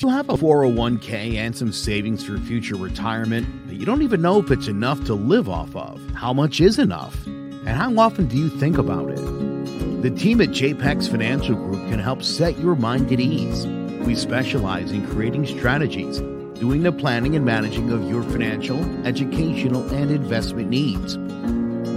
You 0.00 0.10
have 0.10 0.28
a 0.28 0.34
401k 0.34 1.34
and 1.34 1.56
some 1.56 1.72
savings 1.72 2.24
for 2.24 2.38
future 2.38 2.76
retirement, 2.76 3.48
but 3.66 3.74
you 3.74 3.84
don't 3.84 4.02
even 4.02 4.22
know 4.22 4.38
if 4.38 4.48
it's 4.52 4.68
enough 4.68 5.04
to 5.06 5.14
live 5.14 5.48
off 5.48 5.74
of? 5.74 6.00
How 6.12 6.32
much 6.32 6.60
is 6.60 6.78
enough? 6.78 7.26
And 7.26 7.70
how 7.70 7.92
often 7.98 8.28
do 8.28 8.36
you 8.36 8.48
think 8.48 8.78
about 8.78 9.10
it? 9.10 10.02
The 10.02 10.10
team 10.10 10.40
at 10.40 10.50
JPEX 10.50 11.10
Financial 11.10 11.56
Group 11.56 11.88
can 11.90 11.98
help 11.98 12.22
set 12.22 12.56
your 12.60 12.76
mind 12.76 13.12
at 13.12 13.18
ease. 13.18 13.66
We 14.06 14.14
specialize 14.14 14.92
in 14.92 15.04
creating 15.08 15.46
strategies, 15.46 16.20
doing 16.60 16.84
the 16.84 16.92
planning 16.92 17.34
and 17.34 17.44
managing 17.44 17.90
of 17.90 18.08
your 18.08 18.22
financial, 18.22 18.78
educational, 19.04 19.82
and 19.92 20.12
investment 20.12 20.68
needs. 20.68 21.18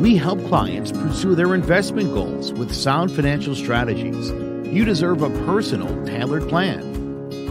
We 0.02 0.16
help 0.16 0.44
clients 0.48 0.92
pursue 0.92 1.36
their 1.36 1.54
investment 1.54 2.16
goals 2.16 2.52
with 2.52 2.74
sound 2.74 3.12
financial 3.12 3.54
strategies. 3.54 4.32
You 4.74 4.86
deserve 4.86 5.22
a 5.22 5.30
personal, 5.46 6.04
tailored 6.08 6.50
plan. 6.50 6.91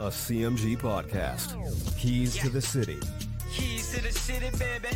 a 0.00 0.08
CMG 0.10 0.76
podcast. 0.78 1.54
Keys 1.98 2.36
to 2.38 2.48
the 2.48 2.60
City. 2.60 2.98
Keys 3.52 3.92
to 3.94 4.02
the 4.02 4.12
city, 4.12 4.50
baby. 4.58 4.94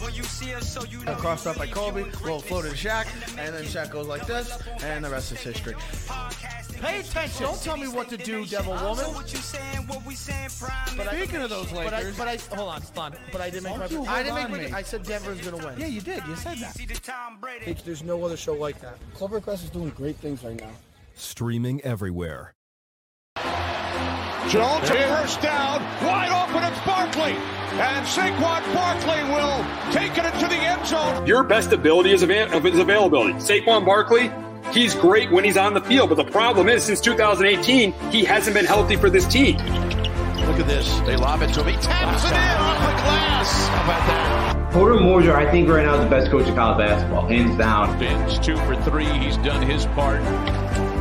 When 0.00 0.12
you 0.14 0.22
see 0.24 0.52
us, 0.54 0.70
so 0.70 0.84
you 0.84 1.02
know. 1.04 1.14
Crossed 1.14 1.46
up 1.46 1.56
by 1.56 1.66
Kobe, 1.66 2.02
little 2.22 2.38
floated 2.40 2.70
to 2.70 2.76
Shaq, 2.76 3.06
and 3.38 3.54
then 3.54 3.64
Shaq 3.64 3.90
goes 3.90 4.06
like 4.06 4.26
this, 4.26 4.56
and 4.82 5.04
the 5.04 5.08
rest 5.10 5.32
is 5.32 5.40
history. 5.40 5.74
Pay 6.80 7.00
attention. 7.00 7.42
Don't 7.44 7.60
tell 7.62 7.76
me 7.78 7.88
what 7.88 8.10
to 8.10 8.18
do, 8.18 8.44
Devil 8.44 8.74
Woman. 8.74 9.06
What 9.14 9.32
you 9.32 9.38
saying, 9.38 9.86
what 9.88 10.04
we 10.04 10.14
saying, 10.14 10.50
prime. 10.60 10.96
But 10.98 11.08
I- 11.08 11.16
Speaking 11.22 11.40
of 11.42 11.48
those 11.50 11.72
But 11.72 11.94
I, 11.94 11.98
Lakers, 11.98 12.18
but 12.18 12.28
I, 12.28 12.36
hold 12.54 12.68
on, 12.68 12.82
stun. 12.82 13.14
But 13.32 13.40
I 13.40 13.48
didn't 13.50 13.64
make 13.64 13.78
my. 13.78 13.86
you 13.86 14.04
I 14.04 14.22
didn't 14.22 14.34
make 14.34 14.50
my. 14.50 14.58
me. 14.58 14.72
I 14.72 14.82
said 14.82 15.02
Denver's 15.04 15.40
gonna 15.40 15.64
win. 15.64 15.80
yeah, 15.80 15.86
you 15.86 16.02
did. 16.02 16.22
You 16.26 16.36
said 16.36 16.58
that. 16.58 16.74
See 16.76 16.84
the 16.86 16.94
Tom 16.94 17.38
Brady. 17.40 17.74
There's 17.84 18.02
no 18.02 18.22
other 18.24 18.36
show 18.36 18.52
like 18.52 18.80
that. 18.82 18.98
Clovercrest 19.16 19.64
is 19.64 19.70
doing 19.70 19.88
great 19.90 20.16
things 20.16 20.44
right 20.44 20.60
now. 20.60 20.70
Streaming 21.14 21.80
everywhere. 21.80 22.52
Jones, 24.48 24.88
a 24.90 24.94
first 25.08 25.40
down, 25.40 25.80
wide 26.04 26.30
open, 26.30 26.62
it's 26.64 26.78
Barkley. 26.86 27.32
And 27.80 28.06
Saquon 28.06 28.74
Barkley 28.74 29.22
will 29.32 29.92
take 29.92 30.16
it 30.16 30.24
into 30.32 30.46
the 30.46 30.54
end 30.54 30.86
zone. 30.86 31.26
your 31.26 31.42
best 31.42 31.72
ability 31.72 32.12
is, 32.12 32.22
ava- 32.22 32.54
of 32.56 32.62
his 32.62 32.78
availability. 32.78 33.32
Saquon 33.34 33.84
Barkley, 33.84 34.30
he's 34.72 34.94
great 34.94 35.30
when 35.32 35.42
he's 35.44 35.56
on 35.56 35.74
the 35.74 35.80
field, 35.80 36.10
but 36.10 36.16
the 36.16 36.30
problem 36.30 36.68
is 36.68 36.84
since 36.84 37.00
2018, 37.00 37.92
he 38.10 38.24
hasn't 38.24 38.54
been 38.54 38.64
healthy 38.66 38.96
for 38.96 39.10
this 39.10 39.26
team. 39.26 39.56
Look 39.56 40.60
at 40.60 40.66
this. 40.68 41.00
They 41.00 41.16
lob 41.16 41.42
it 41.42 41.52
to 41.54 41.62
him. 41.64 41.74
He 41.74 41.80
taps 41.82 42.24
it 42.24 42.30
in 42.32 42.36
off 42.36 42.78
the 42.78 43.02
glass. 43.02 43.68
How 43.68 43.84
about 43.84 44.06
that? 44.06 44.72
Porter 44.72 45.00
Moser, 45.00 45.34
I 45.34 45.50
think 45.50 45.68
right 45.68 45.84
now 45.84 45.94
is 45.94 46.00
the 46.04 46.10
best 46.10 46.30
coach 46.30 46.48
of 46.48 46.54
college 46.54 46.78
basketball, 46.78 47.26
hands 47.26 47.56
down. 47.56 47.98
Fins 47.98 48.38
two 48.40 48.56
for 48.58 48.76
three. 48.82 49.06
He's 49.06 49.36
done 49.38 49.62
his 49.62 49.86
part. 49.86 50.20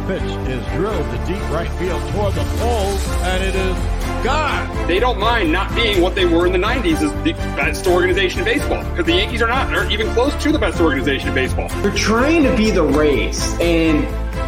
Pitch 0.08 0.22
is 0.22 0.66
drilled 0.74 1.06
to 1.12 1.18
deep 1.26 1.42
right 1.50 1.70
field 1.80 2.02
toward 2.12 2.34
the 2.34 2.44
pole, 2.60 2.98
and 3.24 3.44
it 3.44 3.56
is 3.56 3.76
gone. 4.24 4.88
They 4.88 5.00
don't 5.00 5.20
mind 5.20 5.52
not 5.52 5.74
being 5.76 6.02
what 6.02 6.14
they 6.14 6.26
were 6.26 6.46
in 6.46 6.52
the 6.52 6.58
90s 6.58 7.02
as 7.02 7.12
the 7.24 7.34
best 7.56 7.88
organization 7.88 8.40
in 8.40 8.46
baseball 8.46 8.84
because 8.90 9.06
the 9.06 9.14
Yankees 9.14 9.42
are 9.42 9.48
not, 9.48 9.74
aren't 9.74 9.92
even 9.92 10.10
close 10.14 10.36
to 10.44 10.52
the 10.52 10.60
best 10.60 10.82
organization 10.82 11.30
in 11.30 11.36
baseball. 11.36 11.70
They're 11.82 11.92
trying 11.92 12.44
to 12.44 12.56
be 12.58 12.70
the 12.72 12.84
Rays, 12.84 13.58
and 13.62 14.04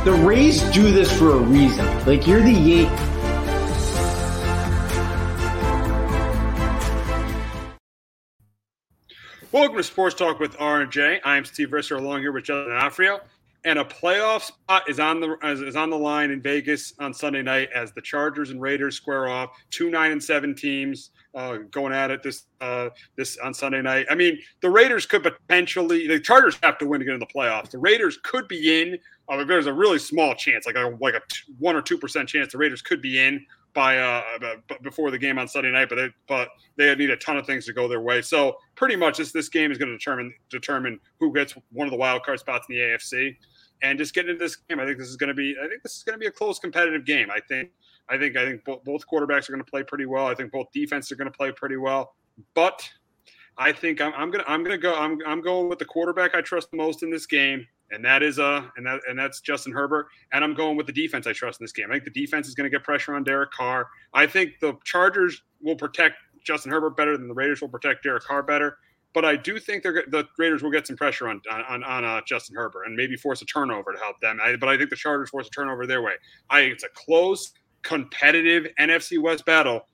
the 0.05 0.13
Rays 0.13 0.61
do 0.71 0.91
this 0.91 1.17
for 1.17 1.31
a 1.31 1.37
reason. 1.37 1.85
Like, 2.05 2.27
you're 2.27 2.41
the 2.41 2.51
Yankees. 2.51 3.11
Welcome 9.53 9.77
to 9.77 9.83
Sports 9.83 10.15
Talk 10.15 10.41
with 10.41 10.57
R 10.59 10.81
and 10.81 10.91
J. 10.91 11.21
I 11.23 11.37
am 11.37 11.45
Steve 11.45 11.69
Risser, 11.69 11.97
along 11.97 12.19
here 12.19 12.33
with 12.33 12.43
Justin 12.43 12.73
Afrio, 12.73 13.21
and 13.65 13.79
a 13.79 13.83
playoff 13.83 14.43
spot 14.43 14.87
is 14.87 14.99
on 14.99 15.19
the 15.19 15.37
is, 15.43 15.75
on 15.75 15.89
the 15.89 15.97
line 15.97 16.29
in 16.29 16.41
Vegas 16.41 16.93
on 16.99 17.13
Sunday 17.13 17.41
night 17.41 17.69
as 17.73 17.91
the 17.93 18.01
Chargers 18.01 18.51
and 18.51 18.61
Raiders 18.61 18.95
square 18.95 19.27
off. 19.27 19.49
Two 19.71 19.89
nine 19.89 20.11
and 20.11 20.23
seven 20.23 20.55
teams 20.55 21.09
uh, 21.33 21.57
going 21.71 21.91
at 21.91 22.11
it 22.11 22.23
this 22.23 22.43
uh, 22.61 22.89
this 23.17 23.37
on 23.37 23.53
Sunday 23.53 23.81
night. 23.81 24.05
I 24.09 24.15
mean, 24.15 24.39
the 24.61 24.69
Raiders 24.69 25.05
could 25.05 25.23
potentially 25.23 26.07
the 26.07 26.19
Chargers 26.19 26.57
have 26.63 26.77
to 26.77 26.87
win 26.87 26.99
to 26.99 27.05
get 27.05 27.15
in 27.15 27.19
the 27.19 27.25
playoffs. 27.25 27.71
The 27.71 27.79
Raiders 27.79 28.19
could 28.23 28.47
be 28.47 28.81
in. 28.81 28.97
Uh, 29.27 29.43
there's 29.43 29.65
a 29.65 29.73
really 29.73 29.97
small 29.97 30.35
chance, 30.35 30.67
like 30.67 30.75
a 30.75 30.95
like 31.01 31.15
a 31.15 31.21
one 31.57 31.75
or 31.75 31.81
two 31.81 31.97
percent 31.97 32.29
chance, 32.29 32.51
the 32.51 32.59
Raiders 32.59 32.83
could 32.83 33.01
be 33.01 33.19
in 33.19 33.43
by 33.75 33.97
uh 33.99 34.21
before 34.81 35.11
the 35.11 35.17
game 35.17 35.37
on 35.37 35.47
Sunday 35.47 35.69
night, 35.69 35.89
but 35.89 35.95
they, 35.95 36.09
but 36.27 36.47
they 36.77 36.95
need 36.95 37.09
a 37.09 37.17
ton 37.17 37.37
of 37.37 37.45
things 37.45 37.65
to 37.65 37.73
go 37.73 37.87
their 37.87 37.99
way. 37.99 38.21
So 38.21 38.55
pretty 38.75 38.95
much 38.95 39.17
this 39.17 39.31
this 39.31 39.49
game 39.49 39.71
is 39.71 39.77
going 39.77 39.89
to 39.89 39.97
determine 39.97 40.33
determine 40.49 40.99
who 41.19 41.33
gets 41.33 41.53
one 41.71 41.85
of 41.85 41.91
the 41.91 41.97
wild 41.97 42.23
card 42.23 42.39
spots 42.39 42.67
in 42.69 42.75
the 42.75 42.81
AFC. 42.81 43.35
And 43.81 43.99
just 43.99 44.13
getting 44.13 44.31
into 44.31 44.43
this 44.43 44.55
game, 44.55 44.79
I 44.79 44.85
think 44.85 44.97
this 44.97 45.09
is 45.09 45.17
going 45.17 45.27
to 45.27 45.33
be 45.33 45.55
I 45.61 45.67
think 45.67 45.83
this 45.83 45.97
is 45.97 46.03
going 46.03 46.13
to 46.13 46.19
be 46.19 46.27
a 46.27 46.31
close 46.31 46.59
competitive 46.59 47.05
game. 47.05 47.29
I 47.29 47.39
think 47.47 47.71
I 48.09 48.17
think 48.17 48.37
I 48.37 48.45
think 48.45 48.63
both, 48.63 48.83
both 48.83 49.07
quarterbacks 49.07 49.49
are 49.49 49.53
going 49.53 49.63
to 49.63 49.69
play 49.69 49.83
pretty 49.83 50.05
well. 50.05 50.27
I 50.27 50.35
think 50.35 50.51
both 50.51 50.67
defenses 50.73 51.11
are 51.11 51.15
going 51.15 51.31
to 51.31 51.37
play 51.37 51.51
pretty 51.51 51.77
well. 51.77 52.15
But 52.53 52.89
I 53.57 53.71
think 53.71 54.01
I'm, 54.01 54.13
I'm 54.15 54.31
gonna 54.31 54.43
I'm 54.47 54.63
gonna 54.63 54.77
go 54.77 54.95
I'm 54.95 55.19
I'm 55.25 55.41
going 55.41 55.69
with 55.69 55.79
the 55.79 55.85
quarterback 55.85 56.35
I 56.35 56.41
trust 56.41 56.71
the 56.71 56.77
most 56.77 57.03
in 57.03 57.09
this 57.09 57.25
game, 57.25 57.65
and 57.91 58.03
that 58.03 58.21
is 58.21 58.37
uh 58.37 58.63
and 58.75 58.85
that 58.85 59.01
and 59.07 59.17
that's 59.17 59.39
Justin 59.41 59.71
Herbert. 59.71 60.07
And 60.33 60.43
I'm 60.43 60.53
going 60.53 60.75
with 60.75 60.87
the 60.87 60.93
defense 60.93 61.25
I 61.27 61.33
trust 61.33 61.61
in 61.61 61.63
this 61.63 61.71
game. 61.71 61.87
I 61.89 61.93
think 61.93 62.03
the 62.03 62.11
defense 62.11 62.47
is 62.47 62.55
going 62.55 62.69
to 62.69 62.75
get 62.75 62.83
pressure 62.83 63.15
on 63.15 63.23
Derek 63.23 63.51
Carr. 63.51 63.87
I 64.13 64.27
think 64.27 64.59
the 64.59 64.77
Chargers 64.83 65.41
will 65.61 65.75
protect 65.75 66.15
Justin 66.43 66.71
Herbert 66.71 66.97
better 66.97 67.17
than 67.17 67.27
the 67.27 67.33
Raiders 67.33 67.61
will 67.61 67.69
protect 67.69 68.03
Derek 68.03 68.23
Carr 68.23 68.43
better. 68.43 68.77
But 69.15 69.23
I 69.23 69.37
do 69.37 69.57
think 69.59 69.81
they're 69.81 70.03
the 70.07 70.27
Raiders 70.37 70.61
will 70.61 70.71
get 70.71 70.85
some 70.85 70.97
pressure 70.97 71.29
on 71.29 71.41
on 71.49 71.83
on 71.83 72.03
uh, 72.03 72.21
Justin 72.27 72.57
Herbert 72.57 72.83
and 72.83 72.95
maybe 72.95 73.15
force 73.15 73.41
a 73.41 73.45
turnover 73.45 73.93
to 73.93 73.97
help 73.97 74.19
them. 74.19 74.39
I, 74.43 74.57
but 74.57 74.67
I 74.67 74.77
think 74.77 74.89
the 74.89 74.97
Chargers 74.97 75.29
force 75.29 75.47
a 75.47 75.49
turnover 75.49 75.87
their 75.87 76.01
way. 76.01 76.13
I 76.49 76.59
it's 76.59 76.83
a 76.83 76.89
close, 76.89 77.53
competitive 77.81 78.67
NFC 78.77 79.19
West 79.19 79.45
battle. 79.45 79.87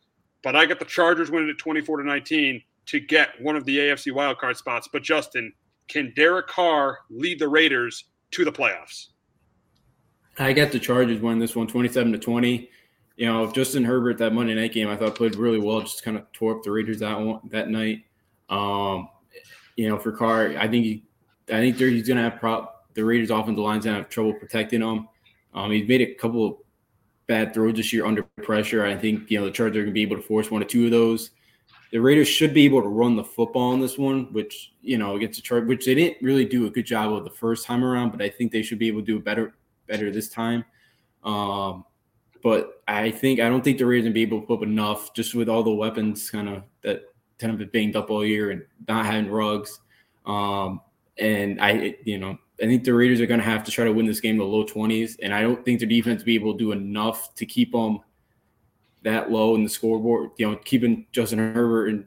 But 0.43 0.55
I 0.55 0.65
got 0.65 0.79
the 0.79 0.85
Chargers 0.85 1.29
winning 1.29 1.51
at 1.51 1.59
24 1.59 1.97
to 1.97 2.03
19 2.03 2.63
to 2.87 2.99
get 2.99 3.39
one 3.39 3.55
of 3.55 3.63
the 3.65 3.77
AFC 3.77 4.11
wildcard 4.11 4.57
spots. 4.57 4.89
But 4.91 5.03
Justin, 5.03 5.53
can 5.87 6.11
Derek 6.15 6.47
Carr 6.47 6.97
lead 7.11 7.37
the 7.37 7.47
Raiders 7.47 8.05
to 8.31 8.43
the 8.43 8.51
playoffs? 8.51 9.09
I 10.39 10.51
got 10.53 10.71
the 10.71 10.79
Chargers 10.79 11.21
winning 11.21 11.39
this 11.39 11.55
one 11.55 11.67
27 11.67 12.11
to 12.13 12.17
20. 12.17 12.69
You 13.17 13.25
know, 13.27 13.51
Justin 13.51 13.83
Herbert, 13.83 14.17
that 14.17 14.33
Monday 14.33 14.55
night 14.55 14.73
game, 14.73 14.87
I 14.87 14.95
thought 14.95 15.13
played 15.13 15.35
really 15.35 15.59
well, 15.59 15.81
just 15.81 16.01
kind 16.01 16.17
of 16.17 16.31
tore 16.31 16.57
up 16.57 16.63
the 16.63 16.71
Raiders 16.71 16.99
that 17.01 17.19
one, 17.19 17.41
that 17.49 17.69
night. 17.69 18.05
Um, 18.49 19.07
you 19.81 19.89
know, 19.89 19.97
for 19.97 20.11
Carr, 20.11 20.55
I 20.59 20.67
think 20.67 20.85
he, 20.85 21.03
I 21.49 21.53
think 21.53 21.77
he's 21.77 22.07
going 22.07 22.17
to 22.17 22.29
have 22.29 22.39
prop. 22.39 22.85
The 22.93 23.03
Raiders' 23.03 23.31
offensive 23.31 23.57
line's 23.57 23.85
going 23.85 23.95
to 23.95 24.03
have 24.03 24.09
trouble 24.09 24.33
protecting 24.33 24.81
him. 24.81 25.07
Um, 25.55 25.71
he's 25.71 25.87
made 25.87 26.01
a 26.01 26.13
couple 26.13 26.45
of 26.45 26.57
bad 27.25 27.51
throws 27.51 27.75
this 27.75 27.91
year 27.91 28.05
under 28.05 28.21
pressure. 28.43 28.85
I 28.85 28.95
think 28.95 29.31
you 29.31 29.39
know 29.39 29.45
the 29.45 29.51
Chargers 29.51 29.77
are 29.77 29.81
going 29.81 29.87
to 29.87 29.93
be 29.93 30.03
able 30.03 30.17
to 30.17 30.21
force 30.21 30.51
one 30.51 30.61
or 30.61 30.65
two 30.65 30.85
of 30.85 30.91
those. 30.91 31.31
The 31.91 31.99
Raiders 31.99 32.27
should 32.27 32.53
be 32.53 32.63
able 32.65 32.83
to 32.83 32.89
run 32.89 33.15
the 33.15 33.23
football 33.23 33.73
on 33.73 33.81
this 33.81 33.97
one, 33.97 34.31
which 34.33 34.73
you 34.81 34.99
know 34.99 35.15
against 35.15 35.37
the 35.37 35.41
Chargers, 35.41 35.67
which 35.67 35.85
they 35.87 35.95
didn't 35.95 36.21
really 36.21 36.45
do 36.45 36.67
a 36.67 36.69
good 36.69 36.85
job 36.85 37.11
of 37.11 37.23
the 37.23 37.31
first 37.31 37.65
time 37.65 37.83
around, 37.83 38.11
but 38.11 38.21
I 38.21 38.29
think 38.29 38.51
they 38.51 38.61
should 38.61 38.77
be 38.77 38.87
able 38.87 38.99
to 38.99 39.05
do 39.05 39.19
better 39.19 39.55
better 39.87 40.11
this 40.11 40.29
time. 40.29 40.63
Um, 41.23 41.85
but 42.43 42.83
I 42.87 43.09
think 43.09 43.39
I 43.39 43.49
don't 43.49 43.63
think 43.63 43.79
the 43.79 43.87
Raiders 43.87 44.05
will 44.05 44.13
be 44.13 44.21
able 44.21 44.41
to 44.41 44.45
put 44.45 44.57
up 44.57 44.63
enough 44.63 45.15
just 45.15 45.33
with 45.33 45.49
all 45.49 45.63
the 45.63 45.73
weapons 45.73 46.29
kind 46.29 46.49
of 46.49 46.63
that 46.83 47.05
kind 47.41 47.53
of 47.53 47.59
been 47.59 47.69
banged 47.69 47.95
up 47.95 48.09
all 48.09 48.25
year 48.25 48.51
and 48.51 48.63
not 48.87 49.05
having 49.05 49.29
Ruggs. 49.29 49.79
Um, 50.25 50.81
and 51.17 51.61
I, 51.61 51.95
you 52.03 52.17
know, 52.17 52.37
I 52.61 52.65
think 52.65 52.83
the 52.83 52.93
Raiders 52.93 53.19
are 53.19 53.25
going 53.25 53.39
to 53.39 53.45
have 53.45 53.63
to 53.63 53.71
try 53.71 53.85
to 53.85 53.91
win 53.91 54.05
this 54.05 54.19
game 54.19 54.37
the 54.37 54.43
low 54.43 54.63
20s. 54.63 55.17
And 55.21 55.33
I 55.33 55.41
don't 55.41 55.65
think 55.65 55.79
their 55.79 55.89
defense 55.89 56.21
will 56.21 56.27
be 56.27 56.35
able 56.35 56.53
to 56.53 56.59
do 56.59 56.71
enough 56.71 57.33
to 57.35 57.45
keep 57.45 57.71
them 57.71 57.99
that 59.03 59.31
low 59.31 59.55
in 59.55 59.63
the 59.63 59.69
scoreboard, 59.69 60.29
you 60.37 60.49
know, 60.49 60.55
keeping 60.57 61.07
Justin 61.11 61.39
Herbert 61.39 61.87
and 61.87 62.05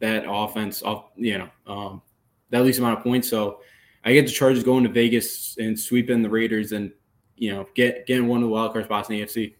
that 0.00 0.24
offense 0.28 0.82
off, 0.82 1.06
you 1.16 1.38
know, 1.38 1.48
um, 1.66 2.02
that 2.50 2.62
least 2.62 2.78
amount 2.78 2.98
of 2.98 3.04
points. 3.04 3.28
So 3.28 3.60
I 4.04 4.12
get 4.12 4.26
the 4.26 4.32
Chargers 4.32 4.62
going 4.62 4.84
to 4.84 4.90
Vegas 4.90 5.56
and 5.58 5.78
sweeping 5.78 6.22
the 6.22 6.28
Raiders 6.30 6.72
and, 6.72 6.92
you 7.36 7.52
know, 7.52 7.66
get 7.74 8.06
getting 8.06 8.28
one 8.28 8.42
of 8.42 8.42
the 8.42 8.52
wild 8.52 8.72
card 8.72 8.84
spots 8.84 9.08
in 9.08 9.16
the 9.16 9.22
AFC. 9.22 9.54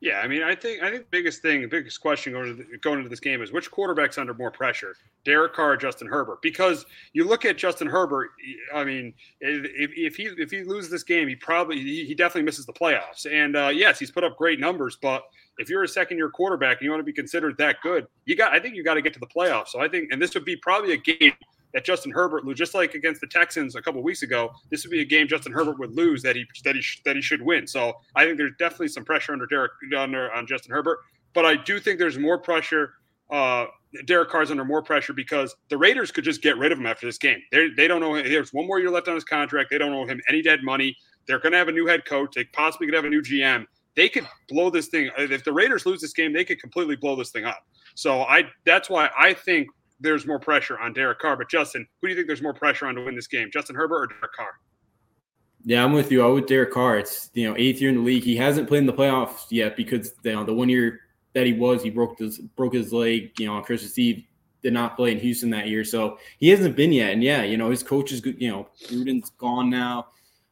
Yeah, 0.00 0.20
I 0.20 0.28
mean, 0.28 0.44
I 0.44 0.54
think 0.54 0.80
I 0.80 0.90
think 0.90 1.04
the 1.04 1.10
biggest 1.10 1.42
thing, 1.42 1.60
the 1.60 1.66
biggest 1.66 2.00
question 2.00 2.32
going 2.32 2.50
into, 2.50 2.62
the, 2.62 2.78
going 2.78 2.98
into 2.98 3.10
this 3.10 3.18
game 3.18 3.42
is 3.42 3.50
which 3.50 3.68
quarterback's 3.68 4.16
under 4.16 4.32
more 4.32 4.50
pressure, 4.50 4.94
Derek 5.24 5.54
Carr 5.54 5.72
or 5.72 5.76
Justin 5.76 6.06
Herbert? 6.06 6.40
Because 6.40 6.86
you 7.14 7.24
look 7.24 7.44
at 7.44 7.58
Justin 7.58 7.88
Herbert, 7.88 8.30
I 8.72 8.84
mean, 8.84 9.12
if, 9.40 9.90
if 9.96 10.14
he 10.14 10.30
if 10.38 10.52
he 10.52 10.62
loses 10.62 10.88
this 10.88 11.02
game, 11.02 11.26
he 11.26 11.34
probably 11.34 11.80
he, 11.80 12.14
definitely 12.14 12.42
misses 12.42 12.64
the 12.64 12.72
playoffs. 12.72 13.26
And 13.30 13.56
uh, 13.56 13.70
yes, 13.74 13.98
he's 13.98 14.12
put 14.12 14.22
up 14.22 14.36
great 14.36 14.60
numbers, 14.60 14.96
but 15.02 15.24
if 15.58 15.68
you're 15.68 15.82
a 15.82 15.88
second 15.88 16.16
year 16.16 16.30
quarterback 16.30 16.78
and 16.78 16.84
you 16.84 16.90
want 16.90 17.00
to 17.00 17.04
be 17.04 17.12
considered 17.12 17.58
that 17.58 17.80
good, 17.82 18.06
you 18.24 18.36
got 18.36 18.52
I 18.52 18.60
think 18.60 18.76
you 18.76 18.84
got 18.84 18.94
to 18.94 19.02
get 19.02 19.12
to 19.14 19.20
the 19.20 19.26
playoffs. 19.26 19.68
So 19.68 19.80
I 19.80 19.88
think, 19.88 20.12
and 20.12 20.22
this 20.22 20.32
would 20.34 20.44
be 20.44 20.54
probably 20.54 20.92
a 20.92 20.96
game 20.96 21.32
that 21.74 21.84
Justin 21.84 22.12
Herbert 22.12 22.44
lose, 22.44 22.58
just 22.58 22.74
like 22.74 22.94
against 22.94 23.20
the 23.20 23.26
Texans 23.26 23.74
a 23.74 23.82
couple 23.82 24.02
weeks 24.02 24.22
ago. 24.22 24.50
This 24.70 24.84
would 24.84 24.90
be 24.90 25.00
a 25.00 25.04
game 25.04 25.28
Justin 25.28 25.52
Herbert 25.52 25.78
would 25.78 25.94
lose 25.94 26.22
that 26.22 26.36
he 26.36 26.46
that 26.64 26.76
he 26.76 26.82
that 27.04 27.16
he 27.16 27.22
should 27.22 27.42
win. 27.42 27.66
So 27.66 27.94
I 28.14 28.24
think 28.24 28.38
there's 28.38 28.52
definitely 28.58 28.88
some 28.88 29.04
pressure 29.04 29.32
under 29.32 29.46
Derek 29.46 29.72
under 29.96 30.32
on 30.32 30.46
Justin 30.46 30.72
Herbert, 30.72 30.98
but 31.34 31.44
I 31.44 31.56
do 31.56 31.78
think 31.78 31.98
there's 31.98 32.18
more 32.18 32.38
pressure. 32.38 32.94
Uh, 33.30 33.66
Derek 34.06 34.30
Carr's 34.30 34.50
under 34.50 34.64
more 34.64 34.82
pressure 34.82 35.12
because 35.12 35.54
the 35.68 35.76
Raiders 35.76 36.10
could 36.10 36.24
just 36.24 36.42
get 36.42 36.56
rid 36.58 36.72
of 36.72 36.78
him 36.78 36.86
after 36.86 37.06
this 37.06 37.18
game. 37.18 37.40
They 37.52 37.68
they 37.76 37.88
don't 37.88 38.00
know 38.00 38.14
there's 38.22 38.52
one 38.52 38.66
more 38.66 38.78
year 38.78 38.90
left 38.90 39.08
on 39.08 39.14
his 39.14 39.24
contract. 39.24 39.70
They 39.70 39.78
don't 39.78 39.92
owe 39.92 40.06
him 40.06 40.20
any 40.28 40.42
dead 40.42 40.60
money. 40.62 40.96
They're 41.26 41.38
going 41.38 41.52
to 41.52 41.58
have 41.58 41.68
a 41.68 41.72
new 41.72 41.86
head 41.86 42.04
coach. 42.06 42.34
They 42.34 42.44
possibly 42.44 42.86
could 42.86 42.94
have 42.94 43.04
a 43.04 43.10
new 43.10 43.22
GM. 43.22 43.66
They 43.96 44.08
could 44.08 44.26
blow 44.48 44.70
this 44.70 44.88
thing. 44.88 45.10
If 45.18 45.44
the 45.44 45.52
Raiders 45.52 45.84
lose 45.84 46.00
this 46.00 46.12
game, 46.12 46.32
they 46.32 46.44
could 46.44 46.60
completely 46.60 46.96
blow 46.96 47.16
this 47.16 47.30
thing 47.30 47.44
up. 47.44 47.66
So 47.94 48.22
I 48.22 48.44
that's 48.64 48.88
why 48.88 49.10
I 49.18 49.34
think 49.34 49.68
there's 50.00 50.26
more 50.26 50.38
pressure 50.38 50.78
on 50.78 50.92
Derek 50.92 51.18
Carr. 51.18 51.36
But 51.36 51.48
Justin, 51.48 51.86
who 52.00 52.08
do 52.08 52.12
you 52.12 52.16
think 52.16 52.26
there's 52.26 52.42
more 52.42 52.54
pressure 52.54 52.86
on 52.86 52.94
to 52.94 53.04
win 53.04 53.14
this 53.14 53.26
game, 53.26 53.50
Justin 53.52 53.76
Herbert 53.76 54.02
or 54.02 54.06
Derek 54.06 54.32
Carr? 54.32 54.52
Yeah, 55.64 55.84
I'm 55.84 55.92
with 55.92 56.12
you. 56.12 56.24
I 56.24 56.28
with 56.28 56.46
Derek 56.46 56.72
Carr. 56.72 56.98
It's 56.98 57.30
you 57.34 57.48
know 57.48 57.56
eighth 57.56 57.80
year 57.80 57.90
in 57.90 57.96
the 57.96 58.02
league. 58.02 58.22
He 58.22 58.36
hasn't 58.36 58.68
played 58.68 58.78
in 58.78 58.86
the 58.86 58.92
playoffs 58.92 59.46
yet 59.50 59.76
because 59.76 60.12
you 60.22 60.32
know 60.32 60.44
the 60.44 60.54
one 60.54 60.68
year 60.68 61.00
that 61.34 61.46
he 61.46 61.52
was, 61.52 61.82
he 61.82 61.90
broke 61.90 62.18
his 62.18 62.38
broke 62.38 62.74
his 62.74 62.92
leg. 62.92 63.32
You 63.38 63.46
know 63.46 63.54
on 63.54 63.64
Christmas 63.64 63.98
Eve, 63.98 64.24
did 64.62 64.72
not 64.72 64.96
play 64.96 65.12
in 65.12 65.18
Houston 65.18 65.50
that 65.50 65.68
year, 65.68 65.84
so 65.84 66.18
he 66.38 66.48
hasn't 66.48 66.76
been 66.76 66.92
yet. 66.92 67.12
And 67.12 67.22
yeah, 67.22 67.42
you 67.42 67.56
know 67.56 67.70
his 67.70 67.82
coach 67.82 68.12
is 68.12 68.20
good. 68.20 68.40
You 68.40 68.50
know 68.50 68.68
Gruden's 68.84 69.30
gone 69.30 69.68
now, 69.68 70.08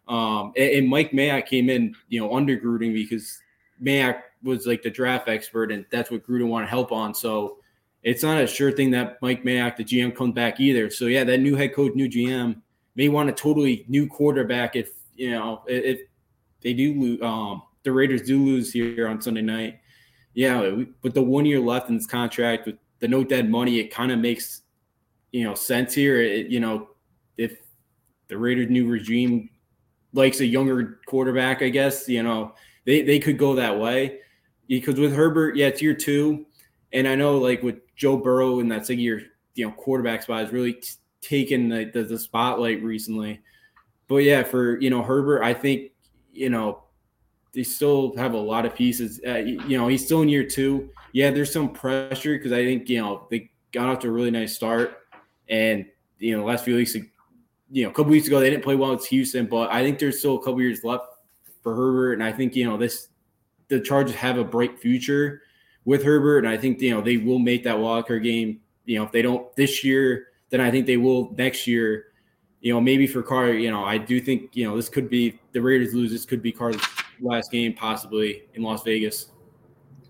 um, 0.09 0.53
and, 0.57 0.71
and 0.71 0.89
Mike 0.89 1.13
Mayock 1.13 1.47
came 1.47 1.71
in 1.71 1.95
you 2.09 2.21
know 2.21 2.35
under 2.35 2.57
Gruden 2.57 2.93
because 2.93 3.41
Mayock 3.83 4.23
was 4.43 4.67
like 4.67 4.83
the 4.83 4.91
draft 4.91 5.29
expert, 5.29 5.71
and 5.71 5.87
that's 5.91 6.11
what 6.11 6.27
Gruden 6.27 6.49
wanted 6.49 6.69
help 6.69 6.93
on. 6.93 7.15
So 7.15 7.59
it's 8.06 8.23
not 8.23 8.41
a 8.41 8.47
sure 8.47 8.70
thing 8.70 8.93
that 8.93 9.20
Mike 9.20 9.43
Mayock, 9.43 9.76
the 9.76 9.85
GM, 9.85 10.14
comes 10.14 10.32
back 10.32 10.61
either. 10.61 10.91
So 10.91 11.06
yeah, 11.06 11.25
that 11.25 11.38
new 11.38 11.56
head 11.56 11.75
coach, 11.75 11.93
new 11.97 12.08
GM, 12.08 12.62
may 12.94 13.08
want 13.08 13.29
a 13.29 13.32
totally 13.32 13.85
new 13.88 14.06
quarterback 14.06 14.76
if 14.76 14.91
you 15.17 15.32
know 15.32 15.62
if 15.67 16.03
they 16.62 16.73
do 16.73 16.99
lose. 16.99 17.20
Um, 17.20 17.62
the 17.82 17.91
Raiders 17.91 18.23
do 18.23 18.44
lose 18.44 18.73
here 18.73 19.08
on 19.08 19.20
Sunday 19.20 19.43
night. 19.43 19.81
Yeah, 20.35 20.85
with 21.03 21.14
the 21.14 21.23
one 21.23 21.47
year 21.47 21.58
left 21.58 21.88
in 21.88 21.97
this 21.97 22.06
contract, 22.06 22.67
with 22.67 22.76
the 23.00 23.08
no 23.08 23.25
dead 23.25 23.50
money, 23.50 23.81
it 23.81 23.93
kind 23.93 24.12
of 24.12 24.20
makes 24.20 24.62
you 25.32 25.43
know 25.43 25.55
sense 25.55 25.93
here. 25.93 26.20
It, 26.23 26.47
you 26.47 26.61
know, 26.61 26.91
if 27.37 27.59
the 28.29 28.38
Raiders' 28.38 28.70
new 28.70 28.87
regime 28.87 29.50
likes 30.12 30.38
a 30.38 30.47
younger 30.47 31.00
quarterback, 31.09 31.61
I 31.61 31.70
guess 31.70 32.09
you 32.09 32.23
know 32.23 32.55
they 32.85 33.02
they 33.02 33.19
could 33.19 33.37
go 33.37 33.56
that 33.56 33.81
way 33.81 34.20
because 34.69 34.94
with 35.00 35.12
Herbert, 35.12 35.56
yeah, 35.56 35.67
it's 35.67 35.82
year 35.82 35.94
two, 35.94 36.47
and 36.93 37.09
I 37.09 37.17
know 37.17 37.38
like 37.38 37.64
with 37.64 37.81
Joe 37.97 38.17
Burrow 38.17 38.61
in 38.61 38.69
that 38.69 38.87
second 38.87 39.01
year, 39.01 39.23
you 39.55 39.67
know, 39.67 39.73
quarterback 39.73 40.23
spot 40.23 40.41
has 40.41 40.53
really 40.53 40.75
t- 40.75 40.91
taken 41.23 41.69
the, 41.69 41.85
the, 41.87 42.05
the 42.05 42.19
spotlight 42.19 42.83
recently. 42.83 43.41
But 44.09 44.19
yeah, 44.19 44.43
for 44.43 44.79
you 44.81 44.91
know 44.91 45.03
Herbert, 45.03 45.43
I 45.43 45.53
think 45.53 45.91
you 46.33 46.51
know 46.51 46.85
they 47.53 47.65
still 47.65 48.15
have 48.17 48.35
a 48.35 48.39
lot 48.39 48.67
of 48.67 48.75
pieces. 48.75 49.21
Uh, 49.27 49.39
you 49.39 49.79
know, 49.79 49.89
he's 49.89 50.05
still 50.05 50.23
in 50.23 50.29
year 50.29 50.45
two. 50.45 50.91
Yeah, 51.13 51.31
there's 51.31 51.53
some 51.53 51.73
pressure 51.73 52.37
because 52.37 52.53
I 52.53 52.65
think 52.65 52.89
you 52.89 53.01
know 53.01 53.27
they 53.31 53.51
got 53.73 53.89
off 53.89 53.99
to 54.01 54.09
a 54.09 54.13
really 54.13 54.31
nice 54.31 54.55
start, 54.55 54.99
and 55.49 55.87
you 56.19 56.37
know, 56.37 56.45
last 56.45 56.65
few 56.65 56.77
weeks, 56.77 56.95
you 56.95 57.83
know, 57.83 57.91
a 57.91 57.93
couple 57.93 58.13
weeks 58.13 58.27
ago 58.27 58.39
they 58.39 58.51
didn't 58.51 58.63
play 58.63 58.77
well 58.77 58.91
with 58.91 59.07
Houston, 59.07 59.47
but 59.47 59.73
I 59.73 59.83
think 59.83 59.99
there's 59.99 60.19
still 60.19 60.37
a 60.37 60.39
couple 60.39 60.61
years 60.61 60.85
left 60.85 61.07
for 61.63 61.75
Herbert, 61.75 62.15
and 62.15 62.23
I 62.23 62.31
think 62.31 62.55
you 62.55 62.69
know 62.69 62.77
this 62.77 63.09
the 63.69 63.81
Chargers 63.81 64.15
have 64.15 64.39
a 64.39 64.45
bright 64.45 64.79
future 64.79 65.43
with 65.87 66.03
Herbert, 66.05 66.38
and 66.38 66.49
I 66.49 66.59
think 66.59 66.79
you 66.83 66.91
know 66.91 67.00
they 67.00 67.17
will 67.17 67.38
make 67.38 67.65
that 67.65 67.79
Walker 67.79 68.19
game. 68.19 68.61
You 68.85 68.99
know, 68.99 69.05
if 69.05 69.12
they 69.12 69.23
don't 69.23 69.55
this 69.56 69.83
year, 69.83 70.29
then 70.50 70.61
I 70.61 70.71
think 70.71 70.85
they 70.85 70.99
will 70.99 71.33
next 71.38 71.67
year. 71.67 72.09
You 72.61 72.75
know, 72.75 72.81
maybe 72.81 73.06
for 73.06 73.23
Carr, 73.23 73.53
you 73.53 73.71
know, 73.71 73.85
I 73.85 73.97
do 73.97 74.21
think 74.21 74.55
you 74.55 74.69
know 74.69 74.77
this 74.77 74.91
could 74.91 75.09
be 75.09 75.38
the 75.53 75.62
Raiders 75.62 75.94
lose. 75.94 76.11
This 76.12 76.27
could 76.27 76.43
be 76.43 76.53
Carr's 76.53 76.77
last 77.21 77.50
game, 77.50 77.73
possibly 77.73 78.43
in 78.55 78.62
Las 78.62 78.83
Vegas. 78.83 79.31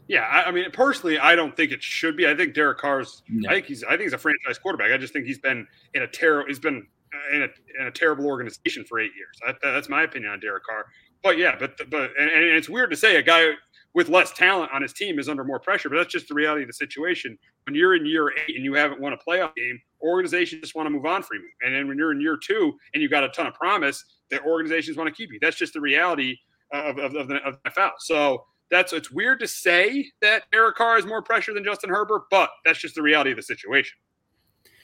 Yeah, 0.09 0.23
I, 0.23 0.45
I 0.45 0.51
mean, 0.53 0.71
personally, 0.71 1.19
I 1.19 1.35
don't 1.35 1.57
think 1.57 1.73
it 1.73 1.83
should 1.83 2.17
be. 2.17 2.29
I 2.29 2.35
think 2.35 2.55
Derek 2.55 2.79
Carr's. 2.79 3.23
No. 3.29 3.51
I 3.51 3.55
think 3.55 3.67
he's. 3.67 3.85
I 3.85 3.91
think 3.91 4.03
he's 4.03 4.13
a 4.15 4.19
franchise 4.19 4.59
quarterback. 4.59 4.93
I 4.93 4.97
just 4.97 5.13
think 5.13 5.27
he's 5.27 5.39
been 5.39 5.67
in 5.95 6.03
a 6.03 6.07
terrible. 6.07 6.49
He's 6.49 6.61
been 6.61 6.87
in 7.33 7.43
a, 7.43 7.49
in 7.81 7.87
a 7.87 7.91
terrible 7.91 8.27
organization 8.27 8.85
for 8.85 8.99
eight 9.01 9.13
years. 9.17 9.39
That, 9.45 9.57
that's 9.63 9.89
my 9.89 10.03
opinion 10.03 10.33
on 10.33 10.41
Derek 10.41 10.65
Carr. 10.65 10.87
But 11.23 11.39
yeah, 11.39 11.57
but 11.59 11.77
but 11.91 12.13
and, 12.19 12.31
and, 12.31 12.45
it's 12.45 12.69
weird 12.69 12.91
to 12.91 12.97
say 12.97 13.17
a 13.17 13.23
guy 13.23 13.53
with 13.97 14.11
less 14.11 14.31
talent 14.31 14.71
on 14.75 14.83
his 14.83 14.93
team 14.93 15.19
is 15.19 15.27
under 15.27 15.43
more 15.43 15.59
pressure. 15.59 15.89
But 15.89 15.97
that's 15.97 16.13
just 16.13 16.29
the 16.29 16.35
reality 16.35 16.63
of 16.63 16.69
the 16.69 16.75
situation. 16.75 17.37
When 17.65 17.75
you're 17.75 17.97
in 17.97 18.05
year 18.05 18.31
eight 18.31 18.55
and 18.55 18.63
you 18.63 18.75
haven't 18.75 19.01
won 19.01 19.15
a 19.15 19.17
playoff 19.17 19.55
game, 19.57 19.81
organizations 20.03 20.61
just 20.61 20.75
want 20.75 20.85
to 20.87 20.91
move 20.91 21.07
on 21.07 21.23
from 21.23 21.39
you. 21.39 21.49
And 21.63 21.75
then 21.75 21.89
when 21.89 21.97
you're 21.97 22.13
in 22.13 22.21
year 22.21 22.37
two 22.37 22.75
and 22.93 23.03
you've 23.03 23.11
got 23.11 23.25
a 23.25 23.31
ton 23.31 23.47
of 23.47 23.55
promise, 23.55 24.05
the 24.31 24.41
organizations 24.43 24.99
want 24.99 25.09
to 25.09 25.15
keep 25.15 25.33
you. 25.33 25.39
That's 25.41 25.57
just 25.57 25.73
the 25.73 25.81
reality 25.81 26.37
of, 26.75 26.99
of, 26.99 27.15
of 27.17 27.29
the, 27.29 27.37
of 27.37 27.57
NFL. 27.63 27.93
So 28.01 28.45
that's 28.71 28.93
it's 28.93 29.11
weird 29.11 29.41
to 29.41 29.49
say 29.49 30.07
that 30.21 30.43
Derek 30.53 30.77
Carr 30.77 30.97
has 30.97 31.07
more 31.07 31.23
pressure 31.23 31.55
than 31.55 31.65
Justin 31.65 31.89
Herbert, 31.89 32.25
but 32.31 32.51
that's 32.67 32.79
just 32.79 32.97
the 32.97 33.03
reality 33.03 33.31
of 33.31 33.37
the 33.37 33.43
situation. 33.43 33.97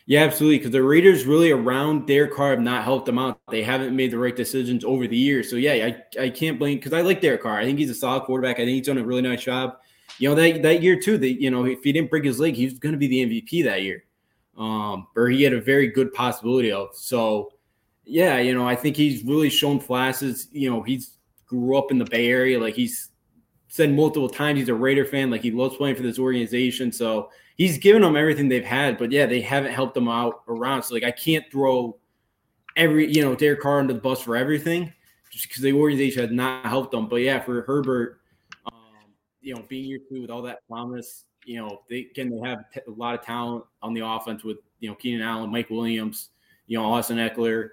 Yeah, 0.07 0.25
absolutely. 0.25 0.59
Because 0.59 0.73
the 0.73 0.83
Raiders 0.83 1.25
really 1.25 1.51
around 1.53 2.07
Derek 2.07 2.35
Carr 2.35 2.51
have 2.51 2.61
not 2.61 2.85
helped 2.85 3.07
them 3.07 3.19
out. 3.19 3.41
They 3.51 3.63
haven't 3.63 3.95
made 3.95 4.11
the 4.11 4.19
right 4.19 4.35
decisions 4.35 4.85
over 4.85 5.07
the 5.07 5.17
years. 5.17 5.49
So 5.49 5.57
yeah, 5.57 5.73
I, 6.19 6.23
I 6.25 6.31
can't 6.31 6.59
blame 6.59 6.79
because 6.79 6.93
I 6.93 7.03
like 7.03 7.21
Derek 7.21 7.43
Carr. 7.43 7.59
I 7.59 7.65
think 7.65 7.79
he's 7.79 7.91
a 7.91 7.95
solid 7.95 8.25
quarterback. 8.25 8.57
I 8.57 8.65
think 8.65 8.71
he's 8.71 8.87
done 8.87 8.99
a 8.99 9.05
really 9.05 9.23
nice 9.23 9.45
job. 9.45 9.77
You 10.19 10.29
know 10.29 10.35
that 10.35 10.63
that 10.63 10.83
year 10.83 11.01
too. 11.01 11.19
That 11.19 11.41
you 11.41 11.51
know 11.51 11.65
if 11.65 11.83
he 11.83 11.93
didn't 11.93 12.11
break 12.11 12.25
his 12.25 12.39
leg, 12.39 12.55
he 12.55 12.65
was 12.65 12.79
going 12.79 12.93
to 12.93 12.99
be 12.99 13.07
the 13.07 13.25
MVP 13.25 13.65
that 13.65 13.83
year. 13.83 14.05
Um, 14.59 15.07
or 15.17 15.29
he 15.29 15.43
had 15.43 15.55
a 15.55 15.61
very 15.61 15.89
good 15.89 16.13
possibility 16.13 16.71
of. 16.71 16.89
So 16.95 17.53
yeah, 18.05 18.39
you 18.39 18.55
know 18.55 18.67
I 18.67 18.77
think 18.77 18.97
he's 18.97 19.25
really 19.25 19.51
shown 19.51 19.81
flashes. 19.81 20.49
You 20.53 20.71
know 20.71 20.83
he's 20.83 21.17
grew 21.47 21.79
up 21.79 21.91
in 21.91 21.99
the 21.99 22.05
Bay 22.05 22.29
Area. 22.29 22.61
Like 22.61 22.75
he's 22.75 23.11
said 23.69 23.93
multiple 23.95 24.29
times, 24.29 24.59
he's 24.59 24.69
a 24.69 24.75
Raider 24.75 25.05
fan. 25.05 25.31
Like 25.31 25.43
he 25.43 25.51
loves 25.51 25.77
playing 25.77 25.97
for 25.97 26.03
this 26.03 26.19
organization. 26.19 26.93
So 26.93 27.31
he's 27.57 27.79
given 27.79 28.03
them 28.03 28.17
everything 28.17 28.49
they've 28.49 28.65
had, 28.65 28.99
but 28.99 29.13
yeah, 29.13 29.27
they 29.27 29.41
haven't 29.41 29.73
helped 29.73 29.95
them 29.95 30.09
out 30.09 30.43
around. 30.49 30.83
So 30.83 30.95
like 30.95 31.05
I 31.05 31.11
can't 31.11 31.45
throw 31.51 31.97
every 32.77 33.13
you 33.13 33.23
know 33.23 33.35
Derek 33.35 33.61
Carr 33.61 33.81
under 33.81 33.93
the 33.93 34.01
bus 34.01 34.21
for 34.21 34.37
everything 34.37 34.93
just 35.31 35.49
because 35.49 35.63
the 35.63 35.73
organization 35.73 36.23
has 36.23 36.31
not 36.31 36.67
helped 36.67 36.93
them. 36.93 37.09
But 37.09 37.17
yeah, 37.17 37.41
for 37.41 37.63
Herbert, 37.63 38.21
um, 38.67 38.75
you 39.41 39.55
know, 39.55 39.65
being 39.69 39.87
year 39.87 40.01
two 40.09 40.23
with 40.23 40.31
all 40.31 40.43
that 40.43 40.67
promise, 40.69 41.25
you 41.45 41.59
know, 41.59 41.81
they 41.89 42.05
can 42.05 42.31
they 42.31 42.49
have 42.49 42.65
a 42.87 42.91
lot 42.91 43.15
of 43.15 43.25
talent 43.25 43.65
on 43.83 43.95
the 43.95 44.07
offense 44.07 44.45
with 44.45 44.59
you 44.81 44.89
know 44.89 44.95
Keenan 44.95 45.23
Allen, 45.23 45.51
Mike 45.51 45.71
Williams, 45.71 46.31
you 46.67 46.79
know 46.79 46.85
Austin 46.85 47.19
Ekeler. 47.19 47.71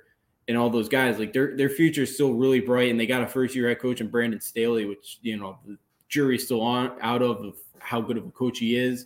and 0.47 0.57
all 0.57 0.69
those 0.69 0.89
guys. 0.89 1.19
Like 1.19 1.33
their 1.33 1.55
their 1.55 1.69
future 1.69 2.03
is 2.03 2.13
still 2.13 2.33
really 2.33 2.59
bright, 2.59 2.91
and 2.91 2.99
they 2.99 3.05
got 3.05 3.21
a 3.21 3.27
first 3.27 3.55
year 3.55 3.67
head 3.67 3.79
coach 3.79 4.01
in 4.01 4.07
Brandon 4.07 4.41
Staley, 4.41 4.85
which 4.85 5.19
you 5.21 5.37
know 5.37 5.57
the 5.65 5.77
jury's 6.07 6.45
still 6.45 6.61
on 6.61 6.91
out 7.01 7.21
of, 7.21 7.43
of 7.43 7.55
how 7.77 8.01
good 8.01 8.17
of 8.17 8.25
a 8.25 8.31
coach 8.31 8.57
he 8.59 8.75
is 8.75 9.05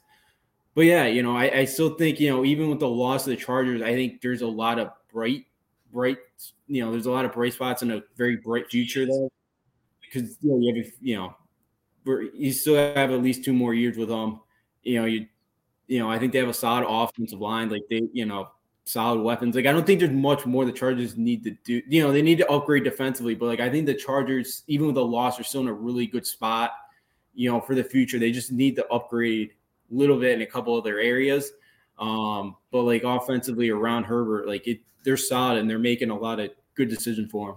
but 0.75 0.81
yeah, 0.81 1.05
you 1.05 1.21
know, 1.21 1.35
I, 1.35 1.59
I 1.59 1.65
still 1.65 1.95
think, 1.95 2.19
you 2.19 2.29
know, 2.29 2.43
even 2.43 2.69
with 2.69 2.79
the 2.79 2.87
loss 2.87 3.27
of 3.27 3.31
the 3.31 3.35
Chargers, 3.35 3.81
I 3.81 3.93
think 3.93 4.21
there's 4.21 4.41
a 4.41 4.47
lot 4.47 4.79
of 4.79 4.89
bright, 5.11 5.45
bright, 5.91 6.17
you 6.67 6.83
know, 6.83 6.91
there's 6.91 7.05
a 7.05 7.11
lot 7.11 7.25
of 7.25 7.33
bright 7.33 7.53
spots 7.53 7.81
and 7.83 7.91
a 7.91 8.03
very 8.17 8.37
bright 8.37 8.69
future 8.69 9.05
there. 9.05 9.27
Because 10.01 10.37
you 10.41 10.51
know, 10.51 10.59
you 10.59 10.83
have, 10.83 10.93
you 11.01 11.15
know, 11.15 11.35
you 12.33 12.51
still 12.51 12.75
have 12.75 13.11
at 13.11 13.21
least 13.21 13.43
two 13.43 13.53
more 13.53 13.73
years 13.73 13.97
with 13.97 14.09
them. 14.09 14.39
You 14.83 14.99
know, 14.99 15.05
you, 15.05 15.27
you 15.87 15.99
know, 15.99 16.09
I 16.09 16.17
think 16.17 16.33
they 16.33 16.39
have 16.39 16.49
a 16.49 16.53
solid 16.53 16.85
offensive 16.87 17.39
line. 17.39 17.69
Like 17.69 17.83
they, 17.89 18.03
you 18.11 18.25
know, 18.25 18.49
solid 18.85 19.21
weapons. 19.21 19.55
Like 19.55 19.65
I 19.65 19.71
don't 19.71 19.85
think 19.85 19.99
there's 19.99 20.11
much 20.11 20.45
more 20.45 20.65
the 20.65 20.71
Chargers 20.71 21.17
need 21.17 21.43
to 21.43 21.51
do. 21.63 21.81
You 21.87 22.03
know, 22.03 22.11
they 22.11 22.21
need 22.21 22.39
to 22.39 22.49
upgrade 22.49 22.83
defensively, 22.83 23.35
but 23.35 23.45
like 23.45 23.59
I 23.59 23.69
think 23.69 23.85
the 23.85 23.93
Chargers, 23.93 24.63
even 24.67 24.87
with 24.87 24.95
the 24.95 25.05
loss, 25.05 25.39
are 25.39 25.43
still 25.43 25.61
in 25.61 25.67
a 25.67 25.73
really 25.73 26.07
good 26.07 26.25
spot. 26.25 26.71
You 27.35 27.51
know, 27.51 27.61
for 27.61 27.75
the 27.75 27.83
future, 27.83 28.19
they 28.19 28.31
just 28.31 28.51
need 28.51 28.75
to 28.75 28.87
upgrade 28.89 29.51
little 29.93 30.19
bit 30.19 30.31
in 30.31 30.41
a 30.41 30.45
couple 30.45 30.77
other 30.77 30.99
areas. 30.99 31.51
Um, 31.99 32.55
but 32.71 32.83
like 32.83 33.03
offensively 33.03 33.69
around 33.69 34.05
Herbert, 34.05 34.47
like 34.47 34.67
it, 34.67 34.79
they're 35.03 35.17
solid 35.17 35.59
and 35.59 35.69
they're 35.69 35.79
making 35.79 36.09
a 36.09 36.17
lot 36.17 36.39
of 36.39 36.49
good 36.75 36.89
decisions 36.89 37.29
for 37.31 37.51
him. 37.51 37.55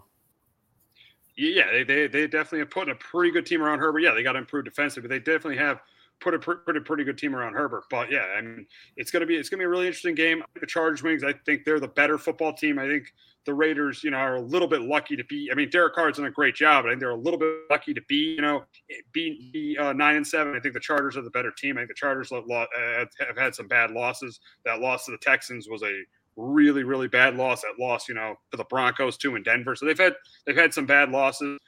Yeah, 1.37 1.71
they, 1.71 1.85
they, 1.85 2.07
they 2.07 2.27
definitely 2.27 2.61
have 2.61 2.71
put 2.71 2.89
a 2.89 2.95
pretty 2.95 3.31
good 3.31 3.45
team 3.45 3.63
around 3.63 3.79
Herbert. 3.79 4.01
Yeah, 4.01 4.13
they 4.15 4.23
got 4.23 4.33
to 4.33 4.39
improve 4.39 4.65
defensively, 4.65 5.09
but 5.09 5.15
they 5.15 5.19
definitely 5.19 5.59
have 5.59 5.83
put 6.21 6.35
a 6.35 6.39
pr- 6.39 6.53
pretty 6.53 6.81
pretty 6.81 7.05
good 7.05 7.19
team 7.19 7.35
around 7.35 7.55
Herbert. 7.55 7.85
But 7.91 8.11
yeah, 8.11 8.27
I 8.37 8.41
mean, 8.41 8.67
it's 8.97 9.11
gonna 9.11 9.27
be 9.27 9.37
it's 9.37 9.49
gonna 9.49 9.61
be 9.61 9.65
a 9.65 9.69
really 9.69 9.87
interesting 9.87 10.15
game. 10.15 10.43
The 10.61 10.67
Chargers 10.67 11.03
wings, 11.03 11.25
I 11.25 11.35
think 11.45 11.65
they're 11.65 11.81
the 11.81 11.89
better 11.89 12.19
football 12.19 12.53
team. 12.53 12.79
I 12.79 12.87
think 12.87 13.13
the 13.45 13.55
Raiders, 13.55 14.03
you 14.03 14.11
know, 14.11 14.19
are 14.19 14.37
a 14.37 14.41
little 14.41 14.69
bit 14.69 14.83
lucky 14.83 15.17
to 15.17 15.25
be. 15.25 15.49
I 15.51 15.55
mean, 15.55 15.71
Derek 15.71 15.95
Carr's 15.95 16.17
done 16.17 16.27
a 16.27 16.31
great 16.31 16.55
job. 16.55 16.85
I 16.85 16.91
think 16.91 17.01
they're 17.01 17.11
a 17.11 17.17
little 17.17 17.39
bit 17.39 17.55
lucky 17.71 17.95
to 17.95 18.03
be, 18.09 18.35
you 18.35 18.43
know, 18.43 18.65
be, 19.13 19.51
be 19.53 19.79
uh, 19.79 19.93
nine 19.93 20.17
and 20.17 20.27
seven. 20.27 20.55
I 20.57 20.61
think 20.61 20.75
the 20.75 20.81
Chargers 20.81 21.17
are 21.17 21.23
the 21.23 21.31
better 21.31 21.53
team. 21.53 21.77
I 21.77 21.81
think 21.81 21.89
the 21.89 21.95
Chargers 21.95 22.31
have 22.31 23.39
had 23.39 23.55
some 23.55 23.69
bad 23.69 23.93
losses. 23.93 24.41
That 24.65 24.81
loss 24.81 25.07
to 25.07 25.13
the 25.13 25.19
Texans 25.19 25.69
was 25.69 25.83
a 25.83 26.03
really 26.37 26.85
really 26.85 27.09
bad 27.09 27.37
loss. 27.37 27.63
That 27.63 27.83
loss, 27.83 28.09
you 28.09 28.15
know, 28.15 28.35
to 28.51 28.57
the 28.57 28.65
Broncos 28.65 29.17
too 29.17 29.37
in 29.37 29.43
Denver. 29.43 29.75
So 29.75 29.87
they've 29.87 29.99
had 29.99 30.15
they've 30.47 30.57
had 30.57 30.75
some 30.75 30.87
bad 30.87 31.11
losses. 31.11 31.59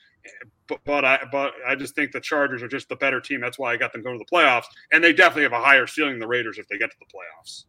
But, 0.68 0.80
but 0.84 1.04
I 1.04 1.20
but 1.32 1.54
I 1.66 1.75
just 1.75 1.94
think 1.94 2.12
the 2.12 2.20
Chargers 2.20 2.62
are 2.62 2.68
just 2.68 2.88
the 2.88 2.96
better 2.96 3.20
team. 3.20 3.40
That's 3.40 3.58
why 3.58 3.72
I 3.72 3.76
got 3.76 3.92
them 3.92 4.02
going 4.02 4.18
to 4.18 4.25
the 4.28 4.37
playoffs, 4.37 4.66
and 4.92 5.02
they 5.02 5.12
definitely 5.12 5.44
have 5.44 5.52
a 5.52 5.60
higher 5.60 5.87
ceiling 5.87 6.12
than 6.12 6.20
the 6.20 6.28
Raiders 6.28 6.58
if 6.58 6.68
they 6.68 6.78
get 6.78 6.90
to 6.90 6.96
the 6.98 7.06
playoffs. 7.06 7.64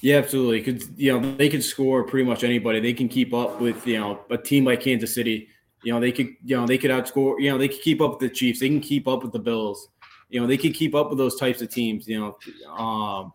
Yeah, 0.00 0.16
absolutely. 0.16 0.60
Because 0.60 0.88
you 0.96 1.12
know 1.12 1.36
they 1.36 1.48
can 1.48 1.60
score 1.60 2.04
pretty 2.04 2.24
much 2.24 2.44
anybody. 2.44 2.80
They 2.80 2.92
can 2.92 3.08
keep 3.08 3.34
up 3.34 3.60
with 3.60 3.86
you 3.86 3.98
know 3.98 4.20
a 4.30 4.38
team 4.38 4.64
like 4.64 4.80
Kansas 4.80 5.14
City. 5.14 5.48
You 5.82 5.92
know 5.92 6.00
they 6.00 6.12
could 6.12 6.28
you 6.44 6.56
know 6.56 6.66
they 6.66 6.78
could 6.78 6.90
outscore. 6.90 7.40
You 7.40 7.50
know 7.50 7.58
they 7.58 7.68
could 7.68 7.82
keep 7.82 8.00
up 8.00 8.12
with 8.12 8.20
the 8.20 8.30
Chiefs. 8.30 8.60
They 8.60 8.68
can 8.68 8.80
keep 8.80 9.08
up 9.08 9.22
with 9.22 9.32
the 9.32 9.38
Bills. 9.38 9.88
You 10.28 10.40
know 10.40 10.46
they 10.46 10.56
can 10.56 10.72
keep 10.72 10.94
up 10.94 11.08
with 11.08 11.18
those 11.18 11.36
types 11.36 11.62
of 11.62 11.70
teams. 11.70 12.06
You 12.06 12.20
know, 12.20 12.72
um, 12.72 13.32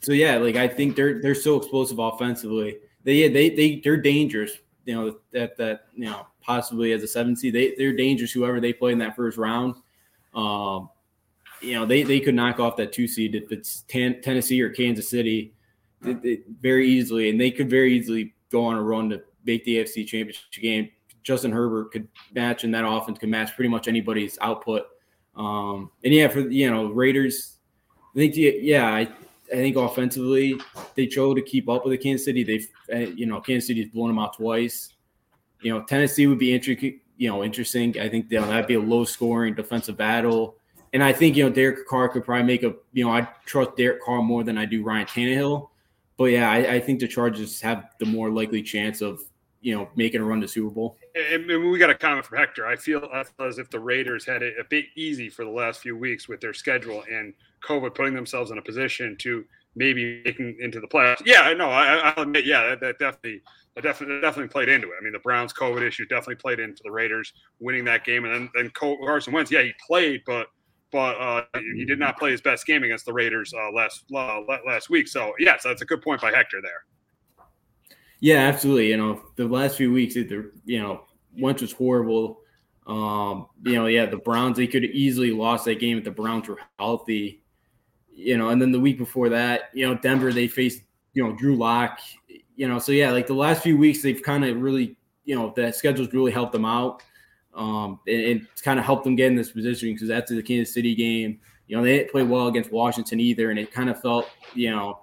so 0.00 0.12
yeah, 0.12 0.36
like 0.36 0.56
I 0.56 0.66
think 0.66 0.96
they're 0.96 1.22
they're 1.22 1.34
so 1.34 1.56
explosive 1.56 1.98
offensively. 1.98 2.78
They 3.04 3.14
yeah, 3.14 3.28
they 3.28 3.50
they 3.50 3.76
they're 3.76 3.96
dangerous. 3.96 4.52
You 4.84 4.94
know 4.94 5.16
that 5.32 5.56
that 5.58 5.86
you 5.94 6.06
know 6.06 6.26
possibly 6.44 6.92
as 6.92 7.02
a 7.02 7.08
seven 7.08 7.36
seed 7.36 7.54
they 7.54 7.74
they're 7.76 7.96
dangerous. 7.96 8.32
Whoever 8.32 8.60
they 8.60 8.72
play 8.72 8.92
in 8.92 8.98
that 8.98 9.16
first 9.16 9.38
round, 9.38 9.76
um, 10.34 10.88
you 11.60 11.74
know 11.74 11.86
they 11.86 12.02
they 12.02 12.20
could 12.20 12.34
knock 12.34 12.60
off 12.60 12.76
that 12.76 12.92
two 12.92 13.08
seed 13.08 13.34
if 13.34 13.50
it's 13.52 13.82
ten, 13.82 14.20
Tennessee 14.20 14.60
or 14.60 14.70
Kansas 14.70 15.08
City, 15.08 15.54
it, 16.04 16.24
it, 16.24 16.44
very 16.60 16.88
easily, 16.88 17.30
and 17.30 17.40
they 17.40 17.50
could 17.50 17.70
very 17.70 17.96
easily 17.96 18.34
go 18.50 18.64
on 18.64 18.76
a 18.76 18.82
run 18.82 19.08
to 19.10 19.22
make 19.44 19.64
the 19.64 19.78
AFC 19.78 20.06
Championship 20.06 20.44
game. 20.60 20.88
Justin 21.22 21.52
Herbert 21.52 21.90
could 21.90 22.06
match, 22.34 22.64
and 22.64 22.74
that 22.74 22.86
offense 22.86 23.18
could 23.18 23.30
match 23.30 23.54
pretty 23.54 23.70
much 23.70 23.88
anybody's 23.88 24.38
output. 24.40 24.82
Um, 25.36 25.90
and 26.04 26.12
yeah, 26.12 26.28
for 26.28 26.40
you 26.40 26.70
know 26.70 26.86
Raiders, 26.86 27.58
I 28.14 28.18
think 28.18 28.34
yeah, 28.36 28.86
I 28.86 29.08
I 29.52 29.56
think 29.56 29.76
offensively 29.76 30.60
they 30.94 31.06
chose 31.06 31.36
to 31.36 31.42
keep 31.42 31.68
up 31.68 31.84
with 31.84 31.92
the 31.92 31.98
Kansas 31.98 32.24
City. 32.24 32.44
They've 32.44 32.68
uh, 32.92 33.10
you 33.14 33.26
know 33.26 33.40
Kansas 33.40 33.66
City's 33.66 33.88
blown 33.88 34.08
them 34.08 34.18
out 34.18 34.36
twice. 34.36 34.93
You 35.64 35.72
know 35.72 35.82
Tennessee 35.82 36.26
would 36.26 36.38
be 36.38 36.54
interesting. 36.54 37.00
You 37.16 37.30
know 37.30 37.42
interesting. 37.42 37.98
I 37.98 38.08
think 38.08 38.28
that'd 38.28 38.66
be 38.66 38.74
a 38.74 38.80
low 38.80 39.04
scoring 39.04 39.54
defensive 39.54 39.96
battle. 39.96 40.56
And 40.92 41.02
I 41.02 41.12
think 41.12 41.36
you 41.36 41.44
know 41.44 41.50
Derek 41.50 41.88
Carr 41.88 42.08
could 42.08 42.24
probably 42.24 42.44
make 42.44 42.62
a 42.62 42.74
you 42.92 43.04
know 43.04 43.10
I 43.10 43.28
trust 43.46 43.76
Derek 43.76 44.02
Carr 44.02 44.22
more 44.22 44.44
than 44.44 44.58
I 44.58 44.66
do 44.66 44.82
Ryan 44.82 45.06
Tannehill. 45.06 45.68
But 46.16 46.26
yeah, 46.26 46.50
I, 46.50 46.74
I 46.74 46.80
think 46.80 47.00
the 47.00 47.08
Chargers 47.08 47.60
have 47.62 47.88
the 47.98 48.06
more 48.06 48.30
likely 48.30 48.62
chance 48.62 49.00
of 49.00 49.22
you 49.62 49.74
know 49.74 49.88
making 49.96 50.20
a 50.20 50.24
run 50.24 50.40
to 50.42 50.48
Super 50.48 50.70
Bowl. 50.70 50.98
And, 51.16 51.46
we 51.46 51.78
got 51.78 51.90
a 51.90 51.94
comment 51.94 52.26
from 52.26 52.38
Hector. 52.38 52.66
I 52.66 52.76
feel, 52.76 53.08
as 53.40 53.58
if 53.58 53.70
the 53.70 53.80
Raiders 53.80 54.26
had 54.26 54.42
it 54.42 54.54
a 54.60 54.64
bit 54.64 54.86
easy 54.96 55.30
for 55.30 55.44
the 55.44 55.50
last 55.50 55.80
few 55.80 55.96
weeks 55.96 56.28
with 56.28 56.40
their 56.40 56.52
schedule 56.52 57.04
and 57.10 57.32
COVID 57.66 57.94
putting 57.94 58.14
themselves 58.14 58.50
in 58.50 58.58
a 58.58 58.62
position 58.62 59.16
to 59.20 59.44
maybe 59.76 60.22
making 60.24 60.56
into 60.60 60.80
the 60.80 60.86
playoffs. 60.86 61.22
Yeah, 61.24 61.42
I 61.42 61.54
know. 61.54 61.70
I, 61.70 62.12
will 62.14 62.24
admit, 62.24 62.44
yeah, 62.44 62.68
that, 62.68 62.80
that 62.80 62.98
definitely, 62.98 63.42
that 63.74 63.82
definitely, 63.82 64.20
definitely 64.20 64.48
played 64.48 64.68
into 64.68 64.88
it. 64.88 64.94
I 65.00 65.02
mean, 65.02 65.12
the 65.12 65.18
Browns' 65.18 65.52
COVID 65.52 65.82
issue 65.82 66.06
definitely 66.06 66.36
played 66.36 66.60
into 66.60 66.82
the 66.84 66.90
Raiders 66.90 67.32
winning 67.60 67.84
that 67.84 68.04
game, 68.04 68.24
and 68.24 68.32
then 68.32 68.50
then 68.54 68.70
Carson 68.74 69.32
Wentz, 69.32 69.50
yeah, 69.50 69.62
he 69.62 69.72
played, 69.86 70.22
but 70.26 70.48
but 70.92 71.16
uh, 71.16 71.44
he 71.74 71.84
did 71.84 71.98
not 71.98 72.18
play 72.18 72.30
his 72.30 72.40
best 72.40 72.66
game 72.66 72.84
against 72.84 73.04
the 73.04 73.12
Raiders 73.12 73.52
uh, 73.52 73.72
last 73.72 74.04
uh, 74.14 74.40
last 74.66 74.90
week. 74.90 75.08
So 75.08 75.32
yes, 75.38 75.62
that's 75.64 75.82
a 75.82 75.86
good 75.86 76.02
point 76.02 76.20
by 76.20 76.30
Hector 76.30 76.60
there. 76.62 76.84
Yeah, 78.20 78.46
absolutely. 78.46 78.88
You 78.88 78.96
know, 78.96 79.22
the 79.36 79.46
last 79.46 79.76
few 79.76 79.92
weeks, 79.92 80.16
either 80.16 80.52
you 80.64 80.80
know, 80.80 81.04
Wentz 81.38 81.62
was 81.62 81.72
horrible. 81.72 82.40
Um, 82.86 83.48
you 83.64 83.74
know, 83.74 83.86
yeah, 83.86 84.06
the 84.06 84.18
Browns 84.18 84.56
they 84.56 84.66
could 84.66 84.84
easily 84.84 85.30
lost 85.30 85.64
that 85.64 85.80
game 85.80 85.98
if 85.98 86.04
the 86.04 86.10
Browns 86.10 86.48
were 86.48 86.58
healthy 86.78 87.42
you 88.14 88.38
know, 88.38 88.50
and 88.50 88.62
then 88.62 88.72
the 88.72 88.80
week 88.80 88.96
before 88.96 89.28
that, 89.30 89.70
you 89.74 89.86
know, 89.86 89.96
Denver 89.96 90.32
they 90.32 90.46
faced, 90.46 90.82
you 91.14 91.22
know, 91.22 91.34
Drew 91.34 91.56
Lock, 91.56 91.98
you 92.56 92.68
know, 92.68 92.78
so 92.78 92.92
yeah, 92.92 93.10
like 93.10 93.26
the 93.26 93.34
last 93.34 93.62
few 93.62 93.76
weeks 93.76 94.02
they've 94.02 94.22
kind 94.22 94.44
of 94.44 94.60
really, 94.60 94.96
you 95.24 95.34
know, 95.34 95.52
the 95.54 95.72
schedules 95.72 96.12
really 96.12 96.32
helped 96.32 96.52
them 96.52 96.64
out. 96.64 97.02
Um, 97.54 98.00
and, 98.06 98.20
and 98.20 98.48
it's 98.50 98.60
kind 98.60 98.78
of 98.78 98.84
helped 98.84 99.04
them 99.04 99.16
get 99.16 99.28
in 99.28 99.36
this 99.36 99.52
position 99.52 99.92
because 99.92 100.10
after 100.10 100.34
the 100.34 100.42
Kansas 100.42 100.74
City 100.74 100.94
game, 100.94 101.40
you 101.66 101.76
know, 101.76 101.82
they 101.82 101.98
didn't 101.98 102.10
play 102.10 102.22
well 102.22 102.48
against 102.48 102.72
Washington 102.72 103.20
either, 103.20 103.50
and 103.50 103.58
it 103.58 103.72
kind 103.72 103.88
of 103.88 104.00
felt, 104.00 104.28
you 104.54 104.70
know, 104.70 105.00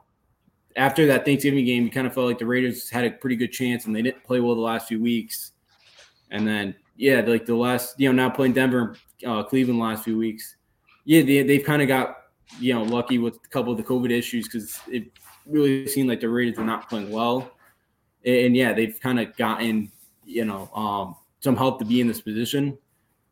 after 0.76 1.08
that 1.08 1.26
Thanksgiving 1.26 1.66
game, 1.66 1.84
you 1.84 1.90
kind 1.90 2.06
of 2.06 2.14
felt 2.14 2.28
like 2.28 2.38
the 2.38 2.46
Raiders 2.46 2.90
had 2.90 3.04
a 3.04 3.12
pretty 3.12 3.36
good 3.36 3.52
chance, 3.52 3.86
and 3.86 3.96
they 3.96 4.02
didn't 4.02 4.24
play 4.24 4.40
well 4.40 4.54
the 4.54 4.62
last 4.62 4.88
few 4.88 5.02
weeks. 5.02 5.54
And 6.30 6.48
then, 6.48 6.76
yeah, 6.96 7.22
like 7.22 7.46
the 7.46 7.56
last, 7.56 8.00
you 8.00 8.08
know, 8.08 8.14
now 8.14 8.30
playing 8.30 8.54
Denver, 8.54 8.96
uh, 9.26 9.44
Cleveland 9.44 9.80
last 9.80 10.04
few 10.04 10.18
weeks, 10.18 10.56
yeah, 11.04 11.24
they, 11.24 11.42
they've 11.42 11.64
kind 11.64 11.82
of 11.82 11.88
got 11.88 12.18
you 12.60 12.74
know, 12.74 12.84
lucky 12.84 13.18
with 13.18 13.36
a 13.36 13.48
couple 13.50 13.72
of 13.72 13.78
the 13.78 13.84
COVID 13.84 14.12
issues 14.12 14.48
because 14.48 14.80
it 14.88 15.12
really 15.46 15.88
seemed 15.88 16.10
like 16.10 16.20
the 16.20 16.30
Raiders 16.30 16.58
were 16.58 16.64
not 16.64 16.90
playing 16.90 17.12
well. 17.12 17.52
And 18.26 18.56
yeah, 18.56 18.74
they've 18.74 19.00
kind 19.00 19.20
of 19.20 19.36
gotten, 19.36 19.92
you 20.26 20.46
know, 20.46 20.70
um, 20.76 21.16
some 21.40 21.56
help 21.56 21.80
to 21.80 21.86
be 21.86 22.02
in 22.02 22.08
this 22.08 22.22
position. 22.22 22.78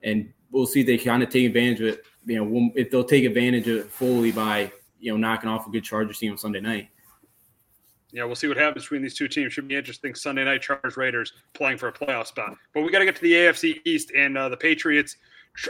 And 0.03 0.33
we'll 0.51 0.65
see 0.65 0.81
if 0.81 0.87
they 0.87 0.97
kind 0.97 1.21
of 1.21 1.29
take 1.29 1.45
advantage 1.45 1.81
of 1.81 1.87
it. 1.87 2.03
You 2.25 2.43
know, 2.43 2.71
if 2.75 2.91
they'll 2.91 3.03
take 3.03 3.25
advantage 3.25 3.67
of 3.67 3.77
it 3.77 3.91
fully 3.91 4.31
by, 4.31 4.71
you 4.99 5.11
know, 5.11 5.17
knocking 5.17 5.49
off 5.49 5.67
a 5.67 5.69
good 5.69 5.83
Chargers 5.83 6.17
team 6.17 6.31
on 6.31 6.37
Sunday 6.37 6.61
night. 6.61 6.89
Yeah, 8.11 8.23
we'll 8.23 8.35
see 8.35 8.47
what 8.47 8.57
happens 8.57 8.85
between 8.85 9.03
these 9.03 9.15
two 9.15 9.27
teams. 9.27 9.53
Should 9.53 9.67
be 9.67 9.75
interesting. 9.75 10.15
Sunday 10.15 10.43
night 10.43 10.63
Chargers 10.63 10.97
Raiders 10.97 11.33
playing 11.53 11.77
for 11.77 11.89
a 11.89 11.93
playoff 11.93 12.27
spot. 12.27 12.55
But 12.73 12.81
we 12.81 12.91
got 12.91 12.99
to 12.99 13.05
get 13.05 13.15
to 13.17 13.21
the 13.21 13.33
AFC 13.33 13.81
East 13.85 14.11
and 14.15 14.35
uh, 14.37 14.49
the 14.49 14.57
Patriots 14.57 15.17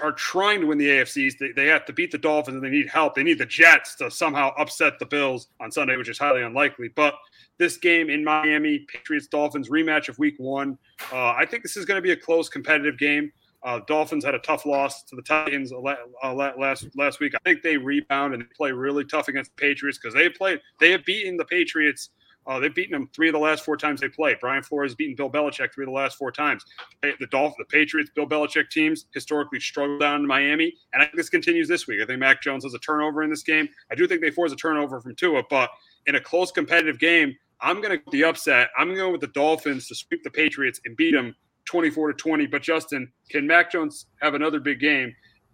are 0.02 0.12
trying 0.12 0.62
to 0.62 0.68
win 0.68 0.78
the 0.78 0.88
AFCs. 0.88 1.38
They, 1.38 1.52
they 1.52 1.68
have 1.68 1.86
to 1.86 1.94
beat 1.94 2.12
the 2.12 2.18
Dolphins 2.18 2.56
and 2.56 2.64
they 2.64 2.70
need 2.70 2.90
help. 2.90 3.16
They 3.16 3.24
need 3.24 3.40
the 3.40 3.46
Jets 3.46 3.96
to 3.96 4.12
somehow 4.12 4.52
upset 4.58 5.00
the 5.00 5.06
Bills 5.06 5.48
on 5.60 5.72
Sunday, 5.72 5.98
which 5.98 6.10
is 6.10 6.20
highly 6.20 6.44
unlikely. 6.44 6.90
But 6.96 7.16
this 7.58 7.78
game 7.78 8.10
in 8.10 8.24
Miami, 8.24 8.86
Patriots 8.92 9.28
Dolphins 9.28 9.70
rematch 9.70 10.10
of 10.10 10.20
week 10.20 10.36
one, 10.38 10.78
uh, 11.12 11.32
I 11.32 11.46
think 11.46 11.64
this 11.64 11.76
is 11.76 11.86
going 11.86 11.98
to 11.98 12.02
be 12.02 12.12
a 12.12 12.18
close, 12.18 12.50
competitive 12.50 12.98
game. 12.98 13.32
Uh, 13.62 13.82
Dolphins 13.88 14.24
had 14.24 14.36
a 14.36 14.40
tough 14.40 14.66
loss 14.66 15.04
to 15.04 15.16
the 15.18 15.22
Titans 15.22 15.74
last 15.74 16.88
last 16.96 17.20
week. 17.20 17.34
I 17.36 17.40
think 17.44 17.62
they 17.62 17.76
rebound 17.76 18.34
and 18.34 18.50
play 18.52 18.72
really 18.72 19.04
tough 19.04 19.28
against 19.28 19.52
the 19.56 19.62
Patriots 19.62 19.98
because 19.98 20.14
they 20.14 20.30
played. 20.30 20.62
They 20.80 20.92
have 20.92 21.04
beaten 21.04 21.36
the 21.36 21.44
Patriots 21.44 22.12
uh, 22.50 22.60
they've 22.60 22.74
beaten 22.74 22.94
them 22.94 23.10
three 23.14 23.30
of 23.30 23.34
the 23.34 23.40
last 23.40 23.64
four 23.64 23.78
times 23.78 24.02
they 24.02 24.10
play. 24.10 24.36
Brian 24.42 24.64
Flores 24.64 24.92
has 24.92 24.96
beaten 24.96 25.16
Bill 25.16 25.30
Belichick 25.30 25.72
three 25.74 25.86
of 25.86 25.90
the 25.90 25.94
last 25.94 26.18
four 26.18 26.32
times. 26.32 26.66
The 27.04 27.28
Dolphins, 27.30 27.58
the 27.60 27.66
Patriots, 27.66 28.10
Bill 28.16 28.26
Belichick 28.26 28.72
teams 28.72 29.06
historically 29.14 29.60
struggle 29.60 30.00
down 30.00 30.22
in 30.22 30.28
Miami, 30.28 30.74
and 30.92 31.02
I 31.02 31.06
think 31.06 31.16
this 31.16 31.30
continues 31.30 31.68
this 31.68 31.86
week. 31.86 32.02
I 32.02 32.06
think 32.06 32.20
Mac 32.20 32.42
Jones 32.42 32.64
has 32.64 32.74
a 32.74 32.80
turnover 32.80 33.22
in 33.22 33.30
this 33.30 33.44
game. 33.44 33.70
I 33.92 33.96
do 33.96 34.08
think 34.08 34.22
they 34.22 34.32
force 34.32 34.52
a 34.52 34.56
turnover 34.56 35.00
from 35.00 35.16
Tua, 35.16 35.44
but 35.50 35.70
in 36.08 36.16
a 36.16 36.20
close 36.20 36.52
competitive 36.52 36.98
game, 36.98 37.36
I'm 37.62 37.82
going 37.82 38.00
to 38.00 38.04
the 38.12 38.24
upset. 38.24 38.70
I'm 38.78 38.96
going 38.96 39.12
with 39.12 39.22
the 39.22 39.28
Dolphins 39.28 39.88
to 39.88 39.96
sweep 39.96 40.24
the 40.24 40.32
Patriots 40.32 40.82
and 40.86 40.98
beat 40.98 41.12
them 41.12 41.36
24 41.66 42.14
to 42.14 42.14
20. 42.16 42.48
But 42.48 42.64
Justin, 42.64 43.12
can 43.30 43.46
Mac 43.46 43.72
Jones 43.72 44.08
have 44.22 44.34
another 44.34 44.60
big 44.60 44.80
game? 44.80 45.14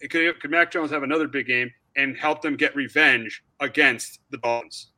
Could 0.09 0.35
Mac 0.49 0.71
Jones 0.71 0.91
have 0.91 1.03
another 1.03 1.27
big 1.27 1.47
game 1.47 1.69
and 1.97 2.15
help 2.15 2.41
them 2.41 2.55
get 2.55 2.75
revenge 2.75 3.43
against 3.59 4.19
the 4.29 4.37
Dolphins? 4.37 4.91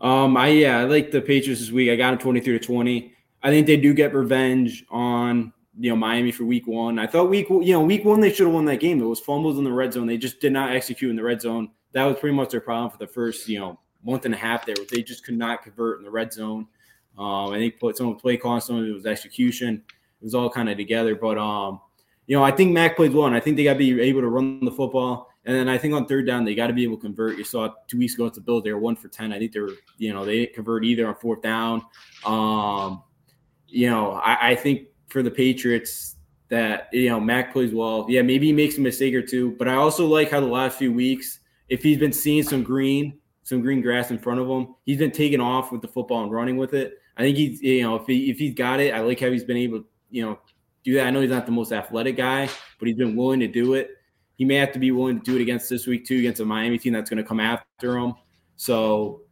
Um, 0.00 0.36
I 0.36 0.48
yeah, 0.48 0.78
I 0.78 0.84
like 0.84 1.10
the 1.10 1.20
Patriots 1.20 1.60
this 1.60 1.70
week. 1.70 1.90
I 1.90 1.96
got 1.96 2.10
them 2.10 2.18
23 2.18 2.58
to 2.58 2.64
20. 2.64 3.14
I 3.42 3.50
think 3.50 3.66
they 3.66 3.76
do 3.76 3.94
get 3.94 4.14
revenge 4.14 4.84
on 4.90 5.52
you 5.78 5.90
know 5.90 5.96
Miami 5.96 6.32
for 6.32 6.44
week 6.44 6.66
one. 6.66 6.98
I 6.98 7.06
thought 7.06 7.30
week 7.30 7.48
you 7.48 7.72
know 7.72 7.82
week 7.82 8.04
one 8.04 8.20
they 8.20 8.32
should 8.32 8.46
have 8.46 8.54
won 8.54 8.64
that 8.66 8.80
game. 8.80 9.00
It 9.00 9.06
was 9.06 9.20
fumbles 9.20 9.58
in 9.58 9.64
the 9.64 9.72
red 9.72 9.92
zone. 9.92 10.06
They 10.06 10.16
just 10.16 10.40
did 10.40 10.52
not 10.52 10.74
execute 10.74 11.10
in 11.10 11.16
the 11.16 11.22
red 11.22 11.40
zone. 11.40 11.70
That 11.92 12.04
was 12.04 12.16
pretty 12.18 12.36
much 12.36 12.50
their 12.50 12.60
problem 12.60 12.90
for 12.90 12.98
the 12.98 13.06
first 13.06 13.48
you 13.48 13.58
know 13.58 13.78
month 14.04 14.24
and 14.24 14.34
a 14.34 14.38
half 14.38 14.66
there. 14.66 14.76
They 14.90 15.02
just 15.02 15.24
could 15.24 15.36
not 15.36 15.62
convert 15.62 15.98
in 15.98 16.04
the 16.04 16.10
red 16.10 16.32
zone. 16.32 16.66
Um, 17.18 17.50
I 17.50 17.58
think 17.58 17.80
put 17.80 17.96
some 17.96 18.08
of 18.08 18.18
play 18.18 18.36
calling, 18.36 18.60
some 18.60 18.76
of 18.76 18.84
it 18.84 18.92
was 18.92 19.06
execution. 19.06 19.82
It 20.20 20.24
was 20.24 20.34
all 20.34 20.50
kind 20.50 20.68
of 20.68 20.76
together. 20.76 21.16
But 21.16 21.38
um, 21.38 21.80
you 22.26 22.36
know, 22.36 22.44
I 22.44 22.52
think 22.52 22.72
Mac 22.72 22.96
plays 22.96 23.12
well, 23.12 23.26
and 23.26 23.34
I 23.34 23.40
think 23.40 23.56
they 23.56 23.64
got 23.64 23.74
to 23.74 23.78
be 23.78 24.00
able 24.00 24.20
to 24.20 24.28
run 24.28 24.64
the 24.64 24.70
football. 24.70 25.30
And 25.48 25.56
then 25.56 25.66
I 25.66 25.78
think 25.78 25.94
on 25.94 26.04
third 26.04 26.26
down, 26.26 26.44
they 26.44 26.54
got 26.54 26.66
to 26.66 26.74
be 26.74 26.84
able 26.84 26.98
to 26.98 27.02
convert. 27.02 27.38
You 27.38 27.42
saw 27.42 27.70
two 27.88 27.96
weeks 27.96 28.14
ago 28.14 28.26
at 28.26 28.34
the 28.34 28.40
Bills, 28.40 28.64
they 28.64 28.72
were 28.72 28.78
one 28.78 28.96
for 28.96 29.08
10. 29.08 29.32
I 29.32 29.38
think 29.38 29.52
they 29.52 29.60
were, 29.60 29.72
you 29.96 30.12
know, 30.12 30.26
they 30.26 30.40
didn't 30.40 30.54
convert 30.54 30.84
either 30.84 31.08
on 31.08 31.14
fourth 31.16 31.40
down. 31.40 31.82
Um, 32.26 33.02
you 33.66 33.88
know, 33.88 34.12
I, 34.12 34.50
I 34.50 34.54
think 34.54 34.88
for 35.08 35.22
the 35.22 35.30
Patriots, 35.30 36.16
that 36.48 36.88
you 36.92 37.08
know 37.08 37.20
Mac 37.20 37.52
plays 37.52 37.72
well. 37.72 38.06
Yeah, 38.08 38.22
maybe 38.22 38.46
he 38.46 38.52
makes 38.52 38.78
a 38.78 38.80
mistake 38.80 39.14
or 39.14 39.22
two, 39.22 39.52
but 39.58 39.68
I 39.68 39.74
also 39.74 40.06
like 40.06 40.30
how 40.30 40.40
the 40.40 40.46
last 40.46 40.78
few 40.78 40.92
weeks, 40.92 41.40
if 41.68 41.82
he's 41.82 41.98
been 41.98 42.12
seeing 42.12 42.42
some 42.42 42.62
green, 42.62 43.18
some 43.42 43.60
green 43.60 43.80
grass 43.80 44.10
in 44.10 44.18
front 44.18 44.40
of 44.40 44.48
him, 44.48 44.74
he's 44.84 44.98
been 44.98 45.10
taking 45.10 45.40
off 45.40 45.72
with 45.72 45.82
the 45.82 45.88
football 45.88 46.22
and 46.22 46.32
running 46.32 46.56
with 46.56 46.74
it. 46.74 46.94
I 47.16 47.22
think 47.22 47.36
he's 47.36 47.60
you 47.60 47.82
know 47.82 47.96
if 47.96 48.06
he 48.06 48.30
if 48.30 48.38
he's 48.38 48.54
got 48.54 48.80
it, 48.80 48.94
I 48.94 49.00
like 49.00 49.20
how 49.20 49.30
he's 49.30 49.44
been 49.44 49.56
able 49.56 49.80
to 49.80 49.86
you 50.10 50.24
know 50.24 50.38
do 50.84 50.94
that. 50.94 51.06
I 51.06 51.10
know 51.10 51.20
he's 51.20 51.30
not 51.30 51.46
the 51.46 51.52
most 51.52 51.72
athletic 51.72 52.16
guy, 52.16 52.48
but 52.78 52.88
he's 52.88 52.96
been 52.96 53.16
willing 53.16 53.40
to 53.40 53.48
do 53.48 53.74
it. 53.74 53.90
He 54.38 54.44
may 54.44 54.54
have 54.54 54.72
to 54.72 54.78
be 54.78 54.90
willing 54.92 55.18
to 55.20 55.24
do 55.24 55.36
it 55.36 55.42
against 55.42 55.68
this 55.68 55.86
week 55.86 56.06
too 56.06 56.18
against 56.18 56.40
a 56.40 56.44
Miami 56.44 56.78
team 56.78 56.92
that's 56.94 57.10
going 57.10 57.22
to 57.22 57.28
come 57.28 57.40
after 57.40 57.98
him. 57.98 58.14
So 58.56 59.22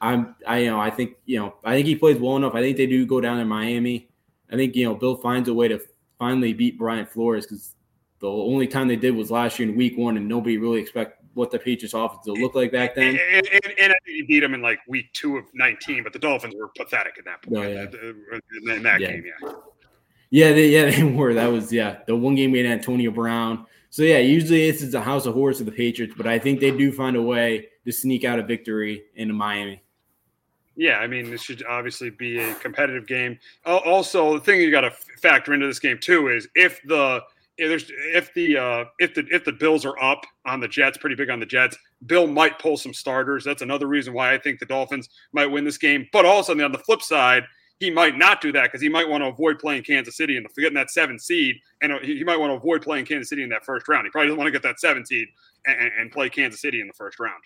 I'm 0.00 0.34
I 0.46 0.58
you 0.58 0.70
know 0.70 0.80
I 0.80 0.90
think 0.90 1.16
you 1.26 1.38
know 1.38 1.54
I 1.62 1.74
think 1.74 1.86
he 1.86 1.94
plays 1.94 2.18
well 2.18 2.36
enough. 2.36 2.54
I 2.54 2.60
think 2.62 2.76
they 2.76 2.86
do 2.86 3.06
go 3.06 3.20
down 3.20 3.38
in 3.38 3.46
Miami. 3.46 4.08
I 4.50 4.56
think 4.56 4.74
you 4.74 4.84
know 4.86 4.94
Bill 4.94 5.16
finds 5.16 5.48
a 5.48 5.54
way 5.54 5.68
to 5.68 5.80
finally 6.18 6.52
beat 6.52 6.78
Brian 6.78 7.06
Flores 7.06 7.46
because 7.46 7.74
the 8.20 8.28
only 8.28 8.66
time 8.66 8.88
they 8.88 8.96
did 8.96 9.14
was 9.14 9.30
last 9.30 9.58
year 9.58 9.68
in 9.68 9.76
Week 9.76 9.98
One, 9.98 10.16
and 10.16 10.26
nobody 10.26 10.56
really 10.56 10.80
expect 10.80 11.22
what 11.34 11.50
the 11.50 11.58
Patriots 11.58 11.94
offense 11.94 12.24
to 12.24 12.32
look 12.32 12.54
like 12.54 12.72
back 12.72 12.94
then. 12.94 13.08
And, 13.08 13.46
and, 13.48 13.74
and 13.78 13.92
I 13.92 13.96
think 14.04 14.16
he 14.16 14.22
beat 14.22 14.40
them 14.40 14.54
in 14.54 14.62
like 14.62 14.78
week 14.88 15.12
two 15.12 15.36
of 15.36 15.44
19, 15.52 16.04
but 16.04 16.12
the 16.12 16.18
Dolphins 16.18 16.54
were 16.56 16.70
pathetic 16.78 17.18
at 17.18 17.24
that 17.24 17.42
point. 17.42 17.58
Oh, 17.58 17.68
yeah. 17.68 18.76
In 18.76 18.82
that 18.84 19.00
Yeah. 19.00 19.10
game, 19.10 19.24
yeah. 19.42 19.52
Yeah, 20.30 20.52
they, 20.52 20.68
yeah, 20.68 20.90
they 20.96 21.02
were. 21.02 21.34
That 21.34 21.50
was 21.50 21.72
yeah, 21.72 21.98
the 22.06 22.16
one 22.16 22.34
game 22.34 22.52
we 22.52 22.58
had 22.58 22.66
Antonio 22.66 23.10
Brown. 23.10 23.66
So 23.94 24.02
yeah, 24.02 24.18
usually 24.18 24.68
this 24.68 24.82
is 24.82 24.92
a 24.94 25.00
house 25.00 25.24
of 25.24 25.34
horrors 25.34 25.60
of 25.60 25.66
the 25.66 25.72
Patriots, 25.72 26.14
but 26.16 26.26
I 26.26 26.36
think 26.36 26.58
they 26.58 26.72
do 26.72 26.90
find 26.90 27.14
a 27.14 27.22
way 27.22 27.68
to 27.84 27.92
sneak 27.92 28.24
out 28.24 28.40
a 28.40 28.42
victory 28.42 29.04
into 29.14 29.34
Miami. 29.34 29.84
Yeah, 30.74 30.98
I 30.98 31.06
mean, 31.06 31.30
this 31.30 31.42
should 31.42 31.64
obviously 31.64 32.10
be 32.10 32.40
a 32.40 32.56
competitive 32.56 33.06
game. 33.06 33.38
Also, 33.64 34.34
the 34.34 34.40
thing 34.40 34.60
you 34.60 34.72
got 34.72 34.80
to 34.80 34.90
factor 35.22 35.54
into 35.54 35.68
this 35.68 35.78
game 35.78 35.98
too 36.00 36.26
is 36.26 36.48
if 36.56 36.82
the 36.82 37.22
if 37.56 37.88
if 38.12 38.34
the 38.34 38.56
uh, 38.56 38.84
if 38.98 39.14
the 39.14 39.28
if 39.30 39.44
the 39.44 39.52
Bills 39.52 39.84
are 39.84 39.96
up 40.02 40.26
on 40.44 40.58
the 40.58 40.66
Jets, 40.66 40.98
pretty 40.98 41.14
big 41.14 41.30
on 41.30 41.38
the 41.38 41.46
Jets, 41.46 41.78
Bill 42.06 42.26
might 42.26 42.58
pull 42.58 42.76
some 42.76 42.92
starters. 42.92 43.44
That's 43.44 43.62
another 43.62 43.86
reason 43.86 44.12
why 44.12 44.34
I 44.34 44.38
think 44.38 44.58
the 44.58 44.66
Dolphins 44.66 45.08
might 45.32 45.46
win 45.46 45.64
this 45.64 45.78
game. 45.78 46.08
But 46.12 46.26
also 46.26 46.52
on 46.60 46.72
the 46.72 46.78
flip 46.78 47.00
side, 47.00 47.44
he 47.80 47.90
might 47.90 48.16
not 48.16 48.40
do 48.40 48.52
that 48.52 48.64
because 48.64 48.80
he 48.80 48.88
might 48.88 49.08
want 49.08 49.22
to 49.22 49.28
avoid 49.28 49.58
playing 49.58 49.82
Kansas 49.82 50.16
City 50.16 50.36
and 50.36 50.46
getting 50.56 50.74
that 50.74 50.90
seven 50.90 51.18
seed, 51.18 51.56
and 51.82 51.92
uh, 51.92 51.98
he 52.00 52.16
he 52.18 52.24
might 52.24 52.38
want 52.38 52.50
to 52.50 52.54
avoid 52.56 52.82
playing 52.82 53.04
Kansas 53.04 53.28
City 53.28 53.42
in 53.42 53.48
that 53.50 53.64
first 53.64 53.88
round. 53.88 54.06
He 54.06 54.10
probably 54.10 54.28
doesn't 54.28 54.38
want 54.38 54.48
to 54.48 54.52
get 54.52 54.62
that 54.62 54.80
seven 54.80 55.04
seed 55.04 55.28
and, 55.66 55.90
and- 55.98 56.12
play 56.12 56.28
Kansas 56.30 56.60
City 56.60 56.80
in 56.80 56.86
the 56.86 56.92
first 56.94 57.18
round. 57.18 57.42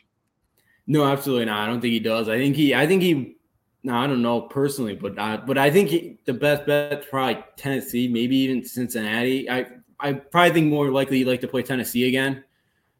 No, 0.86 1.04
absolutely 1.04 1.44
not. 1.46 1.60
I 1.60 1.66
don't 1.66 1.80
think 1.80 1.92
he 1.92 2.00
does. 2.00 2.28
I 2.28 2.38
think 2.38 2.56
he. 2.56 2.74
I 2.74 2.86
think 2.86 3.02
he. 3.02 3.36
No, 3.84 3.94
I 3.94 4.06
don't 4.06 4.22
know 4.22 4.40
personally, 4.42 4.94
but 4.96 5.18
I, 5.18 5.36
but 5.36 5.56
I 5.56 5.70
think 5.70 5.88
he, 5.90 6.18
the 6.24 6.34
best 6.34 6.66
bet 6.66 7.08
probably 7.08 7.42
Tennessee, 7.56 8.08
maybe 8.08 8.36
even 8.36 8.64
Cincinnati. 8.64 9.48
I 9.50 9.66
I 10.00 10.14
probably 10.14 10.52
think 10.52 10.70
more 10.72 10.90
likely 10.90 11.18
he'd 11.18 11.26
like 11.26 11.40
to 11.42 11.48
play 11.48 11.62
Tennessee 11.62 12.08
again. 12.08 12.44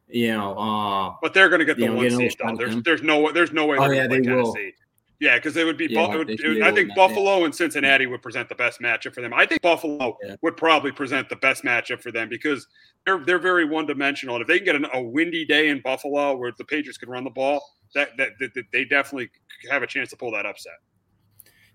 You 0.07 0.33
know, 0.35 0.57
uh, 0.57 1.15
But 1.21 1.33
they're 1.33 1.49
going 1.49 1.59
to 1.59 1.65
get 1.65 1.77
the 1.77 1.87
one 1.89 2.09
seed 2.09 2.35
though. 2.43 2.55
There's 2.55 2.81
there's 2.83 3.03
no 3.03 3.31
there's 3.31 3.51
no 3.51 3.65
way 3.67 3.77
Oh, 3.77 3.83
they're 3.87 3.93
yeah, 3.95 4.07
going 4.07 4.23
to 4.23 4.29
they 4.29 4.33
play 4.33 4.41
will. 4.41 4.53
Tennessee. 4.53 4.75
Yeah, 5.19 5.35
because 5.35 5.57
it 5.57 5.65
would 5.65 5.75
be. 5.77 5.87
Yeah, 5.89 6.07
Bu- 6.07 6.13
it 6.13 6.17
would, 6.17 6.27
they 6.27 6.33
it 6.33 6.47
would- 6.47 6.55
be 6.55 6.63
I 6.63 6.71
think 6.71 6.89
to 6.91 6.95
not, 6.95 6.97
yeah. 6.97 7.07
Buffalo 7.07 7.43
and 7.45 7.53
Cincinnati 7.53 8.05
would 8.05 8.21
present 8.21 8.47
the 8.47 8.55
best 8.55 8.79
matchup 8.79 9.13
for 9.13 9.19
them. 9.21 9.33
I 9.33 9.45
think 9.45 9.61
Buffalo 9.61 10.17
Yeah. 10.23 10.35
would 10.41 10.55
probably 10.55 10.91
present 10.93 11.27
the 11.27 11.35
best 11.35 11.63
matchup 11.63 12.01
for 12.01 12.11
them 12.11 12.29
because 12.29 12.65
they're 13.05 13.19
they're 13.25 13.39
very 13.39 13.65
one 13.65 13.85
dimensional. 13.85 14.35
And 14.35 14.41
if 14.43 14.47
they 14.47 14.59
can 14.59 14.65
get 14.65 14.75
an, 14.75 14.85
a 14.93 15.01
windy 15.01 15.45
day 15.45 15.69
in 15.69 15.81
Buffalo 15.81 16.37
where 16.37 16.53
the 16.57 16.63
Patriots 16.63 16.97
can 16.97 17.09
run 17.09 17.25
the 17.25 17.29
ball, 17.31 17.61
that, 17.95 18.11
that 18.17 18.29
that 18.39 18.53
that 18.53 18.63
they 18.71 18.85
definitely 18.85 19.29
have 19.69 19.83
a 19.83 19.87
chance 19.87 20.09
to 20.11 20.15
pull 20.15 20.31
that 20.31 20.45
upset. 20.45 20.73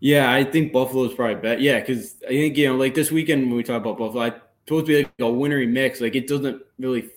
Yeah, 0.01 0.33
I 0.33 0.43
think 0.45 0.73
Buffalo's 0.73 1.15
probably 1.15 1.37
bet. 1.37 1.61
Yeah, 1.61 1.81
because 1.81 2.17
I 2.25 2.29
think 2.31 2.57
you 2.57 2.69
know, 2.69 2.77
like 2.77 2.95
this 2.95 3.11
weekend 3.11 3.47
when 3.47 3.57
we 3.57 3.63
talk 3.63 3.81
about 3.83 3.99
Buffalo, 3.99 4.25
it's 4.25 4.37
supposed 4.67 4.87
to 4.87 4.93
be 4.93 4.97
like 5.03 5.13
a 5.21 5.29
wintry 5.31 5.67
mix. 5.67 6.01
Like 6.01 6.15
it 6.15 6.27
doesn't 6.27 6.63
really, 6.79 7.11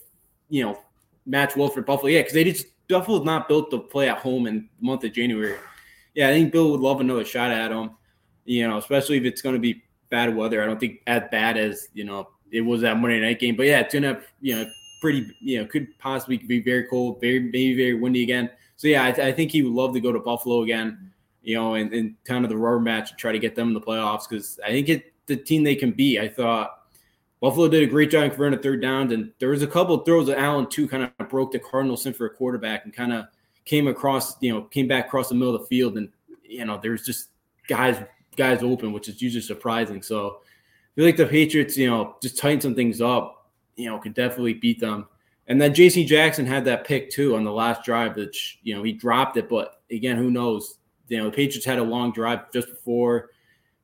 you 0.50 0.64
know, 0.64 0.78
match 1.26 1.56
well 1.56 1.70
for 1.70 1.82
Buffalo. 1.82 2.10
Yeah, 2.10 2.20
because 2.20 2.34
they 2.34 2.44
just 2.44 2.66
Buffalo's 2.90 3.26
not 3.26 3.48
built 3.48 3.72
to 3.72 3.80
play 3.80 4.10
at 4.10 4.18
home 4.18 4.46
in 4.48 4.70
the 4.80 4.86
month 4.86 5.06
of 5.06 5.14
January. 5.14 5.56
Yeah, 6.18 6.30
I 6.30 6.32
think 6.32 6.52
Bill 6.52 6.72
would 6.72 6.82
love 6.82 7.00
another 7.00 7.24
shot 7.24 7.52
at 7.52 7.70
them. 7.70 7.92
You 8.44 8.68
know, 8.68 8.78
especially 8.78 9.18
if 9.18 9.24
it's 9.24 9.42
going 9.42 9.56
to 9.56 9.62
be 9.62 9.84
bad 10.10 10.36
weather. 10.36 10.62
I 10.62 10.66
don't 10.66 10.80
think 10.80 11.02
as 11.08 11.24
bad 11.32 11.58
as 11.58 11.88
you 11.94 12.04
know 12.04 12.30
it 12.52 12.62
was 12.62 12.82
that 12.82 12.98
Monday 12.98 13.22
night 13.22 13.40
game. 13.40 13.56
But 13.56 13.68
yeah, 13.68 13.80
it's 13.80 13.94
gonna 13.94 14.20
you 14.42 14.56
know 14.56 14.66
pretty 15.00 15.32
you 15.40 15.62
know 15.62 15.68
could 15.68 15.98
possibly 16.00 16.38
be 16.38 16.62
very 16.62 16.88
cold, 16.88 17.22
very 17.22 17.40
maybe 17.40 17.76
very 17.76 17.94
windy 17.94 18.24
again. 18.24 18.50
So 18.76 18.88
yeah, 18.88 19.04
I, 19.04 19.10
I 19.10 19.32
think 19.32 19.52
he 19.52 19.62
would 19.62 19.74
love 19.74 19.94
to 19.94 20.02
go 20.02 20.12
to 20.12 20.20
Buffalo 20.20 20.64
again 20.64 21.12
you 21.48 21.56
know, 21.56 21.76
and, 21.76 21.94
and 21.94 22.14
kind 22.26 22.44
of 22.44 22.50
the 22.50 22.58
rubber 22.58 22.82
match 22.82 23.10
to 23.10 23.16
try 23.16 23.32
to 23.32 23.40
get 23.40 23.56
them 23.56 23.70
in 23.70 23.74
the 23.74 23.80
playoffs 23.80 24.28
because 24.28 24.60
I 24.66 24.68
think 24.68 24.90
it 24.90 25.14
the 25.28 25.38
team 25.38 25.64
they 25.64 25.76
can 25.76 25.92
beat. 25.92 26.20
I 26.20 26.28
thought 26.28 26.90
Buffalo 27.40 27.70
did 27.70 27.84
a 27.84 27.88
great 27.88 28.12
job 28.12 28.30
converting 28.32 28.60
a 28.60 28.62
third 28.62 28.82
down, 28.82 29.14
and 29.14 29.32
there 29.40 29.48
was 29.48 29.62
a 29.62 29.68
couple 29.68 29.98
throws 30.00 30.28
that 30.28 30.40
Allen 30.40 30.68
too 30.68 30.90
kind 30.90 31.10
of 31.18 31.30
broke 31.30 31.54
the 31.54 31.60
Cardinals 31.60 32.06
in 32.06 32.12
for 32.12 32.26
a 32.26 32.30
quarterback 32.30 32.84
and 32.84 32.94
kind 32.94 33.14
of 33.14 33.28
came 33.68 33.88
across, 33.88 34.42
you 34.42 34.54
know, 34.54 34.62
came 34.64 34.88
back 34.88 35.08
across 35.08 35.30
the 35.30 35.36
middle 35.36 35.54
of 35.54 35.62
the 35.62 35.68
field, 35.68 35.98
and 35.98 36.10
you 36.42 36.66
know, 36.66 36.80
there's 36.82 37.06
just 37.06 37.30
guys 37.68 38.02
guys 38.36 38.64
open, 38.64 38.94
which 38.94 39.10
is 39.10 39.22
usually 39.22 39.42
surprising. 39.42 40.02
So 40.02 40.38
I 40.40 40.96
feel 40.96 41.06
like 41.06 41.18
the 41.18 41.26
Patriots, 41.26 41.78
you 41.78 41.90
know, 41.90 42.16
just 42.22 42.38
tighten 42.38 42.62
some 42.62 42.76
things 42.76 43.02
up, 43.02 43.52
you 43.76 43.90
know, 43.90 44.00
could 44.00 44.14
definitely 44.14 44.54
beat 44.54 44.80
them. 44.80 45.08
And 45.48 45.62
then 45.62 45.74
J.C. 45.74 46.06
Jackson 46.06 46.46
had 46.46 46.66
that 46.66 46.86
pick 46.86 47.10
too 47.10 47.36
on 47.36 47.44
the 47.44 47.52
last 47.52 47.84
drive, 47.84 48.16
which 48.16 48.60
you 48.64 48.74
know 48.74 48.84
he 48.84 48.94
dropped 48.94 49.38
it, 49.38 49.50
but 49.50 49.82
again, 49.92 50.18
who 50.18 50.32
knows? 50.32 50.80
You 51.10 51.18
know, 51.18 51.26
the 51.26 51.36
Patriots 51.36 51.66
had 51.66 51.80
a 51.80 51.84
long 51.84 52.12
drive 52.12 52.52
just 52.52 52.70
before 52.70 53.30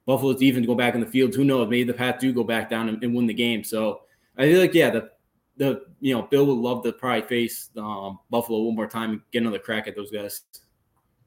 Buffalo's 0.06 0.40
defense 0.40 0.66
go 0.66 0.76
back 0.76 0.96
in 0.96 1.02
the 1.02 1.08
field. 1.08 1.36
Who 1.36 1.46
knows? 1.46 1.70
Maybe 1.70 1.84
the 1.84 1.94
Pats 1.94 2.22
do 2.22 2.34
go 2.34 2.44
back 2.44 2.70
down 2.70 2.90
and, 2.90 3.04
and 3.04 3.16
win 3.16 3.28
the 3.28 3.34
game. 3.34 3.64
So 3.64 4.02
I 4.38 4.44
feel 4.44 4.60
like 4.60 4.74
yeah, 4.74 4.90
the 4.90 5.12
the 5.58 5.84
you 6.00 6.16
know 6.16 6.24
Bill 6.24 6.46
would 6.46 6.58
love 6.58 6.84
to 6.84 6.94
probably 6.94 7.22
face 7.22 7.70
um, 7.78 8.20
Buffalo 8.30 8.62
one 8.64 8.76
more 8.76 8.88
time 8.88 9.12
and 9.12 9.22
get 9.32 9.42
another 9.42 9.60
crack 9.60 9.88
at 9.88 9.96
those 9.96 10.12
guys. 10.12 10.42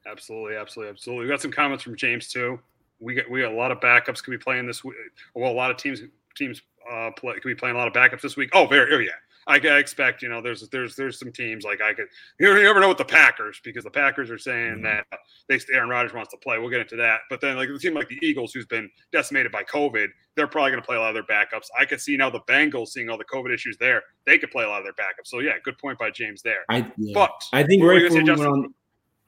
Absolutely, 0.07 0.57
absolutely, 0.57 0.91
absolutely. 0.91 1.25
We 1.25 1.31
got 1.31 1.41
some 1.41 1.53
comments 1.53 1.83
from 1.83 1.97
James 1.97 2.29
too. 2.29 2.59
We 3.01 3.15
got 3.15 3.31
we 3.31 3.43
got 3.43 3.53
a 3.53 3.57
lot 3.57 3.73
of 3.73 3.81
backups 3.81 4.23
could 4.23 4.31
be 4.31 4.39
playing 4.39 4.67
this 4.67 4.85
week. 4.85 4.97
Well, 5.35 5.51
a 5.51 5.55
lot 5.55 5.71
of 5.71 5.77
teams 5.77 6.01
teams 6.37 6.62
uh 6.91 7.11
play 7.17 7.35
could 7.35 7.49
be 7.49 7.55
playing 7.55 7.77
a 7.77 7.79
lot 7.79 7.89
of 7.89 7.95
backups 7.95 8.23
this 8.23 8.37
week. 8.37 8.51
Oh, 8.53 8.67
very 8.67 8.95
oh 8.95 8.99
yeah. 8.99 9.11
I, 9.47 9.55
I 9.57 9.79
expect 9.79 10.23
you 10.23 10.29
know 10.29 10.43
there's 10.43 10.69
there's 10.71 10.97
there's 10.97 11.19
some 11.19 11.31
teams 11.31 11.65
like 11.65 11.81
I 11.81 11.95
could 11.95 12.09
you 12.41 12.53
never 12.63 12.81
know 12.81 12.89
with 12.89 12.99
the 12.99 13.05
Packers 13.05 13.61
because 13.63 13.85
the 13.85 13.91
Packers 13.91 14.31
are 14.31 14.39
saying 14.39 14.83
mm-hmm. 14.83 14.83
that 14.83 15.07
they 15.49 15.61
Aaron 15.73 15.89
Rodgers 15.89 16.13
wants 16.13 16.33
to 16.33 16.37
play. 16.39 16.59
We'll 16.59 16.71
get 16.71 16.81
into 16.81 16.97
that. 16.97 17.21
But 17.31 17.41
then 17.41 17.57
like 17.57 17.69
a 17.69 17.79
team 17.79 17.95
like 17.95 18.09
the 18.09 18.19
Eagles 18.23 18.53
who's 18.53 18.67
been 18.67 18.91
decimated 19.13 19.53
by 19.53 19.63
COVID, 19.63 20.09
they're 20.35 20.49
probably 20.49 20.73
going 20.73 20.83
to 20.83 20.87
play 20.87 20.97
a 20.97 21.01
lot 21.01 21.15
of 21.15 21.15
their 21.15 21.37
backups. 21.37 21.67
I 21.79 21.85
could 21.85 22.01
see 22.01 22.17
now 22.17 22.31
the 22.31 22.41
Bengals 22.41 22.89
seeing 22.89 23.09
all 23.09 23.19
the 23.19 23.25
COVID 23.25 23.55
issues 23.55 23.77
there, 23.79 24.03
they 24.25 24.39
could 24.39 24.51
play 24.51 24.65
a 24.65 24.69
lot 24.69 24.79
of 24.79 24.85
their 24.85 24.95
backups. 24.95 25.27
So 25.27 25.39
yeah, 25.39 25.53
good 25.63 25.79
point 25.79 25.99
by 25.99 26.11
James 26.11 26.43
there. 26.43 26.65
I 26.69 26.91
yeah. 26.97 27.13
But 27.15 27.45
I 27.53 27.63
think 27.63 27.83
right 27.85 28.03
before 28.03 28.23
we 28.23 28.31
went 28.31 28.41
on, 28.41 28.75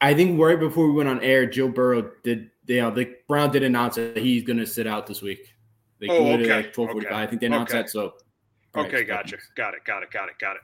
I 0.01 0.13
think 0.13 0.39
right 0.39 0.59
before 0.59 0.87
we 0.87 0.93
went 0.93 1.09
on 1.09 1.21
air, 1.21 1.45
Joe 1.45 1.69
Burrow 1.69 2.11
did. 2.23 2.51
You 2.67 2.85
uh, 2.85 2.89
know, 2.89 2.95
the 2.95 3.15
Brown 3.27 3.51
did 3.51 3.63
announce 3.63 3.95
that 3.95 4.17
he's 4.17 4.43
going 4.43 4.59
to 4.59 4.67
sit 4.67 4.85
out 4.85 5.07
this 5.07 5.23
week. 5.23 5.55
Like, 5.99 6.11
Oh, 6.11 6.33
okay, 6.33 6.55
like 6.55 6.73
twelve 6.73 6.91
forty 6.91 7.07
five. 7.07 7.13
okay, 7.13 7.23
I 7.23 7.27
think 7.27 7.41
they 7.41 7.47
announced 7.47 7.73
okay. 7.73 7.81
that. 7.81 7.89
So 7.89 8.13
Okay, 8.87 9.03
gotcha. 9.03 9.37
Got 9.55 9.73
it. 9.73 9.83
Got 9.85 10.03
it. 10.03 10.11
Got 10.11 10.29
it. 10.29 10.35
Got 10.39 10.55
it. 10.57 10.61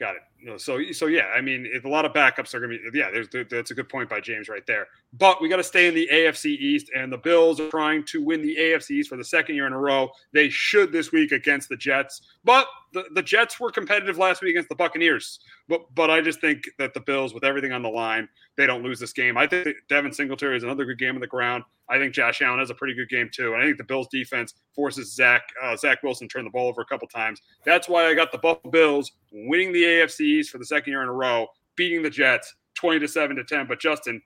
Got 0.00 0.14
it. 0.16 0.60
So, 0.60 0.80
so 0.92 1.06
yeah, 1.06 1.26
I 1.36 1.40
mean, 1.40 1.68
if 1.72 1.84
a 1.84 1.88
lot 1.88 2.04
of 2.04 2.12
backups 2.12 2.54
are 2.54 2.60
going 2.60 2.78
to 2.84 2.90
be, 2.92 2.98
yeah, 2.98 3.10
there's, 3.10 3.28
there- 3.30 3.44
that's 3.44 3.72
a 3.72 3.74
good 3.74 3.88
point 3.88 4.08
by 4.08 4.20
James 4.20 4.48
right 4.48 4.64
there. 4.66 4.86
But 5.14 5.40
we 5.40 5.48
got 5.48 5.56
to 5.56 5.64
stay 5.64 5.88
in 5.88 5.94
the 5.94 6.08
AFC 6.12 6.46
East, 6.46 6.90
and 6.94 7.10
the 7.10 7.16
Bills 7.16 7.60
are 7.60 7.70
trying 7.70 8.04
to 8.06 8.22
win 8.22 8.42
the 8.42 8.54
AFC 8.56 8.90
East 8.90 9.08
for 9.08 9.16
the 9.16 9.24
second 9.24 9.54
year 9.54 9.66
in 9.66 9.72
a 9.72 9.78
row. 9.78 10.10
They 10.34 10.50
should 10.50 10.92
this 10.92 11.12
week 11.12 11.32
against 11.32 11.70
the 11.70 11.76
Jets, 11.76 12.20
but 12.44 12.66
the, 12.92 13.04
the 13.14 13.22
Jets 13.22 13.58
were 13.58 13.70
competitive 13.70 14.18
last 14.18 14.42
week 14.42 14.50
against 14.50 14.68
the 14.68 14.74
Buccaneers. 14.74 15.40
But, 15.66 15.82
but 15.94 16.10
I 16.10 16.20
just 16.20 16.42
think 16.42 16.64
that 16.78 16.92
the 16.92 17.00
Bills, 17.00 17.32
with 17.32 17.44
everything 17.44 17.72
on 17.72 17.82
the 17.82 17.88
line, 17.88 18.28
they 18.56 18.66
don't 18.66 18.82
lose 18.82 19.00
this 19.00 19.14
game. 19.14 19.38
I 19.38 19.46
think 19.46 19.76
Devin 19.88 20.12
Singletary 20.12 20.56
is 20.58 20.62
another 20.62 20.84
good 20.84 20.98
game 20.98 21.14
on 21.14 21.20
the 21.20 21.26
ground. 21.26 21.64
I 21.88 21.98
think 21.98 22.12
Josh 22.12 22.42
Allen 22.42 22.58
has 22.58 22.70
a 22.70 22.74
pretty 22.74 22.94
good 22.94 23.08
game 23.08 23.30
too, 23.32 23.54
and 23.54 23.62
I 23.62 23.64
think 23.64 23.78
the 23.78 23.84
Bills 23.84 24.08
defense 24.08 24.54
forces 24.74 25.14
Zach 25.14 25.42
uh, 25.62 25.74
Zach 25.76 26.02
Wilson 26.02 26.28
to 26.28 26.32
turn 26.32 26.44
the 26.44 26.50
ball 26.50 26.68
over 26.68 26.82
a 26.82 26.86
couple 26.86 27.08
times. 27.08 27.40
That's 27.64 27.88
why 27.88 28.06
I 28.06 28.14
got 28.14 28.30
the 28.30 28.38
Buffalo 28.38 28.70
Bills 28.70 29.12
winning 29.32 29.72
the 29.72 29.82
AFC 29.82 30.20
East 30.20 30.50
for 30.50 30.58
the 30.58 30.66
second 30.66 30.92
year 30.92 31.02
in 31.02 31.08
a 31.08 31.12
row, 31.12 31.46
beating 31.76 32.02
the 32.02 32.10
Jets 32.10 32.54
twenty 32.74 32.98
to 33.00 33.08
seven 33.08 33.36
to 33.36 33.44
ten. 33.44 33.66
But 33.66 33.80
Justin, 33.80 34.20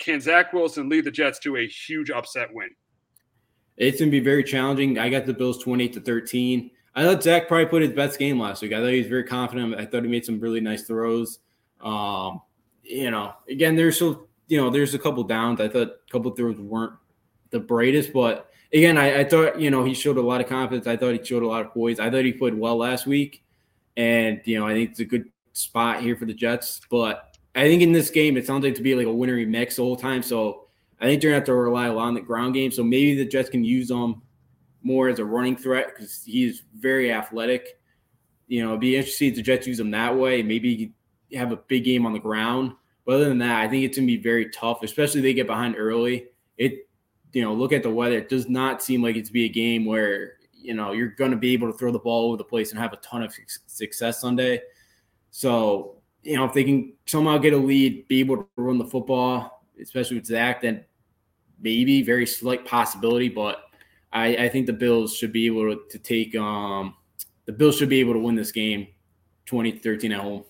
can 0.00 0.20
Zach 0.20 0.52
Wilson 0.52 0.88
lead 0.88 1.04
the 1.04 1.10
Jets 1.10 1.38
to 1.40 1.56
a 1.56 1.66
huge 1.66 2.10
upset 2.10 2.52
win? 2.52 2.70
It's 3.76 4.00
going 4.00 4.10
to 4.10 4.18
be 4.18 4.24
very 4.24 4.42
challenging. 4.42 4.98
I 4.98 5.08
got 5.08 5.26
the 5.26 5.32
Bills 5.32 5.62
28 5.62 5.92
to 5.92 6.00
13. 6.00 6.70
I 6.96 7.04
thought 7.04 7.22
Zach 7.22 7.46
probably 7.46 7.66
put 7.66 7.82
his 7.82 7.92
best 7.92 8.18
game 8.18 8.40
last 8.40 8.62
week. 8.62 8.72
I 8.72 8.80
thought 8.80 8.88
he 8.88 8.98
was 8.98 9.06
very 9.06 9.24
confident. 9.24 9.76
I 9.76 9.86
thought 9.86 10.02
he 10.02 10.08
made 10.10 10.24
some 10.24 10.40
really 10.40 10.60
nice 10.60 10.82
throws. 10.82 11.38
Um, 11.80 12.40
you 12.82 13.10
know, 13.10 13.34
again, 13.48 13.76
there's 13.76 13.98
so 13.98 14.26
you 14.48 14.60
know, 14.60 14.68
there's 14.68 14.94
a 14.94 14.98
couple 14.98 15.22
downs. 15.22 15.60
I 15.60 15.68
thought 15.68 15.88
a 15.88 16.10
couple 16.10 16.32
throws 16.32 16.58
weren't 16.58 16.94
the 17.50 17.60
brightest, 17.60 18.12
but 18.12 18.50
again, 18.72 18.98
I, 18.98 19.20
I 19.20 19.24
thought 19.24 19.60
you 19.60 19.70
know 19.70 19.84
he 19.84 19.94
showed 19.94 20.18
a 20.18 20.22
lot 20.22 20.40
of 20.40 20.48
confidence. 20.48 20.88
I 20.88 20.96
thought 20.96 21.14
he 21.14 21.24
showed 21.24 21.44
a 21.44 21.46
lot 21.46 21.64
of 21.64 21.72
poise. 21.72 22.00
I 22.00 22.10
thought 22.10 22.24
he 22.24 22.32
played 22.32 22.54
well 22.54 22.76
last 22.76 23.06
week, 23.06 23.44
and 23.96 24.40
you 24.44 24.58
know, 24.58 24.66
I 24.66 24.74
think 24.74 24.90
it's 24.90 25.00
a 25.00 25.04
good 25.04 25.30
spot 25.52 26.02
here 26.02 26.16
for 26.16 26.24
the 26.24 26.34
Jets. 26.34 26.80
But 26.90 27.29
I 27.54 27.62
think 27.62 27.82
in 27.82 27.92
this 27.92 28.10
game, 28.10 28.36
it 28.36 28.46
sounds 28.46 28.64
like 28.64 28.76
to 28.76 28.82
be 28.82 28.94
like 28.94 29.06
a 29.06 29.12
winnery 29.12 29.46
mix 29.46 29.76
the 29.76 29.82
whole 29.82 29.96
time. 29.96 30.22
So 30.22 30.68
I 31.00 31.06
think 31.06 31.20
they're 31.20 31.30
gonna 31.30 31.40
have 31.40 31.46
to 31.46 31.54
rely 31.54 31.86
a 31.86 31.92
lot 31.92 32.06
on 32.06 32.14
the 32.14 32.20
ground 32.20 32.54
game. 32.54 32.70
So 32.70 32.84
maybe 32.84 33.16
the 33.16 33.24
Jets 33.24 33.50
can 33.50 33.64
use 33.64 33.88
them 33.88 34.22
more 34.82 35.08
as 35.08 35.18
a 35.18 35.24
running 35.24 35.56
threat 35.56 35.88
because 35.88 36.22
he's 36.22 36.62
very 36.78 37.12
athletic. 37.12 37.78
You 38.46 38.62
know, 38.62 38.70
it'd 38.70 38.80
be 38.80 38.96
interesting 38.96 39.30
if 39.30 39.36
the 39.36 39.42
Jets 39.42 39.66
use 39.66 39.80
him 39.80 39.90
that 39.92 40.16
way. 40.16 40.42
Maybe 40.42 40.92
have 41.34 41.52
a 41.52 41.56
big 41.56 41.84
game 41.84 42.06
on 42.06 42.12
the 42.12 42.18
ground. 42.18 42.72
But 43.04 43.16
other 43.16 43.28
than 43.28 43.38
that, 43.38 43.60
I 43.60 43.68
think 43.68 43.84
it's 43.84 43.96
gonna 43.96 44.06
be 44.06 44.16
very 44.16 44.50
tough, 44.50 44.82
especially 44.82 45.20
if 45.20 45.24
they 45.24 45.34
get 45.34 45.46
behind 45.46 45.74
early. 45.76 46.26
It, 46.58 46.88
you 47.32 47.42
know, 47.42 47.54
look 47.54 47.72
at 47.72 47.82
the 47.82 47.90
weather. 47.90 48.18
It 48.18 48.28
does 48.28 48.48
not 48.48 48.82
seem 48.82 49.02
like 49.02 49.16
it's 49.16 49.30
be 49.30 49.44
a 49.44 49.48
game 49.48 49.84
where 49.84 50.34
you 50.52 50.74
know 50.74 50.92
you're 50.92 51.08
gonna 51.08 51.36
be 51.36 51.52
able 51.52 51.72
to 51.72 51.78
throw 51.78 51.90
the 51.90 51.98
ball 51.98 52.28
over 52.28 52.36
the 52.36 52.44
place 52.44 52.70
and 52.70 52.78
have 52.78 52.92
a 52.92 52.96
ton 52.96 53.22
of 53.22 53.34
success 53.66 54.20
Sunday. 54.20 54.60
So, 55.30 55.99
you 56.22 56.36
know, 56.36 56.44
if 56.44 56.52
they 56.52 56.64
can 56.64 56.92
somehow 57.06 57.38
get 57.38 57.52
a 57.52 57.56
lead, 57.56 58.06
be 58.08 58.20
able 58.20 58.38
to 58.38 58.46
run 58.56 58.78
the 58.78 58.84
football, 58.84 59.64
especially 59.80 60.16
with 60.16 60.26
Zach, 60.26 60.60
then 60.60 60.84
maybe 61.60 62.02
very 62.02 62.26
slight 62.26 62.64
possibility. 62.64 63.28
But 63.28 63.62
I, 64.12 64.36
I 64.36 64.48
think 64.48 64.66
the 64.66 64.72
Bills 64.72 65.14
should 65.14 65.32
be 65.32 65.46
able 65.46 65.76
to, 65.76 65.98
take 65.98 66.34
um 66.36 66.94
the 67.46 67.52
Bills 67.52 67.76
should 67.76 67.88
be 67.88 68.00
able 68.00 68.12
to 68.12 68.18
win 68.18 68.34
this 68.34 68.52
game 68.52 68.88
20 69.46 69.72
13 69.78 70.12
at 70.12 70.20
home. 70.20 70.44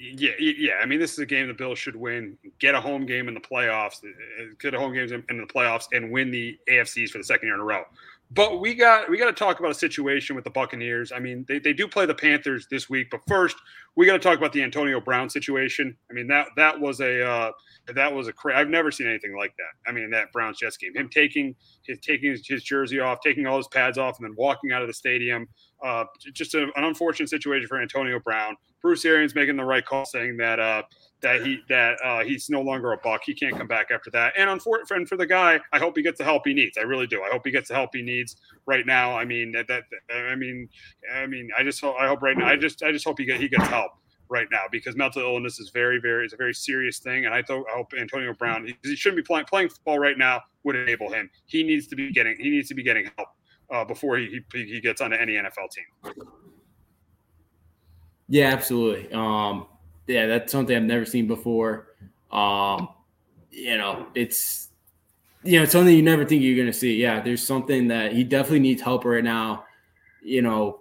Yeah, 0.00 0.30
yeah. 0.38 0.74
I 0.80 0.86
mean, 0.86 1.00
this 1.00 1.12
is 1.12 1.18
a 1.18 1.26
game 1.26 1.48
the 1.48 1.54
Bills 1.54 1.76
should 1.76 1.96
win, 1.96 2.38
get 2.60 2.76
a 2.76 2.80
home 2.80 3.04
game 3.04 3.26
in 3.26 3.34
the 3.34 3.40
playoffs, 3.40 4.04
uh, 4.04 4.44
get 4.60 4.72
a 4.72 4.78
home 4.78 4.94
games 4.94 5.10
in, 5.10 5.24
in 5.28 5.38
the 5.38 5.46
playoffs, 5.46 5.86
and 5.92 6.12
win 6.12 6.30
the 6.30 6.56
AFCs 6.70 7.10
for 7.10 7.18
the 7.18 7.24
second 7.24 7.48
year 7.48 7.56
in 7.56 7.60
a 7.60 7.64
row. 7.64 7.82
But 8.30 8.60
we 8.60 8.74
got 8.74 9.10
we 9.10 9.16
got 9.16 9.26
to 9.26 9.32
talk 9.32 9.58
about 9.58 9.72
a 9.72 9.74
situation 9.74 10.36
with 10.36 10.44
the 10.44 10.50
Buccaneers. 10.50 11.10
I 11.12 11.18
mean, 11.18 11.44
they, 11.48 11.58
they 11.58 11.72
do 11.72 11.88
play 11.88 12.06
the 12.06 12.14
Panthers 12.14 12.68
this 12.70 12.88
week, 12.88 13.08
but 13.10 13.22
first 13.26 13.56
we 13.98 14.06
got 14.06 14.12
to 14.12 14.20
talk 14.20 14.38
about 14.38 14.52
the 14.52 14.62
Antonio 14.62 15.00
Brown 15.00 15.28
situation. 15.28 15.96
I 16.08 16.14
mean 16.14 16.28
that 16.28 16.46
that 16.54 16.78
was 16.78 17.00
a 17.00 17.28
uh, 17.28 17.50
that 17.92 18.14
was 18.14 18.28
a 18.28 18.32
cra- 18.32 18.56
I've 18.56 18.68
never 18.68 18.92
seen 18.92 19.08
anything 19.08 19.36
like 19.36 19.52
that. 19.58 19.90
I 19.90 19.92
mean 19.92 20.08
that 20.10 20.30
Browns 20.30 20.56
Jets 20.56 20.76
game, 20.76 20.94
him 20.94 21.08
taking 21.08 21.56
his 21.82 21.98
taking 21.98 22.30
his, 22.30 22.46
his 22.46 22.62
jersey 22.62 23.00
off, 23.00 23.18
taking 23.24 23.44
all 23.48 23.56
his 23.56 23.66
pads 23.66 23.98
off, 23.98 24.16
and 24.20 24.24
then 24.24 24.36
walking 24.38 24.70
out 24.70 24.82
of 24.82 24.88
the 24.88 24.94
stadium. 24.94 25.48
Uh, 25.84 26.04
just 26.32 26.54
a, 26.54 26.62
an 26.76 26.84
unfortunate 26.84 27.28
situation 27.28 27.66
for 27.66 27.82
Antonio 27.82 28.20
Brown. 28.20 28.56
Bruce 28.80 29.04
Arians 29.04 29.34
making 29.34 29.56
the 29.56 29.64
right 29.64 29.84
call, 29.84 30.04
saying 30.04 30.36
that 30.36 30.60
uh, 30.60 30.82
that 31.20 31.44
he 31.44 31.60
that 31.68 31.96
uh, 32.04 32.22
he's 32.22 32.48
no 32.48 32.60
longer 32.60 32.92
a 32.92 32.98
buck. 32.98 33.22
He 33.24 33.34
can't 33.34 33.56
come 33.56 33.66
back 33.66 33.90
after 33.90 34.10
that. 34.12 34.34
And 34.36 34.48
unfortunately 34.48 35.06
for 35.06 35.16
the 35.16 35.26
guy, 35.26 35.58
I 35.72 35.78
hope 35.78 35.96
he 35.96 36.02
gets 36.02 36.18
the 36.18 36.24
help 36.24 36.46
he 36.46 36.54
needs. 36.54 36.78
I 36.78 36.82
really 36.82 37.06
do. 37.06 37.22
I 37.22 37.28
hope 37.30 37.42
he 37.44 37.50
gets 37.50 37.68
the 37.68 37.74
help 37.74 37.90
he 37.92 38.02
needs 38.02 38.36
right 38.66 38.86
now. 38.86 39.16
I 39.16 39.24
mean 39.24 39.52
that, 39.52 39.66
that 39.68 39.84
I 40.14 40.34
mean 40.36 40.68
I 41.12 41.26
mean 41.26 41.50
I 41.58 41.62
just 41.62 41.80
hope 41.80 41.96
I 41.98 42.06
hope 42.06 42.22
right 42.22 42.36
now. 42.36 42.46
I 42.46 42.56
just 42.56 42.82
I 42.82 42.92
just 42.92 43.04
hope 43.04 43.18
he 43.18 43.24
get 43.24 43.40
he 43.40 43.48
gets 43.48 43.66
help 43.66 43.92
right 44.30 44.46
now 44.52 44.64
because 44.70 44.94
mental 44.94 45.22
illness 45.22 45.58
is 45.58 45.70
very 45.70 45.98
very 45.98 46.26
is 46.26 46.32
a 46.32 46.36
very 46.36 46.54
serious 46.54 46.98
thing. 46.98 47.26
And 47.26 47.34
I 47.34 47.38
I 47.38 47.62
hope 47.74 47.92
Antonio 47.98 48.32
Brown 48.34 48.66
he, 48.66 48.76
he 48.88 48.94
shouldn't 48.94 49.16
be 49.16 49.26
playing 49.26 49.46
playing 49.46 49.70
football 49.70 49.98
right 49.98 50.18
now 50.18 50.42
would 50.62 50.76
enable 50.76 51.12
him. 51.12 51.28
He 51.46 51.62
needs 51.64 51.88
to 51.88 51.96
be 51.96 52.12
getting 52.12 52.36
he 52.38 52.50
needs 52.50 52.68
to 52.68 52.74
be 52.74 52.84
getting 52.84 53.10
help 53.16 53.28
uh, 53.70 53.84
before 53.84 54.18
he, 54.18 54.40
he 54.52 54.64
he 54.64 54.80
gets 54.80 55.00
onto 55.00 55.16
any 55.16 55.32
NFL 55.32 55.70
team. 55.72 56.14
Yeah, 58.28 58.48
absolutely. 58.52 59.10
Um, 59.12 59.66
yeah, 60.06 60.26
that's 60.26 60.52
something 60.52 60.76
I've 60.76 60.82
never 60.82 61.04
seen 61.04 61.26
before. 61.26 61.88
Um, 62.30 62.88
you 63.50 63.76
know, 63.76 64.06
it's 64.14 64.68
you 65.44 65.58
know, 65.58 65.62
it's 65.64 65.72
something 65.72 65.94
you 65.94 66.02
never 66.02 66.24
think 66.24 66.42
you're 66.42 66.56
gonna 66.56 66.72
see. 66.72 66.96
Yeah, 66.96 67.20
there's 67.20 67.46
something 67.46 67.88
that 67.88 68.12
he 68.12 68.24
definitely 68.24 68.60
needs 68.60 68.82
help 68.82 69.04
right 69.04 69.24
now. 69.24 69.64
You 70.22 70.42
know, 70.42 70.80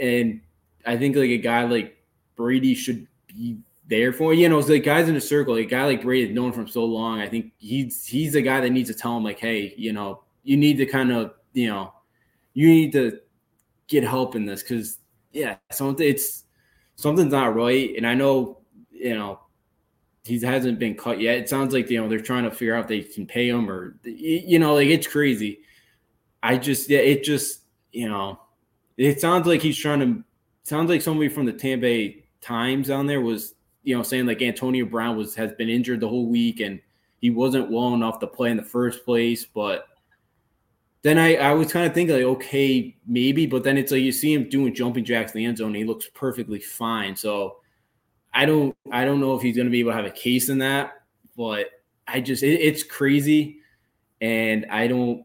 and 0.00 0.40
I 0.86 0.96
think 0.96 1.16
like 1.16 1.30
a 1.30 1.38
guy 1.38 1.64
like 1.64 1.96
Brady 2.36 2.74
should 2.74 3.06
be 3.28 3.58
there 3.88 4.12
for 4.12 4.34
you 4.34 4.48
know, 4.48 4.58
it's 4.58 4.68
like 4.68 4.84
guys 4.84 5.08
in 5.08 5.16
a 5.16 5.20
circle, 5.20 5.54
a 5.54 5.64
guy 5.64 5.84
like 5.84 6.02
Brady 6.02 6.32
known 6.32 6.52
from 6.52 6.68
so 6.68 6.84
long. 6.84 7.20
I 7.20 7.28
think 7.28 7.52
he's 7.58 8.04
he's 8.06 8.32
the 8.32 8.42
guy 8.42 8.60
that 8.60 8.70
needs 8.70 8.90
to 8.90 8.94
tell 8.96 9.16
him 9.16 9.24
like, 9.24 9.38
hey, 9.38 9.74
you 9.76 9.92
know, 9.92 10.22
you 10.44 10.56
need 10.56 10.78
to 10.78 10.86
kind 10.86 11.12
of, 11.12 11.34
you 11.52 11.68
know, 11.68 11.92
you 12.54 12.68
need 12.68 12.92
to 12.92 13.20
get 13.86 14.04
help 14.04 14.34
in 14.34 14.44
this 14.46 14.62
because 14.62 14.98
yeah, 15.32 15.56
something 15.70 16.06
it's 16.06 16.44
something's 16.98 17.32
not 17.32 17.54
right. 17.54 17.96
And 17.96 18.06
I 18.06 18.14
know 18.14 18.58
you 18.98 19.14
know, 19.14 19.40
he 20.24 20.38
hasn't 20.40 20.78
been 20.78 20.94
cut 20.94 21.20
yet. 21.20 21.38
It 21.38 21.48
sounds 21.48 21.72
like 21.72 21.88
you 21.88 22.00
know 22.00 22.08
they're 22.08 22.20
trying 22.20 22.44
to 22.44 22.50
figure 22.50 22.74
out 22.74 22.82
if 22.82 22.88
they 22.88 23.00
can 23.00 23.26
pay 23.26 23.48
him 23.48 23.70
or 23.70 23.96
you 24.04 24.58
know, 24.58 24.74
like 24.74 24.88
it's 24.88 25.06
crazy. 25.06 25.60
I 26.42 26.58
just 26.58 26.90
yeah, 26.90 26.98
it 26.98 27.24
just 27.24 27.62
you 27.92 28.08
know, 28.08 28.40
it 28.96 29.20
sounds 29.20 29.46
like 29.46 29.62
he's 29.62 29.78
trying 29.78 30.00
to. 30.00 30.24
Sounds 30.64 30.90
like 30.90 31.00
somebody 31.00 31.30
from 31.30 31.46
the 31.46 31.52
Tampa 31.52 31.82
Bay 31.82 32.24
Times 32.42 32.88
down 32.88 33.06
there 33.06 33.22
was 33.22 33.54
you 33.84 33.96
know 33.96 34.02
saying 34.02 34.26
like 34.26 34.42
Antonio 34.42 34.84
Brown 34.84 35.16
was 35.16 35.34
has 35.36 35.52
been 35.52 35.70
injured 35.70 36.00
the 36.00 36.08
whole 36.08 36.26
week 36.26 36.60
and 36.60 36.78
he 37.20 37.30
wasn't 37.30 37.70
well 37.70 37.94
enough 37.94 38.18
to 38.20 38.26
play 38.26 38.50
in 38.50 38.56
the 38.56 38.62
first 38.62 39.04
place, 39.04 39.44
but. 39.44 39.86
Then 41.02 41.18
I, 41.18 41.36
I 41.36 41.52
was 41.52 41.72
kind 41.72 41.86
of 41.86 41.94
thinking 41.94 42.16
like 42.16 42.24
okay 42.24 42.96
maybe 43.06 43.46
but 43.46 43.62
then 43.62 43.78
it's 43.78 43.92
like 43.92 44.02
you 44.02 44.12
see 44.12 44.34
him 44.34 44.48
doing 44.48 44.74
jumping 44.74 45.04
jacks 45.04 45.32
in 45.32 45.38
the 45.38 45.44
end 45.44 45.58
zone 45.58 45.72
he 45.72 45.84
looks 45.84 46.08
perfectly 46.12 46.58
fine 46.58 47.14
so 47.14 47.58
I 48.32 48.46
don't 48.46 48.76
I 48.92 49.04
don't 49.04 49.20
know 49.20 49.34
if 49.34 49.42
he's 49.42 49.56
going 49.56 49.66
to 49.66 49.70
be 49.70 49.80
able 49.80 49.90
to 49.92 49.96
have 49.96 50.04
a 50.04 50.10
case 50.10 50.48
in 50.48 50.58
that, 50.58 50.92
but 51.36 51.66
I 52.06 52.20
just 52.20 52.42
it, 52.42 52.60
it's 52.60 52.82
crazy, 52.82 53.58
and 54.20 54.66
I 54.70 54.86
don't 54.86 55.24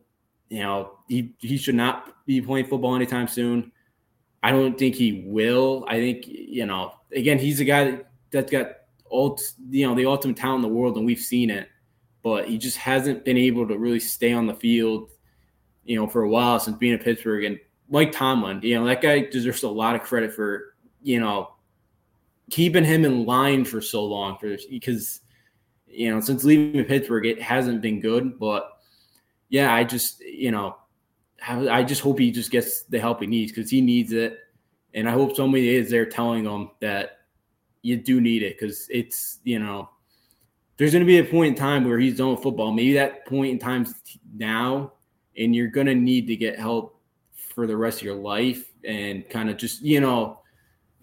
you 0.50 0.64
know 0.64 0.98
he 1.08 1.34
he 1.38 1.58
should 1.58 1.76
not 1.76 2.26
be 2.26 2.42
playing 2.42 2.66
football 2.66 2.96
anytime 2.96 3.28
soon. 3.28 3.72
I 4.42 4.52
don't 4.52 4.78
think 4.78 4.96
he 4.96 5.24
will. 5.28 5.86
I 5.88 5.98
think 5.98 6.26
you 6.28 6.66
know 6.66 6.94
again 7.16 7.40
he's 7.40 7.60
a 7.60 7.66
guy 7.66 7.92
that, 7.92 8.10
that's 8.32 8.52
got 8.52 8.72
all 9.10 9.40
you 9.70 9.88
know 9.88 9.96
the 9.96 10.06
ultimate 10.06 10.38
talent 10.38 10.64
in 10.64 10.72
the 10.72 10.76
world, 10.76 10.98
and 10.98 11.06
we've 11.06 11.20
seen 11.20 11.50
it, 11.50 11.70
but 12.24 12.48
he 12.48 12.58
just 12.58 12.78
hasn't 12.78 13.26
been 13.26 13.38
able 13.38 13.68
to 13.68 13.78
really 13.78 14.00
stay 14.00 14.34
on 14.34 14.48
the 14.48 14.56
field, 14.56 15.10
you 15.86 15.96
know, 15.96 16.08
for 16.08 16.24
a 16.24 16.30
while 16.30 16.60
since 16.60 16.78
being 16.78 16.94
in 16.94 17.00
Pittsburgh. 17.00 17.44
And 17.44 17.60
Mike 17.90 18.12
Tomlin, 18.12 18.62
you 18.64 18.76
know, 18.76 18.86
that 18.86 19.02
guy 19.02 19.22
deserves 19.22 19.64
a 19.64 19.70
lot 19.70 19.96
of 19.96 20.02
credit 20.02 20.34
for 20.34 20.76
you 21.02 21.20
know 21.20 21.54
keeping 22.50 22.84
him 22.84 23.06
in 23.06 23.26
line 23.26 23.66
for 23.66 23.82
so 23.82 24.04
long 24.04 24.38
for 24.38 24.56
because 24.70 25.22
you 25.88 26.10
know 26.14 26.20
since 26.20 26.44
leaving 26.44 26.84
Pittsburgh 26.86 27.26
it 27.26 27.42
hasn't 27.42 27.82
been 27.82 28.00
good. 28.00 28.40
But 28.40 28.70
yeah 29.50 29.74
I 29.74 29.84
just 29.84 30.22
you 30.22 30.52
know 30.52 30.78
I 31.48 31.84
just 31.84 32.02
hope 32.02 32.20
he 32.20 32.32
just 32.32 32.52
gets 32.52 32.84
the 32.84 33.00
help 33.00 33.20
he 33.22 33.28
needs 33.28 33.52
because 33.52 33.70
he 33.70 33.82
needs 33.82 34.14
it. 34.14 34.40
And 34.94 35.10
I 35.10 35.12
hope 35.12 35.36
somebody 35.36 35.76
is 35.76 35.90
there 35.90 36.06
telling 36.06 36.46
him 36.46 36.72
that 36.80 37.18
you 37.82 37.98
do 37.98 38.22
need 38.22 38.44
it 38.44 38.58
because 38.58 38.88
it's 38.90 39.40
you 39.44 39.60
know 39.60 39.90
there's 40.78 40.92
going 40.92 41.04
to 41.04 41.08
be 41.08 41.20
a 41.20 41.24
point 41.24 41.56
in 41.56 41.56
time 41.56 41.86
where 41.86 42.00
he's 42.00 42.18
done 42.18 42.32
with 42.32 42.42
football. 42.42 42.72
Maybe 42.72 42.94
that 42.94 43.28
point 43.28 43.52
in 43.52 43.60
time 43.60 43.86
now 44.36 44.94
and 45.38 45.56
you're 45.56 45.68
going 45.68 45.88
to 45.88 45.96
need 45.96 46.28
to 46.28 46.36
get 46.36 46.60
help 46.60 47.00
for 47.34 47.68
the 47.68 47.76
rest 47.76 48.00
of 48.00 48.04
your 48.04 48.16
life 48.16 48.72
and 48.84 49.30
kind 49.30 49.50
of 49.50 49.58
just 49.58 49.82
you 49.82 50.02
know 50.02 50.40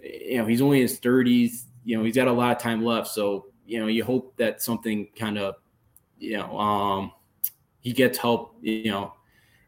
you 0.02 0.38
know, 0.38 0.46
he's 0.46 0.60
only 0.60 0.78
in 0.78 0.82
his 0.82 1.00
30s. 1.00 1.64
You 1.84 1.98
know, 1.98 2.04
he's 2.04 2.16
got 2.16 2.28
a 2.28 2.32
lot 2.32 2.56
of 2.56 2.62
time 2.62 2.84
left. 2.84 3.08
So, 3.08 3.46
you 3.66 3.80
know, 3.80 3.86
you 3.86 4.04
hope 4.04 4.36
that 4.36 4.62
something 4.62 5.08
kind 5.16 5.38
of, 5.38 5.56
you 6.18 6.36
know, 6.36 6.58
um, 6.58 7.12
he 7.80 7.92
gets 7.92 8.18
help, 8.18 8.56
you 8.60 8.90
know. 8.90 9.14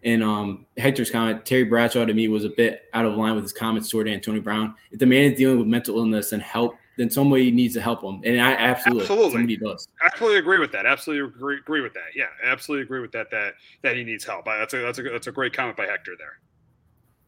And 0.04 0.22
um, 0.22 0.66
Hector's 0.76 1.10
comment, 1.10 1.46
Terry 1.46 1.64
Bradshaw 1.64 2.04
to 2.04 2.12
me 2.12 2.26
was 2.26 2.44
a 2.44 2.50
bit 2.50 2.82
out 2.92 3.04
of 3.04 3.14
line 3.14 3.36
with 3.36 3.44
his 3.44 3.52
comments 3.52 3.88
toward 3.88 4.08
Antonio 4.08 4.42
Brown. 4.42 4.74
If 4.90 4.98
the 4.98 5.06
man 5.06 5.30
is 5.30 5.38
dealing 5.38 5.58
with 5.58 5.68
mental 5.68 5.96
illness 5.96 6.32
and 6.32 6.42
help, 6.42 6.74
then 6.96 7.10
somebody 7.10 7.50
needs 7.50 7.74
to 7.74 7.80
help 7.80 8.02
him. 8.02 8.20
And 8.24 8.40
I 8.40 8.52
absolutely, 8.52 9.02
absolutely. 9.02 9.32
somebody 9.32 9.56
does. 9.56 9.88
Absolutely 10.04 10.38
agree 10.38 10.58
with 10.58 10.72
that. 10.72 10.86
Absolutely 10.86 11.26
agree, 11.28 11.58
agree 11.58 11.80
with 11.80 11.94
that. 11.94 12.14
Yeah, 12.14 12.26
absolutely 12.44 12.84
agree 12.84 13.00
with 13.00 13.12
that. 13.12 13.30
That 13.30 13.54
that 13.82 13.96
he 13.96 14.04
needs 14.04 14.24
help. 14.24 14.44
That's 14.44 14.74
a 14.74 14.78
that's 14.78 14.98
a 14.98 15.02
that's 15.02 15.26
a 15.26 15.32
great 15.32 15.52
comment 15.52 15.76
by 15.76 15.86
Hector 15.86 16.14
there. 16.18 16.38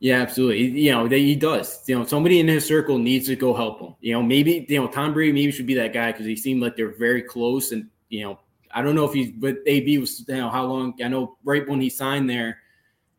Yeah, 0.01 0.21
absolutely. 0.21 0.79
You 0.81 0.93
know, 0.93 1.09
that 1.09 1.17
he 1.17 1.35
does. 1.35 1.83
You 1.89 1.99
know, 1.99 2.05
somebody 2.05 2.41
in 2.41 2.49
his 2.49 2.67
circle 2.67 2.99
needs 2.99 3.27
to 3.29 3.37
go 3.37 3.55
help 3.55 3.81
him. 3.81 3.95
You 4.01 4.13
know, 4.13 4.23
maybe 4.23 4.67
you 4.69 4.81
know 4.81 4.89
Tom 4.89 5.15
Brady 5.15 5.33
maybe 5.33 5.51
should 5.51 5.67
be 5.67 5.75
that 5.75 5.93
guy 5.93 6.13
because 6.13 6.27
he 6.27 6.37
seemed 6.37 6.61
like 6.61 6.77
they're 6.77 6.95
very 6.95 7.23
close. 7.23 7.73
And 7.73 7.89
you 8.11 8.25
know, 8.25 8.39
I 8.73 8.83
don't 8.83 8.95
know 8.95 9.07
if 9.07 9.15
he's 9.15 9.33
but 9.33 9.59
AB 9.67 9.99
was 9.99 10.25
you 10.29 10.37
know 10.37 10.51
how 10.51 10.67
long. 10.67 10.95
I 11.03 11.09
know 11.09 11.39
right 11.45 11.67
when 11.67 11.81
he 11.81 11.89
signed 11.89 12.29
there 12.29 12.59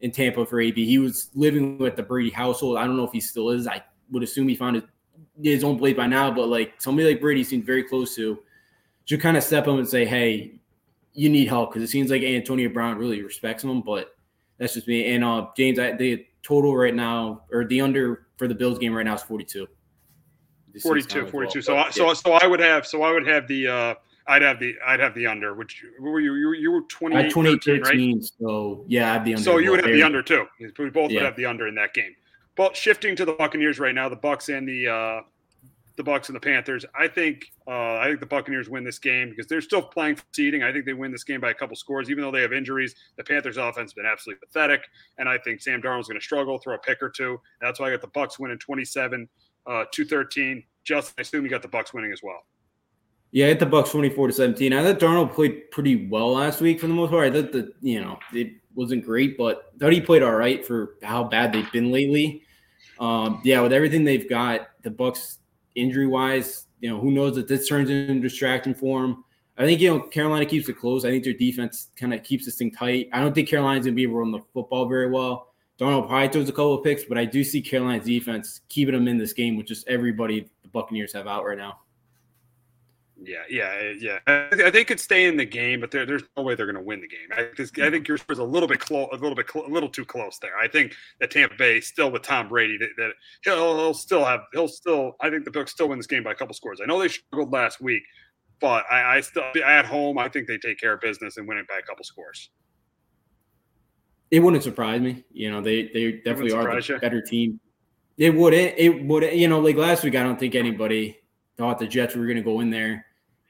in 0.01 0.11
Tampa 0.11 0.45
for 0.45 0.61
AB, 0.61 0.85
he 0.85 0.99
was 0.99 1.31
living 1.33 1.79
with 1.79 1.95
the 1.95 2.03
Brady 2.03 2.29
household. 2.29 2.77
I 2.77 2.85
don't 2.85 2.97
know 2.97 3.05
if 3.05 3.11
he 3.13 3.21
still 3.21 3.49
is. 3.49 3.67
I 3.67 3.81
would 4.11 4.21
assume 4.21 4.47
he 4.47 4.55
found 4.55 4.77
his, 5.41 5.63
own 5.63 5.77
blade 5.77 5.97
by 5.97 6.07
now. 6.07 6.31
But 6.31 6.47
like 6.47 6.73
somebody 6.79 7.07
like 7.07 7.21
Brady 7.21 7.43
seems 7.43 7.65
very 7.65 7.83
close 7.83 8.15
to 8.15 8.39
should 9.05 9.21
kind 9.21 9.37
of 9.37 9.43
step 9.43 9.67
up 9.67 9.77
and 9.77 9.87
say, 9.87 10.05
hey, 10.05 10.59
you 11.13 11.29
need 11.29 11.47
help 11.47 11.71
because 11.71 11.87
it 11.87 11.91
seems 11.91 12.09
like 12.09 12.23
Antonio 12.23 12.69
Brown 12.69 12.97
really 12.97 13.21
respects 13.21 13.63
him. 13.63 13.81
But 13.81 14.15
that's 14.57 14.73
just 14.73 14.87
me. 14.87 15.13
And 15.13 15.23
uh, 15.23 15.47
James, 15.55 15.79
I, 15.79 15.93
they 15.93 16.27
total 16.43 16.75
right 16.75 16.93
now, 16.93 17.43
or 17.51 17.65
the 17.65 17.81
under 17.81 18.27
for 18.37 18.47
the 18.47 18.55
Bills 18.55 18.77
game 18.77 18.93
right 18.93 19.05
now 19.05 19.15
is 19.15 19.21
42. 19.21 19.67
42, 20.81 21.27
42. 21.27 21.59
Well. 21.59 21.63
So, 21.63 21.77
I, 21.77 21.89
so, 21.89 22.13
so 22.13 22.33
I 22.33 22.47
would 22.47 22.59
have, 22.59 22.85
so 22.85 23.03
I 23.03 23.11
would 23.11 23.25
have 23.25 23.47
the, 23.47 23.67
uh, 23.67 23.95
I'd 24.27 24.41
have 24.41 24.59
the, 24.59 24.75
I'd 24.85 24.99
have 24.99 25.13
the 25.15 25.27
under. 25.27 25.53
Which 25.53 25.83
were 25.99 26.19
you? 26.19 26.35
You, 26.35 26.53
you 26.53 26.71
were 26.71 26.81
28, 26.81 27.31
13, 27.63 27.81
right? 27.81 28.23
So 28.39 28.83
yeah, 28.87 29.13
I'd 29.13 29.23
be 29.23 29.33
under. 29.33 29.43
So 29.43 29.57
you 29.57 29.71
would 29.71 29.85
have 29.85 29.93
the 29.93 30.03
under 30.03 30.23
too. 30.23 30.47
We 30.59 30.89
both 30.89 31.11
yeah. 31.11 31.19
would 31.19 31.25
have 31.25 31.35
the 31.35 31.45
under 31.45 31.67
in 31.67 31.75
that 31.75 31.93
game. 31.93 32.15
But 32.55 32.75
shifting 32.75 33.15
to 33.17 33.25
the 33.25 33.33
Buccaneers 33.33 33.79
right 33.79 33.93
now, 33.93 34.07
the 34.09 34.15
Bucks 34.15 34.49
and 34.49 34.67
the 34.67 34.87
uh, 34.87 35.21
the 35.97 36.03
Bucks 36.03 36.29
and 36.29 36.35
the 36.35 36.39
Panthers. 36.39 36.85
I 36.97 37.07
think 37.07 37.51
uh, 37.67 37.97
I 37.97 38.07
think 38.07 38.19
the 38.19 38.25
Buccaneers 38.25 38.69
win 38.69 38.83
this 38.83 38.99
game 38.99 39.29
because 39.29 39.47
they're 39.47 39.61
still 39.61 39.81
playing 39.81 40.17
for 40.17 40.23
seeding. 40.33 40.63
I 40.63 40.71
think 40.71 40.85
they 40.85 40.93
win 40.93 41.11
this 41.11 41.23
game 41.23 41.41
by 41.41 41.51
a 41.51 41.53
couple 41.53 41.75
scores, 41.75 42.09
even 42.09 42.23
though 42.23 42.31
they 42.31 42.41
have 42.41 42.53
injuries. 42.53 42.95
The 43.17 43.23
Panthers' 43.23 43.57
offense 43.57 43.91
has 43.91 43.93
been 43.93 44.05
absolutely 44.05 44.45
pathetic, 44.45 44.81
and 45.17 45.29
I 45.29 45.37
think 45.37 45.61
Sam 45.61 45.81
Darnold's 45.81 46.07
going 46.07 46.19
to 46.19 46.23
struggle, 46.23 46.57
throw 46.57 46.75
a 46.75 46.79
pick 46.79 47.01
or 47.01 47.09
two. 47.09 47.39
That's 47.61 47.79
why 47.79 47.87
I 47.87 47.91
got 47.91 48.01
the 48.01 48.07
Bucks 48.07 48.39
winning 48.39 48.59
27 48.59 49.27
uh, 49.67 49.85
213. 49.91 50.63
Just 50.83 51.13
I 51.17 51.21
assume 51.21 51.43
you 51.43 51.49
got 51.49 51.61
the 51.61 51.67
Bucks 51.67 51.93
winning 51.93 52.11
as 52.11 52.21
well. 52.21 52.45
Yeah, 53.31 53.47
hit 53.47 53.59
the 53.59 53.65
Bucks 53.65 53.91
24 53.91 54.27
to 54.27 54.33
17. 54.33 54.71
I 54.71 54.83
thought 54.83 54.99
Darnold 54.99 55.33
played 55.33 55.69
pretty 55.71 56.07
well 56.07 56.33
last 56.33 56.61
week 56.61 56.79
for 56.79 56.87
the 56.87 56.93
most 56.93 57.09
part. 57.09 57.27
I 57.27 57.41
thought 57.41 57.51
that, 57.51 57.73
you 57.81 57.99
know, 57.99 58.17
it 58.33 58.53
wasn't 58.75 59.03
great, 59.03 59.37
but 59.37 59.73
I 59.75 59.77
thought 59.77 59.91
he 59.91 59.99
played 59.99 60.23
all 60.23 60.35
right 60.35 60.65
for 60.65 60.95
how 61.03 61.25
bad 61.25 61.51
they've 61.51 61.69
been 61.73 61.91
lately. 61.91 62.44
Um, 62.99 63.41
yeah, 63.43 63.61
with 63.61 63.73
everything 63.73 64.03
they've 64.03 64.29
got, 64.29 64.69
the 64.83 64.91
Bucks 64.91 65.39
injury 65.75 66.07
wise, 66.07 66.67
you 66.79 66.89
know, 66.89 66.99
who 66.99 67.11
knows 67.11 67.37
if 67.37 67.47
this 67.47 67.67
turns 67.67 67.89
into 67.89 68.21
distraction 68.21 68.73
for 68.73 69.01
them. 69.01 69.23
I 69.57 69.63
think 69.63 69.79
you 69.79 69.89
know 69.89 70.01
Carolina 70.01 70.45
keeps 70.45 70.67
it 70.67 70.73
close. 70.73 71.05
I 71.05 71.11
think 71.11 71.23
their 71.23 71.33
defense 71.33 71.91
kind 71.95 72.13
of 72.13 72.23
keeps 72.23 72.45
this 72.45 72.55
thing 72.55 72.71
tight. 72.71 73.09
I 73.13 73.21
don't 73.21 73.33
think 73.33 73.47
Carolina's 73.47 73.85
gonna 73.85 73.95
be 73.95 74.03
able 74.03 74.15
to 74.15 74.19
run 74.19 74.31
the 74.31 74.41
football 74.53 74.85
very 74.87 75.09
well. 75.09 75.53
Darnold 75.79 76.07
probably 76.07 76.29
throws 76.29 76.49
a 76.49 76.53
couple 76.53 76.73
of 76.73 76.83
picks, 76.83 77.05
but 77.05 77.17
I 77.17 77.25
do 77.25 77.43
see 77.43 77.61
Carolina's 77.61 78.05
defense 78.05 78.61
keeping 78.69 78.93
them 78.93 79.07
in 79.07 79.17
this 79.17 79.33
game 79.33 79.55
with 79.55 79.65
just 79.65 79.87
everybody 79.87 80.49
the 80.61 80.69
Buccaneers 80.69 81.13
have 81.13 81.27
out 81.27 81.45
right 81.45 81.57
now. 81.57 81.79
Yeah, 83.21 83.43
yeah, 83.49 83.77
eh, 83.79 83.93
yeah. 83.99 84.19
I 84.27 84.55
think 84.55 84.73
they 84.73 84.83
could 84.83 84.99
stay 84.99 85.25
in 85.25 85.37
the 85.37 85.45
game, 85.45 85.79
but 85.79 85.89
there's 85.89 86.23
no 86.35 86.43
way 86.43 86.55
they're 86.55 86.65
going 86.65 86.75
to 86.75 86.81
win 86.81 86.99
the 86.99 87.07
game. 87.07 87.29
I, 87.31 87.49
I 87.85 87.89
think 87.89 88.07
yours 88.07 88.21
was 88.27 88.39
a 88.39 88.43
little 88.43 88.67
bit 88.67 88.79
close, 88.79 89.07
a 89.11 89.15
little 89.15 89.35
bit, 89.35 89.49
cl- 89.49 89.65
a 89.65 89.71
little 89.71 89.87
too 89.87 90.03
close 90.03 90.37
there. 90.39 90.57
I 90.57 90.67
think 90.67 90.93
that 91.19 91.31
Tampa 91.31 91.55
Bay 91.55 91.79
still 91.79 92.11
with 92.11 92.23
Tom 92.23 92.49
Brady 92.49 92.77
that, 92.77 92.89
that 92.97 93.11
he'll, 93.43 93.77
he'll, 93.77 93.93
still 93.93 94.25
have, 94.25 94.41
he'll 94.51 94.67
still. 94.67 95.15
I 95.21 95.29
think 95.29 95.45
the 95.45 95.51
Bucs 95.51 95.69
still 95.69 95.89
win 95.89 95.97
this 95.97 96.07
game 96.07 96.23
by 96.23 96.31
a 96.31 96.35
couple 96.35 96.53
scores. 96.53 96.81
I 96.83 96.85
know 96.85 96.99
they 96.99 97.07
struggled 97.07 97.53
last 97.53 97.79
week, 97.79 98.03
but 98.59 98.83
I, 98.91 99.17
I 99.17 99.21
still 99.21 99.43
at 99.65 99.85
home. 99.85 100.17
I 100.17 100.27
think 100.27 100.47
they 100.47 100.57
take 100.57 100.79
care 100.79 100.93
of 100.93 101.01
business 101.01 101.37
and 101.37 101.47
win 101.47 101.57
it 101.57 101.67
by 101.69 101.77
a 101.77 101.81
couple 101.81 102.03
scores. 102.03 102.49
It 104.29 104.39
wouldn't 104.39 104.63
surprise 104.63 104.99
me. 104.99 105.23
You 105.31 105.51
know, 105.51 105.61
they 105.61 105.83
they 105.93 106.13
definitely 106.13 106.51
are 106.51 106.81
the 106.81 106.85
you. 106.85 106.99
better 106.99 107.21
team. 107.21 107.61
It 108.17 108.35
would. 108.35 108.53
It, 108.53 108.77
it 108.77 109.05
would. 109.05 109.23
You 109.33 109.47
know, 109.47 109.59
like 109.59 109.77
last 109.77 110.03
week, 110.03 110.15
I 110.15 110.23
don't 110.23 110.37
think 110.37 110.55
anybody 110.55 111.17
thought 111.57 111.79
the 111.79 111.87
Jets 111.87 112.15
were 112.15 112.25
going 112.25 112.37
to 112.37 112.43
go 112.43 112.59
in 112.59 112.69
there 112.69 113.05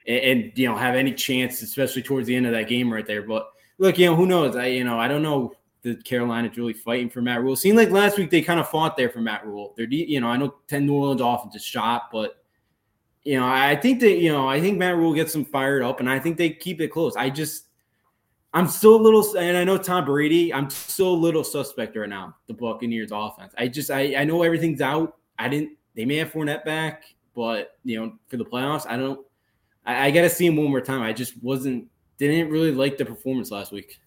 and, 0.07 0.19
and, 0.19 0.57
you 0.57 0.67
know 0.67 0.75
have 0.75 0.95
any 0.95 1.13
chance, 1.13 1.61
especially 1.61 2.01
towards 2.01 2.27
the 2.27 2.35
end 2.35 2.45
of 2.45 2.51
that 2.53 2.67
game 2.67 2.91
right 2.91 3.05
there. 3.05 3.23
But 3.23 3.49
look, 3.77 3.97
you 3.97 4.05
know 4.05 4.15
who 4.15 4.25
knows? 4.25 4.55
I 4.55 4.67
you 4.67 4.83
know 4.83 4.99
I 4.99 5.07
don't 5.07 5.23
know 5.23 5.53
the 5.81 5.95
Carolina's 5.95 6.57
really 6.57 6.73
fighting 6.73 7.09
for 7.09 7.21
Matt 7.21 7.41
Rhule. 7.41 7.55
Seemed 7.55 7.77
like 7.77 7.89
last 7.89 8.17
week 8.17 8.29
they 8.29 8.41
kind 8.41 8.59
of 8.59 8.69
fought 8.69 8.97
there 8.97 9.09
for 9.09 9.19
Matt 9.19 9.45
Rhule. 9.45 9.73
They're 9.77 9.87
you 9.87 10.19
know 10.19 10.27
I 10.27 10.37
know 10.37 10.55
ten 10.67 10.85
New 10.85 10.93
Orleans 10.93 11.21
offense 11.21 11.55
is 11.55 11.63
shot, 11.63 12.09
but 12.11 12.43
you 13.23 13.39
know 13.39 13.47
I 13.47 13.75
think 13.75 13.99
that 14.01 14.17
you 14.17 14.31
know 14.31 14.47
I 14.47 14.59
think 14.61 14.77
Matt 14.77 14.97
Rhule 14.97 15.13
gets 15.13 15.33
them 15.33 15.45
fired 15.45 15.83
up, 15.83 15.99
and 15.99 16.09
I 16.09 16.19
think 16.19 16.37
they 16.37 16.49
keep 16.49 16.81
it 16.81 16.89
close. 16.89 17.15
I 17.15 17.29
just 17.29 17.65
I'm 18.55 18.69
still 18.69 18.95
a 18.95 19.01
little, 19.01 19.37
and 19.37 19.57
I 19.57 19.65
know 19.65 19.77
Tom 19.77 20.05
Brady. 20.05 20.53
I'm 20.53 20.69
still 20.69 21.09
a 21.09 21.13
little 21.13 21.43
suspect 21.43 21.97
right 21.97 22.07
now. 22.07 22.37
The 22.47 22.53
Buccaneers 22.53 23.11
offense. 23.11 23.53
I 23.57 23.67
just, 23.67 23.91
I, 23.91 24.15
I 24.15 24.23
know 24.23 24.43
everything's 24.43 24.79
out. 24.79 25.17
I 25.37 25.49
didn't. 25.49 25.71
They 25.93 26.05
may 26.05 26.15
have 26.15 26.31
Fournette 26.31 26.63
back. 26.63 27.03
But 27.35 27.77
you 27.83 27.99
know, 27.99 28.13
for 28.27 28.37
the 28.37 28.45
playoffs, 28.45 28.85
I 28.87 28.97
don't. 28.97 29.25
I, 29.85 30.07
I 30.07 30.11
got 30.11 30.21
to 30.21 30.29
see 30.29 30.45
him 30.45 30.55
one 30.55 30.69
more 30.69 30.81
time. 30.81 31.01
I 31.01 31.13
just 31.13 31.41
wasn't 31.43 31.87
didn't 32.17 32.49
really 32.49 32.71
like 32.71 32.97
the 32.97 33.05
performance 33.05 33.51
last 33.51 33.71
week. 33.71 33.99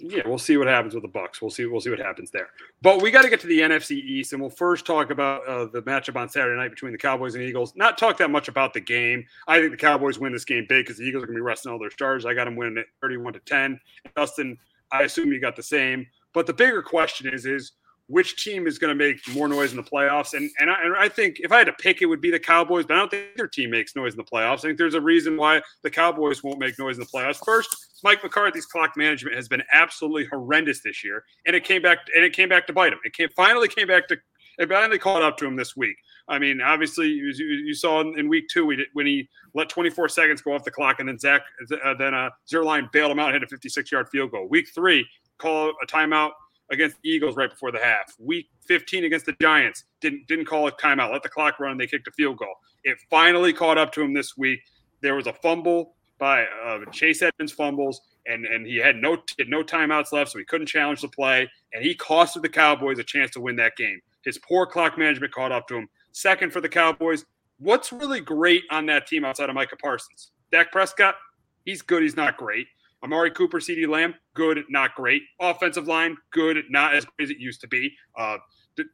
Yeah, 0.00 0.22
we'll 0.26 0.38
see 0.38 0.56
what 0.56 0.68
happens 0.68 0.94
with 0.94 1.02
the 1.02 1.08
Bucks. 1.08 1.42
We'll 1.42 1.50
see. 1.50 1.66
We'll 1.66 1.80
see 1.80 1.90
what 1.90 1.98
happens 1.98 2.30
there. 2.30 2.48
But 2.82 3.02
we 3.02 3.10
got 3.10 3.22
to 3.22 3.30
get 3.30 3.40
to 3.40 3.48
the 3.48 3.58
NFC 3.58 3.92
East, 3.96 4.32
and 4.32 4.40
we'll 4.40 4.50
first 4.50 4.86
talk 4.86 5.10
about 5.10 5.46
uh, 5.46 5.66
the 5.66 5.82
matchup 5.82 6.14
on 6.14 6.28
Saturday 6.28 6.56
night 6.56 6.70
between 6.70 6.92
the 6.92 6.98
Cowboys 6.98 7.34
and 7.34 7.42
Eagles. 7.42 7.74
Not 7.74 7.98
talk 7.98 8.16
that 8.18 8.30
much 8.30 8.46
about 8.46 8.72
the 8.72 8.80
game. 8.80 9.26
I 9.48 9.58
think 9.58 9.72
the 9.72 9.76
Cowboys 9.76 10.18
win 10.18 10.32
this 10.32 10.44
game 10.44 10.66
big 10.68 10.86
because 10.86 10.98
the 10.98 11.04
Eagles 11.04 11.24
are 11.24 11.26
going 11.26 11.36
to 11.36 11.40
be 11.40 11.44
resting 11.44 11.72
all 11.72 11.80
their 11.80 11.90
stars. 11.90 12.26
I 12.26 12.34
got 12.34 12.44
them 12.44 12.54
winning 12.54 12.78
it 12.78 12.86
thirty-one 13.00 13.32
to 13.32 13.40
ten. 13.40 13.80
Dustin, 14.14 14.56
I 14.92 15.02
assume 15.02 15.32
you 15.32 15.40
got 15.40 15.56
the 15.56 15.62
same. 15.64 16.06
But 16.32 16.46
the 16.46 16.54
bigger 16.54 16.80
question 16.80 17.34
is: 17.34 17.44
is 17.44 17.72
which 18.08 18.42
team 18.42 18.66
is 18.66 18.78
going 18.78 18.88
to 18.88 18.94
make 18.94 19.20
more 19.34 19.48
noise 19.48 19.70
in 19.70 19.76
the 19.76 19.82
playoffs. 19.82 20.34
And 20.34 20.50
and 20.58 20.70
I, 20.70 20.82
and 20.82 20.96
I, 20.96 21.08
think 21.08 21.40
if 21.40 21.52
I 21.52 21.58
had 21.58 21.66
to 21.66 21.72
pick, 21.74 22.02
it 22.02 22.06
would 22.06 22.20
be 22.20 22.30
the 22.30 22.38
Cowboys, 22.38 22.86
but 22.86 22.96
I 22.96 23.00
don't 23.00 23.10
think 23.10 23.36
their 23.36 23.46
team 23.46 23.70
makes 23.70 23.94
noise 23.94 24.14
in 24.14 24.16
the 24.16 24.24
playoffs. 24.24 24.58
I 24.58 24.68
think 24.68 24.78
there's 24.78 24.94
a 24.94 25.00
reason 25.00 25.36
why 25.36 25.60
the 25.82 25.90
Cowboys 25.90 26.42
won't 26.42 26.58
make 26.58 26.78
noise 26.78 26.96
in 26.96 27.00
the 27.00 27.06
playoffs. 27.06 27.38
First, 27.44 27.74
Mike 28.02 28.22
McCarthy's 28.22 28.66
clock 28.66 28.96
management 28.96 29.36
has 29.36 29.48
been 29.48 29.62
absolutely 29.72 30.24
horrendous 30.24 30.80
this 30.80 31.04
year, 31.04 31.24
and 31.46 31.54
it 31.54 31.64
came 31.64 31.82
back 31.82 31.98
and 32.14 32.24
it 32.24 32.32
came 32.32 32.48
back 32.48 32.66
to 32.66 32.72
bite 32.72 32.92
him. 32.92 32.98
It 33.04 33.12
came 33.12 33.28
finally 33.36 33.68
came 33.68 33.86
back 33.86 34.08
to 34.08 34.16
it 34.58 34.68
finally 34.68 34.98
caught 34.98 35.22
up 35.22 35.36
to 35.38 35.46
him 35.46 35.54
this 35.54 35.76
week. 35.76 35.96
I 36.26 36.38
mean, 36.38 36.60
obviously, 36.60 37.08
you, 37.08 37.74
saw 37.74 38.00
in 38.00 38.28
week 38.28 38.48
two 38.48 38.66
when 38.66 39.06
he 39.06 39.28
let 39.54 39.68
24 39.68 40.08
seconds 40.08 40.42
go 40.42 40.52
off 40.52 40.64
the 40.64 40.70
clock, 40.70 41.00
and 41.00 41.08
then 41.08 41.18
Zach, 41.18 41.42
uh, 41.82 41.94
then 41.94 42.12
uh, 42.12 42.30
Zuerlein 42.50 42.90
bailed 42.92 43.12
him 43.12 43.18
out, 43.18 43.32
hit 43.32 43.42
a 43.42 43.46
56 43.46 43.90
yard 43.90 44.08
field 44.10 44.32
goal. 44.32 44.46
Week 44.48 44.66
three, 44.74 45.06
call 45.38 45.72
a 45.82 45.86
timeout 45.86 46.32
against 46.70 46.96
the 47.02 47.08
Eagles 47.08 47.36
right 47.36 47.50
before 47.50 47.72
the 47.72 47.78
half. 47.78 48.14
Week 48.18 48.48
15 48.66 49.04
against 49.04 49.26
the 49.26 49.34
Giants 49.40 49.84
didn't 50.00 50.26
didn't 50.26 50.46
call 50.46 50.66
a 50.66 50.72
timeout. 50.72 51.12
Let 51.12 51.22
the 51.22 51.28
clock 51.28 51.58
run. 51.60 51.78
They 51.78 51.86
kicked 51.86 52.08
a 52.08 52.12
field 52.12 52.38
goal. 52.38 52.54
It 52.84 52.98
finally 53.10 53.52
caught 53.52 53.78
up 53.78 53.92
to 53.92 54.02
him 54.02 54.12
this 54.12 54.36
week. 54.36 54.60
There 55.00 55.14
was 55.14 55.26
a 55.26 55.32
fumble 55.32 55.94
by 56.18 56.44
uh, 56.44 56.84
Chase 56.90 57.22
Edmonds 57.22 57.52
fumbles, 57.52 58.00
and 58.26 58.44
and 58.44 58.66
he 58.66 58.76
had 58.76 58.96
no 58.96 59.16
had 59.38 59.48
no 59.48 59.62
timeouts 59.62 60.12
left, 60.12 60.32
so 60.32 60.38
he 60.38 60.44
couldn't 60.44 60.66
challenge 60.66 61.00
the 61.00 61.08
play, 61.08 61.48
and 61.72 61.84
he 61.84 61.94
costed 61.94 62.42
the 62.42 62.48
Cowboys 62.48 62.98
a 62.98 63.04
chance 63.04 63.30
to 63.32 63.40
win 63.40 63.56
that 63.56 63.76
game. 63.76 64.00
His 64.24 64.38
poor 64.38 64.66
clock 64.66 64.98
management 64.98 65.32
caught 65.32 65.52
up 65.52 65.68
to 65.68 65.76
him. 65.76 65.88
Second 66.12 66.52
for 66.52 66.60
the 66.60 66.68
Cowboys. 66.68 67.24
What's 67.60 67.90
really 67.90 68.20
great 68.20 68.62
on 68.70 68.86
that 68.86 69.08
team 69.08 69.24
outside 69.24 69.48
of 69.48 69.54
Micah 69.54 69.76
Parsons? 69.76 70.30
Dak 70.52 70.70
Prescott, 70.70 71.16
he's 71.64 71.82
good. 71.82 72.02
He's 72.02 72.16
not 72.16 72.36
great. 72.36 72.68
Amari 73.04 73.30
Cooper, 73.30 73.58
CeeDee 73.58 73.88
Lamb, 73.88 74.14
good, 74.34 74.64
not 74.68 74.94
great. 74.94 75.22
Offensive 75.40 75.86
line, 75.86 76.16
good, 76.32 76.64
not 76.68 76.94
as 76.94 77.04
great 77.04 77.26
as 77.26 77.30
it 77.30 77.38
used 77.38 77.60
to 77.60 77.68
be. 77.68 77.92
Uh, 78.16 78.38
the, 78.76 78.84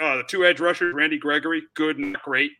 uh, 0.00 0.16
the 0.18 0.24
two 0.24 0.44
edge 0.44 0.60
rushers, 0.60 0.94
Randy 0.94 1.18
Gregory, 1.18 1.62
good, 1.74 1.98
not 1.98 2.22
great. 2.22 2.50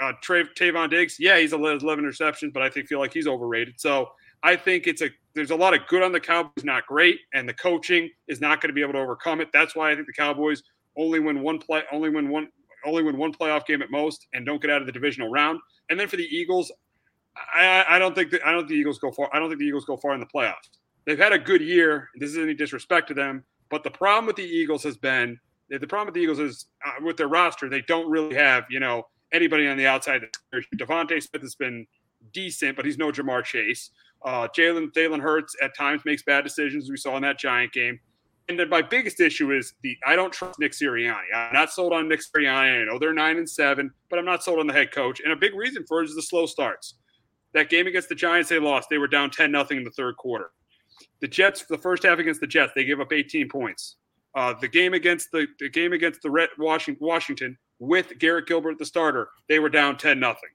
Uh, 0.00 0.12
Trevon 0.22 0.90
Diggs, 0.90 1.16
yeah, 1.18 1.38
he's 1.38 1.52
11 1.52 1.80
interceptions, 1.82 2.52
but 2.52 2.62
I 2.62 2.68
think 2.68 2.86
feel 2.86 2.98
like 2.98 3.12
he's 3.12 3.26
overrated. 3.26 3.80
So 3.80 4.10
I 4.42 4.56
think 4.56 4.86
it's 4.86 5.02
a 5.02 5.10
there's 5.34 5.50
a 5.50 5.56
lot 5.56 5.74
of 5.74 5.86
good 5.86 6.02
on 6.02 6.12
the 6.12 6.20
Cowboys, 6.20 6.64
not 6.64 6.86
great, 6.86 7.20
and 7.34 7.48
the 7.48 7.54
coaching 7.54 8.10
is 8.26 8.40
not 8.40 8.60
going 8.60 8.68
to 8.68 8.74
be 8.74 8.82
able 8.82 8.94
to 8.94 8.98
overcome 8.98 9.40
it. 9.40 9.48
That's 9.52 9.76
why 9.76 9.92
I 9.92 9.94
think 9.94 10.06
the 10.06 10.12
Cowboys 10.12 10.62
only 10.96 11.20
win 11.20 11.40
one 11.40 11.58
play, 11.58 11.82
only 11.92 12.10
win 12.10 12.28
one, 12.28 12.48
only 12.84 13.02
win 13.02 13.16
one 13.16 13.32
playoff 13.32 13.64
game 13.64 13.80
at 13.80 13.90
most, 13.90 14.26
and 14.32 14.44
don't 14.44 14.60
get 14.60 14.70
out 14.70 14.80
of 14.80 14.86
the 14.86 14.92
divisional 14.92 15.28
round. 15.28 15.60
And 15.88 15.98
then 15.98 16.08
for 16.08 16.16
the 16.16 16.24
Eagles, 16.24 16.72
I, 17.36 17.84
I 17.88 17.98
don't 17.98 18.14
think 18.14 18.30
that, 18.32 18.46
I 18.46 18.52
don't 18.52 18.62
think 18.62 18.70
the 18.70 18.76
Eagles 18.76 18.98
go 18.98 19.10
far. 19.10 19.30
I 19.32 19.38
don't 19.38 19.48
think 19.48 19.60
the 19.60 19.66
Eagles 19.66 19.84
go 19.84 19.96
far 19.96 20.14
in 20.14 20.20
the 20.20 20.26
playoffs. 20.26 20.68
They've 21.06 21.18
had 21.18 21.32
a 21.32 21.38
good 21.38 21.60
year. 21.60 22.08
This 22.16 22.30
is 22.30 22.38
any 22.38 22.54
disrespect 22.54 23.08
to 23.08 23.14
them, 23.14 23.44
but 23.70 23.84
the 23.84 23.90
problem 23.90 24.26
with 24.26 24.36
the 24.36 24.44
Eagles 24.44 24.82
has 24.82 24.96
been 24.96 25.38
the 25.68 25.86
problem 25.86 26.06
with 26.06 26.14
the 26.14 26.20
Eagles 26.20 26.40
is 26.40 26.66
uh, 26.84 27.02
with 27.02 27.16
their 27.16 27.28
roster. 27.28 27.68
They 27.68 27.82
don't 27.82 28.10
really 28.10 28.34
have 28.34 28.64
you 28.70 28.80
know 28.80 29.06
anybody 29.32 29.68
on 29.68 29.76
the 29.76 29.86
outside. 29.86 30.22
DeVonta 30.76 31.22
Smith 31.22 31.42
has 31.42 31.54
been 31.54 31.86
decent, 32.32 32.76
but 32.76 32.84
he's 32.84 32.98
no 32.98 33.10
Ja'Marr 33.10 33.44
Chase. 33.44 33.90
Uh, 34.24 34.48
Jalen 34.48 34.92
Jalen 34.92 35.20
Hurts 35.20 35.54
at 35.62 35.76
times 35.76 36.02
makes 36.04 36.22
bad 36.22 36.44
decisions. 36.44 36.90
We 36.90 36.96
saw 36.96 37.16
in 37.16 37.22
that 37.22 37.38
Giant 37.38 37.72
game. 37.72 38.00
And 38.48 38.58
then 38.58 38.68
my 38.68 38.82
biggest 38.82 39.20
issue 39.20 39.52
is 39.52 39.74
the 39.82 39.96
I 40.04 40.16
don't 40.16 40.32
trust 40.32 40.58
Nick 40.58 40.72
Sirianni. 40.72 41.32
I'm 41.34 41.52
not 41.52 41.70
sold 41.70 41.92
on 41.92 42.08
Nick 42.08 42.20
Sirianni. 42.20 42.82
I 42.82 42.84
know 42.84 42.98
they're 42.98 43.14
nine 43.14 43.36
and 43.36 43.48
seven, 43.48 43.92
but 44.08 44.18
I'm 44.18 44.24
not 44.24 44.42
sold 44.42 44.58
on 44.58 44.66
the 44.66 44.72
head 44.72 44.90
coach. 44.90 45.20
And 45.20 45.32
a 45.32 45.36
big 45.36 45.54
reason 45.54 45.84
for 45.86 46.02
it 46.02 46.06
is 46.06 46.16
the 46.16 46.22
slow 46.22 46.46
starts. 46.46 46.94
That 47.54 47.68
game 47.68 47.86
against 47.86 48.08
the 48.08 48.14
Giants, 48.14 48.48
they 48.48 48.58
lost. 48.58 48.88
They 48.88 48.98
were 48.98 49.08
down 49.08 49.30
10 49.30 49.50
nothing 49.50 49.78
in 49.78 49.84
the 49.84 49.90
third 49.90 50.16
quarter. 50.16 50.50
The 51.20 51.28
Jets, 51.28 51.64
the 51.64 51.78
first 51.78 52.04
half 52.04 52.18
against 52.18 52.40
the 52.40 52.46
Jets, 52.46 52.72
they 52.74 52.84
gave 52.84 53.00
up 53.00 53.12
18 53.12 53.48
points. 53.48 53.96
Uh, 54.36 54.54
the 54.60 54.68
game 54.68 54.94
against 54.94 55.32
the, 55.32 55.46
the 55.58 55.68
game 55.68 55.92
against 55.92 56.22
the 56.22 56.30
Red 56.30 56.50
Washington, 56.58 57.58
with 57.80 58.18
Garrett 58.18 58.46
Gilbert, 58.46 58.78
the 58.78 58.84
starter, 58.84 59.28
they 59.48 59.58
were 59.58 59.68
down 59.68 59.96
10 59.96 60.20
nothing. 60.20 60.50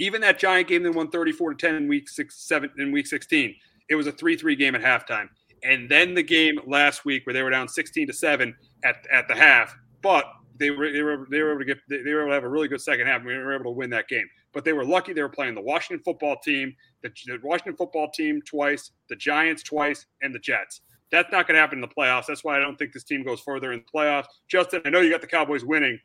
Even 0.00 0.20
that 0.22 0.38
Giant 0.38 0.68
game, 0.68 0.82
they 0.82 0.90
won 0.90 1.10
34 1.10 1.54
to 1.54 1.66
10 1.66 1.74
in 1.76 1.88
week 1.88 2.08
six, 2.08 2.46
seven 2.46 2.70
in 2.78 2.90
week 2.90 3.06
16. 3.06 3.54
It 3.88 3.94
was 3.94 4.06
a 4.06 4.12
3-3 4.12 4.58
game 4.58 4.74
at 4.74 4.82
halftime. 4.82 5.28
And 5.62 5.88
then 5.88 6.14
the 6.14 6.22
game 6.22 6.58
last 6.66 7.04
week 7.04 7.26
where 7.26 7.32
they 7.32 7.42
were 7.42 7.50
down 7.50 7.68
16 7.68 8.08
to 8.08 8.12
7 8.12 8.54
at, 8.84 8.96
at 9.12 9.28
the 9.28 9.34
half. 9.34 9.76
But 10.02 10.24
they 10.58 10.70
were 10.70 10.92
they 10.92 11.02
were 11.02 11.26
they 11.30 11.42
were 11.42 11.52
able 11.52 11.60
to 11.60 11.64
get 11.64 11.78
they 11.88 12.12
were 12.12 12.22
able 12.22 12.30
to 12.30 12.34
have 12.34 12.44
a 12.44 12.48
really 12.48 12.68
good 12.68 12.80
second 12.80 13.06
half. 13.06 13.18
And 13.18 13.26
we 13.26 13.34
were 13.34 13.54
able 13.54 13.64
to 13.64 13.70
win 13.70 13.90
that 13.90 14.08
game 14.08 14.28
but 14.54 14.64
they 14.64 14.72
were 14.72 14.84
lucky 14.84 15.12
they 15.12 15.20
were 15.20 15.28
playing 15.28 15.54
the 15.54 15.60
Washington 15.60 16.02
football 16.02 16.36
team, 16.42 16.74
the, 17.02 17.10
the 17.26 17.38
Washington 17.42 17.76
football 17.76 18.08
team 18.14 18.40
twice, 18.46 18.92
the 19.08 19.16
Giants 19.16 19.64
twice, 19.64 20.06
and 20.22 20.34
the 20.34 20.38
Jets. 20.38 20.80
That's 21.10 21.30
not 21.30 21.46
going 21.46 21.56
to 21.56 21.60
happen 21.60 21.78
in 21.78 21.82
the 21.82 21.88
playoffs. 21.88 22.26
That's 22.26 22.44
why 22.44 22.56
I 22.56 22.60
don't 22.60 22.78
think 22.78 22.92
this 22.92 23.04
team 23.04 23.24
goes 23.24 23.40
further 23.40 23.72
in 23.72 23.80
the 23.80 23.98
playoffs. 23.98 24.26
Justin, 24.48 24.80
I 24.84 24.90
know 24.90 25.00
you 25.00 25.10
got 25.10 25.20
the 25.20 25.26
Cowboys 25.26 25.64
winning. 25.64 25.98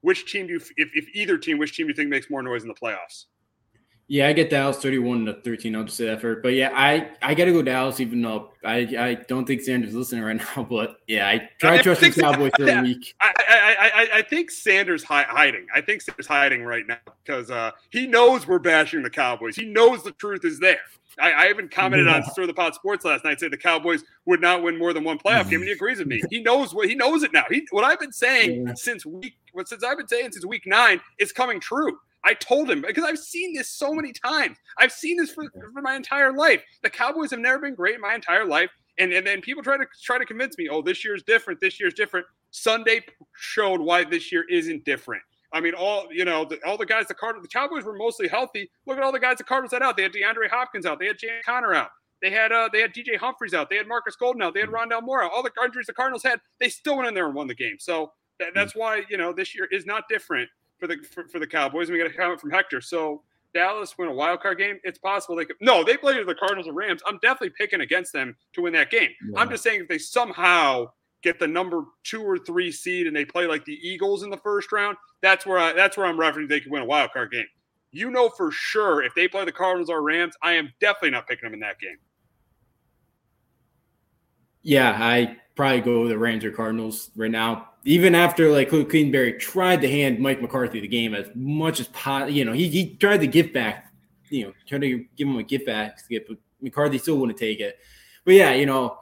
Which 0.00 0.32
team 0.32 0.46
do 0.46 0.54
you, 0.54 0.60
if, 0.76 0.90
if 0.94 1.06
either 1.14 1.36
team, 1.36 1.58
which 1.58 1.76
team 1.76 1.86
do 1.86 1.90
you 1.90 1.94
think 1.94 2.08
makes 2.08 2.30
more 2.30 2.42
noise 2.42 2.62
in 2.62 2.68
the 2.68 2.74
playoffs? 2.74 3.26
Yeah, 4.12 4.26
I 4.26 4.32
get 4.32 4.50
Dallas 4.50 4.78
31 4.78 5.26
to 5.26 5.34
13. 5.34 5.76
I'll 5.76 5.84
just 5.84 5.96
say 5.96 6.06
that 6.06 6.20
first. 6.20 6.42
But 6.42 6.54
yeah, 6.54 6.72
I, 6.74 7.12
I 7.22 7.32
got 7.32 7.44
to 7.44 7.52
go 7.52 7.62
Dallas, 7.62 8.00
even 8.00 8.20
though 8.20 8.50
I, 8.64 8.78
I 8.98 9.14
don't 9.28 9.46
think 9.46 9.60
Sanders 9.60 9.90
is 9.90 9.94
listening 9.94 10.24
right 10.24 10.36
now. 10.56 10.64
But 10.64 10.96
yeah, 11.06 11.28
I 11.28 11.48
try 11.60 11.76
to 11.76 11.82
trust 11.84 12.00
the 12.00 12.10
Cowboys 12.10 12.50
for 12.56 12.68
a 12.68 12.82
week. 12.82 13.14
I, 13.20 13.32
I, 13.48 13.76
I, 13.86 14.18
I 14.18 14.22
think 14.22 14.50
Sanders 14.50 15.04
hi- 15.04 15.28
hiding. 15.28 15.68
I 15.72 15.80
think 15.80 16.02
Sanders 16.02 16.26
hiding 16.26 16.64
right 16.64 16.84
now 16.88 16.98
because 17.24 17.52
uh, 17.52 17.70
he 17.90 18.08
knows 18.08 18.48
we're 18.48 18.58
bashing 18.58 19.04
the 19.04 19.10
Cowboys. 19.10 19.54
He 19.54 19.64
knows 19.64 20.02
the 20.02 20.10
truth 20.10 20.44
is 20.44 20.58
there. 20.58 20.80
I, 21.20 21.30
I 21.30 21.48
even 21.50 21.68
commented 21.68 22.08
yeah. 22.08 22.16
on 22.16 22.24
Stir 22.24 22.48
the 22.48 22.54
Pot 22.54 22.74
Sports 22.74 23.04
last 23.04 23.24
night, 23.24 23.38
said 23.38 23.52
the 23.52 23.58
Cowboys 23.58 24.02
would 24.24 24.40
not 24.40 24.64
win 24.64 24.76
more 24.76 24.92
than 24.92 25.04
one 25.04 25.20
playoff 25.20 25.48
game, 25.48 25.60
and 25.60 25.68
he 25.68 25.72
agrees 25.72 26.00
with 26.00 26.08
me. 26.08 26.20
He 26.30 26.42
knows 26.42 26.74
what 26.74 26.88
he 26.88 26.96
knows 26.96 27.22
it 27.22 27.32
now. 27.32 27.44
He, 27.48 27.64
what 27.70 27.84
I've 27.84 28.00
been 28.00 28.10
saying 28.10 28.66
yeah. 28.66 28.74
since 28.74 29.06
week, 29.06 29.36
what 29.52 29.68
since 29.68 29.84
I've 29.84 29.98
been 29.98 30.08
saying 30.08 30.32
since 30.32 30.44
week 30.44 30.66
nine 30.66 31.00
is 31.20 31.30
coming 31.30 31.60
true. 31.60 31.96
I 32.24 32.34
told 32.34 32.70
him 32.70 32.82
because 32.82 33.04
I've 33.04 33.18
seen 33.18 33.54
this 33.54 33.70
so 33.70 33.94
many 33.94 34.12
times. 34.12 34.58
I've 34.78 34.92
seen 34.92 35.16
this 35.16 35.30
for, 35.30 35.44
for 35.72 35.82
my 35.82 35.94
entire 35.94 36.32
life. 36.32 36.62
The 36.82 36.90
Cowboys 36.90 37.30
have 37.30 37.40
never 37.40 37.58
been 37.58 37.74
great 37.74 37.98
my 38.00 38.14
entire 38.14 38.44
life. 38.44 38.70
And, 38.98 39.12
and 39.12 39.26
then 39.26 39.40
people 39.40 39.62
try 39.62 39.78
to 39.78 39.86
try 40.02 40.18
to 40.18 40.26
convince 40.26 40.58
me, 40.58 40.68
oh, 40.68 40.82
this 40.82 41.04
year's 41.04 41.22
different. 41.22 41.60
This 41.60 41.80
year's 41.80 41.94
different. 41.94 42.26
Sunday 42.50 43.00
showed 43.34 43.80
why 43.80 44.04
this 44.04 44.30
year 44.30 44.44
isn't 44.50 44.84
different. 44.84 45.22
I 45.52 45.60
mean, 45.60 45.74
all 45.74 46.06
you 46.12 46.24
know, 46.24 46.44
the, 46.44 46.58
all 46.66 46.76
the 46.76 46.86
guys 46.86 47.06
the 47.06 47.14
Cardinals, 47.14 47.44
the 47.44 47.58
Cowboys 47.58 47.84
were 47.84 47.96
mostly 47.96 48.28
healthy. 48.28 48.70
Look 48.86 48.98
at 48.98 49.02
all 49.02 49.12
the 49.12 49.18
guys 49.18 49.38
the 49.38 49.44
Cardinals 49.44 49.72
had 49.72 49.82
out. 49.82 49.96
They 49.96 50.02
had 50.02 50.12
DeAndre 50.12 50.50
Hopkins 50.50 50.86
out. 50.86 50.98
They 50.98 51.06
had 51.06 51.18
James 51.18 51.44
Conner 51.44 51.74
out. 51.74 51.88
They 52.22 52.30
had 52.30 52.52
uh, 52.52 52.68
they 52.72 52.80
had 52.80 52.92
DJ 52.92 53.16
Humphries 53.16 53.54
out. 53.54 53.70
They 53.70 53.76
had 53.76 53.88
Marcus 53.88 54.16
Golden 54.16 54.42
out. 54.42 54.54
They 54.54 54.60
had 54.60 54.68
Rondale 54.68 55.02
Moore 55.02 55.24
out. 55.24 55.32
All 55.32 55.42
the 55.42 55.50
injuries 55.64 55.86
the 55.86 55.94
Cardinals 55.94 56.22
had, 56.22 56.40
they 56.60 56.68
still 56.68 56.96
went 56.96 57.08
in 57.08 57.14
there 57.14 57.26
and 57.26 57.34
won 57.34 57.46
the 57.46 57.54
game. 57.54 57.76
So 57.78 58.12
that, 58.38 58.48
that's 58.54 58.76
why 58.76 59.02
you 59.08 59.16
know 59.16 59.32
this 59.32 59.54
year 59.54 59.66
is 59.70 59.86
not 59.86 60.04
different 60.08 60.48
for 60.80 60.88
the 60.88 60.96
for, 60.96 61.28
for 61.28 61.38
the 61.38 61.46
Cowboys. 61.46 61.88
And 61.88 61.96
we 61.96 62.02
got 62.02 62.10
a 62.10 62.16
comment 62.16 62.40
from 62.40 62.50
Hector. 62.50 62.80
So 62.80 63.22
Dallas 63.54 63.96
win 63.98 64.08
a 64.08 64.12
wild 64.12 64.40
card 64.40 64.58
game. 64.58 64.78
It's 64.82 64.98
possible 64.98 65.36
they 65.36 65.44
could. 65.44 65.56
No, 65.60 65.84
they 65.84 65.96
played 65.96 66.26
the 66.26 66.34
Cardinals 66.34 66.66
and 66.66 66.76
Rams. 66.76 67.02
I'm 67.06 67.18
definitely 67.18 67.50
picking 67.50 67.80
against 67.80 68.12
them 68.12 68.36
to 68.54 68.62
win 68.62 68.72
that 68.72 68.90
game. 68.90 69.10
Yeah. 69.28 69.40
I'm 69.40 69.50
just 69.50 69.62
saying 69.62 69.82
if 69.82 69.88
they 69.88 69.98
somehow 69.98 70.86
get 71.22 71.38
the 71.38 71.46
number 71.46 71.84
two 72.02 72.22
or 72.22 72.38
three 72.38 72.72
seed 72.72 73.06
and 73.06 73.14
they 73.14 73.24
play 73.24 73.46
like 73.46 73.64
the 73.64 73.78
Eagles 73.86 74.22
in 74.22 74.30
the 74.30 74.38
first 74.38 74.72
round, 74.72 74.96
that's 75.20 75.44
where 75.44 75.58
I, 75.58 75.72
that's 75.72 75.96
where 75.96 76.06
I'm 76.06 76.16
referencing 76.16 76.48
they 76.48 76.60
could 76.60 76.72
win 76.72 76.82
a 76.82 76.86
wild 76.86 77.12
card 77.12 77.30
game. 77.30 77.46
You 77.92 78.10
know 78.10 78.28
for 78.28 78.50
sure 78.52 79.02
if 79.02 79.14
they 79.14 79.28
play 79.28 79.44
the 79.44 79.52
Cardinals 79.52 79.90
or 79.90 80.02
Rams, 80.02 80.34
I 80.42 80.52
am 80.52 80.72
definitely 80.80 81.10
not 81.10 81.26
picking 81.26 81.46
them 81.46 81.54
in 81.54 81.60
that 81.60 81.78
game. 81.80 81.98
Yeah, 84.62 84.96
I 85.00 85.38
probably 85.56 85.80
go 85.80 86.06
the 86.06 86.18
Rams 86.18 86.44
or 86.44 86.52
Cardinals 86.52 87.10
right 87.16 87.30
now. 87.30 87.69
Even 87.84 88.14
after 88.14 88.50
like 88.50 88.68
Kliff 88.68 88.90
Kingsbury 88.90 89.34
tried 89.34 89.80
to 89.80 89.90
hand 89.90 90.18
Mike 90.18 90.42
McCarthy 90.42 90.80
the 90.80 90.88
game 90.88 91.14
as 91.14 91.28
much 91.34 91.80
as 91.80 91.88
possible, 91.88 92.30
you 92.30 92.44
know, 92.44 92.52
he, 92.52 92.68
he 92.68 92.94
tried 92.96 93.20
to 93.20 93.26
give 93.26 93.52
back, 93.52 93.92
you 94.28 94.44
know, 94.44 94.52
trying 94.66 94.82
to 94.82 95.04
give 95.16 95.28
him 95.28 95.38
a 95.38 95.42
gift 95.42 95.66
back 95.66 95.98
but 96.10 96.36
McCarthy 96.60 96.98
still 96.98 97.16
wouldn't 97.16 97.38
take 97.38 97.60
it. 97.60 97.78
But 98.24 98.34
yeah, 98.34 98.52
you 98.52 98.66
know, 98.66 98.98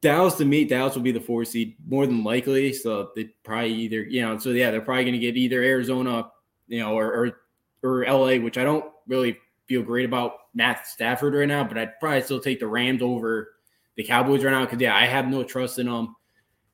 Dallas 0.00 0.34
to 0.34 0.44
meet 0.44 0.68
Dallas 0.68 0.94
will 0.94 1.02
be 1.02 1.12
the 1.12 1.20
four 1.20 1.44
seed 1.44 1.76
more 1.86 2.06
than 2.06 2.24
likely. 2.24 2.72
So 2.72 3.10
they 3.14 3.24
probably 3.44 3.72
either, 3.74 4.02
you 4.02 4.22
know, 4.22 4.38
so 4.38 4.50
yeah, 4.50 4.70
they're 4.70 4.80
probably 4.80 5.04
going 5.04 5.14
to 5.14 5.20
get 5.20 5.36
either 5.36 5.62
Arizona, 5.62 6.30
you 6.66 6.80
know, 6.80 6.94
or, 6.94 7.06
or 7.06 7.40
or 7.82 8.04
LA, 8.04 8.36
which 8.36 8.58
I 8.58 8.64
don't 8.64 8.84
really 9.06 9.38
feel 9.66 9.82
great 9.82 10.04
about 10.04 10.34
Matt 10.54 10.86
Stafford 10.86 11.34
right 11.34 11.46
now, 11.46 11.64
but 11.64 11.78
I'd 11.78 11.98
probably 12.00 12.22
still 12.22 12.40
take 12.40 12.60
the 12.60 12.66
Rams 12.66 13.02
over 13.02 13.54
the 13.96 14.04
Cowboys 14.04 14.44
right 14.44 14.50
now 14.50 14.64
because 14.64 14.80
yeah, 14.80 14.96
I 14.96 15.06
have 15.06 15.28
no 15.28 15.44
trust 15.44 15.78
in 15.78 15.86
them. 15.86 16.16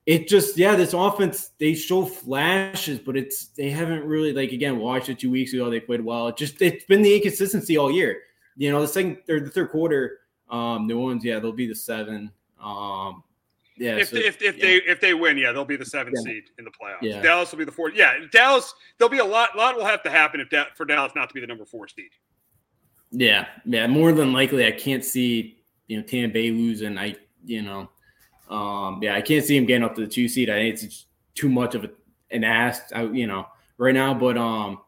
It 0.05 0.27
just 0.27 0.57
yeah, 0.57 0.75
this 0.75 0.93
offense 0.93 1.51
they 1.59 1.73
show 1.73 2.05
flashes, 2.05 2.99
but 2.99 3.17
it's 3.17 3.47
they 3.47 3.71
haven't 3.71 4.03
really 4.05 4.33
like 4.33 4.51
again 4.51 4.77
watched 4.77 5.09
it 5.09 5.17
two 5.17 5.31
weeks 5.31 5.53
ago. 5.53 5.69
They 5.69 5.79
played 5.79 6.01
well. 6.01 6.27
It 6.27 6.37
just 6.37 6.61
it's 6.61 6.85
been 6.85 7.01
the 7.01 7.15
inconsistency 7.15 7.77
all 7.77 7.89
year. 7.89 8.21
You 8.55 8.71
know, 8.71 8.81
the 8.81 8.87
second 8.87 9.17
or 9.27 9.39
the 9.39 9.49
third 9.49 9.71
quarter, 9.71 10.19
um, 10.49 10.85
New 10.85 10.99
Orleans, 10.99 11.25
yeah, 11.25 11.39
they'll 11.39 11.51
be 11.51 11.67
the 11.67 11.75
seven. 11.75 12.31
Um, 12.61 13.23
yeah, 13.77 13.97
if 13.97 14.09
so, 14.09 14.15
they, 14.15 14.25
if, 14.25 14.41
if 14.41 14.57
yeah. 14.57 14.63
they 14.63 14.75
if 14.75 15.01
they 15.01 15.13
win, 15.13 15.37
yeah, 15.37 15.51
they'll 15.51 15.65
be 15.65 15.75
the 15.75 15.85
seventh 15.85 16.15
Yeah. 16.19 16.33
seed 16.33 16.43
in 16.59 16.65
the 16.65 16.71
playoffs. 16.71 17.01
Yeah. 17.01 17.21
Dallas 17.21 17.51
will 17.51 17.59
be 17.59 17.65
the 17.65 17.71
fourth. 17.71 17.93
Yeah, 17.95 18.13
Dallas. 18.31 18.73
There'll 18.97 19.09
be 19.09 19.17
a 19.17 19.25
lot. 19.25 19.57
lot 19.57 19.75
will 19.75 19.85
have 19.85 20.03
to 20.03 20.09
happen 20.09 20.39
if 20.39 20.49
that 20.51 20.77
for 20.77 20.85
Dallas 20.85 21.13
not 21.15 21.29
to 21.29 21.33
be 21.33 21.41
the 21.41 21.47
number 21.47 21.65
four 21.65 21.87
seed. 21.87 22.11
Yeah, 23.11 23.47
yeah, 23.65 23.87
more 23.87 24.11
than 24.13 24.31
likely, 24.33 24.65
I 24.65 24.71
can't 24.71 25.03
see 25.03 25.57
you 25.87 25.97
know 25.97 26.03
Tampa 26.03 26.33
Bay 26.33 26.51
losing. 26.51 26.97
I 26.97 27.15
you 27.43 27.63
know, 27.63 27.89
um, 28.49 28.99
yeah, 29.01 29.15
I 29.15 29.21
can't 29.21 29.43
see 29.43 29.57
him 29.57 29.65
getting 29.65 29.83
up 29.83 29.95
to 29.95 30.01
the 30.01 30.07
two 30.07 30.27
seed. 30.27 30.49
I 30.49 30.55
think 30.55 30.83
it's 30.83 31.05
too 31.33 31.49
much 31.49 31.75
of 31.75 31.83
a, 31.83 31.89
an 32.31 32.43
ask, 32.43 32.83
I, 32.93 33.03
you 33.03 33.27
know, 33.27 33.47
right 33.77 33.93
now. 33.93 34.13
But 34.13 34.37
um, 34.37 34.79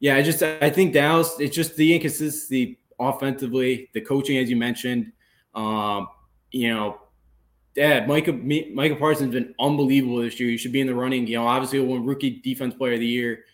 yeah, 0.00 0.16
I 0.16 0.22
just 0.22 0.42
I 0.42 0.70
think 0.70 0.92
Dallas. 0.92 1.36
It's 1.38 1.54
just 1.54 1.76
the 1.76 1.94
inconsistency 1.94 2.78
offensively, 2.98 3.90
the 3.94 4.00
coaching, 4.00 4.38
as 4.38 4.50
you 4.50 4.56
mentioned. 4.56 5.12
Um, 5.54 6.08
you 6.50 6.72
know, 6.74 7.00
yeah, 7.74 8.04
Micah 8.06 8.32
Mi- 8.32 8.70
Micah 8.74 8.96
Parsons 8.96 9.32
been 9.32 9.54
unbelievable 9.60 10.18
this 10.18 10.38
year. 10.38 10.50
He 10.50 10.56
should 10.56 10.72
be 10.72 10.80
in 10.80 10.86
the 10.86 10.94
running. 10.94 11.26
You 11.26 11.38
know, 11.38 11.46
obviously, 11.46 11.80
one 11.80 12.04
rookie 12.04 12.40
defense 12.42 12.74
player 12.74 12.94
of 12.94 13.00
the 13.00 13.06
year 13.06 13.44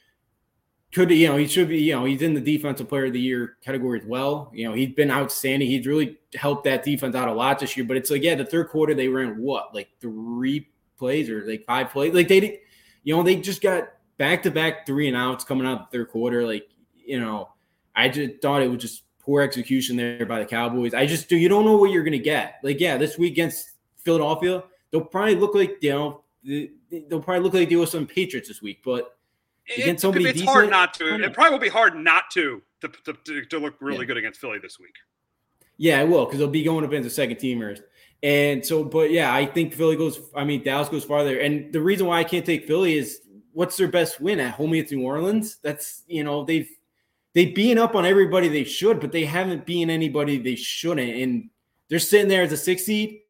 could 0.93 1.11
you 1.11 1.27
know 1.27 1.37
he 1.37 1.47
should 1.47 1.69
be 1.69 1.79
you 1.79 1.95
know 1.95 2.05
he's 2.05 2.23
in 2.23 2.35
the 2.35 2.41
defensive 2.41 2.89
player 2.89 3.07
of 3.07 3.15
the 3.15 3.21
year 3.21 3.57
category 3.65 3.99
as 3.99 4.07
well. 4.07 4.51
You 4.55 4.69
know 4.69 4.75
he's 4.75 4.95
been 4.95 5.11
outstanding. 5.11 5.69
He's 5.69 5.87
really 5.87 6.19
helped 6.35 6.65
that 6.65 6.85
defense 6.85 7.17
out 7.17 7.29
a 7.29 7.33
lot 7.33 7.59
this 7.59 7.77
year. 7.77 7.87
But 7.87 7.97
it's 7.97 8.11
like 8.11 8.23
yeah, 8.23 8.35
the 8.35 8.45
third 8.45 8.69
quarter 8.69 8.95
they 8.95 9.09
ran 9.09 9.39
what 9.39 9.75
like 9.75 9.89
three 10.01 10.69
plays 10.99 11.31
or 11.31 11.45
like 11.47 11.65
five 11.65 11.91
plays. 11.91 12.13
Like 12.13 12.29
they 12.29 12.41
did, 12.41 12.59
you 13.05 13.17
know 13.17 13.23
they 13.23 13.37
just 13.37 13.63
got 13.63 13.89
back 14.19 14.43
to 14.43 14.51
back 14.51 14.87
three 14.87 15.09
and 15.09 15.17
outs 15.17 15.45
coming 15.45 15.67
out 15.67 15.91
the 15.91 15.99
third 15.99 16.11
quarter. 16.11 16.47
Like 16.47 16.69
you 16.95 17.19
know 17.19 17.49
I 17.97 18.09
just 18.09 18.43
thought 18.43 18.63
it 18.63 18.71
was 18.71 18.83
just 18.83 19.05
poor 19.19 19.41
execution 19.41 19.97
there 19.97 20.27
by 20.27 20.41
the 20.41 20.47
Cowboys. 20.47 20.93
I 20.93 21.07
just 21.07 21.27
do 21.29 21.37
you 21.37 21.49
don't 21.49 21.65
know 21.65 21.79
what 21.79 21.91
you're 21.91 22.05
gonna 22.05 22.19
get. 22.19 22.57
Like 22.63 22.81
yeah, 22.81 22.99
this 22.99 23.17
week 23.17 23.33
against 23.33 23.71
Philadelphia, 23.97 24.63
they'll 24.91 25.01
probably 25.01 25.37
look 25.37 25.55
like 25.55 25.79
you 25.81 25.91
know 25.91 26.23
they'll 26.45 27.23
probably 27.23 27.41
look 27.41 27.55
like 27.55 27.71
they 27.71 27.77
were 27.77 27.87
some 27.87 28.07
Patriots 28.07 28.49
this 28.49 28.61
week, 28.61 28.83
but 28.85 29.17
It- 29.67 29.83
against 29.83 30.03
somebody 30.03 30.25
it's 30.27 30.35
decent, 30.35 30.51
hard 30.51 30.71
not 30.71 30.95
to. 30.95 31.23
It 31.23 31.33
probably 31.33 31.53
will 31.53 31.59
be 31.59 31.69
hard 31.69 31.97
not 31.97 32.31
to 32.33 32.63
to, 32.81 32.89
to, 33.15 33.45
to, 33.45 33.59
look 33.59 33.77
really 33.81 34.01
Yeah. 34.01 34.05
good 34.07 34.17
against 34.17 34.41
Philly 34.41 34.59
this 34.59 34.79
week. 34.81 34.95
Yeah, 35.77 36.01
I 36.01 36.05
will 36.05 36.25
because 36.27 36.39
they'll 36.39 36.49
be 36.49 36.65
going 36.65 36.85
up 36.85 36.91
against 36.91 37.09
the 37.09 37.15
second 37.15 37.37
teamers. 37.37 37.81
And 38.23 38.65
so, 38.65 38.85
but 38.85 39.11
yeah, 39.11 39.35
I 39.35 39.47
think 39.47 39.75
Philly 39.75 39.97
goes. 39.97 40.21
I 40.35 40.45
mean, 40.45 40.63
Dallas 40.63 40.89
goes 40.89 41.05
farther. 41.05 41.39
And 41.39 41.73
the 41.73 41.81
reason 41.81 42.07
why 42.07 42.19
I 42.19 42.25
can't 42.25 42.47
take 42.47 42.67
Philly 42.67 42.97
is 42.97 43.21
what's 43.53 43.77
their 43.77 43.89
best 43.89 44.21
win 44.21 44.41
at 44.41 44.55
home 44.55 44.73
against 44.73 44.93
New 44.93 45.03
Orleans? 45.03 45.59
That's 45.63 46.03
you 46.07 46.23
know 46.25 46.45
they've 46.45 46.69
they've 47.35 47.55
been 47.55 47.79
up 47.79 47.95
on 47.95 48.07
everybody 48.07 48.49
they 48.49 48.65
should, 48.65 49.01
but 49.01 49.13
they 49.13 49.25
haven't 49.25 49.67
been 49.67 49.91
anybody 49.91 50.39
they 50.39 50.55
shouldn't. 50.55 51.17
And 51.17 51.51
they're 51.89 51.99
sitting 51.99 52.29
there 52.29 52.43
as 52.43 52.53
a 52.53 52.57
six 52.57 52.85
seed. 52.85 53.21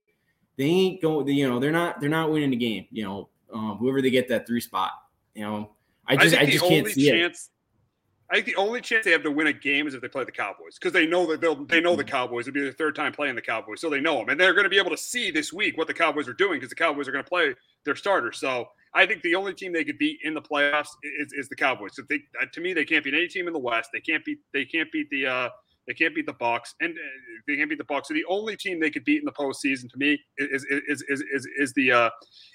They 0.56 0.64
ain't 0.64 1.02
going. 1.02 1.26
You 1.28 1.48
know, 1.48 1.58
they're 1.58 1.72
not. 1.72 2.00
They're 2.00 2.10
not 2.10 2.30
winning 2.30 2.50
the 2.50 2.56
game. 2.56 2.86
You 2.90 3.04
know, 3.04 3.28
um, 3.52 3.76
whoever 3.78 4.02
they 4.02 4.10
get 4.10 4.28
that 4.28 4.46
three 4.46 4.60
spot. 4.60 4.92
You 5.34 5.44
know, 5.44 5.70
I 6.06 6.16
just 6.16 6.34
I, 6.34 6.40
think 6.40 6.52
just 6.52 6.64
the 6.64 6.68
can't 6.68 6.80
only 6.86 6.92
see 6.92 7.08
it. 7.08 7.12
chance. 7.12 7.50
I 8.30 8.36
think 8.36 8.46
the 8.46 8.56
only 8.56 8.80
chance 8.80 9.04
they 9.04 9.10
have 9.10 9.22
to 9.24 9.30
win 9.30 9.46
a 9.46 9.52
game 9.52 9.86
is 9.86 9.92
if 9.92 10.00
they 10.00 10.08
play 10.08 10.24
the 10.24 10.32
Cowboys 10.32 10.78
because 10.78 10.92
they 10.92 11.06
know 11.06 11.26
that 11.26 11.40
they'll 11.40 11.66
they 11.66 11.80
know 11.80 11.96
the 11.96 12.04
Cowboys. 12.04 12.48
It'll 12.48 12.54
be 12.54 12.62
their 12.62 12.72
third 12.72 12.96
time 12.96 13.12
playing 13.12 13.34
the 13.34 13.42
Cowboys, 13.42 13.80
so 13.80 13.90
they 13.90 14.00
know 14.00 14.18
them, 14.18 14.30
and 14.30 14.40
they're 14.40 14.54
going 14.54 14.64
to 14.64 14.70
be 14.70 14.78
able 14.78 14.90
to 14.90 14.96
see 14.96 15.30
this 15.30 15.52
week 15.52 15.76
what 15.76 15.86
the 15.86 15.94
Cowboys 15.94 16.28
are 16.28 16.32
doing 16.32 16.54
because 16.54 16.70
the 16.70 16.76
Cowboys 16.76 17.06
are 17.08 17.12
going 17.12 17.24
to 17.24 17.28
play 17.28 17.54
their 17.84 17.94
starters. 17.94 18.38
So 18.38 18.68
I 18.94 19.06
think 19.06 19.22
the 19.22 19.34
only 19.34 19.52
team 19.52 19.72
they 19.72 19.84
could 19.84 19.98
beat 19.98 20.20
in 20.22 20.34
the 20.34 20.40
playoffs 20.40 20.88
is, 21.20 21.32
is 21.32 21.48
the 21.48 21.56
Cowboys. 21.56 21.94
So 21.94 22.02
they, 22.08 22.22
uh, 22.40 22.46
to 22.52 22.60
me, 22.60 22.72
they 22.72 22.84
can't 22.84 23.04
beat 23.04 23.14
any 23.14 23.28
team 23.28 23.46
in 23.46 23.52
the 23.52 23.58
West. 23.58 23.90
They 23.92 24.00
can't 24.00 24.24
beat 24.24 24.38
they 24.52 24.64
can't 24.64 24.90
beat 24.90 25.10
the 25.10 25.26
uh, 25.26 25.48
they 25.86 25.94
can't 25.94 26.14
beat 26.14 26.26
the 26.26 26.32
Bucks, 26.32 26.74
and 26.80 26.92
uh, 26.92 27.00
they 27.46 27.56
can't 27.56 27.68
beat 27.68 27.78
the 27.78 27.84
Bucks. 27.84 28.08
So 28.08 28.14
the 28.14 28.24
only 28.28 28.56
team 28.56 28.78
they 28.78 28.90
could 28.90 29.04
beat 29.04 29.18
in 29.18 29.24
the 29.24 29.32
postseason 29.32 29.90
to 29.90 29.98
me 29.98 30.20
is 30.38 30.64
is 30.64 31.02
is 31.08 31.24
is, 31.32 31.46
is, 31.58 31.72
the 31.74 31.92
uh, 31.92 32.10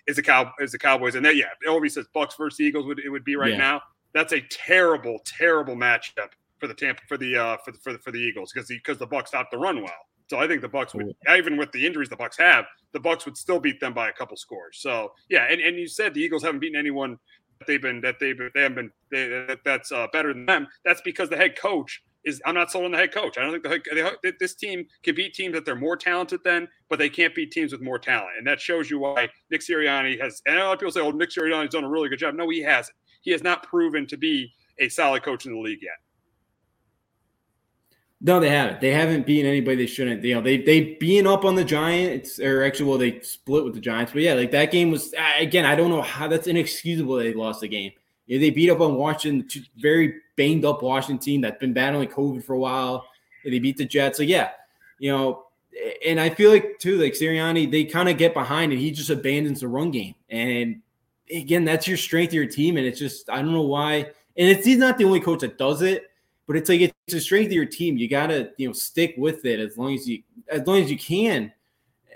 is 0.08 0.16
the 0.16 0.24
cow 0.24 0.52
is 0.60 0.72
the 0.72 0.80
Cowboys. 0.80 1.16
And 1.16 1.26
that 1.26 1.36
yeah, 1.36 1.48
Obi 1.68 1.90
says 1.90 2.06
Bucks 2.14 2.36
versus 2.36 2.60
Eagles 2.60 2.86
would 2.86 3.00
it 3.00 3.10
would 3.10 3.26
be 3.26 3.36
right 3.36 3.52
Yeah. 3.52 3.58
now. 3.58 3.82
That's 4.14 4.34
a 4.34 4.42
terrible, 4.50 5.20
terrible 5.26 5.76
matchup 5.76 6.30
for 6.60 6.68
the 6.68 6.74
Tampa 6.74 7.02
for 7.08 7.18
the 7.18 7.36
uh 7.36 7.58
for 7.64 7.72
the 7.72 7.78
for 7.80 7.94
the, 7.94 8.00
for 8.00 8.12
the 8.12 8.20
Eagles 8.20 8.52
because 8.54 8.68
the 8.68 8.78
because 8.78 8.98
the 8.98 9.08
Bucks 9.08 9.32
stopped 9.32 9.52
the 9.52 9.58
run 9.58 9.82
well. 9.82 9.92
So 10.30 10.40
I 10.40 10.48
think 10.48 10.62
the 10.62 10.70
Bucks 10.70 10.94
would 10.94 11.14
even 11.36 11.58
with 11.58 11.72
the 11.72 11.86
injuries 11.86 12.10
the 12.10 12.16
Bucks 12.16 12.38
have, 12.38 12.66
the 12.94 13.00
Bucks 13.00 13.26
would 13.26 13.38
still 13.38 13.60
beat 13.60 13.80
them 13.80 13.94
by 13.94 14.10
a 14.10 14.14
couple 14.14 14.36
scores. 14.38 14.80
So 14.80 15.14
yeah, 15.30 15.44
and, 15.50 15.62
and 15.62 15.78
you 15.78 15.88
said 15.88 16.14
the 16.14 16.22
Eagles 16.22 16.44
haven't 16.44 16.60
beaten 16.60 16.80
anyone 16.80 17.18
that 17.60 17.68
they've 17.68 17.82
been 17.82 18.02
that 18.02 18.16
they've 18.20 18.38
they 18.54 18.62
haven't 18.62 18.76
been 18.76 18.92
they, 19.12 19.28
that, 19.48 19.60
that's 19.64 19.92
uh, 19.92 20.08
better 20.12 20.34
than 20.34 20.46
them. 20.46 20.68
That's 20.84 21.02
because 21.02 21.30
the 21.30 21.38
head 21.38 21.58
coach 21.58 22.04
is 22.28 22.42
I'm 22.46 22.54
not 22.54 22.70
sold 22.72 22.86
on 22.86 22.92
the 22.92 22.98
head 22.98 23.14
coach. 23.14 23.38
I 23.38 23.42
don't 23.42 23.52
think 23.52 23.64
the 23.64 24.04
head, 24.04 24.16
the, 24.22 24.34
this 24.40 24.54
team 24.54 24.86
can 25.04 25.16
beat 25.16 25.34
teams 25.34 25.54
that 25.54 25.66
they're 25.66 25.76
more 25.76 25.96
talented 25.96 26.42
than, 26.44 26.68
but 26.90 27.00
they 27.00 27.10
can't 27.10 27.34
beat 27.34 27.52
teams 27.52 27.72
with 27.72 27.82
more 27.82 27.98
talent, 27.98 28.32
and 28.38 28.46
that 28.46 28.60
shows 28.60 28.90
you 28.90 29.00
why 29.00 29.30
Nick 29.50 29.62
Sirianni 29.62 30.20
has. 30.22 30.42
And 30.46 30.58
a 30.58 30.64
lot 30.66 30.74
of 30.74 30.80
people 30.80 30.92
say, 30.92 31.00
"Oh, 31.00 31.12
Nick 31.12 31.30
Sirianni's 31.30 31.72
done 31.72 31.86
a 31.86 31.90
really 31.90 32.10
good 32.10 32.20
job." 32.20 32.36
No, 32.36 32.50
he 32.50 32.62
hasn't. 32.62 32.96
He 33.22 33.32
has 33.32 33.44
not 33.44 33.64
proven 33.64 34.06
to 34.08 34.18
be 34.18 34.52
a 34.80 34.90
solid 34.90 35.24
coach 35.24 35.46
in 35.46 35.54
the 35.54 35.60
league 35.60 35.82
yet. 35.82 35.96
No, 38.20 38.40
they 38.40 38.50
haven't. 38.50 38.82
They 38.82 38.92
haven't 38.92 39.26
beaten 39.26 39.46
anybody 39.46 39.78
they 39.78 39.86
shouldn't. 39.86 40.24
You 40.24 40.36
know, 40.36 40.42
they 40.42 40.58
they 40.58 40.96
being 40.96 41.28
up 41.28 41.46
on 41.46 41.56
the 41.56 41.64
Giants, 41.64 42.40
or 42.40 42.64
actually, 42.64 42.90
well, 42.90 42.98
they 42.98 43.20
split 43.22 43.64
with 43.64 43.76
the 43.76 43.80
Giants. 43.80 44.12
But 44.12 44.24
yeah, 44.24 44.34
like 44.34 44.52
that 44.52 44.72
game 44.72 44.92
was 44.92 45.14
again. 45.40 45.66
I 45.66 45.76
don't 45.76 45.90
know 45.90 46.02
how 46.02 46.28
that's 46.28 46.48
inexcusable. 46.48 47.16
They 47.16 47.34
lost 47.34 47.62
the 47.62 47.68
game. 47.68 47.92
Yeah, 48.28 48.40
they 48.40 48.50
beat 48.50 48.70
up 48.70 48.82
on 48.82 48.96
Washington, 48.96 49.48
very 49.78 50.16
banged 50.36 50.66
up 50.66 50.84
Washington 50.84 51.24
team 51.24 51.42
that's 51.42 51.60
been 51.60 51.74
battling 51.74 52.10
COVID 52.10 52.44
for 52.44 52.54
a 52.54 52.60
while. 52.60 53.08
And 53.44 53.54
they 53.54 53.60
beat 53.60 53.78
the 53.78 53.86
Jets. 53.86 54.18
So 54.18 54.24
yeah, 54.24 54.52
you 55.00 55.12
know, 55.12 55.46
and 56.06 56.20
I 56.20 56.30
feel 56.30 56.52
like 56.52 56.80
too, 56.80 56.98
like 56.98 57.14
Sirianni, 57.14 57.72
they 57.72 57.86
kind 57.86 58.10
of 58.10 58.18
get 58.18 58.34
behind 58.34 58.72
and 58.72 58.82
he 58.82 58.92
just 58.92 59.10
abandons 59.10 59.62
the 59.62 59.68
run 59.68 59.92
game. 59.92 60.16
And 60.30 60.82
again, 61.34 61.64
that's 61.64 61.88
your 61.88 61.98
strength 61.98 62.30
of 62.30 62.36
your 62.36 62.48
team. 62.48 62.78
And 62.78 62.86
it's 62.86 63.00
just 63.00 63.30
I 63.30 63.38
don't 63.38 63.54
know 63.54 63.62
why. 63.62 63.96
And 63.96 64.50
it's 64.50 64.66
he's 64.66 64.78
not 64.78 64.98
the 64.98 65.06
only 65.06 65.22
coach 65.22 65.40
that 65.42 65.58
does 65.58 65.82
it 65.82 66.08
but 66.48 66.56
it's 66.56 66.70
like 66.70 66.82
it's 66.82 66.94
the 67.08 67.20
strength 67.20 67.48
of 67.48 67.54
your 67.54 67.66
team. 67.66 67.98
You 67.98 68.08
gotta 68.08 68.52
you 68.58 68.68
know 68.68 68.74
stick 68.74 69.14
with 69.18 69.46
it 69.46 69.60
as 69.60 69.78
long 69.78 69.94
as 69.94 70.08
you 70.08 70.24
as 70.50 70.66
long 70.66 70.82
as 70.82 70.90
you 70.90 70.98
can, 70.98 71.52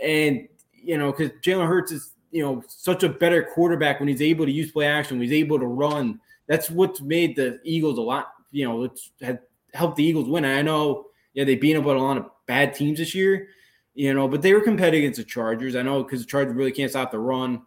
and 0.01 0.47
you 0.73 0.97
know 0.97 1.11
because 1.11 1.31
Jalen 1.41 1.67
Hurts 1.67 1.91
is 1.91 2.13
you 2.31 2.41
know 2.43 2.63
such 2.67 3.03
a 3.03 3.09
better 3.09 3.43
quarterback 3.43 3.99
when 3.99 4.09
he's 4.09 4.21
able 4.21 4.45
to 4.45 4.51
use 4.51 4.71
play 4.71 4.87
action, 4.87 5.17
when 5.17 5.27
he's 5.27 5.37
able 5.37 5.59
to 5.59 5.67
run. 5.67 6.19
That's 6.47 6.69
what's 6.69 7.01
made 7.01 7.35
the 7.35 7.59
Eagles 7.63 7.97
a 7.97 8.01
lot. 8.01 8.33
You 8.51 8.67
know, 8.67 8.83
it's 8.83 9.11
had 9.21 9.39
helped 9.73 9.97
the 9.97 10.03
Eagles 10.03 10.27
win. 10.27 10.45
I 10.45 10.61
know, 10.61 11.05
yeah, 11.33 11.43
they 11.43 11.55
beat 11.55 11.75
up 11.75 11.85
on 11.85 11.95
a 11.95 12.03
lot 12.03 12.17
of 12.17 12.25
bad 12.47 12.73
teams 12.73 12.99
this 12.99 13.15
year. 13.15 13.49
You 13.93 14.13
know, 14.13 14.27
but 14.27 14.41
they 14.41 14.53
were 14.53 14.61
competitive 14.61 14.99
against 14.99 15.17
the 15.17 15.25
Chargers. 15.25 15.75
I 15.75 15.81
know 15.81 16.03
because 16.03 16.21
the 16.21 16.27
Chargers 16.27 16.55
really 16.55 16.71
can't 16.71 16.89
stop 16.89 17.11
the 17.11 17.19
run. 17.19 17.63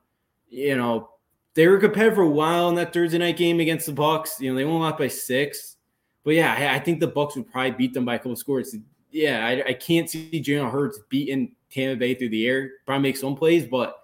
You 0.49 0.77
know, 0.77 1.11
they 1.55 1.69
were 1.69 1.79
competitive 1.79 2.15
for 2.17 2.23
a 2.23 2.29
while 2.29 2.69
in 2.69 2.75
that 2.77 2.93
Thursday 2.93 3.19
night 3.19 3.37
game 3.37 3.61
against 3.61 3.87
the 3.87 3.93
Bucks. 3.93 4.41
You 4.41 4.51
know, 4.51 4.57
they 4.57 4.65
only 4.65 4.81
lost 4.81 4.99
by 4.99 5.09
six. 5.09 5.77
But 6.25 6.35
yeah, 6.35 6.55
I, 6.59 6.77
I 6.77 6.79
think 6.79 7.01
the 7.01 7.07
Bucks 7.07 7.37
would 7.37 7.51
probably 7.51 7.73
beat 7.73 7.93
them 7.93 8.07
by 8.07 8.15
a 8.15 8.19
couple 8.19 8.37
scores. 8.37 8.75
Yeah, 9.11 9.47
I, 9.47 9.69
I 9.69 9.73
can't 9.75 10.09
see 10.09 10.43
Jalen 10.43 10.71
Hurts 10.71 10.99
beating 11.09 11.55
Tampa 11.71 11.99
Bay 11.99 12.15
through 12.15 12.31
the 12.31 12.47
air. 12.47 12.71
Probably 12.87 13.03
make 13.03 13.17
some 13.17 13.37
plays, 13.37 13.67
but 13.67 13.99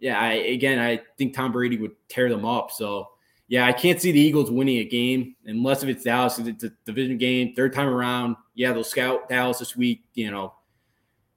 yeah, 0.00 0.18
I 0.18 0.32
again 0.32 0.78
I 0.78 1.00
think 1.18 1.34
Tom 1.34 1.52
Brady 1.52 1.76
would 1.76 1.92
tear 2.08 2.28
them 2.28 2.44
up. 2.44 2.70
So 2.72 3.10
yeah, 3.48 3.66
I 3.66 3.72
can't 3.72 4.00
see 4.00 4.12
the 4.12 4.20
Eagles 4.20 4.50
winning 4.50 4.78
a 4.78 4.84
game 4.84 5.34
unless 5.44 5.82
if 5.82 5.88
it's 5.88 6.04
Dallas. 6.04 6.38
It's 6.38 6.64
a 6.64 6.72
division 6.84 7.18
game, 7.18 7.54
third 7.54 7.74
time 7.74 7.88
around. 7.88 8.36
Yeah, 8.54 8.72
they'll 8.72 8.84
scout 8.84 9.28
Dallas 9.28 9.58
this 9.58 9.76
week. 9.76 10.02
You 10.14 10.30
know, 10.30 10.54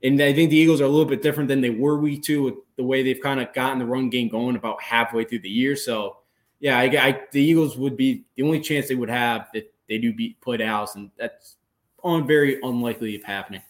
and 0.01 0.22
I 0.22 0.34
think 0.34 0.49
the 0.49 0.57
Eagles 0.57 0.80
are 0.80 0.86
a 0.86 0.89
little 0.89 1.05
bit 1.05 1.22
different 1.22 1.49
than 1.49 1.61
they 1.61 1.70
were 1.70 1.97
week 1.97 2.24
two 2.24 2.43
with 2.43 2.53
the 2.78 2.84
way 2.84 3.03
they've 3.03 3.22
kind 3.22 3.39
of 3.39 3.53
gotten 3.53 3.80
the 3.80 3.86
run 3.86 4.09
game 4.09 4.30
going 4.30 4.55
about 4.55 4.82
halfway 4.82 5.24
through 5.26 5.39
the 5.39 5.49
year. 5.49 5.76
So 5.76 6.18
yeah, 6.59 6.78
I, 6.78 6.84
I 6.84 7.22
the 7.32 7.41
Eagles 7.43 7.78
would 7.78 7.97
be 7.97 8.24
the 8.36 8.43
only 8.43 8.61
chance 8.61 8.88
they 8.88 8.95
would 8.95 9.09
have 9.09 9.47
if 9.53 9.66
they 9.89 9.97
do 9.97 10.14
beat 10.14 10.39
play 10.39 10.57
Dallas, 10.57 10.95
and 10.95 11.11
that's 11.18 11.57
on 12.03 12.26
very 12.26 12.59
unlikely 12.61 13.16
of 13.16 13.24
happening. 13.24 13.61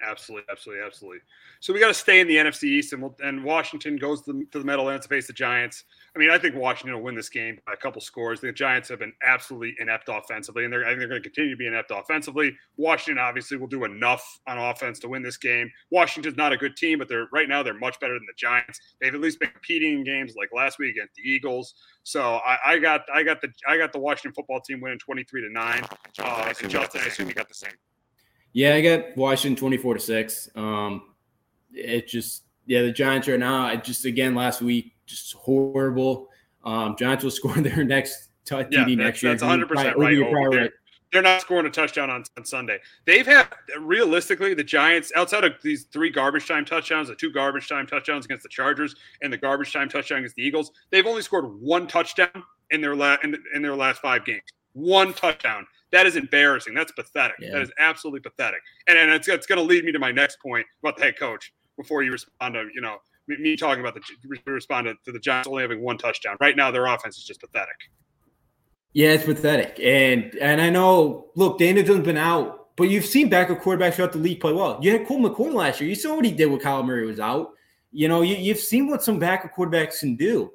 Absolutely, 0.00 0.46
absolutely, 0.50 0.84
absolutely. 0.84 1.18
So 1.58 1.72
we 1.72 1.80
got 1.80 1.88
to 1.88 1.94
stay 1.94 2.20
in 2.20 2.28
the 2.28 2.36
NFC 2.36 2.64
East, 2.64 2.92
and 2.92 3.02
we'll, 3.02 3.16
and 3.20 3.42
Washington 3.42 3.96
goes 3.96 4.22
to 4.22 4.32
the, 4.32 4.46
to 4.52 4.60
the 4.60 4.64
Meadowlands 4.64 5.06
to 5.06 5.08
face 5.08 5.26
the 5.26 5.32
Giants. 5.32 5.84
I 6.14 6.20
mean, 6.20 6.30
I 6.30 6.38
think 6.38 6.54
Washington 6.54 6.94
will 6.94 7.02
win 7.02 7.16
this 7.16 7.28
game 7.28 7.58
by 7.66 7.72
a 7.72 7.76
couple 7.76 8.00
scores. 8.00 8.40
The 8.40 8.52
Giants 8.52 8.88
have 8.90 9.00
been 9.00 9.12
absolutely 9.24 9.74
inept 9.80 10.08
offensively, 10.08 10.64
and 10.64 10.72
they're 10.72 10.84
I 10.84 10.90
think 10.90 11.00
they're 11.00 11.08
going 11.08 11.22
to 11.22 11.28
continue 11.28 11.50
to 11.50 11.56
be 11.56 11.66
inept 11.66 11.90
offensively. 11.92 12.56
Washington 12.76 13.18
obviously 13.18 13.56
will 13.56 13.66
do 13.66 13.84
enough 13.84 14.24
on 14.46 14.56
offense 14.56 15.00
to 15.00 15.08
win 15.08 15.22
this 15.22 15.36
game. 15.36 15.68
Washington's 15.90 16.36
not 16.36 16.52
a 16.52 16.56
good 16.56 16.76
team, 16.76 17.00
but 17.00 17.08
they're 17.08 17.26
right 17.32 17.48
now 17.48 17.64
they're 17.64 17.74
much 17.74 17.98
better 17.98 18.14
than 18.14 18.26
the 18.26 18.34
Giants. 18.36 18.80
They've 19.00 19.14
at 19.14 19.20
least 19.20 19.40
been 19.40 19.50
competing 19.50 19.94
in 19.94 20.04
games 20.04 20.34
like 20.36 20.50
last 20.54 20.78
week 20.78 20.94
against 20.94 21.14
the 21.16 21.28
Eagles. 21.28 21.74
So 22.04 22.36
I, 22.36 22.58
I 22.64 22.78
got 22.78 23.02
I 23.12 23.24
got 23.24 23.40
the 23.40 23.48
I 23.68 23.76
got 23.76 23.92
the 23.92 23.98
Washington 23.98 24.32
football 24.32 24.60
team 24.60 24.80
winning 24.80 24.98
twenty 25.00 25.24
three 25.24 25.42
to 25.42 25.50
nine. 25.52 25.82
Uh, 26.20 26.52
Justin, 26.52 27.00
I 27.00 27.06
assume 27.06 27.28
you 27.28 27.34
got 27.34 27.48
the 27.48 27.54
same. 27.54 27.72
Yeah, 28.52 28.74
I 28.74 28.80
got 28.80 29.16
Washington 29.16 29.56
24 29.56 29.94
to 29.94 30.00
6. 30.00 30.50
Um 30.54 31.02
it 31.72 32.08
just 32.08 32.44
yeah, 32.66 32.82
the 32.82 32.92
Giants 32.92 33.28
right 33.28 33.38
now, 33.38 33.62
I 33.66 33.76
just 33.76 34.04
again 34.04 34.34
last 34.34 34.60
week, 34.62 34.92
just 35.06 35.34
horrible. 35.34 36.28
Um 36.64 36.96
Giants 36.98 37.24
will 37.24 37.30
score 37.40 37.54
their 37.56 37.84
next 37.84 38.28
t- 38.44 38.54
TD 38.54 38.68
Yeah, 38.70 38.84
next 38.84 38.98
that's, 38.98 39.22
year. 39.22 39.32
that's 39.32 39.42
100 39.42 39.68
percent 39.68 39.96
right. 39.98 40.12
you're 40.14 40.26
Oh, 40.26 40.50
they're, 40.50 40.60
right. 40.62 40.70
they're 41.12 41.22
not 41.22 41.40
scoring 41.40 41.66
a 41.66 41.70
touchdown 41.70 42.10
on, 42.10 42.24
on 42.36 42.44
Sunday. 42.44 42.78
They've 43.06 43.26
had 43.26 43.48
realistically 43.80 44.54
the 44.54 44.64
Giants 44.64 45.12
outside 45.16 45.44
of 45.44 45.52
these 45.62 45.84
three 45.84 46.10
garbage 46.10 46.46
time 46.48 46.64
touchdowns, 46.64 47.08
the 47.08 47.14
two 47.14 47.30
garbage 47.32 47.68
time 47.68 47.86
touchdowns 47.86 48.24
against 48.24 48.42
the 48.42 48.48
Chargers, 48.50 48.96
and 49.22 49.32
the 49.32 49.38
garbage 49.38 49.72
time 49.72 49.88
touchdown 49.88 50.18
against 50.18 50.36
the 50.36 50.42
Eagles. 50.42 50.70
They've 50.90 51.06
only 51.06 51.22
scored 51.22 51.46
one 51.60 51.86
touchdown 51.86 52.42
in 52.70 52.80
their 52.80 52.94
la- 52.96 53.16
in, 53.22 53.36
in 53.54 53.62
their 53.62 53.74
last 53.76 54.00
five 54.02 54.24
games. 54.24 54.42
One 54.74 55.12
touchdown. 55.14 55.66
That 55.92 56.06
is 56.06 56.16
embarrassing. 56.16 56.74
That's 56.74 56.92
pathetic. 56.92 57.36
Yeah. 57.40 57.52
That 57.52 57.62
is 57.62 57.72
absolutely 57.78 58.20
pathetic. 58.20 58.60
And 58.86 58.98
and 58.98 59.10
it's, 59.10 59.28
it's 59.28 59.46
going 59.46 59.58
to 59.58 59.64
lead 59.64 59.84
me 59.84 59.92
to 59.92 59.98
my 59.98 60.12
next 60.12 60.40
point 60.40 60.66
about 60.82 60.96
the 60.96 61.04
head 61.04 61.18
coach. 61.18 61.52
Before 61.76 62.02
you 62.02 62.10
respond 62.10 62.54
to 62.54 62.68
you 62.74 62.80
know 62.80 62.98
me, 63.28 63.36
me 63.38 63.56
talking 63.56 63.80
about 63.80 63.94
the 63.94 64.00
respond 64.44 64.86
to, 64.86 64.94
to 65.04 65.12
the 65.12 65.20
Giants 65.20 65.48
only 65.48 65.62
having 65.62 65.80
one 65.80 65.96
touchdown. 65.96 66.36
Right 66.40 66.56
now, 66.56 66.70
their 66.70 66.86
offense 66.86 67.16
is 67.16 67.24
just 67.24 67.40
pathetic. 67.40 67.76
Yeah, 68.92 69.10
it's 69.10 69.24
pathetic. 69.24 69.78
And 69.80 70.34
and 70.40 70.60
I 70.60 70.70
know, 70.70 71.30
look, 71.36 71.58
Daniel 71.58 71.86
Jones 71.86 72.04
been 72.04 72.16
out, 72.16 72.76
but 72.76 72.84
you've 72.90 73.04
seen 73.04 73.28
backup 73.28 73.60
quarterbacks 73.60 73.94
throughout 73.94 74.12
the 74.12 74.18
league 74.18 74.40
play 74.40 74.52
well. 74.52 74.78
You 74.82 74.92
had 74.92 75.06
Colt 75.06 75.20
McCoy 75.20 75.54
last 75.54 75.80
year. 75.80 75.88
You 75.88 75.94
saw 75.94 76.16
what 76.16 76.24
he 76.24 76.32
did 76.32 76.46
when 76.46 76.58
Kyler 76.58 76.84
Murray 76.84 77.06
was 77.06 77.20
out. 77.20 77.50
You 77.92 78.08
know, 78.08 78.22
you, 78.22 78.36
you've 78.36 78.58
seen 78.58 78.88
what 78.88 79.02
some 79.02 79.18
backup 79.18 79.54
quarterbacks 79.54 80.00
can 80.00 80.16
do. 80.16 80.50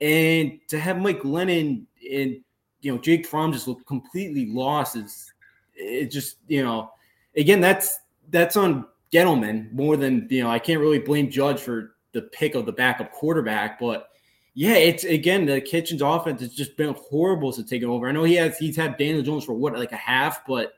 And 0.00 0.60
to 0.68 0.78
have 0.78 0.98
Mike 0.98 1.20
Glennon 1.22 1.84
and 2.12 2.40
you 2.80 2.92
know 2.92 2.98
Jake 2.98 3.26
Fromm 3.26 3.52
just 3.52 3.68
looked 3.68 3.86
completely 3.86 4.46
lost 4.46 4.96
It's, 4.96 5.32
it 5.74 6.10
just 6.10 6.36
you 6.48 6.62
know 6.62 6.90
again 7.36 7.60
that's 7.60 7.98
that's 8.30 8.56
on 8.56 8.86
Gettleman 9.12 9.72
more 9.72 9.96
than 9.96 10.26
you 10.30 10.42
know 10.42 10.50
I 10.50 10.58
can't 10.58 10.80
really 10.80 10.98
blame 10.98 11.30
Judge 11.30 11.60
for 11.60 11.96
the 12.12 12.22
pick 12.22 12.54
of 12.54 12.66
the 12.66 12.72
backup 12.72 13.12
quarterback, 13.12 13.78
but 13.78 14.08
yeah, 14.54 14.74
it's 14.74 15.04
again 15.04 15.46
the 15.46 15.60
Kitchens 15.60 16.02
offense 16.02 16.40
has 16.40 16.52
just 16.52 16.76
been 16.76 16.94
horrible 16.94 17.52
to 17.52 17.64
take 17.64 17.82
over. 17.82 18.08
I 18.08 18.12
know 18.12 18.24
he 18.24 18.34
has 18.34 18.58
he's 18.58 18.76
had 18.76 18.96
Daniel 18.96 19.22
Jones 19.22 19.44
for 19.44 19.52
what 19.52 19.74
like 19.74 19.92
a 19.92 19.96
half, 19.96 20.44
but 20.46 20.72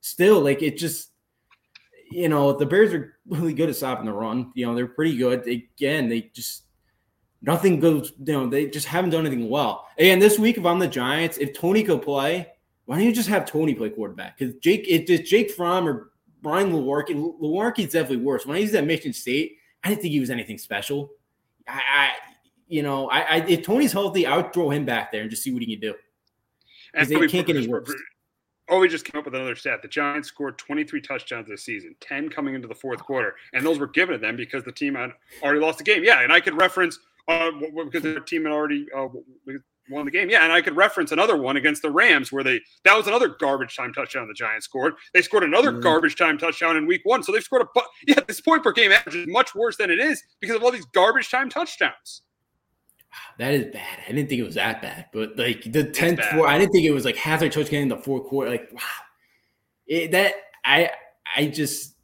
still 0.00 0.40
like 0.40 0.62
it 0.62 0.78
just 0.78 1.10
you 2.10 2.28
know 2.28 2.52
the 2.52 2.64
Bears 2.64 2.94
are 2.94 3.16
really 3.28 3.52
good 3.52 3.68
at 3.68 3.76
stopping 3.76 4.06
the 4.06 4.12
run. 4.12 4.50
You 4.54 4.66
know 4.66 4.74
they're 4.74 4.86
pretty 4.86 5.16
good. 5.16 5.46
Again, 5.46 6.08
they 6.08 6.30
just 6.32 6.64
nothing 7.42 7.80
goes. 7.80 8.12
You 8.24 8.32
know 8.32 8.46
they 8.48 8.66
just 8.66 8.86
haven't 8.86 9.10
done 9.10 9.26
anything 9.26 9.48
well. 9.48 9.86
And 9.98 10.20
this 10.20 10.38
week 10.38 10.58
if 10.58 10.66
I'm 10.66 10.78
the 10.78 10.88
Giants, 10.88 11.38
if 11.38 11.58
Tony 11.58 11.82
could 11.82 12.02
play, 12.02 12.48
why 12.86 12.96
don't 12.96 13.06
you 13.06 13.12
just 13.12 13.28
have 13.28 13.44
Tony 13.44 13.74
play 13.74 13.90
quarterback? 13.90 14.38
Because 14.38 14.54
Jake, 14.56 14.86
if 14.88 15.08
it's 15.10 15.28
Jake 15.28 15.50
Fromm 15.50 15.86
or 15.88 16.10
Brian 16.42 16.72
Lewerke, 16.72 17.10
Lewerke's 17.40 17.92
definitely 17.92 18.24
worse. 18.24 18.46
When 18.46 18.56
I 18.56 18.60
used 18.60 18.74
that 18.74 18.86
Michigan 18.86 19.12
State, 19.12 19.56
I 19.84 19.88
didn't 19.88 20.02
think 20.02 20.12
he 20.12 20.20
was 20.20 20.30
anything 20.30 20.58
special. 20.58 21.10
I, 21.66 21.82
I 21.94 22.10
you 22.66 22.82
know, 22.82 23.08
I, 23.08 23.20
I 23.20 23.36
if 23.46 23.62
Tony's 23.62 23.92
healthy, 23.92 24.26
I 24.26 24.36
would 24.36 24.52
throw 24.52 24.70
him 24.70 24.84
back 24.84 25.12
there 25.12 25.22
and 25.22 25.30
just 25.30 25.42
see 25.42 25.52
what 25.52 25.62
he 25.62 25.76
can 25.76 25.80
do. 25.80 25.94
Because 26.92 27.08
they 27.08 27.26
can't 27.26 27.46
get 27.46 27.56
any 27.56 27.66
worse. 27.66 27.92
Oh, 28.70 28.80
we 28.80 28.88
just 28.88 29.06
came 29.06 29.18
up 29.18 29.24
with 29.24 29.34
another 29.34 29.56
stat. 29.56 29.80
The 29.80 29.88
Giants 29.88 30.28
scored 30.28 30.58
23 30.58 31.00
touchdowns 31.00 31.48
this 31.48 31.64
season, 31.64 31.94
10 32.00 32.28
coming 32.28 32.54
into 32.54 32.68
the 32.68 32.74
fourth 32.74 33.00
quarter, 33.00 33.34
and 33.54 33.64
those 33.64 33.78
were 33.78 33.86
given 33.86 34.12
to 34.12 34.18
them 34.18 34.36
because 34.36 34.62
the 34.62 34.72
team 34.72 34.94
had 34.94 35.10
already 35.42 35.60
lost 35.60 35.78
the 35.78 35.84
game. 35.84 36.04
Yeah, 36.04 36.20
and 36.20 36.30
I 36.30 36.40
could 36.40 36.54
reference 36.54 36.98
uh, 37.28 37.50
because 37.84 38.02
their 38.02 38.20
team 38.20 38.44
had 38.44 38.52
already 38.52 38.86
uh, 38.96 39.08
won 39.90 40.04
the 40.04 40.10
game. 40.10 40.30
Yeah, 40.30 40.44
and 40.44 40.52
I 40.52 40.60
could 40.60 40.76
reference 40.76 41.12
another 41.12 41.36
one 41.36 41.56
against 41.56 41.82
the 41.82 41.90
Rams 41.90 42.32
where 42.32 42.42
they 42.44 42.60
that 42.84 42.96
was 42.96 43.06
another 43.06 43.28
garbage 43.28 43.76
time 43.76 43.92
touchdown 43.92 44.28
the 44.28 44.34
Giants 44.34 44.64
scored. 44.66 44.94
They 45.14 45.22
scored 45.22 45.44
another 45.44 45.72
Mhm. 45.72 45.82
garbage 45.82 46.16
time 46.16 46.38
touchdown 46.38 46.76
in 46.76 46.86
Week 46.86 47.02
One, 47.04 47.22
so 47.22 47.32
they've 47.32 47.42
scored 47.42 47.62
a 47.62 47.66
bu- 47.74 47.86
yeah. 48.06 48.20
This 48.26 48.40
point 48.40 48.62
per 48.62 48.72
game 48.72 48.92
average 48.92 49.14
is 49.16 49.26
much 49.28 49.54
worse 49.54 49.76
than 49.76 49.90
it 49.90 49.98
is 49.98 50.22
because 50.40 50.56
of 50.56 50.62
all 50.64 50.70
these 50.70 50.86
garbage 50.86 51.30
time 51.30 51.48
touchdowns. 51.48 52.22
That 53.38 53.54
is 53.54 53.64
bad. 53.72 53.98
I 54.06 54.12
didn't 54.12 54.28
think 54.28 54.40
it 54.40 54.44
was 54.44 54.56
that 54.56 54.82
bad, 54.82 55.06
but 55.12 55.36
like 55.38 55.72
the 55.72 55.84
tenth, 55.84 56.22
four, 56.26 56.46
I 56.46 56.58
didn't 56.58 56.72
think 56.72 56.84
it 56.86 56.92
was 56.92 57.04
like 57.04 57.16
half 57.16 57.40
their 57.40 57.48
touchdown 57.48 57.82
in 57.82 57.88
the 57.88 57.96
fourth 57.96 58.24
quarter. 58.24 58.50
Like 58.50 58.68
wow, 58.72 58.80
it, 59.86 60.10
that 60.12 60.34
I 60.64 60.90
I 61.36 61.46
just 61.46 61.94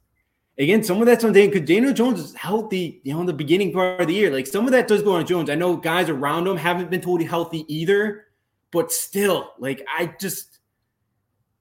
again 0.57 0.83
some 0.83 0.99
of 0.99 1.05
that's 1.05 1.23
on 1.23 1.33
Daniel 1.33 1.53
because 1.53 1.67
Daniel 1.67 1.93
Jones 1.93 2.19
is 2.19 2.33
healthy. 2.35 3.01
You 3.03 3.13
know, 3.13 3.21
in 3.21 3.25
the 3.25 3.33
beginning 3.33 3.73
part 3.73 4.01
of 4.01 4.07
the 4.07 4.13
year, 4.13 4.31
like 4.31 4.47
some 4.47 4.65
of 4.65 4.71
that 4.71 4.87
does 4.87 5.03
go 5.03 5.13
on 5.13 5.25
Jones. 5.25 5.49
I 5.49 5.55
know 5.55 5.77
guys 5.77 6.09
around 6.09 6.47
him 6.47 6.57
haven't 6.57 6.89
been 6.89 7.01
totally 7.01 7.25
healthy 7.25 7.65
either, 7.73 8.25
but 8.71 8.91
still, 8.91 9.51
like 9.59 9.85
I 9.87 10.13
just 10.19 10.59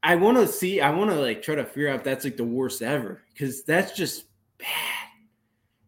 I 0.02 0.16
want 0.16 0.38
to 0.38 0.46
see. 0.46 0.80
I 0.80 0.90
want 0.90 1.10
to 1.10 1.16
like 1.16 1.42
try 1.42 1.54
to 1.54 1.64
figure 1.64 1.88
out 1.88 1.96
if 1.96 2.04
that's 2.04 2.24
like 2.24 2.36
the 2.36 2.44
worst 2.44 2.82
ever 2.82 3.22
because 3.32 3.64
that's 3.64 3.96
just 3.96 4.24
bad 4.58 5.04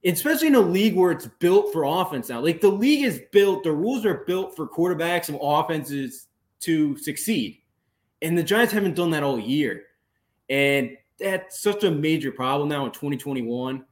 especially 0.06 0.46
in 0.48 0.54
a 0.54 0.60
league 0.60 0.94
where 0.94 1.10
it's 1.10 1.26
built 1.26 1.72
for 1.72 1.84
offense 1.84 2.28
now. 2.28 2.40
Like 2.40 2.60
the 2.60 2.68
league 2.68 3.04
is 3.04 3.20
built, 3.32 3.64
the 3.64 3.72
rules 3.72 4.06
are 4.06 4.24
built 4.26 4.54
for 4.54 4.68
quarterbacks 4.68 5.28
and 5.28 5.38
offenses 5.40 6.28
to 6.60 6.96
succeed. 6.98 7.58
And 8.22 8.38
the 8.38 8.42
Giants 8.42 8.72
haven't 8.72 8.94
done 8.94 9.10
that 9.10 9.22
all 9.22 9.38
year. 9.38 9.82
And 10.48 10.96
that's 11.18 11.60
such 11.60 11.84
a 11.84 11.90
major 11.90 12.30
problem 12.30 12.68
now 12.68 12.86
in 12.86 12.92
2021. 12.92 13.84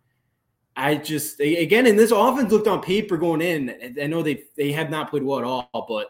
I 0.76 0.96
just 0.96 1.40
again, 1.40 1.86
and 1.86 1.98
this 1.98 2.10
offense 2.10 2.50
looked 2.50 2.66
on 2.66 2.82
paper 2.82 3.16
going 3.16 3.40
in. 3.40 3.94
I 4.00 4.06
know 4.06 4.22
they 4.22 4.44
they 4.56 4.72
have 4.72 4.90
not 4.90 5.10
played 5.10 5.22
well 5.22 5.38
at 5.38 5.44
all, 5.44 5.86
but 5.88 6.08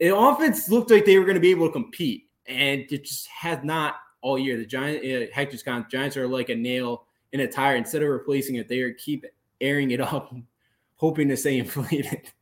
the 0.00 0.16
offense 0.16 0.68
looked 0.68 0.90
like 0.90 1.04
they 1.04 1.18
were 1.18 1.24
going 1.24 1.36
to 1.36 1.40
be 1.40 1.50
able 1.50 1.68
to 1.68 1.72
compete, 1.72 2.24
and 2.46 2.80
it 2.90 3.04
just 3.04 3.28
has 3.28 3.62
not 3.62 3.96
all 4.20 4.38
year. 4.38 4.56
The 4.56 4.66
Giants, 4.66 5.06
uh, 5.06 5.26
Hector's 5.32 5.62
con 5.62 5.86
Giants 5.90 6.16
are 6.16 6.26
like 6.26 6.48
a 6.48 6.54
nail 6.56 7.04
in 7.32 7.40
a 7.40 7.46
tire. 7.46 7.76
Instead 7.76 8.02
of 8.02 8.08
replacing 8.08 8.56
it, 8.56 8.68
they 8.68 8.80
are 8.80 8.92
keep 8.94 9.24
airing 9.60 9.92
it 9.92 10.00
up, 10.00 10.34
hoping 10.96 11.28
to 11.28 11.36
stay 11.36 11.58
inflated. 11.58 12.32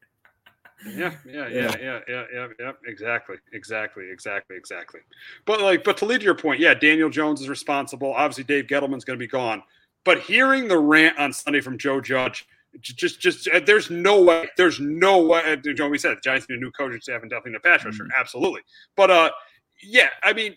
Yeah, 0.86 1.12
yeah, 1.26 1.48
yeah, 1.48 1.76
Yeah. 1.80 2.00
yeah, 2.32 2.48
yeah. 2.58 2.72
Exactly, 2.86 3.36
exactly, 3.52 4.10
exactly, 4.10 4.56
exactly. 4.56 5.00
But 5.44 5.60
like, 5.60 5.84
but 5.84 5.96
to 5.98 6.04
lead 6.04 6.18
to 6.20 6.24
your 6.24 6.34
point, 6.34 6.60
yeah, 6.60 6.74
Daniel 6.74 7.08
Jones 7.10 7.40
is 7.40 7.48
responsible. 7.48 8.12
Obviously, 8.12 8.44
Dave 8.44 8.66
Gettleman's 8.66 9.04
going 9.04 9.18
to 9.18 9.22
be 9.22 9.26
gone. 9.26 9.62
But 10.04 10.20
hearing 10.20 10.68
the 10.68 10.78
rant 10.78 11.18
on 11.18 11.32
Sunday 11.32 11.60
from 11.60 11.78
Joe 11.78 12.00
Judge, 12.00 12.46
just, 12.80 13.20
just, 13.20 13.48
uh, 13.48 13.60
there's 13.64 13.90
no 13.90 14.22
way, 14.22 14.48
there's 14.56 14.78
no 14.78 15.22
way. 15.22 15.42
uh, 15.44 15.56
You 15.64 15.74
know, 15.74 15.88
we 15.88 15.98
said 15.98 16.16
the 16.16 16.20
Giants 16.20 16.46
need 16.48 16.56
a 16.58 16.60
new 16.60 16.70
coaching 16.72 17.00
staff 17.00 17.22
and 17.22 17.30
definitely 17.30 17.56
a 17.56 17.60
pass 17.60 17.84
rusher, 17.84 18.06
absolutely. 18.16 18.60
But 18.96 19.10
uh, 19.10 19.30
yeah, 19.82 20.08
I 20.22 20.32
mean, 20.34 20.54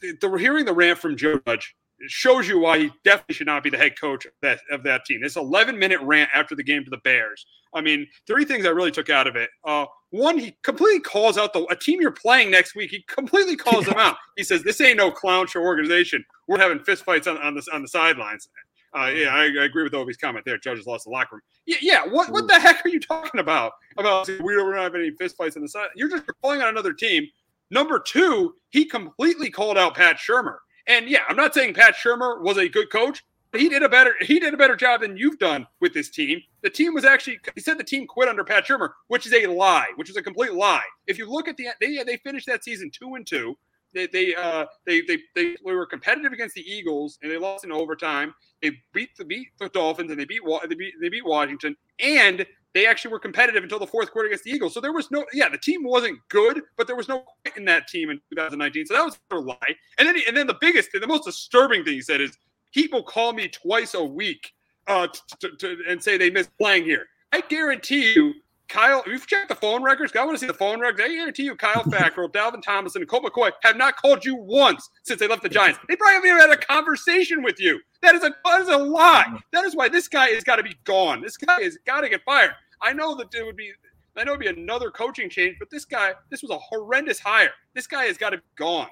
the, 0.00 0.16
the 0.20 0.36
hearing 0.38 0.64
the 0.64 0.72
rant 0.72 0.98
from 0.98 1.16
Joe 1.16 1.40
Judge 1.46 1.76
shows 2.06 2.48
you 2.48 2.58
why 2.58 2.78
he 2.78 2.90
definitely 3.04 3.34
should 3.34 3.46
not 3.46 3.62
be 3.62 3.70
the 3.70 3.78
head 3.78 3.98
coach 3.98 4.24
of 4.24 4.32
that 4.42 4.60
of 4.70 4.82
that 4.84 5.04
team. 5.04 5.20
This 5.20 5.36
11 5.36 5.78
minute 5.78 6.00
rant 6.02 6.30
after 6.34 6.54
the 6.54 6.62
game 6.62 6.84
to 6.84 6.90
the 6.90 6.98
Bears. 6.98 7.44
I 7.74 7.80
mean, 7.80 8.06
three 8.26 8.44
things 8.44 8.64
I 8.66 8.70
really 8.70 8.90
took 8.90 9.10
out 9.10 9.26
of 9.26 9.36
it. 9.36 9.50
Uh, 9.64 9.86
one, 10.10 10.38
he 10.38 10.56
completely 10.62 11.00
calls 11.00 11.36
out 11.36 11.52
the 11.52 11.64
a 11.66 11.76
team 11.76 12.00
you're 12.00 12.10
playing 12.10 12.50
next 12.50 12.74
week. 12.74 12.90
He 12.90 13.04
completely 13.08 13.56
calls 13.56 13.86
them 13.86 13.94
out. 13.98 14.16
He 14.36 14.44
says, 14.44 14.62
"This 14.62 14.80
ain't 14.80 14.96
no 14.96 15.10
clown 15.10 15.46
show 15.46 15.60
organization. 15.60 16.24
We're 16.46 16.58
having 16.58 16.78
fistfights 16.78 17.26
on 17.26 17.38
on 17.38 17.54
the 17.54 17.66
on 17.72 17.82
the 17.82 17.88
sidelines." 17.88 18.48
Uh, 18.96 19.10
yeah, 19.14 19.34
I, 19.34 19.42
I, 19.42 19.64
agree 19.64 19.82
with 19.82 19.92
Obi's 19.92 20.16
comment 20.16 20.46
there. 20.46 20.56
Judges 20.56 20.86
lost 20.86 21.04
the 21.04 21.10
locker 21.10 21.36
room. 21.36 21.42
Yeah, 21.66 21.76
yeah. 21.82 22.06
What 22.06 22.30
what 22.30 22.48
the 22.48 22.58
heck 22.58 22.84
are 22.86 22.88
you 22.88 23.00
talking 23.00 23.38
about? 23.38 23.72
About 23.98 24.28
we 24.28 24.54
don't 24.54 24.74
have 24.74 24.94
any 24.94 25.10
fistfights 25.10 25.56
in 25.56 25.62
the 25.62 25.68
side. 25.68 25.88
You're 25.94 26.08
just 26.08 26.24
calling 26.40 26.62
on 26.62 26.68
another 26.68 26.94
team. 26.94 27.26
Number 27.70 27.98
two, 27.98 28.54
he 28.70 28.86
completely 28.86 29.50
called 29.50 29.76
out 29.76 29.94
Pat 29.94 30.16
Shurmur. 30.16 30.56
And 30.88 31.08
yeah, 31.08 31.20
I'm 31.28 31.36
not 31.36 31.54
saying 31.54 31.74
Pat 31.74 31.94
Shurmur 31.94 32.42
was 32.42 32.56
a 32.56 32.68
good 32.68 32.90
coach. 32.90 33.22
But 33.50 33.62
he 33.62 33.68
did 33.68 33.82
a 33.82 33.88
better 33.88 34.14
he 34.20 34.38
did 34.38 34.52
a 34.52 34.58
better 34.58 34.76
job 34.76 35.00
than 35.00 35.16
you've 35.16 35.38
done 35.38 35.66
with 35.80 35.94
this 35.94 36.10
team. 36.10 36.42
The 36.62 36.68
team 36.68 36.92
was 36.92 37.04
actually 37.04 37.38
he 37.54 37.60
said 37.60 37.78
the 37.78 37.84
team 37.84 38.06
quit 38.06 38.28
under 38.28 38.44
Pat 38.44 38.66
Shurmur, 38.66 38.90
which 39.06 39.26
is 39.26 39.32
a 39.32 39.46
lie, 39.46 39.88
which 39.96 40.10
is 40.10 40.16
a 40.16 40.22
complete 40.22 40.52
lie. 40.52 40.82
If 41.06 41.16
you 41.16 41.30
look 41.30 41.48
at 41.48 41.56
the 41.56 41.68
they 41.80 42.02
they 42.04 42.18
finished 42.18 42.46
that 42.46 42.64
season 42.64 42.90
two 42.90 43.14
and 43.14 43.26
two. 43.26 43.56
They 43.94 44.06
they 44.06 44.34
uh 44.34 44.66
they 44.84 45.00
they 45.00 45.18
they 45.34 45.56
were 45.64 45.86
competitive 45.86 46.32
against 46.32 46.54
the 46.54 46.60
Eagles 46.60 47.18
and 47.22 47.32
they 47.32 47.38
lost 47.38 47.64
in 47.64 47.72
overtime. 47.72 48.34
They 48.60 48.72
beat 48.92 49.16
the 49.16 49.24
beat 49.24 49.48
the 49.58 49.70
Dolphins 49.70 50.10
and 50.10 50.20
they 50.20 50.26
beat 50.26 50.42
they 50.68 50.74
beat 50.74 50.94
they 51.00 51.08
beat 51.08 51.24
Washington 51.24 51.74
and 51.98 52.44
they 52.78 52.86
actually 52.86 53.10
were 53.10 53.18
competitive 53.18 53.64
until 53.64 53.80
the 53.80 53.86
fourth 53.86 54.12
quarter 54.12 54.28
against 54.28 54.44
the 54.44 54.50
Eagles. 54.52 54.72
So 54.72 54.80
there 54.80 54.92
was 54.92 55.10
no 55.10 55.26
yeah 55.32 55.48
the 55.48 55.58
team 55.58 55.82
wasn't 55.82 56.20
good, 56.28 56.62
but 56.76 56.86
there 56.86 56.94
was 56.94 57.08
no 57.08 57.24
in 57.56 57.64
that 57.64 57.88
team 57.88 58.08
in 58.08 58.20
2019. 58.30 58.86
So 58.86 58.94
that 58.94 59.04
was 59.04 59.18
a 59.32 59.36
lie. 59.36 59.56
And 59.98 60.06
then 60.06 60.16
and 60.28 60.36
then 60.36 60.46
the 60.46 60.56
biggest 60.60 60.90
and 60.94 61.02
the 61.02 61.08
most 61.08 61.24
disturbing 61.24 61.82
thing 61.82 61.94
he 61.94 62.00
said 62.00 62.20
is 62.20 62.38
people 62.72 63.02
call 63.02 63.32
me 63.32 63.48
twice 63.48 63.94
a 63.94 64.04
week 64.04 64.52
uh, 64.86 65.08
to, 65.40 65.50
to, 65.56 65.78
and 65.88 66.00
say 66.00 66.16
they 66.16 66.30
miss 66.30 66.48
playing 66.58 66.84
here. 66.84 67.06
I 67.32 67.40
guarantee 67.40 68.14
you 68.14 68.34
Kyle, 68.68 69.00
if 69.00 69.06
you've 69.06 69.26
checked 69.26 69.48
the 69.48 69.54
phone 69.54 69.82
records, 69.82 70.14
I 70.14 70.24
want 70.24 70.36
to 70.36 70.40
see 70.40 70.46
the 70.46 70.52
phone 70.52 70.78
records. 70.78 71.00
I 71.02 71.08
guarantee 71.08 71.44
you, 71.44 71.56
Kyler 71.56 71.84
Fackrell, 71.84 72.30
Dalvin 72.32 72.62
Tomlinson, 72.62 73.00
and 73.02 73.08
Colt 73.08 73.24
McCoy 73.24 73.50
have 73.62 73.76
not 73.76 73.96
called 73.96 74.24
you 74.24 74.36
once 74.36 74.90
since 75.02 75.18
they 75.18 75.26
left 75.26 75.42
the 75.42 75.48
Giants. 75.48 75.78
They 75.88 75.96
probably 75.96 76.14
haven't 76.14 76.28
even 76.28 76.40
had 76.40 76.50
a 76.50 76.66
conversation 76.66 77.42
with 77.42 77.58
you. 77.58 77.80
That 78.02 78.14
is 78.14 78.22
a 78.22 78.34
that 78.44 78.60
is 78.60 78.68
a 78.68 78.76
lie. 78.76 79.40
That 79.52 79.64
is 79.64 79.74
why 79.74 79.88
this 79.88 80.06
guy 80.06 80.28
has 80.28 80.44
got 80.44 80.56
to 80.56 80.62
be 80.62 80.76
gone. 80.84 81.22
This 81.22 81.36
guy 81.36 81.62
has 81.62 81.78
got 81.86 82.02
to 82.02 82.08
get 82.08 82.22
fired. 82.24 82.52
I 82.80 82.92
know 82.92 83.14
that 83.16 83.34
it 83.34 83.44
would 83.44 83.56
be 83.56 83.72
I 84.18 84.24
know 84.24 84.32
it'd 84.32 84.40
be 84.40 84.62
another 84.62 84.90
coaching 84.90 85.30
change, 85.30 85.56
but 85.58 85.70
this 85.70 85.84
guy, 85.84 86.12
this 86.28 86.42
was 86.42 86.50
a 86.50 86.58
horrendous 86.58 87.20
hire. 87.20 87.52
This 87.74 87.86
guy 87.86 88.04
has 88.04 88.18
got 88.18 88.30
to 88.30 88.38
be 88.38 88.42
gone. 88.56 88.88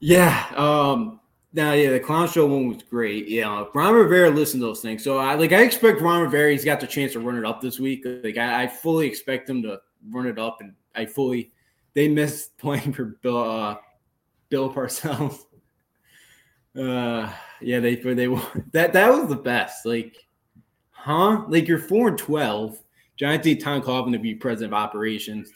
Yeah. 0.00 0.46
Um, 0.56 1.20
now, 1.52 1.72
yeah, 1.72 1.90
the 1.90 2.00
clown 2.00 2.28
show 2.28 2.46
one 2.46 2.68
was 2.68 2.82
great. 2.82 3.28
Yeah, 3.28 3.64
Ron 3.74 3.94
Rivera 3.94 4.28
listened 4.28 4.60
to 4.60 4.66
those 4.66 4.80
things, 4.80 5.04
so 5.04 5.18
I 5.18 5.34
like. 5.34 5.52
I 5.52 5.62
expect 5.62 6.00
Ron 6.00 6.22
Rivera. 6.22 6.50
He's 6.50 6.64
got 6.64 6.80
the 6.80 6.86
chance 6.86 7.12
to 7.12 7.20
run 7.20 7.38
it 7.38 7.44
up 7.44 7.60
this 7.60 7.78
week. 7.78 8.04
Like, 8.04 8.36
I, 8.36 8.64
I 8.64 8.66
fully 8.66 9.06
expect 9.06 9.48
him 9.48 9.62
to 9.62 9.80
run 10.10 10.26
it 10.26 10.38
up, 10.38 10.58
and 10.60 10.74
I 10.96 11.06
fully. 11.06 11.52
They 11.94 12.08
missed 12.08 12.58
playing 12.58 12.92
for 12.92 13.18
Bill, 13.22 13.38
uh, 13.38 13.76
Bill 14.48 14.72
Parcells. 14.72 15.38
Uh, 16.76 17.30
yeah, 17.60 17.78
they 17.78 17.94
they 17.94 18.26
that 18.72 18.92
that 18.92 19.08
was 19.08 19.28
the 19.28 19.36
best. 19.36 19.86
Like, 19.86 20.16
huh? 21.04 21.44
Like 21.48 21.68
you're 21.68 21.78
four 21.78 22.08
and 22.08 22.18
twelve. 22.18 22.82
Giants 23.16 23.46
need 23.46 23.60
Tom 23.60 23.82
Coughlin 23.82 24.12
to 24.12 24.18
be 24.18 24.34
president 24.34 24.72
of 24.72 24.78
operations. 24.78 25.52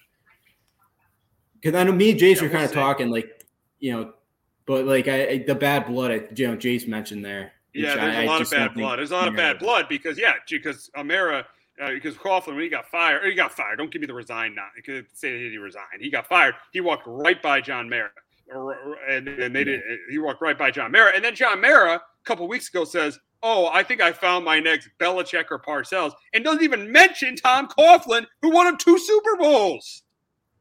Because 1.54 1.74
I 1.74 1.82
know 1.82 1.92
me 1.92 2.10
and 2.10 2.18
Jason 2.18 2.44
yeah, 2.44 2.50
are 2.50 2.52
kind 2.52 2.64
of 2.64 2.72
talking 2.72 3.10
like, 3.10 3.44
you 3.80 3.92
know, 3.92 4.12
but 4.66 4.84
like 4.84 5.08
I, 5.08 5.28
I 5.28 5.38
the 5.38 5.54
bad 5.54 5.86
blood, 5.86 6.10
I, 6.10 6.20
you 6.36 6.46
know, 6.46 6.56
Jace 6.56 6.86
mentioned 6.86 7.24
there. 7.24 7.52
Yeah, 7.74 7.96
there's 7.96 8.16
I, 8.16 8.22
a 8.22 8.26
lot 8.26 8.42
of 8.42 8.50
bad 8.50 8.74
blood. 8.74 8.98
There's 8.98 9.10
a 9.10 9.14
lot 9.14 9.28
of 9.28 9.36
bad 9.36 9.58
blood 9.58 9.86
because 9.88 10.18
yeah, 10.18 10.34
because 10.48 10.90
Amara, 10.96 11.46
uh, 11.82 11.90
because 11.90 12.14
Coughlin 12.16 12.48
when 12.54 12.60
he 12.60 12.68
got 12.68 12.88
fired, 12.88 13.24
he 13.24 13.34
got 13.34 13.52
fired. 13.52 13.78
Don't 13.78 13.90
give 13.90 14.00
me 14.00 14.06
the 14.06 14.14
resign 14.14 14.54
now. 14.54 14.66
You 14.76 14.82
could 14.82 15.06
say 15.14 15.32
that 15.32 15.50
he 15.50 15.56
resigned. 15.58 16.00
He 16.00 16.10
got 16.10 16.28
fired. 16.28 16.54
He 16.72 16.80
walked 16.80 17.04
right 17.06 17.40
by 17.42 17.60
John 17.60 17.88
Mara, 17.88 18.10
and, 19.08 19.28
and 19.28 19.54
they 19.56 19.64
did. 19.64 19.80
He 20.10 20.18
walked 20.18 20.42
right 20.42 20.58
by 20.58 20.70
John 20.70 20.92
Mara, 20.92 21.12
and 21.14 21.24
then 21.24 21.34
John 21.34 21.60
Mara 21.60 21.94
a 21.94 22.24
couple 22.24 22.46
weeks 22.46 22.68
ago 22.68 22.84
says, 22.84 23.18
"Oh, 23.42 23.68
I 23.72 23.82
think 23.82 24.00
I 24.00 24.12
found 24.12 24.44
my 24.44 24.60
next 24.60 24.88
Belichick 25.00 25.46
or 25.50 25.58
Parcells," 25.58 26.12
and 26.32 26.44
doesn't 26.44 26.62
even 26.62 26.90
mention 26.90 27.36
Tom 27.36 27.68
Coughlin, 27.68 28.26
who 28.42 28.50
won 28.50 28.66
him 28.66 28.76
two 28.76 28.98
Super 28.98 29.36
Bowls. 29.36 30.02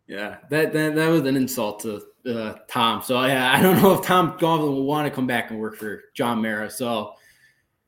Yeah, 0.08 0.38
that 0.50 0.74
that, 0.74 0.96
that 0.96 1.08
was 1.10 1.22
an 1.22 1.36
insult 1.36 1.82
to 1.82 2.02
uh, 2.26 2.56
Tom. 2.68 3.02
So 3.02 3.24
yeah, 3.26 3.54
I 3.54 3.62
don't 3.62 3.82
know 3.82 3.94
if 3.94 4.06
Tom 4.06 4.38
Coughlin 4.38 4.74
will 4.74 4.86
want 4.86 5.08
to 5.08 5.12
come 5.14 5.28
back 5.28 5.52
and 5.52 5.60
work 5.60 5.76
for 5.76 6.04
John 6.14 6.42
Mara. 6.42 6.70
So 6.70 7.14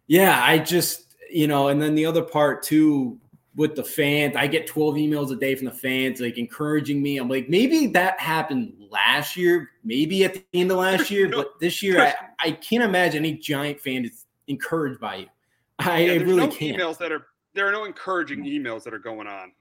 yeah, 0.07 0.41
I 0.43 0.59
just 0.59 1.15
you 1.29 1.47
know, 1.47 1.67
and 1.67 1.81
then 1.81 1.95
the 1.95 2.05
other 2.05 2.23
part 2.23 2.63
too 2.63 3.19
with 3.55 3.75
the 3.75 3.83
fans, 3.83 4.35
I 4.37 4.47
get 4.47 4.67
12 4.67 4.95
emails 4.95 5.31
a 5.31 5.35
day 5.35 5.53
from 5.53 5.65
the 5.65 5.73
fans 5.73 6.21
like 6.21 6.37
encouraging 6.37 7.01
me. 7.01 7.17
I'm 7.17 7.27
like, 7.27 7.49
maybe 7.49 7.87
that 7.87 8.19
happened 8.19 8.73
last 8.89 9.35
year, 9.35 9.71
maybe 9.83 10.23
at 10.23 10.33
the 10.33 10.45
end 10.53 10.71
of 10.71 10.77
last 10.77 11.11
year, 11.11 11.27
but 11.27 11.59
this 11.59 11.83
year 11.83 11.99
I, 11.99 12.13
I 12.39 12.51
can't 12.51 12.83
imagine 12.83 13.25
any 13.25 13.33
giant 13.33 13.81
fan 13.81 14.05
is 14.05 14.25
encouraged 14.49 14.99
by 14.99 15.15
you. 15.15 15.27
I, 15.79 15.99
yeah, 15.99 16.13
really 16.13 16.35
no 16.35 16.47
can't. 16.47 16.77
Emails 16.77 16.97
that 16.97 17.11
are 17.11 17.27
there 17.53 17.67
are 17.67 17.71
no 17.71 17.85
encouraging 17.85 18.43
emails 18.43 18.83
that 18.83 18.93
are 18.93 18.99
going 18.99 19.27
on 19.27 19.51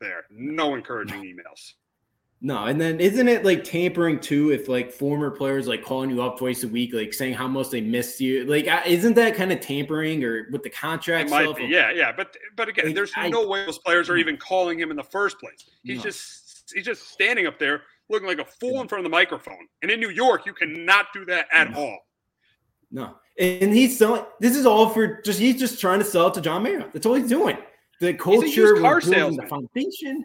there. 0.00 0.24
No 0.30 0.74
encouraging 0.74 1.22
emails. 1.22 1.74
No, 2.42 2.64
and 2.64 2.80
then 2.80 3.00
isn't 3.00 3.28
it 3.28 3.44
like 3.44 3.64
tampering 3.64 4.18
too? 4.18 4.50
If 4.50 4.66
like 4.66 4.90
former 4.90 5.30
players 5.30 5.68
like 5.68 5.84
calling 5.84 6.08
you 6.08 6.22
up 6.22 6.38
twice 6.38 6.62
a 6.64 6.68
week, 6.68 6.94
like 6.94 7.12
saying 7.12 7.34
how 7.34 7.46
much 7.46 7.68
they 7.68 7.82
missed 7.82 8.18
you, 8.18 8.46
like 8.46 8.66
isn't 8.86 9.14
that 9.14 9.34
kind 9.34 9.52
of 9.52 9.60
tampering 9.60 10.24
or 10.24 10.48
with 10.50 10.62
the 10.62 10.70
contract? 10.70 11.28
It 11.28 11.30
might 11.30 11.54
be, 11.54 11.66
yeah, 11.66 11.90
yeah. 11.90 12.12
But 12.12 12.34
but 12.56 12.68
again, 12.68 12.86
like, 12.86 12.94
there's 12.94 13.12
I, 13.14 13.28
no 13.28 13.46
way 13.46 13.66
those 13.66 13.78
players 13.78 14.08
are 14.08 14.16
even 14.16 14.38
calling 14.38 14.80
him 14.80 14.90
in 14.90 14.96
the 14.96 15.04
first 15.04 15.38
place. 15.38 15.68
He's 15.82 15.98
no. 15.98 16.04
just 16.04 16.72
he's 16.74 16.84
just 16.86 17.08
standing 17.08 17.46
up 17.46 17.58
there 17.58 17.82
looking 18.08 18.26
like 18.26 18.38
a 18.38 18.44
fool 18.44 18.80
in 18.80 18.88
front 18.88 19.04
of 19.04 19.10
the 19.10 19.14
microphone. 19.14 19.68
And 19.82 19.90
in 19.90 20.00
New 20.00 20.10
York, 20.10 20.46
you 20.46 20.54
cannot 20.54 21.06
do 21.12 21.26
that 21.26 21.46
at 21.52 21.72
no. 21.72 21.78
all. 21.78 21.98
No, 22.90 23.16
and 23.40 23.72
he's 23.74 23.98
selling. 23.98 24.22
This 24.38 24.54
is 24.56 24.66
all 24.66 24.90
for 24.90 25.20
just 25.22 25.40
he's 25.40 25.58
just 25.58 25.80
trying 25.80 25.98
to 25.98 26.04
sell 26.04 26.30
to 26.30 26.40
John 26.40 26.62
Mara. 26.62 26.88
That's 26.92 27.06
all 27.06 27.14
he's 27.14 27.28
doing. 27.28 27.56
The 28.00 28.14
culture, 28.14 28.76
car 28.80 29.00
salesman. 29.00 29.44
the 29.44 29.48
foundation 29.48 30.24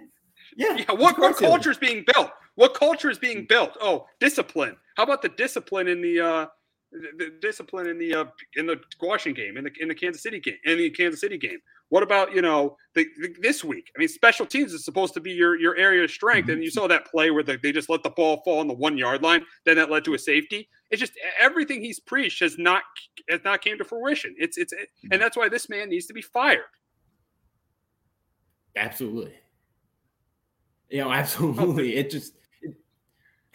yeah. 0.55 0.77
Yeah. 0.77 0.91
What, 0.93 1.19
what 1.19 1.37
culture 1.37 1.71
is 1.71 1.77
being 1.77 2.05
built? 2.13 2.31
What 2.55 2.73
culture 2.73 3.09
is 3.09 3.19
being 3.19 3.45
built? 3.47 3.77
Oh, 3.81 4.07
discipline. 4.19 4.77
How 4.95 5.03
about 5.03 5.21
the 5.21 5.29
discipline 5.29 5.87
in 5.87 6.01
the 6.01 6.19
uh 6.19 6.45
the, 6.91 7.25
the 7.25 7.33
discipline 7.41 7.87
in 7.87 7.99
the 7.99 8.13
uh 8.15 8.25
in 8.55 8.65
the 8.65 8.79
Washington 9.01 9.43
game, 9.43 9.57
in 9.57 9.65
the 9.65 9.71
in 9.79 9.87
the 9.89 9.95
Kansas 9.95 10.23
City 10.23 10.39
game, 10.39 10.57
in 10.63 10.77
the 10.77 10.89
Kansas 10.89 11.19
City 11.19 11.37
game? 11.37 11.59
What 11.89 12.01
about 12.01 12.33
you 12.33 12.41
know 12.41 12.77
the, 12.95 13.05
the, 13.21 13.35
this 13.39 13.63
week? 13.63 13.91
I 13.95 13.99
mean, 13.99 14.07
special 14.07 14.45
teams 14.45 14.73
is 14.73 14.83
supposed 14.83 15.13
to 15.13 15.19
be 15.19 15.31
your 15.31 15.55
your 15.59 15.75
area 15.75 16.03
of 16.03 16.11
strength, 16.11 16.49
and 16.49 16.57
mm-hmm. 16.57 16.63
you 16.63 16.71
saw 16.71 16.87
that 16.87 17.05
play 17.05 17.29
where 17.29 17.43
the, 17.43 17.57
they 17.61 17.71
just 17.71 17.89
let 17.89 18.03
the 18.03 18.09
ball 18.09 18.41
fall 18.43 18.59
on 18.59 18.67
the 18.67 18.73
one 18.73 18.97
yard 18.97 19.21
line. 19.21 19.45
Then 19.65 19.75
that 19.77 19.91
led 19.91 20.03
to 20.05 20.15
a 20.15 20.19
safety. 20.19 20.67
It's 20.89 20.99
just 20.99 21.13
everything 21.39 21.81
he's 21.81 21.99
preached 21.99 22.41
has 22.41 22.57
not 22.57 22.83
has 23.29 23.41
not 23.43 23.61
came 23.61 23.77
to 23.77 23.83
fruition. 23.83 24.35
It's 24.37 24.57
it's 24.57 24.73
mm-hmm. 24.73 25.09
and 25.11 25.21
that's 25.21 25.37
why 25.37 25.47
this 25.47 25.69
man 25.69 25.89
needs 25.89 26.07
to 26.07 26.13
be 26.13 26.21
fired. 26.21 26.61
Absolutely. 28.75 29.33
You 30.89 31.01
oh, 31.01 31.05
know, 31.05 31.13
absolutely. 31.13 31.95
It 31.95 32.09
just 32.09 32.33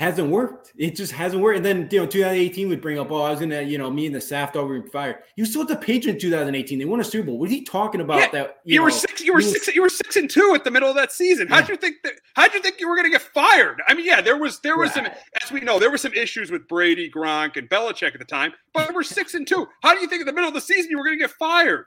hasn't 0.01 0.30
worked. 0.30 0.72
It 0.78 0.96
just 0.96 1.12
hasn't 1.12 1.42
worked. 1.42 1.59
And 1.59 1.64
then 1.64 1.88
you 1.92 2.01
know, 2.01 2.07
2018 2.07 2.70
would 2.70 2.80
bring 2.80 2.98
up, 2.98 3.11
oh, 3.11 3.22
I 3.22 3.30
was 3.30 3.38
gonna, 3.38 3.61
you 3.61 3.76
know, 3.76 3.90
me 3.90 4.07
and 4.07 4.14
the 4.14 4.20
Saft 4.20 4.57
over 4.57 4.82
fired. 4.88 5.16
You 5.36 5.44
still 5.44 5.62
at 5.62 5.68
the 5.68 5.76
Patriots 5.76 6.07
in 6.24 6.30
2018. 6.30 6.78
They 6.78 6.84
won 6.86 7.01
a 7.01 7.05
Super 7.05 7.26
Bowl. 7.26 7.38
What 7.38 7.51
are 7.51 7.53
you 7.53 7.64
talking 7.64 8.01
about? 8.01 8.18
Yeah, 8.18 8.30
that 8.30 8.61
you, 8.64 8.74
you 8.74 8.78
know, 8.78 8.84
were 8.84 8.90
six. 8.90 9.20
You 9.20 9.34
were 9.34 9.42
six. 9.42 9.68
You 9.68 9.82
were 9.82 9.90
six 9.90 10.16
and 10.16 10.30
two 10.30 10.53
at 10.55 10.64
the 10.64 10.70
middle 10.70 10.88
of 10.88 10.96
that 10.96 11.12
season. 11.12 11.48
How'd 11.48 11.64
yeah. 11.64 11.72
you 11.72 11.76
think 11.76 11.96
that? 12.05 12.14
How'd 12.34 12.55
you 12.55 12.61
think 12.61 12.80
you 12.80 12.88
were 12.88 12.96
gonna 12.96 13.11
get 13.11 13.20
fired? 13.20 13.82
I 13.86 13.94
mean, 13.94 14.07
yeah, 14.07 14.22
there 14.22 14.38
was 14.38 14.61
there 14.61 14.78
was 14.78 14.92
some, 14.94 15.07
as 15.42 15.53
we 15.53 15.61
know, 15.61 15.78
there 15.78 15.90
were 15.90 15.98
some 15.98 16.14
issues 16.14 16.51
with 16.51 16.66
Brady, 16.66 17.11
Gronk, 17.11 17.59
and 17.59 17.68
Belichick 17.68 18.14
at 18.14 18.18
the 18.18 18.24
time. 18.24 18.53
But 18.72 18.94
we're 18.94 19.03
six 19.03 19.34
and 19.34 19.46
two. 19.46 19.66
How 19.82 19.94
do 19.94 20.01
you 20.01 20.07
think 20.07 20.20
in 20.20 20.26
the 20.26 20.32
middle 20.32 20.48
of 20.48 20.55
the 20.55 20.62
season 20.62 20.90
you 20.90 20.96
were 20.96 21.05
gonna 21.05 21.18
get 21.18 21.30
fired? 21.32 21.84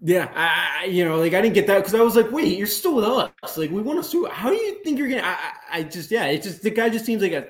Yeah, 0.00 0.30
I, 0.34 0.84
you 0.84 1.04
know, 1.04 1.16
like 1.16 1.32
I 1.32 1.40
didn't 1.40 1.54
get 1.54 1.66
that 1.68 1.78
because 1.78 1.94
I 1.94 2.00
was 2.00 2.16
like, 2.16 2.30
wait, 2.30 2.58
you're 2.58 2.66
still 2.66 2.96
with 2.96 3.04
us. 3.06 3.56
Like 3.56 3.70
we 3.70 3.80
want 3.80 4.02
to 4.02 4.08
sue. 4.08 4.26
How 4.26 4.50
do 4.50 4.56
you 4.56 4.82
think 4.84 4.98
you're 4.98 5.08
gonna? 5.08 5.22
I, 5.22 5.52
I 5.72 5.82
just, 5.84 6.10
yeah, 6.10 6.26
it 6.26 6.42
just 6.42 6.62
the 6.62 6.70
guy 6.70 6.90
just 6.90 7.06
seems 7.06 7.22
like 7.22 7.32
a 7.32 7.46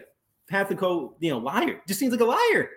half 0.49 0.69
the 0.69 0.77
code, 0.77 1.13
you 1.19 1.31
know, 1.31 1.39
liar. 1.39 1.83
Just 1.89 1.99
seems 1.99 2.13
like 2.13 2.21
a 2.21 2.25
liar. 2.25 2.71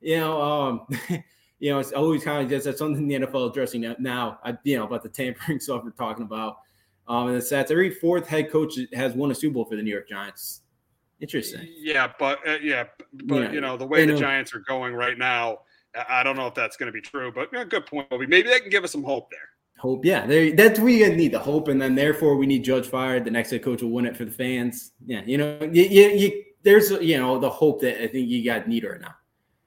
You 0.00 0.18
know, 0.18 0.40
um, 0.40 0.86
you 1.58 1.70
know, 1.70 1.80
it's 1.80 1.92
always 1.92 2.22
kind 2.22 2.44
of 2.44 2.48
just 2.48 2.64
that's 2.64 2.78
something 2.78 3.08
the 3.08 3.14
NFL 3.16 3.50
addressing 3.50 3.80
now. 3.80 3.96
now 3.98 4.38
I, 4.44 4.56
you 4.62 4.78
know, 4.78 4.84
about 4.84 5.02
the 5.02 5.08
tampering 5.08 5.58
stuff 5.60 5.82
we're 5.84 5.90
talking 5.90 6.24
about. 6.24 6.58
Um, 7.08 7.26
and 7.26 7.36
the 7.36 7.44
stats 7.44 7.72
every 7.72 7.90
fourth 7.90 8.28
head 8.28 8.52
coach 8.52 8.78
has 8.94 9.14
won 9.14 9.32
a 9.32 9.34
Super 9.34 9.54
Bowl 9.54 9.64
for 9.64 9.74
the 9.74 9.82
New 9.82 9.90
York 9.90 10.08
Giants. 10.08 10.62
Interesting. 11.20 11.68
Yeah, 11.76 12.12
but 12.18 12.38
uh, 12.46 12.58
yeah, 12.62 12.84
but 13.24 13.42
yeah. 13.42 13.52
you 13.52 13.60
know 13.60 13.76
the 13.76 13.86
way 13.86 14.06
the 14.06 14.16
Giants 14.16 14.54
are 14.54 14.60
going 14.60 14.94
right 14.94 15.18
now 15.18 15.58
I 16.08 16.22
don't 16.22 16.36
know 16.36 16.46
if 16.46 16.54
that's 16.54 16.76
going 16.76 16.86
to 16.86 16.92
be 16.92 17.00
true, 17.00 17.32
but 17.32 17.48
yeah, 17.52 17.64
good 17.64 17.86
point, 17.86 18.08
Obi. 18.10 18.26
Maybe 18.26 18.48
they 18.48 18.60
can 18.60 18.70
give 18.70 18.84
us 18.84 18.92
some 18.92 19.04
hope 19.04 19.30
there. 19.30 19.40
Hope, 19.78 20.04
yeah. 20.04 20.26
That's 20.54 20.78
we 20.78 21.06
need 21.08 21.32
the 21.32 21.38
hope, 21.38 21.68
and 21.68 21.80
then 21.80 21.94
therefore 21.94 22.36
we 22.36 22.46
need 22.46 22.64
Judge 22.64 22.86
fired. 22.86 23.24
The 23.24 23.30
next 23.30 23.50
head 23.50 23.62
coach 23.62 23.82
will 23.82 23.90
win 23.90 24.06
it 24.06 24.16
for 24.16 24.24
the 24.24 24.30
fans. 24.30 24.92
Yeah, 25.04 25.22
you 25.26 25.38
know, 25.38 25.58
you, 25.60 25.82
you, 25.82 26.08
you 26.10 26.44
there's 26.62 26.90
you 26.90 27.18
know 27.18 27.38
the 27.38 27.50
hope 27.50 27.80
that 27.80 28.02
I 28.02 28.06
think 28.06 28.28
you 28.28 28.44
got 28.44 28.68
need 28.68 28.84
right 28.84 29.00
now 29.00 29.14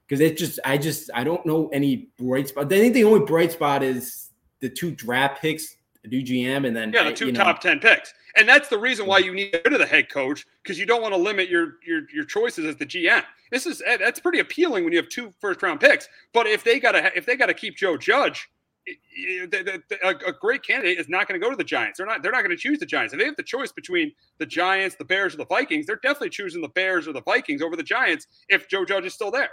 because 0.07 0.21
it 0.21 0.37
just 0.37 0.59
I 0.63 0.77
just 0.77 1.09
I 1.13 1.23
don't 1.23 1.45
know 1.45 1.67
any 1.73 2.09
bright 2.17 2.47
spot. 2.47 2.65
I 2.65 2.79
think 2.79 2.93
the 2.93 3.03
only 3.03 3.25
bright 3.25 3.51
spot 3.51 3.83
is 3.83 4.29
the 4.61 4.69
two 4.69 4.91
draft 4.91 5.41
picks 5.41 5.75
a 6.03 6.07
new 6.07 6.23
GM, 6.23 6.67
and 6.67 6.75
then 6.75 6.93
Yeah, 6.93 7.03
the 7.03 7.13
two 7.13 7.27
you 7.27 7.31
know, 7.31 7.43
top 7.43 7.61
ten 7.61 7.79
picks, 7.79 8.13
and 8.35 8.47
that's 8.47 8.69
the 8.69 8.77
reason 8.77 9.05
why 9.05 9.19
you 9.19 9.33
need 9.33 9.51
to 9.51 9.61
rid 9.63 9.73
of 9.73 9.79
the 9.79 9.85
head 9.85 10.09
coach 10.09 10.45
because 10.63 10.79
you 10.79 10.85
don't 10.85 11.01
want 11.01 11.13
to 11.13 11.19
limit 11.19 11.49
your 11.49 11.75
your 11.85 12.09
your 12.13 12.25
choices 12.25 12.65
as 12.65 12.75
the 12.75 12.85
GM. 12.85 13.23
This 13.51 13.65
is 13.65 13.81
that's 13.85 14.19
pretty 14.19 14.39
appealing 14.39 14.83
when 14.83 14.93
you 14.93 14.99
have 14.99 15.09
two 15.09 15.33
first 15.39 15.61
round 15.63 15.79
picks. 15.79 16.07
But 16.33 16.47
if 16.47 16.63
they 16.63 16.79
gotta 16.79 17.15
if 17.15 17.25
they 17.25 17.35
gotta 17.35 17.53
keep 17.53 17.77
Joe 17.77 17.97
Judge, 17.97 18.49
a 20.03 20.33
great 20.39 20.63
candidate 20.63 20.99
is 20.99 21.09
not 21.09 21.27
going 21.27 21.39
to 21.39 21.43
go 21.43 21.49
to 21.49 21.57
the 21.57 21.63
Giants. 21.63 21.97
They're 21.97 22.05
not 22.05 22.21
they're 22.21 22.31
not 22.31 22.43
going 22.43 22.55
to 22.55 22.61
choose 22.61 22.79
the 22.79 22.85
Giants. 22.85 23.13
If 23.13 23.19
they 23.19 23.25
have 23.25 23.35
the 23.35 23.43
choice 23.43 23.71
between 23.71 24.11
the 24.37 24.45
Giants, 24.45 24.95
the 24.95 25.05
Bears, 25.05 25.33
or 25.33 25.37
the 25.37 25.45
Vikings, 25.45 25.87
they're 25.87 25.95
definitely 25.97 26.29
choosing 26.29 26.61
the 26.61 26.69
Bears 26.69 27.07
or 27.07 27.13
the 27.13 27.21
Vikings 27.21 27.61
over 27.61 27.75
the 27.75 27.83
Giants 27.83 28.27
if 28.49 28.67
Joe 28.67 28.85
Judge 28.85 29.05
is 29.05 29.13
still 29.13 29.31
there. 29.31 29.49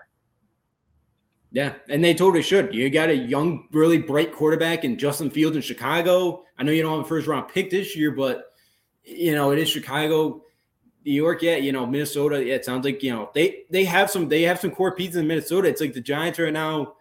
Yeah, 1.51 1.75
and 1.91 2.03
they 2.03 2.15
totally 2.15 2.43
should. 2.43 2.75
You 2.75 2.89
got 2.89 3.11
a 3.11 3.15
young, 3.15 3.69
really 3.73 3.99
bright 3.99 4.33
quarterback 4.33 4.85
in 4.85 4.99
Justin 4.99 5.31
Fields 5.31 5.55
in 5.55 5.61
Chicago. 5.63 6.45
I 6.57 6.63
know 6.63 6.73
you 6.73 6.83
don't 6.83 6.97
have 6.97 7.05
a 7.05 7.09
first 7.09 7.27
round 7.27 7.49
pick 7.49 7.71
this 7.71 7.95
year, 7.95 8.11
but 8.11 8.52
you 9.05 9.35
know 9.35 9.51
it 9.51 9.59
is 9.59 9.69
Chicago, 9.69 10.43
New 11.05 11.13
York. 11.13 11.43
Yeah, 11.43 11.57
you 11.57 11.73
know 11.73 11.87
Minnesota. 11.87 12.45
Yeah, 12.45 12.55
it 12.55 12.65
sounds 12.65 12.85
like 12.85 13.03
you 13.03 13.13
know 13.13 13.31
they 13.35 13.65
they 13.71 13.85
have 13.85 14.11
some 14.11 14.29
they 14.29 14.43
have 14.43 14.61
some 14.61 14.71
core 14.71 14.95
pieces 14.95 15.17
in 15.17 15.27
Minnesota. 15.27 15.69
It's 15.69 15.81
like 15.81 15.95
the 15.95 16.01
Giants 16.01 16.39
right 16.39 16.53
now. 16.53 16.95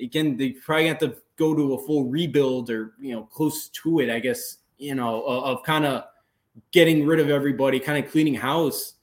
Again, 0.00 0.36
they 0.36 0.50
probably 0.50 0.88
have 0.88 0.98
to 0.98 1.16
go 1.36 1.54
to 1.54 1.74
a 1.74 1.86
full 1.86 2.04
rebuild 2.04 2.70
or 2.70 2.94
you 3.00 3.14
know 3.14 3.22
close 3.24 3.68
to 3.68 4.00
it. 4.00 4.10
I 4.10 4.20
guess 4.20 4.58
you 4.78 4.94
know 4.94 5.22
of, 5.22 5.58
of 5.58 5.62
kind 5.62 5.84
of 5.84 6.04
getting 6.72 7.06
rid 7.06 7.20
of 7.20 7.30
everybody, 7.30 7.80
kind 7.80 8.02
of 8.02 8.10
cleaning 8.10 8.34
house. 8.34 8.94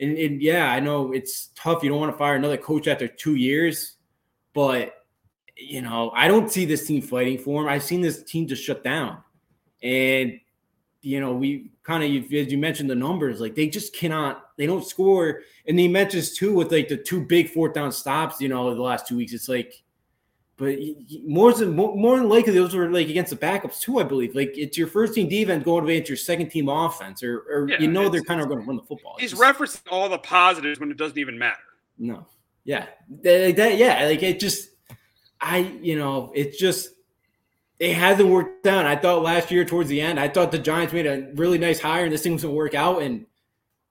And, 0.00 0.18
and 0.18 0.42
yeah, 0.42 0.72
I 0.72 0.80
know 0.80 1.12
it's 1.12 1.50
tough. 1.54 1.82
You 1.82 1.90
don't 1.90 2.00
want 2.00 2.12
to 2.12 2.18
fire 2.18 2.34
another 2.34 2.56
coach 2.56 2.88
after 2.88 3.06
two 3.06 3.36
years 3.36 3.96
but 4.52 4.94
you 5.56 5.82
know, 5.82 6.10
I 6.14 6.28
don't 6.28 6.50
see 6.50 6.64
this 6.64 6.86
team 6.86 7.02
fighting 7.02 7.38
for 7.38 7.62
him. 7.62 7.68
I've 7.68 7.82
seen 7.82 8.00
this 8.00 8.22
team 8.22 8.46
just 8.46 8.62
shut 8.62 8.82
down, 8.82 9.18
and 9.82 10.40
you 11.02 11.20
know, 11.20 11.32
we 11.34 11.70
kind 11.82 12.02
of 12.04 12.32
as 12.32 12.50
you 12.52 12.58
mentioned 12.58 12.88
the 12.88 12.94
numbers, 12.94 13.40
like 13.40 13.54
they 13.54 13.68
just 13.68 13.94
cannot. 13.94 14.50
They 14.56 14.66
don't 14.66 14.86
score, 14.86 15.40
and 15.66 15.78
he 15.78 15.88
mentions 15.88 16.36
too 16.36 16.54
with 16.54 16.70
like 16.72 16.88
the 16.88 16.96
two 16.96 17.20
big 17.24 17.50
fourth 17.50 17.74
down 17.74 17.90
stops. 17.92 18.40
You 18.40 18.48
know, 18.48 18.74
the 18.74 18.80
last 18.80 19.06
two 19.08 19.16
weeks, 19.16 19.32
it's 19.32 19.48
like, 19.48 19.82
but 20.56 20.78
more 21.26 21.52
than 21.52 21.74
more, 21.74 22.16
than 22.18 22.28
likely 22.28 22.52
those 22.52 22.74
were 22.74 22.88
like 22.90 23.08
against 23.08 23.30
the 23.30 23.36
backups 23.36 23.80
too. 23.80 23.98
I 23.98 24.04
believe 24.04 24.34
like 24.36 24.52
it's 24.56 24.78
your 24.78 24.86
first 24.86 25.14
team 25.14 25.28
defense 25.28 25.64
going 25.64 25.84
against 25.88 26.08
your 26.08 26.16
second 26.16 26.50
team 26.50 26.68
offense, 26.68 27.22
or 27.22 27.38
or 27.50 27.68
Yeah, 27.68 27.80
you 27.80 27.88
know 27.88 28.08
they're 28.08 28.22
kind 28.22 28.40
of 28.40 28.46
going 28.48 28.60
to 28.60 28.66
run 28.66 28.76
the 28.76 28.82
football. 28.82 29.14
It's 29.18 29.32
He's 29.32 29.38
just- 29.38 29.42
referencing 29.42 29.90
all 29.90 30.08
the 30.08 30.18
positives 30.18 30.78
when 30.78 30.90
it 30.90 30.96
doesn't 30.96 31.18
even 31.18 31.38
matter. 31.38 31.58
no. 31.98 32.26
Yeah. 32.64 32.86
That, 33.22 33.56
that- 33.56 33.76
yeah. 33.76 34.04
Like 34.04 34.22
it 34.22 34.38
just, 34.38 34.68
I, 35.40 35.58
you 35.82 35.98
know, 35.98 36.30
it 36.32 36.56
just, 36.56 36.90
it 37.82 37.96
hasn't 37.96 38.28
worked 38.28 38.64
out. 38.68 38.86
I 38.86 38.94
thought 38.94 39.24
last 39.24 39.50
year 39.50 39.64
towards 39.64 39.88
the 39.88 40.00
end, 40.00 40.20
I 40.20 40.28
thought 40.28 40.52
the 40.52 40.58
Giants 40.58 40.92
made 40.92 41.04
a 41.04 41.32
really 41.34 41.58
nice 41.58 41.80
hire 41.80 42.04
and 42.04 42.12
this 42.12 42.22
thing 42.22 42.32
was 42.32 42.42
going 42.42 42.52
to 42.52 42.56
work 42.56 42.76
out. 42.76 43.02
And 43.02 43.26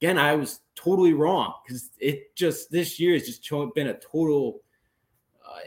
again, 0.02 0.18
I 0.18 0.34
was 0.34 0.62
totally 0.76 1.12
wrong 1.14 1.56
because 1.68 1.90
it 2.00 2.34
just, 2.38 2.72
this 2.72 3.02
year 3.02 3.12
has 3.16 3.26
just 3.28 3.46
been 3.76 3.88
a 3.88 3.94
total, 3.96 4.62
uh, 5.46 5.60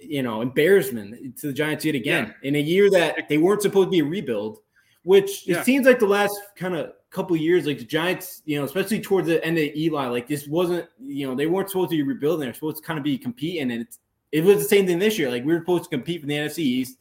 you 0.00 0.22
know, 0.22 0.40
embarrassment 0.40 1.36
to 1.38 1.48
the 1.48 1.52
Giants 1.52 1.84
yet 1.84 1.96
again 1.96 2.32
in 2.44 2.54
a 2.54 2.60
year 2.60 2.88
that 2.90 3.28
they 3.28 3.38
weren't 3.38 3.62
supposed 3.62 3.88
to 3.88 3.90
be 3.90 3.98
a 3.98 4.04
rebuild, 4.04 4.60
which 5.02 5.44
Yeah. 5.44 5.58
it 5.58 5.64
seems 5.64 5.84
like 5.84 5.98
the 5.98 6.06
last 6.06 6.38
kind 6.54 6.76
of 6.76 6.92
couple 7.10 7.34
years, 7.36 7.66
like 7.66 7.78
the 7.78 7.84
Giants, 7.84 8.40
you 8.44 8.56
know, 8.56 8.64
especially 8.64 9.00
towards 9.00 9.26
the 9.26 9.44
end 9.44 9.58
of 9.58 9.64
Eli, 9.74 10.06
like 10.06 10.28
this 10.28 10.46
wasn't, 10.46 10.88
you 11.00 11.26
know, 11.26 11.34
they 11.34 11.46
weren't 11.46 11.70
supposed 11.70 11.90
to 11.90 11.96
be 11.96 12.04
rebuilding. 12.04 12.44
They're 12.46 12.54
supposed 12.54 12.76
to 12.76 12.84
kind 12.84 12.98
of 13.00 13.02
be 13.04 13.18
competing, 13.18 13.72
and 13.72 13.82
it's 13.82 13.98
it 14.30 14.44
was 14.44 14.58
the 14.58 14.68
same 14.68 14.86
thing 14.86 15.00
this 15.00 15.18
year. 15.18 15.28
Like 15.28 15.44
we 15.44 15.52
were 15.54 15.58
supposed 15.60 15.84
to 15.84 15.90
compete 15.90 16.20
for 16.20 16.28
the 16.28 16.34
NFC 16.34 16.58
East, 16.58 16.98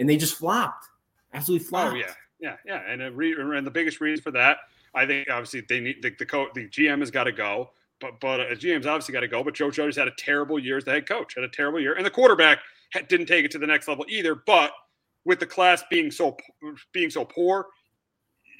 and 0.00 0.08
they 0.08 0.16
just 0.16 0.34
flopped, 0.34 0.86
absolutely 1.32 1.66
flopped. 1.66 1.92
Oh 1.92 1.96
yeah, 1.96 2.14
yeah, 2.40 2.56
yeah. 2.66 2.82
And 2.90 3.16
re- 3.16 3.36
and 3.38 3.66
the 3.66 3.70
biggest 3.70 4.00
reason 4.00 4.22
for 4.22 4.32
that, 4.32 4.58
I 4.94 5.06
think, 5.06 5.28
obviously 5.30 5.62
they 5.68 5.78
need 5.78 6.02
the 6.02 6.10
the, 6.18 6.26
co- 6.26 6.48
the 6.54 6.66
GM 6.68 6.98
has 7.00 7.10
got 7.10 7.24
to 7.24 7.32
go, 7.32 7.70
but 8.00 8.18
but 8.18 8.40
uh, 8.40 8.44
GM's 8.54 8.86
obviously 8.86 9.12
got 9.12 9.20
to 9.20 9.28
go. 9.28 9.44
But 9.44 9.54
Joe 9.54 9.70
Judge 9.70 9.94
has 9.94 9.96
had 9.96 10.08
a 10.08 10.14
terrible 10.18 10.58
year 10.58 10.78
as 10.78 10.84
the 10.84 10.90
head 10.90 11.06
coach, 11.06 11.34
had 11.34 11.44
a 11.44 11.48
terrible 11.48 11.78
year, 11.78 11.94
and 11.94 12.04
the 12.04 12.10
quarterback 12.10 12.58
had, 12.92 13.06
didn't 13.06 13.26
take 13.26 13.44
it 13.44 13.50
to 13.52 13.58
the 13.58 13.66
next 13.66 13.86
level 13.86 14.04
either. 14.08 14.34
But 14.34 14.72
with 15.24 15.38
the 15.38 15.46
class 15.46 15.84
being 15.90 16.10
so 16.10 16.36
being 16.92 17.10
so 17.10 17.24
poor, 17.24 17.66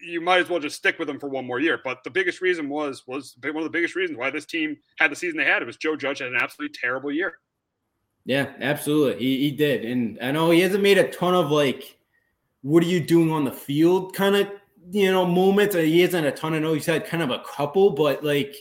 you 0.04 0.20
might 0.20 0.42
as 0.42 0.50
well 0.50 0.60
just 0.60 0.76
stick 0.76 0.98
with 0.98 1.08
them 1.08 1.18
for 1.18 1.30
one 1.30 1.46
more 1.46 1.58
year. 1.58 1.80
But 1.82 2.04
the 2.04 2.10
biggest 2.10 2.42
reason 2.42 2.68
was 2.68 3.06
was 3.06 3.34
one 3.42 3.56
of 3.56 3.64
the 3.64 3.70
biggest 3.70 3.96
reasons 3.96 4.18
why 4.18 4.30
this 4.30 4.44
team 4.44 4.76
had 4.98 5.10
the 5.10 5.16
season 5.16 5.38
they 5.38 5.44
had. 5.44 5.62
It 5.62 5.66
was 5.66 5.78
Joe 5.78 5.96
Judge 5.96 6.18
had 6.18 6.28
an 6.28 6.38
absolutely 6.38 6.76
terrible 6.78 7.10
year. 7.10 7.38
Yeah, 8.24 8.52
absolutely. 8.60 9.18
He, 9.24 9.38
he 9.38 9.50
did. 9.50 9.84
And 9.84 10.18
I 10.22 10.30
know 10.30 10.50
he 10.50 10.60
hasn't 10.60 10.82
made 10.82 10.98
a 10.98 11.10
ton 11.10 11.34
of 11.34 11.50
like, 11.50 11.98
what 12.62 12.82
are 12.82 12.86
you 12.86 13.00
doing 13.00 13.30
on 13.30 13.44
the 13.44 13.52
field 13.52 14.14
kind 14.14 14.36
of, 14.36 14.48
you 14.90 15.10
know, 15.10 15.24
moments. 15.24 15.74
He 15.74 16.00
hasn't 16.00 16.26
a 16.26 16.32
ton. 16.32 16.54
I 16.54 16.58
know 16.58 16.74
he's 16.74 16.86
had 16.86 17.06
kind 17.06 17.22
of 17.22 17.30
a 17.30 17.42
couple, 17.46 17.90
but 17.90 18.22
like, 18.22 18.54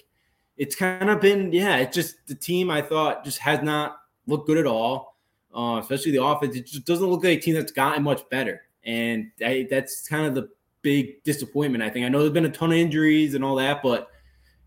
it's 0.57 0.75
kind 0.75 1.09
of 1.09 1.21
been, 1.21 1.51
yeah, 1.53 1.77
it's 1.77 1.95
just 1.95 2.15
the 2.27 2.35
team 2.35 2.69
I 2.69 2.81
thought 2.81 3.23
just 3.23 3.39
has 3.39 3.61
not 3.61 3.97
looked 4.27 4.47
good 4.47 4.57
at 4.57 4.65
all, 4.65 5.17
uh, 5.55 5.79
especially 5.81 6.11
the 6.11 6.23
offense. 6.23 6.55
It 6.55 6.65
just 6.65 6.85
doesn't 6.85 7.07
look 7.07 7.23
like 7.23 7.37
a 7.37 7.41
team 7.41 7.55
that's 7.55 7.71
gotten 7.71 8.03
much 8.03 8.27
better. 8.29 8.61
And 8.83 9.31
I, 9.45 9.67
that's 9.69 10.07
kind 10.07 10.25
of 10.25 10.35
the 10.35 10.49
big 10.81 11.23
disappointment, 11.23 11.83
I 11.83 11.89
think. 11.89 12.05
I 12.05 12.09
know 12.09 12.19
there's 12.19 12.31
been 12.31 12.45
a 12.45 12.49
ton 12.49 12.71
of 12.71 12.77
injuries 12.77 13.33
and 13.35 13.43
all 13.43 13.55
that, 13.55 13.81
but 13.81 14.09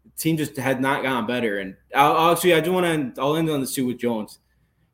the 0.05 0.11
team 0.18 0.36
just 0.36 0.57
had 0.57 0.80
not 0.80 1.03
gotten 1.03 1.26
better. 1.26 1.59
And 1.59 1.76
I'll, 1.95 2.32
actually, 2.32 2.55
I 2.55 2.61
just 2.61 2.70
want 2.70 3.14
to, 3.14 3.20
I'll 3.20 3.36
end 3.36 3.51
on 3.51 3.61
this 3.61 3.74
too 3.74 3.86
with 3.86 3.99
Jones 3.99 4.38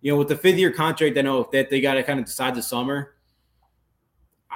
you 0.01 0.12
know, 0.12 0.18
with 0.18 0.28
the 0.28 0.36
fifth 0.36 0.57
year 0.59 0.72
contract, 0.72 1.18
I 1.18 1.22
know 1.22 1.49
that 1.53 1.70
they 1.70 1.80
got 1.80 1.94
to 1.94 2.03
kind 2.03 2.20
of 2.20 2.26
decide 2.26 2.55
the 2.55 2.62
summer. 2.62 3.14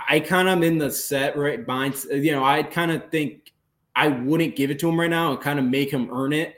I 0.08 0.20
kind 0.20 0.48
of 0.48 0.52
am 0.52 0.62
in 0.62 0.78
the 0.78 0.90
set 0.90 1.36
right 1.36 1.66
mind. 1.66 1.94
You 2.10 2.32
know, 2.32 2.44
I 2.44 2.62
kind 2.62 2.90
of 2.90 3.10
think 3.10 3.52
I 3.94 4.08
wouldn't 4.08 4.56
give 4.56 4.70
it 4.70 4.78
to 4.80 4.88
him 4.88 4.98
right 4.98 5.10
now 5.10 5.32
and 5.32 5.40
kind 5.40 5.58
of 5.58 5.64
make 5.64 5.90
him 5.92 6.08
earn 6.12 6.32
it. 6.32 6.56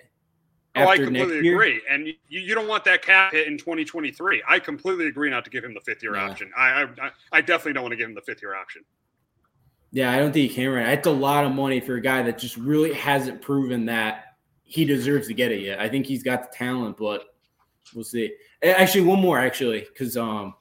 Oh, 0.76 0.88
I 0.88 0.96
completely 0.96 1.48
agree. 1.50 1.80
And 1.88 2.08
you, 2.08 2.14
you 2.28 2.54
don't 2.54 2.66
want 2.66 2.84
that 2.84 3.02
cap 3.02 3.32
hit 3.32 3.46
in 3.46 3.56
2023. 3.56 4.42
I 4.48 4.58
completely 4.58 5.06
agree 5.06 5.30
not 5.30 5.44
to 5.44 5.50
give 5.50 5.62
him 5.62 5.72
the 5.72 5.80
fifth 5.80 6.02
year 6.02 6.16
Yeah. 6.16 6.28
option. 6.28 6.50
I, 6.56 6.82
I 7.00 7.10
I 7.30 7.40
definitely 7.40 7.74
don't 7.74 7.84
want 7.84 7.92
to 7.92 7.96
give 7.96 8.08
him 8.08 8.14
the 8.14 8.22
fifth 8.22 8.42
year 8.42 8.56
option. 8.56 8.82
Yeah, 9.92 10.10
I 10.10 10.18
don't 10.18 10.32
think 10.32 10.50
he 10.50 10.54
can 10.56 10.70
right. 10.72 10.86
That's 10.86 11.06
a 11.06 11.12
lot 11.12 11.44
of 11.44 11.52
money 11.52 11.78
for 11.78 11.94
a 11.94 12.00
guy 12.00 12.22
that 12.22 12.38
just 12.38 12.56
really 12.56 12.92
hasn't 12.92 13.40
proven 13.40 13.86
that 13.86 14.34
he 14.64 14.84
deserves 14.84 15.28
to 15.28 15.34
get 15.34 15.52
it 15.52 15.60
yet. 15.60 15.78
I 15.78 15.88
think 15.88 16.06
he's 16.06 16.24
got 16.24 16.50
the 16.50 16.56
talent, 16.56 16.96
but 16.96 17.33
we'll 17.94 18.04
see. 18.04 18.32
Actually, 18.62 19.02
one 19.02 19.20
more 19.20 19.38
actually, 19.38 19.80
because 19.92 20.16
um, 20.16 20.54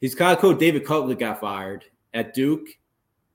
his 0.00 0.14
college 0.14 0.38
coach 0.38 0.58
David 0.58 0.84
Cutler 0.84 1.14
got 1.14 1.40
fired 1.40 1.84
at 2.14 2.34
Duke. 2.34 2.66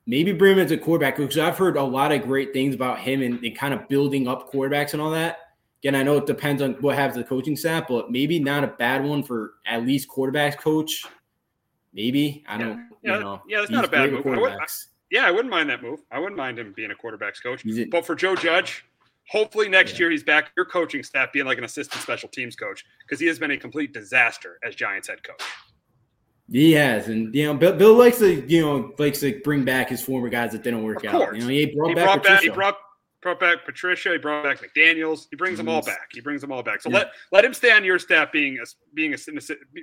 Maybe 0.05 0.33
bring 0.33 0.53
him 0.57 0.59
as 0.65 0.71
a 0.71 0.77
quarterback 0.77 1.15
because 1.17 1.37
I've 1.37 1.57
heard 1.57 1.77
a 1.77 1.83
lot 1.83 2.11
of 2.11 2.23
great 2.23 2.51
things 2.51 2.75
about 2.75 2.99
him 2.99 3.21
and, 3.21 3.41
and 3.43 3.57
kind 3.57 3.73
of 3.73 3.87
building 3.87 4.27
up 4.27 4.51
quarterbacks 4.51 4.91
and 4.93 5.01
all 5.01 5.11
that. 5.11 5.37
Again, 5.81 5.95
I 5.95 6.03
know 6.03 6.17
it 6.17 6.25
depends 6.25 6.61
on 6.61 6.73
what 6.81 6.95
happens 6.95 7.15
to 7.15 7.23
the 7.23 7.27
coaching 7.29 7.55
staff, 7.55 7.85
but 7.87 8.11
maybe 8.11 8.39
not 8.39 8.63
a 8.63 8.67
bad 8.67 9.03
one 9.03 9.23
for 9.23 9.53
at 9.65 9.85
least 9.85 10.09
quarterbacks 10.09 10.57
coach. 10.57 11.05
Maybe 11.93 12.43
I 12.47 12.57
don't. 12.57 12.89
Yeah, 13.01 13.15
you 13.17 13.23
know, 13.23 13.41
yeah, 13.47 13.59
that's 13.59 13.71
not 13.71 13.85
a 13.85 13.87
bad 13.87 14.11
move. 14.11 14.25
I 14.25 14.37
would- 14.37 14.51
I- 14.51 14.65
Yeah, 15.11 15.25
I 15.27 15.31
wouldn't 15.31 15.51
mind 15.51 15.69
that 15.69 15.81
move. 15.83 15.99
I 16.11 16.19
wouldn't 16.19 16.37
mind 16.37 16.57
him 16.57 16.73
being 16.73 16.91
a 16.91 16.95
quarterbacks 16.95 17.41
coach. 17.43 17.63
But 17.91 18.05
for 18.05 18.15
Joe 18.15 18.35
Judge, 18.35 18.83
hopefully 19.29 19.69
next 19.69 19.99
year 19.99 20.11
he's 20.11 20.23
back 20.23 20.51
your 20.55 20.65
coaching 20.65 21.03
staff 21.03 21.31
being 21.31 21.45
like 21.45 21.57
an 21.57 21.63
assistant 21.63 22.01
special 22.01 22.29
teams 22.29 22.55
coach 22.55 22.83
because 23.05 23.19
he 23.19 23.27
has 23.27 23.39
been 23.39 23.51
a 23.51 23.57
complete 23.57 23.93
disaster 23.93 24.59
as 24.63 24.75
Giants 24.75 25.07
head 25.07 25.23
coach. 25.23 25.41
He 26.51 26.73
has, 26.73 27.07
and 27.07 27.33
you 27.33 27.45
know, 27.45 27.53
Bill, 27.53 27.73
Bill 27.73 27.95
likes 27.95 28.19
to, 28.19 28.45
you 28.47 28.61
know, 28.61 28.93
likes 28.99 29.21
to 29.21 29.39
bring 29.43 29.63
back 29.63 29.89
his 29.89 30.01
former 30.01 30.29
guys 30.29 30.51
that 30.51 30.61
didn't 30.61 30.83
work 30.83 31.05
out. 31.05 31.35
You 31.35 31.41
know, 31.41 31.47
he 31.47 31.67
brought 31.67 31.89
he 31.89 31.95
back 31.95 32.03
brought 32.05 32.23
back 32.23 32.41
he 32.41 32.49
Patricia. 32.49 32.53
brought 32.53 32.77
brought 33.21 33.39
back 33.39 33.65
Patricia, 33.65 34.11
he 34.11 34.17
brought 34.17 34.43
back 34.43 34.59
McDaniels, 34.59 35.27
he 35.31 35.37
brings 35.37 35.57
them 35.57 35.69
all 35.69 35.81
back. 35.81 36.09
He 36.11 36.19
brings 36.19 36.41
them 36.41 36.51
all 36.51 36.61
back. 36.61 36.81
So 36.81 36.89
Yeah. 36.89 36.97
let 36.97 37.11
let 37.31 37.45
him 37.45 37.53
stay 37.53 37.71
on 37.71 37.85
your 37.85 37.97
staff 37.97 38.31
being 38.33 38.59
a, 38.59 38.65
being 38.93 39.13
a 39.13 39.17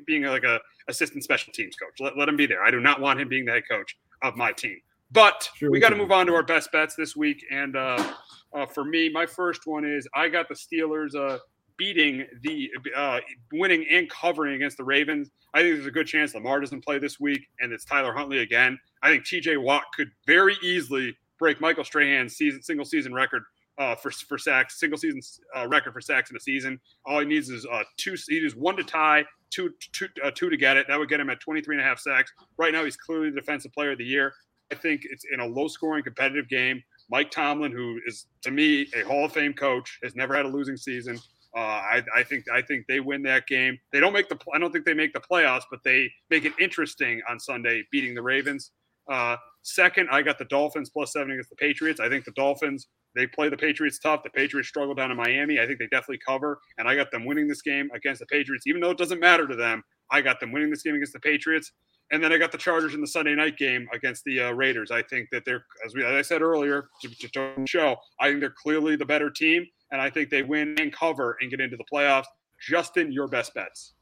being 0.06 0.24
like 0.24 0.44
a 0.44 0.60
assistant 0.88 1.24
special 1.24 1.52
teams 1.52 1.74
coach. 1.76 1.98
Let, 1.98 2.18
let 2.18 2.28
him 2.28 2.36
be 2.36 2.44
there. 2.46 2.62
I 2.62 2.70
do 2.70 2.78
not 2.78 3.00
want 3.00 3.18
him 3.18 3.28
being 3.28 3.46
the 3.46 3.52
head 3.52 3.64
coach 3.68 3.96
of 4.22 4.36
my 4.36 4.52
team. 4.52 4.78
But 5.10 5.48
Sure 5.56 5.70
we 5.70 5.78
we 5.78 5.80
got 5.80 5.88
to 5.90 5.96
move 5.96 6.12
on 6.12 6.26
to 6.26 6.34
our 6.34 6.42
best 6.42 6.70
bets 6.70 6.94
this 6.94 7.16
week. 7.16 7.44
And 7.50 7.74
uh, 7.74 8.12
uh, 8.52 8.66
for 8.66 8.84
me, 8.84 9.08
my 9.08 9.26
first 9.26 9.66
one 9.66 9.84
is 9.84 10.08
I 10.14 10.28
got 10.28 10.48
the 10.48 10.54
Steelers 10.54 11.14
uh, 11.14 11.38
beating 11.76 12.26
the 12.42 12.70
uh, 12.96 13.20
winning 13.52 13.86
and 13.90 14.08
covering 14.10 14.54
against 14.54 14.76
the 14.76 14.84
Ravens. 14.84 15.30
I 15.54 15.62
think 15.62 15.76
there's 15.76 15.86
a 15.86 15.90
good 15.90 16.06
chance 16.06 16.34
Lamar 16.34 16.60
doesn't 16.60 16.84
play 16.84 16.98
this 16.98 17.18
week, 17.18 17.46
and 17.60 17.72
it's 17.72 17.84
Tyler 17.84 18.12
Huntley 18.12 18.38
again. 18.38 18.78
I 19.02 19.10
think 19.10 19.24
T.J. 19.24 19.56
Watt 19.56 19.84
could 19.96 20.10
very 20.26 20.56
easily 20.62 21.16
break 21.38 21.60
Michael 21.60 21.84
Strahan's 21.84 22.36
season 22.36 22.62
single 22.62 22.84
season 22.84 23.14
record 23.14 23.42
uh, 23.78 23.94
for 23.94 24.10
for 24.10 24.36
sacks, 24.36 24.78
single 24.78 24.98
season 24.98 25.20
uh, 25.56 25.66
record 25.68 25.92
for 25.92 26.00
sacks 26.00 26.30
in 26.30 26.36
a 26.36 26.40
season. 26.40 26.78
All 27.06 27.20
he 27.20 27.26
needs 27.26 27.48
is 27.48 27.66
uh, 27.66 27.82
two. 27.96 28.14
He 28.28 28.40
needs 28.40 28.54
one 28.54 28.76
to 28.76 28.84
tie, 28.84 29.24
two 29.48 29.70
two 29.92 30.08
uh, 30.22 30.30
two 30.32 30.50
to 30.50 30.56
get 30.56 30.76
it. 30.76 30.86
That 30.86 30.98
would 30.98 31.08
get 31.08 31.18
him 31.18 31.30
at 31.30 31.40
23 31.40 31.76
and 31.76 31.84
a 31.84 31.88
half 31.88 31.98
sacks. 31.98 32.30
Right 32.58 32.72
now, 32.72 32.84
he's 32.84 32.96
clearly 32.96 33.30
the 33.30 33.40
defensive 33.40 33.72
player 33.72 33.92
of 33.92 33.98
the 33.98 34.04
year. 34.04 34.34
I 34.70 34.74
think 34.74 35.02
it's 35.04 35.24
in 35.32 35.40
a 35.40 35.46
low 35.46 35.66
scoring 35.66 36.04
competitive 36.04 36.48
game. 36.48 36.82
Mike 37.10 37.30
Tomlin, 37.30 37.72
who 37.72 38.00
is 38.06 38.26
to 38.42 38.50
me 38.50 38.86
a 38.94 39.02
Hall 39.02 39.24
of 39.24 39.32
Fame 39.32 39.52
coach, 39.52 39.98
has 40.02 40.14
never 40.14 40.34
had 40.34 40.46
a 40.46 40.48
losing 40.48 40.76
season. 40.76 41.18
Uh, 41.56 41.60
I, 41.60 42.02
I 42.16 42.22
think 42.22 42.44
I 42.48 42.62
think 42.62 42.86
they 42.86 43.00
win 43.00 43.22
that 43.24 43.46
game. 43.46 43.78
They 43.92 43.98
don't 43.98 44.12
make 44.12 44.28
the. 44.28 44.38
I 44.54 44.58
don't 44.58 44.72
think 44.72 44.84
they 44.84 44.94
make 44.94 45.12
the 45.12 45.20
playoffs, 45.20 45.64
but 45.70 45.80
they 45.84 46.10
make 46.30 46.44
it 46.44 46.52
interesting 46.60 47.20
on 47.28 47.40
Sunday, 47.40 47.82
beating 47.90 48.14
the 48.14 48.22
Ravens. 48.22 48.70
Uh, 49.10 49.36
second, 49.62 50.08
I 50.12 50.22
got 50.22 50.38
the 50.38 50.44
Dolphins 50.44 50.90
plus 50.90 51.12
seven 51.12 51.32
against 51.32 51.50
the 51.50 51.56
Patriots. 51.56 51.98
I 51.98 52.08
think 52.08 52.24
the 52.24 52.32
Dolphins 52.32 52.86
they 53.16 53.26
play 53.26 53.48
the 53.48 53.56
Patriots 53.56 53.98
tough. 53.98 54.22
The 54.22 54.30
Patriots 54.30 54.68
struggle 54.68 54.94
down 54.94 55.10
in 55.10 55.16
Miami. 55.16 55.58
I 55.58 55.66
think 55.66 55.78
they 55.78 55.88
definitely 55.88 56.20
cover, 56.24 56.60
and 56.78 56.88
I 56.88 56.94
got 56.94 57.10
them 57.10 57.24
winning 57.24 57.48
this 57.48 57.62
game 57.62 57.90
against 57.92 58.20
the 58.20 58.26
Patriots, 58.26 58.66
even 58.66 58.80
though 58.80 58.90
it 58.90 58.98
doesn't 58.98 59.20
matter 59.20 59.48
to 59.48 59.56
them. 59.56 59.82
I 60.12 60.20
got 60.20 60.40
them 60.40 60.52
winning 60.52 60.70
this 60.70 60.82
game 60.82 60.94
against 60.94 61.12
the 61.12 61.20
Patriots. 61.20 61.72
And 62.12 62.22
then 62.22 62.32
I 62.32 62.38
got 62.38 62.50
the 62.50 62.58
Chargers 62.58 62.94
in 62.94 63.00
the 63.00 63.06
Sunday 63.06 63.34
night 63.34 63.56
game 63.56 63.88
against 63.92 64.24
the 64.24 64.40
uh, 64.40 64.50
Raiders. 64.50 64.90
I 64.90 65.02
think 65.02 65.30
that 65.30 65.44
they're, 65.44 65.64
as, 65.84 65.94
we, 65.94 66.04
as 66.04 66.12
I 66.12 66.22
said 66.22 66.42
earlier, 66.42 66.88
to, 67.02 67.28
to, 67.28 67.66
show, 67.66 67.96
I 68.18 68.28
think 68.28 68.40
they're 68.40 68.50
clearly 68.50 68.96
the 68.96 69.06
better 69.06 69.30
team, 69.30 69.64
and 69.92 70.00
I 70.00 70.10
think 70.10 70.28
they 70.28 70.42
win 70.42 70.74
and 70.80 70.92
cover 70.92 71.36
and 71.40 71.50
get 71.50 71.60
into 71.60 71.76
the 71.76 71.84
playoffs. 71.92 72.24
Justin, 72.60 73.12
your 73.12 73.28
best 73.28 73.54
bets. 73.54 73.92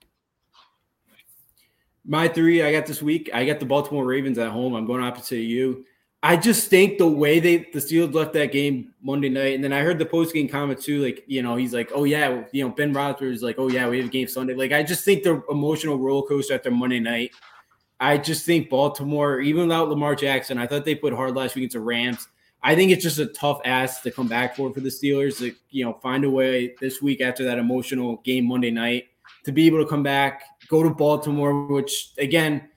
My 2.07 2.27
three 2.27 2.63
I 2.63 2.73
got 2.73 2.87
this 2.87 3.03
week. 3.03 3.29
I 3.35 3.45
got 3.45 3.61
the 3.61 3.67
Baltimore 3.67 4.07
Ravens 4.07 4.39
at 4.39 4.51
home. 4.51 4.75
I'm 4.75 4.87
going 4.87 5.03
opposite 5.03 5.41
of 5.41 5.45
you. 5.45 5.85
I 6.23 6.37
just 6.37 6.69
think 6.69 6.99
the 6.99 7.07
way 7.07 7.39
they 7.39 7.59
the 7.59 7.79
Steelers 7.79 8.13
left 8.13 8.33
that 8.33 8.51
game 8.51 8.93
Monday 9.01 9.29
night, 9.29 9.55
and 9.55 9.63
then 9.63 9.73
I 9.73 9.83
heard 9.83 10.01
the 10.01 10.07
post 10.07 10.35
game 10.35 10.49
comment 10.49 10.81
too. 10.81 11.05
Like 11.05 11.23
you 11.29 11.43
know, 11.43 11.55
he's 11.55 11.73
like, 11.73 11.91
"Oh 11.95 12.05
yeah, 12.05 12.43
you 12.51 12.67
know, 12.67 12.75
Ben 12.75 12.93
Roethlisberger 12.93 13.33
is 13.33 13.43
like, 13.43 13.57
oh 13.59 13.69
yeah, 13.69 13.89
we 13.89 13.99
have 13.99 14.07
a 14.07 14.11
game 14.11 14.27
Sunday." 14.27 14.55
Like 14.55 14.73
I 14.73 14.83
just 14.83 15.05
think 15.05 15.23
the 15.23 15.43
emotional 15.49 15.97
roller 15.97 16.27
coaster 16.27 16.55
after 16.55 16.73
Monday 16.73 16.99
night. 16.99 17.31
I 18.01 18.19
just 18.19 18.47
think 18.47 18.71
Baltimore, 18.71 19.41
even 19.41 19.63
without 19.63 19.89
Lamar 19.89 20.15
Jackson, 20.15 20.59
I 20.59 20.67
thought 20.67 20.85
they 20.85 20.95
put 20.95 21.13
hard 21.13 21.35
last 21.35 21.57
week 21.57 21.71
the 21.71 21.81
Rams. 21.81 22.29
I 22.63 22.75
think 22.75 22.91
it's 22.91 23.03
just 23.03 23.19
a 23.19 23.27
tough 23.27 23.61
ass 23.65 24.01
to 24.03 24.11
come 24.11 24.29
back 24.29 24.57
for 24.57 24.73
for 24.73 24.81
the 24.81 24.89
Steelers. 24.89 25.39
To, 25.39 25.55
you 25.71 25.85
know, 25.85 25.95
find 26.03 26.25
a 26.25 26.31
way 26.31 26.75
this 26.81 27.03
week 27.03 27.21
after 27.21 27.45
that 27.45 27.59
emotional 27.59 28.17
game 28.19 28.47
Monday 28.47 28.71
night 28.71 29.09
to 29.45 29.53
be 29.53 29.67
able 29.67 29.83
to 29.83 29.89
come 29.89 30.03
back, 30.03 30.43
go 30.69 30.83
to 30.83 30.91
Baltimore, 30.91 31.67
which 31.67 32.13
again 32.19 32.69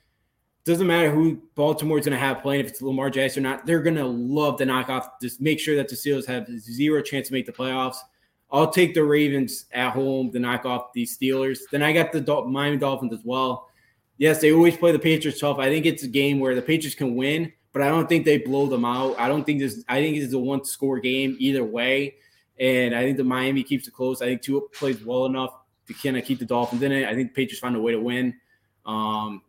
doesn't 0.63 0.86
matter 0.86 1.09
who 1.09 1.41
Baltimore 1.55 1.97
is 1.97 2.05
going 2.05 2.17
to 2.17 2.24
have 2.24 2.41
playing, 2.41 2.63
if 2.63 2.67
it's 2.67 2.82
Lamar 2.82 3.09
Jackson 3.09 3.45
or 3.45 3.49
not, 3.49 3.65
they're 3.65 3.82
going 3.82 3.95
to 3.95 4.05
love 4.05 4.57
to 4.59 4.65
knock 4.65 4.89
off, 4.89 5.19
just 5.19 5.41
make 5.41 5.59
sure 5.59 5.76
that 5.76 5.89
the 5.89 5.95
Steelers 5.95 6.28
have 6.28 6.47
zero 6.59 7.01
chance 7.01 7.28
to 7.28 7.34
make 7.34 7.47
the 7.47 7.51
playoffs. 7.51 7.97
I'll 8.51 8.69
take 8.69 8.93
the 8.93 9.03
Ravens 9.03 9.65
at 9.72 9.91
home 9.91 10.32
to 10.32 10.39
knock 10.39 10.65
off 10.65 10.93
the 10.93 11.03
Steelers. 11.03 11.59
Then 11.72 11.82
I 11.82 11.93
got 11.93 12.11
the 12.11 12.22
Miami 12.45 12.78
Dolphins 12.78 13.13
as 13.13 13.22
well. 13.24 13.69
Yes, 14.22 14.39
they 14.39 14.53
always 14.53 14.78
play 14.78 14.91
the 14.91 14.99
Patriots 14.99 15.39
tough. 15.39 15.57
I 15.57 15.65
think 15.65 15.88
it's 15.88 16.03
a 16.03 16.07
game 16.07 16.39
where 16.39 16.53
the 16.53 16.61
Patriots 16.61 16.93
can 16.93 17.15
win, 17.15 17.51
but 17.74 17.82
I 17.82 17.88
don't 17.88 18.07
think 18.07 18.24
they 18.24 18.38
blow 18.38 18.67
them 18.67 18.86
out. 18.86 19.19
I 19.19 19.28
don't 19.28 19.43
think 19.43 19.59
this. 19.59 19.84
I 19.89 19.99
think 19.99 20.15
it's 20.15 20.32
a 20.32 20.38
one 20.38 20.63
score 20.63 20.99
game 20.99 21.36
either 21.39 21.63
way, 21.63 22.17
and 22.59 22.93
I 22.93 23.01
think 23.01 23.17
the 23.17 23.24
Miami 23.24 23.63
keeps 23.63 23.88
it 23.88 23.95
close. 23.95 24.22
I 24.22 24.26
think 24.26 24.43
Tua 24.43 24.61
plays 24.69 25.03
well 25.03 25.26
enough 25.26 25.55
to 25.88 25.95
kind 25.95 26.19
of 26.19 26.24
keep 26.24 26.38
the 26.38 26.45
Dolphins 26.45 26.84
in 26.84 26.91
it. 26.91 27.09
I 27.09 27.15
think 27.15 27.30
the 27.30 27.34
Patriots 27.34 27.61
find 27.61 27.76
a 27.76 27.82
way 27.82 27.93
to 27.93 27.99
win. 27.99 28.36
Um, 28.86 29.41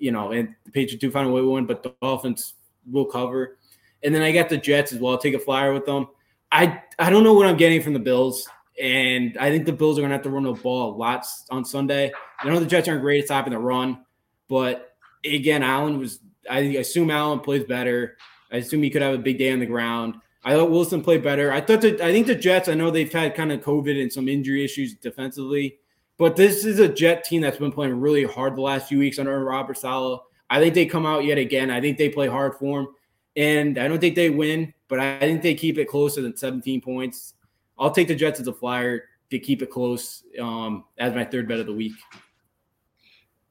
you 0.00 0.10
know, 0.10 0.32
and 0.32 0.52
the 0.64 0.72
Patriots 0.72 1.00
do 1.00 1.12
find 1.12 1.28
a 1.28 1.30
way 1.30 1.40
to 1.40 1.50
win, 1.50 1.66
but 1.66 1.84
the 1.84 1.94
Dolphins 2.02 2.54
will 2.90 3.04
cover. 3.04 3.56
And 4.02 4.12
then 4.12 4.22
I 4.22 4.32
got 4.32 4.48
the 4.48 4.56
Jets 4.56 4.92
as 4.92 4.98
well. 4.98 5.12
I'll 5.12 5.18
take 5.20 5.34
a 5.34 5.38
flyer 5.38 5.72
with 5.72 5.86
them. 5.86 6.08
I 6.50 6.82
I 6.98 7.10
don't 7.10 7.22
know 7.22 7.34
what 7.34 7.46
I'm 7.46 7.56
getting 7.56 7.80
from 7.82 7.92
the 7.92 8.00
Bills, 8.00 8.48
and 8.82 9.38
I 9.38 9.52
think 9.52 9.64
the 9.64 9.72
Bills 9.72 9.96
are 9.96 10.00
going 10.00 10.10
to 10.10 10.16
have 10.16 10.24
to 10.24 10.30
run 10.30 10.42
the 10.42 10.54
ball 10.54 10.92
a 10.92 10.96
lot 10.96 11.24
on 11.50 11.64
Sunday. 11.64 12.10
I 12.40 12.48
know 12.48 12.58
the 12.58 12.66
Jets 12.66 12.88
aren't 12.88 13.02
great 13.02 13.20
at 13.20 13.26
stopping 13.26 13.52
the 13.52 13.60
run, 13.60 14.04
but 14.48 14.96
again, 15.24 15.62
Allen 15.62 15.98
was. 15.98 16.20
I 16.50 16.60
assume 16.60 17.10
Allen 17.10 17.40
plays 17.40 17.64
better. 17.64 18.16
I 18.50 18.56
assume 18.56 18.82
he 18.82 18.90
could 18.90 19.02
have 19.02 19.14
a 19.14 19.18
big 19.18 19.38
day 19.38 19.52
on 19.52 19.58
the 19.58 19.66
ground. 19.66 20.14
I 20.44 20.54
thought 20.54 20.70
Wilson 20.70 21.02
played 21.02 21.22
better. 21.22 21.52
I 21.52 21.60
thought 21.60 21.82
that 21.82 22.00
I 22.00 22.12
think 22.12 22.26
the 22.26 22.34
Jets. 22.34 22.68
I 22.68 22.74
know 22.74 22.90
they've 22.90 23.12
had 23.12 23.34
kind 23.34 23.52
of 23.52 23.60
COVID 23.60 24.00
and 24.00 24.12
some 24.12 24.28
injury 24.28 24.64
issues 24.64 24.94
defensively. 24.94 25.78
But 26.16 26.34
this 26.34 26.64
is 26.64 26.80
a 26.80 26.88
Jet 26.88 27.22
team 27.22 27.42
that's 27.42 27.58
been 27.58 27.70
playing 27.70 28.00
really 28.00 28.24
hard 28.24 28.56
the 28.56 28.62
last 28.62 28.88
few 28.88 28.98
weeks 28.98 29.20
under 29.20 29.44
Robert 29.44 29.78
Saleh. 29.78 30.20
I 30.50 30.58
think 30.58 30.74
they 30.74 30.86
come 30.86 31.06
out 31.06 31.24
yet 31.24 31.38
again. 31.38 31.70
I 31.70 31.80
think 31.80 31.96
they 31.96 32.08
play 32.08 32.26
hard 32.26 32.56
for 32.56 32.80
him. 32.80 32.88
And 33.36 33.78
I 33.78 33.86
don't 33.86 34.00
think 34.00 34.16
they 34.16 34.30
win, 34.30 34.74
but 34.88 34.98
I 34.98 35.20
think 35.20 35.42
they 35.42 35.54
keep 35.54 35.78
it 35.78 35.86
closer 35.86 36.20
than 36.20 36.36
17 36.36 36.80
points. 36.80 37.34
I'll 37.78 37.92
take 37.92 38.08
the 38.08 38.16
Jets 38.16 38.40
as 38.40 38.48
a 38.48 38.52
flyer 38.52 39.04
to 39.30 39.38
keep 39.38 39.62
it 39.62 39.70
close 39.70 40.24
um, 40.40 40.84
as 40.98 41.14
my 41.14 41.24
third 41.24 41.46
bet 41.46 41.60
of 41.60 41.66
the 41.66 41.72
week 41.72 41.92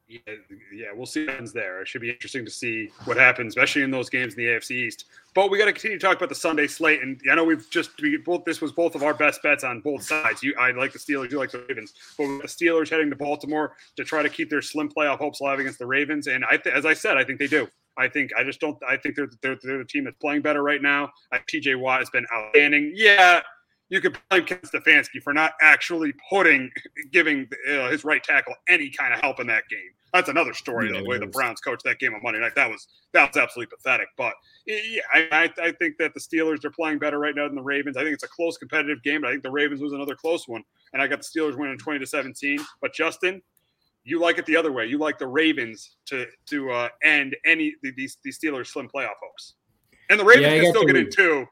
yeah, 0.07 0.19
yeah, 0.73 0.87
we'll 0.93 1.05
see 1.05 1.25
what 1.25 1.31
happens 1.31 1.51
there. 1.51 1.81
It 1.81 1.87
should 1.87 2.01
be 2.01 2.09
interesting 2.09 2.45
to 2.45 2.51
see 2.51 2.89
what 3.03 3.17
happens, 3.17 3.51
especially 3.51 3.81
in 3.81 3.91
those 3.91 4.09
games 4.09 4.35
in 4.35 4.45
the 4.45 4.51
AFC 4.51 4.71
East. 4.71 5.05
But 5.35 5.51
we 5.51 5.57
got 5.57 5.65
to 5.65 5.73
continue 5.73 5.99
to 5.99 6.05
talk 6.05 6.15
about 6.15 6.29
the 6.29 6.35
Sunday 6.35 6.67
slate, 6.67 7.01
and 7.01 7.19
I 7.29 7.35
know 7.35 7.43
we've 7.43 7.69
just 7.69 7.91
we 8.01 8.15
both 8.17 8.45
this 8.45 8.61
was 8.61 8.71
both 8.71 8.95
of 8.95 9.03
our 9.03 9.13
best 9.13 9.43
bets 9.43 9.63
on 9.63 9.81
both 9.81 10.03
sides. 10.03 10.41
You, 10.41 10.55
I 10.59 10.71
like 10.71 10.93
the 10.93 10.99
Steelers, 10.99 11.31
you 11.31 11.37
like 11.37 11.51
the 11.51 11.65
Ravens, 11.67 11.93
but 12.17 12.25
the 12.25 12.47
Steelers 12.47 12.89
heading 12.89 13.09
to 13.09 13.15
Baltimore 13.15 13.73
to 13.97 14.03
try 14.05 14.23
to 14.23 14.29
keep 14.29 14.49
their 14.49 14.61
slim 14.61 14.89
playoff 14.89 15.17
hopes 15.17 15.41
alive 15.41 15.59
against 15.59 15.79
the 15.79 15.85
Ravens, 15.85 16.27
and 16.27 16.45
I, 16.45 16.57
th- 16.57 16.73
as 16.73 16.85
I 16.85 16.93
said, 16.93 17.17
I 17.17 17.23
think 17.23 17.39
they 17.39 17.47
do. 17.47 17.67
I 17.97 18.07
think 18.07 18.31
I 18.37 18.43
just 18.43 18.59
don't. 18.61 18.77
I 18.87 18.95
think 18.95 19.15
they're 19.15 19.29
they're, 19.41 19.57
they're 19.61 19.79
the 19.79 19.85
team 19.85 20.05
that's 20.05 20.17
playing 20.17 20.41
better 20.41 20.63
right 20.63 20.81
now. 20.81 21.11
TJ 21.33 21.79
Watt 21.79 21.99
has 21.99 22.09
been 22.09 22.25
outstanding. 22.33 22.93
Yeah, 22.95 23.41
you 23.89 24.01
could 24.01 24.17
blame 24.29 24.45
Ken 24.45 24.59
Stefanski 24.59 25.21
for 25.23 25.33
not 25.33 25.53
actually 25.61 26.13
putting, 26.29 26.69
giving 27.11 27.47
uh, 27.69 27.89
his 27.89 28.03
right 28.03 28.23
tackle 28.23 28.53
any 28.67 28.89
kind 28.89 29.13
of 29.13 29.21
help 29.21 29.39
in 29.39 29.47
that 29.47 29.63
game. 29.69 29.91
That's 30.13 30.29
another 30.29 30.53
story, 30.53 30.91
yeah, 30.91 31.01
the 31.01 31.07
way 31.07 31.17
the 31.17 31.27
Browns 31.27 31.59
coached 31.59 31.83
that 31.83 31.99
game 31.99 32.13
on 32.13 32.21
Monday 32.23 32.39
night. 32.39 32.55
That 32.55 32.69
was 32.69 32.87
that 33.13 33.29
was 33.29 33.37
absolutely 33.37 33.75
pathetic. 33.75 34.07
But 34.17 34.33
yeah, 34.65 35.01
I, 35.13 35.51
I 35.61 35.71
think 35.73 35.97
that 35.99 36.13
the 36.13 36.19
Steelers 36.19 36.63
are 36.63 36.71
playing 36.71 36.99
better 36.99 37.19
right 37.19 37.35
now 37.35 37.45
than 37.45 37.55
the 37.55 37.61
Ravens. 37.61 37.97
I 37.97 38.03
think 38.03 38.13
it's 38.13 38.23
a 38.23 38.29
close 38.29 38.57
competitive 38.57 39.03
game, 39.03 39.21
but 39.21 39.27
I 39.27 39.31
think 39.31 39.43
the 39.43 39.51
Ravens 39.51 39.81
was 39.81 39.93
another 39.93 40.15
close 40.15 40.47
one. 40.47 40.63
And 40.93 41.01
I 41.01 41.07
got 41.07 41.19
the 41.19 41.39
Steelers 41.39 41.57
winning 41.57 41.77
20 41.77 41.99
to 41.99 42.07
17. 42.07 42.59
But 42.81 42.93
Justin, 42.93 43.41
you 44.05 44.19
like 44.21 44.37
it 44.37 44.45
the 44.45 44.55
other 44.55 44.71
way. 44.71 44.85
You 44.85 44.97
like 44.97 45.19
the 45.19 45.27
Ravens 45.27 45.97
to 46.05 46.25
to 46.47 46.71
uh, 46.71 46.89
end 47.03 47.35
any 47.45 47.75
these 47.83 48.17
these 48.23 48.39
Steelers 48.39 48.67
slim 48.67 48.87
playoff 48.87 49.15
hopes. 49.21 49.55
And 50.09 50.19
the 50.19 50.23
Ravens 50.23 50.53
yeah, 50.53 50.61
can 50.61 50.71
still 50.71 50.85
get 50.85 50.95
in 50.95 51.09
two, 51.09 51.45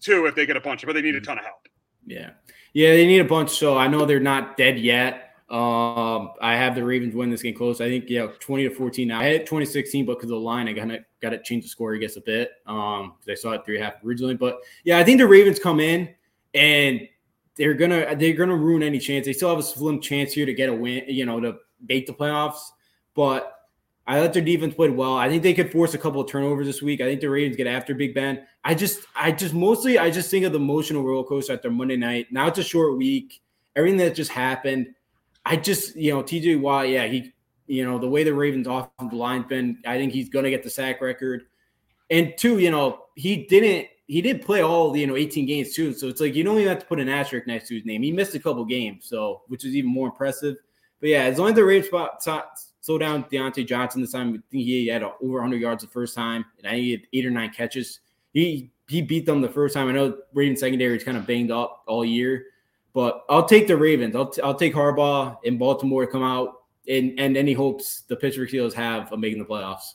two 0.00 0.26
if 0.26 0.34
they 0.34 0.44
get 0.44 0.58
a 0.58 0.60
bunch, 0.60 0.82
of, 0.82 0.88
but 0.88 0.92
they 0.92 1.00
need 1.00 1.14
a 1.14 1.20
ton 1.20 1.38
of 1.38 1.44
help. 1.44 1.63
Yeah. 2.06 2.30
Yeah, 2.72 2.90
they 2.90 3.06
need 3.06 3.20
a 3.20 3.24
bunch. 3.24 3.50
So 3.50 3.78
I 3.78 3.88
know 3.88 4.04
they're 4.04 4.20
not 4.20 4.56
dead 4.56 4.78
yet. 4.78 5.24
Um, 5.50 6.32
I 6.40 6.56
have 6.56 6.74
the 6.74 6.82
Ravens 6.82 7.14
win 7.14 7.30
this 7.30 7.42
game 7.42 7.54
close. 7.54 7.80
I 7.80 7.88
think 7.88 8.08
yeah, 8.08 8.26
twenty 8.40 8.68
to 8.68 8.74
fourteen. 8.74 9.08
Now 9.08 9.20
I 9.20 9.24
had 9.24 9.46
twenty 9.46 9.66
sixteen, 9.66 10.06
but 10.06 10.14
because 10.14 10.30
of 10.30 10.36
the 10.36 10.44
line, 10.44 10.66
I 10.68 10.72
got 10.72 10.86
to 10.86 11.04
got 11.20 11.30
to 11.30 11.42
change 11.42 11.64
the 11.64 11.68
score, 11.68 11.94
I 11.94 11.98
guess, 11.98 12.16
a 12.16 12.20
bit. 12.22 12.52
Um, 12.66 13.14
because 13.20 13.38
I 13.38 13.40
saw 13.40 13.52
it 13.52 13.64
three 13.64 13.78
half 13.78 13.94
originally. 14.04 14.34
But 14.34 14.58
yeah, 14.84 14.98
I 14.98 15.04
think 15.04 15.18
the 15.18 15.28
Ravens 15.28 15.58
come 15.58 15.80
in 15.80 16.08
and 16.54 17.06
they're 17.56 17.74
gonna 17.74 18.16
they're 18.16 18.32
gonna 18.32 18.56
ruin 18.56 18.82
any 18.82 18.98
chance. 18.98 19.26
They 19.26 19.32
still 19.32 19.50
have 19.50 19.58
a 19.58 19.62
slim 19.62 20.00
chance 20.00 20.32
here 20.32 20.46
to 20.46 20.54
get 20.54 20.70
a 20.70 20.74
win, 20.74 21.04
you 21.06 21.26
know, 21.26 21.38
to 21.40 21.56
make 21.86 22.06
the 22.06 22.14
playoffs. 22.14 22.60
But 23.14 23.52
I 24.06 24.20
thought 24.20 24.32
their 24.32 24.42
defense 24.42 24.74
played 24.74 24.90
well. 24.90 25.14
I 25.16 25.28
think 25.28 25.42
they 25.42 25.54
could 25.54 25.70
force 25.70 25.94
a 25.94 25.98
couple 25.98 26.20
of 26.20 26.28
turnovers 26.28 26.66
this 26.66 26.82
week. 26.82 27.00
I 27.00 27.04
think 27.04 27.20
the 27.20 27.28
Ravens 27.28 27.56
get 27.56 27.66
after 27.66 27.94
Big 27.94 28.14
Ben. 28.14 28.46
I 28.64 28.74
just, 28.74 29.00
I 29.14 29.30
just 29.32 29.54
mostly, 29.54 29.98
I 29.98 30.10
just 30.10 30.30
think 30.30 30.44
of 30.44 30.52
the 30.52 30.58
emotional 30.58 31.02
roller 31.02 31.24
coaster 31.24 31.52
after 31.52 31.70
Monday 31.70 31.96
night. 31.96 32.28
Now 32.30 32.46
it's 32.48 32.58
a 32.58 32.64
short 32.64 32.96
week. 32.96 33.42
Everything 33.76 33.98
that 33.98 34.14
just 34.14 34.30
happened. 34.30 34.94
I 35.44 35.56
just, 35.56 35.96
you 35.96 36.12
know, 36.12 36.22
TJ 36.22 36.60
Watt, 36.60 36.88
yeah, 36.88 37.06
he, 37.06 37.32
you 37.66 37.84
know, 37.84 37.98
the 37.98 38.08
way 38.08 38.24
the 38.24 38.32
Ravens 38.32 38.66
offensive 38.66 39.12
line's 39.12 39.46
been, 39.46 39.78
I 39.86 39.98
think 39.98 40.12
he's 40.12 40.28
going 40.28 40.44
to 40.44 40.50
get 40.50 40.62
the 40.62 40.70
sack 40.70 41.00
record. 41.00 41.42
And 42.10 42.32
two, 42.38 42.58
you 42.58 42.70
know, 42.70 43.06
he 43.14 43.44
didn't, 43.46 43.88
he 44.06 44.22
did 44.22 44.42
play 44.42 44.62
all, 44.62 44.96
you 44.96 45.06
know, 45.06 45.16
18 45.16 45.46
games 45.46 45.74
too. 45.74 45.92
So 45.92 46.08
it's 46.08 46.20
like 46.20 46.34
you 46.34 46.44
don't 46.44 46.56
even 46.58 46.68
have 46.68 46.80
to 46.80 46.86
put 46.86 47.00
an 47.00 47.08
asterisk 47.08 47.46
next 47.46 47.68
to 47.68 47.74
his 47.74 47.84
name. 47.84 48.02
He 48.02 48.12
missed 48.12 48.34
a 48.34 48.40
couple 48.40 48.64
games, 48.64 49.06
so 49.06 49.42
which 49.48 49.64
is 49.64 49.74
even 49.74 49.90
more 49.90 50.08
impressive. 50.08 50.56
But 51.00 51.10
yeah, 51.10 51.24
as 51.24 51.38
long 51.38 51.50
as 51.50 51.54
the 51.54 51.64
Ravens 51.64 51.88
spot, 51.88 52.22
slow 52.84 52.98
down 52.98 53.24
Diontae 53.24 53.66
Johnson 53.66 54.02
this 54.02 54.12
time. 54.12 54.28
I 54.28 54.40
think 54.50 54.64
he 54.64 54.86
had 54.86 55.02
over 55.02 55.34
100 55.34 55.58
yards 55.58 55.82
the 55.82 55.90
first 55.90 56.14
time, 56.14 56.44
and 56.58 56.66
I 56.66 56.76
he 56.76 56.90
had 56.92 57.00
eight 57.14 57.24
or 57.24 57.30
nine 57.30 57.50
catches. 57.50 58.00
He 58.34 58.70
he 58.88 59.00
beat 59.00 59.24
them 59.24 59.40
the 59.40 59.48
first 59.48 59.72
time. 59.72 59.88
I 59.88 59.92
know 59.92 60.18
Ravens 60.34 60.60
secondary 60.60 60.96
is 60.96 61.04
kind 61.04 61.16
of 61.16 61.26
banged 61.26 61.50
up 61.50 61.82
all 61.86 62.04
year, 62.04 62.44
but 62.92 63.24
I'll 63.30 63.46
take 63.46 63.66
the 63.66 63.76
Ravens. 63.76 64.14
I'll, 64.14 64.26
t- 64.26 64.42
I'll 64.42 64.54
take 64.54 64.74
Harbaugh 64.74 65.38
in 65.44 65.56
Baltimore 65.56 66.04
to 66.04 66.12
come 66.12 66.22
out 66.22 66.64
and 66.86 67.18
and 67.18 67.36
any 67.36 67.54
hopes 67.54 68.02
the 68.08 68.16
Pittsburgh 68.16 68.48
Steelers 68.48 68.74
have 68.74 69.10
of 69.10 69.18
making 69.18 69.38
the 69.38 69.44
playoffs. 69.46 69.94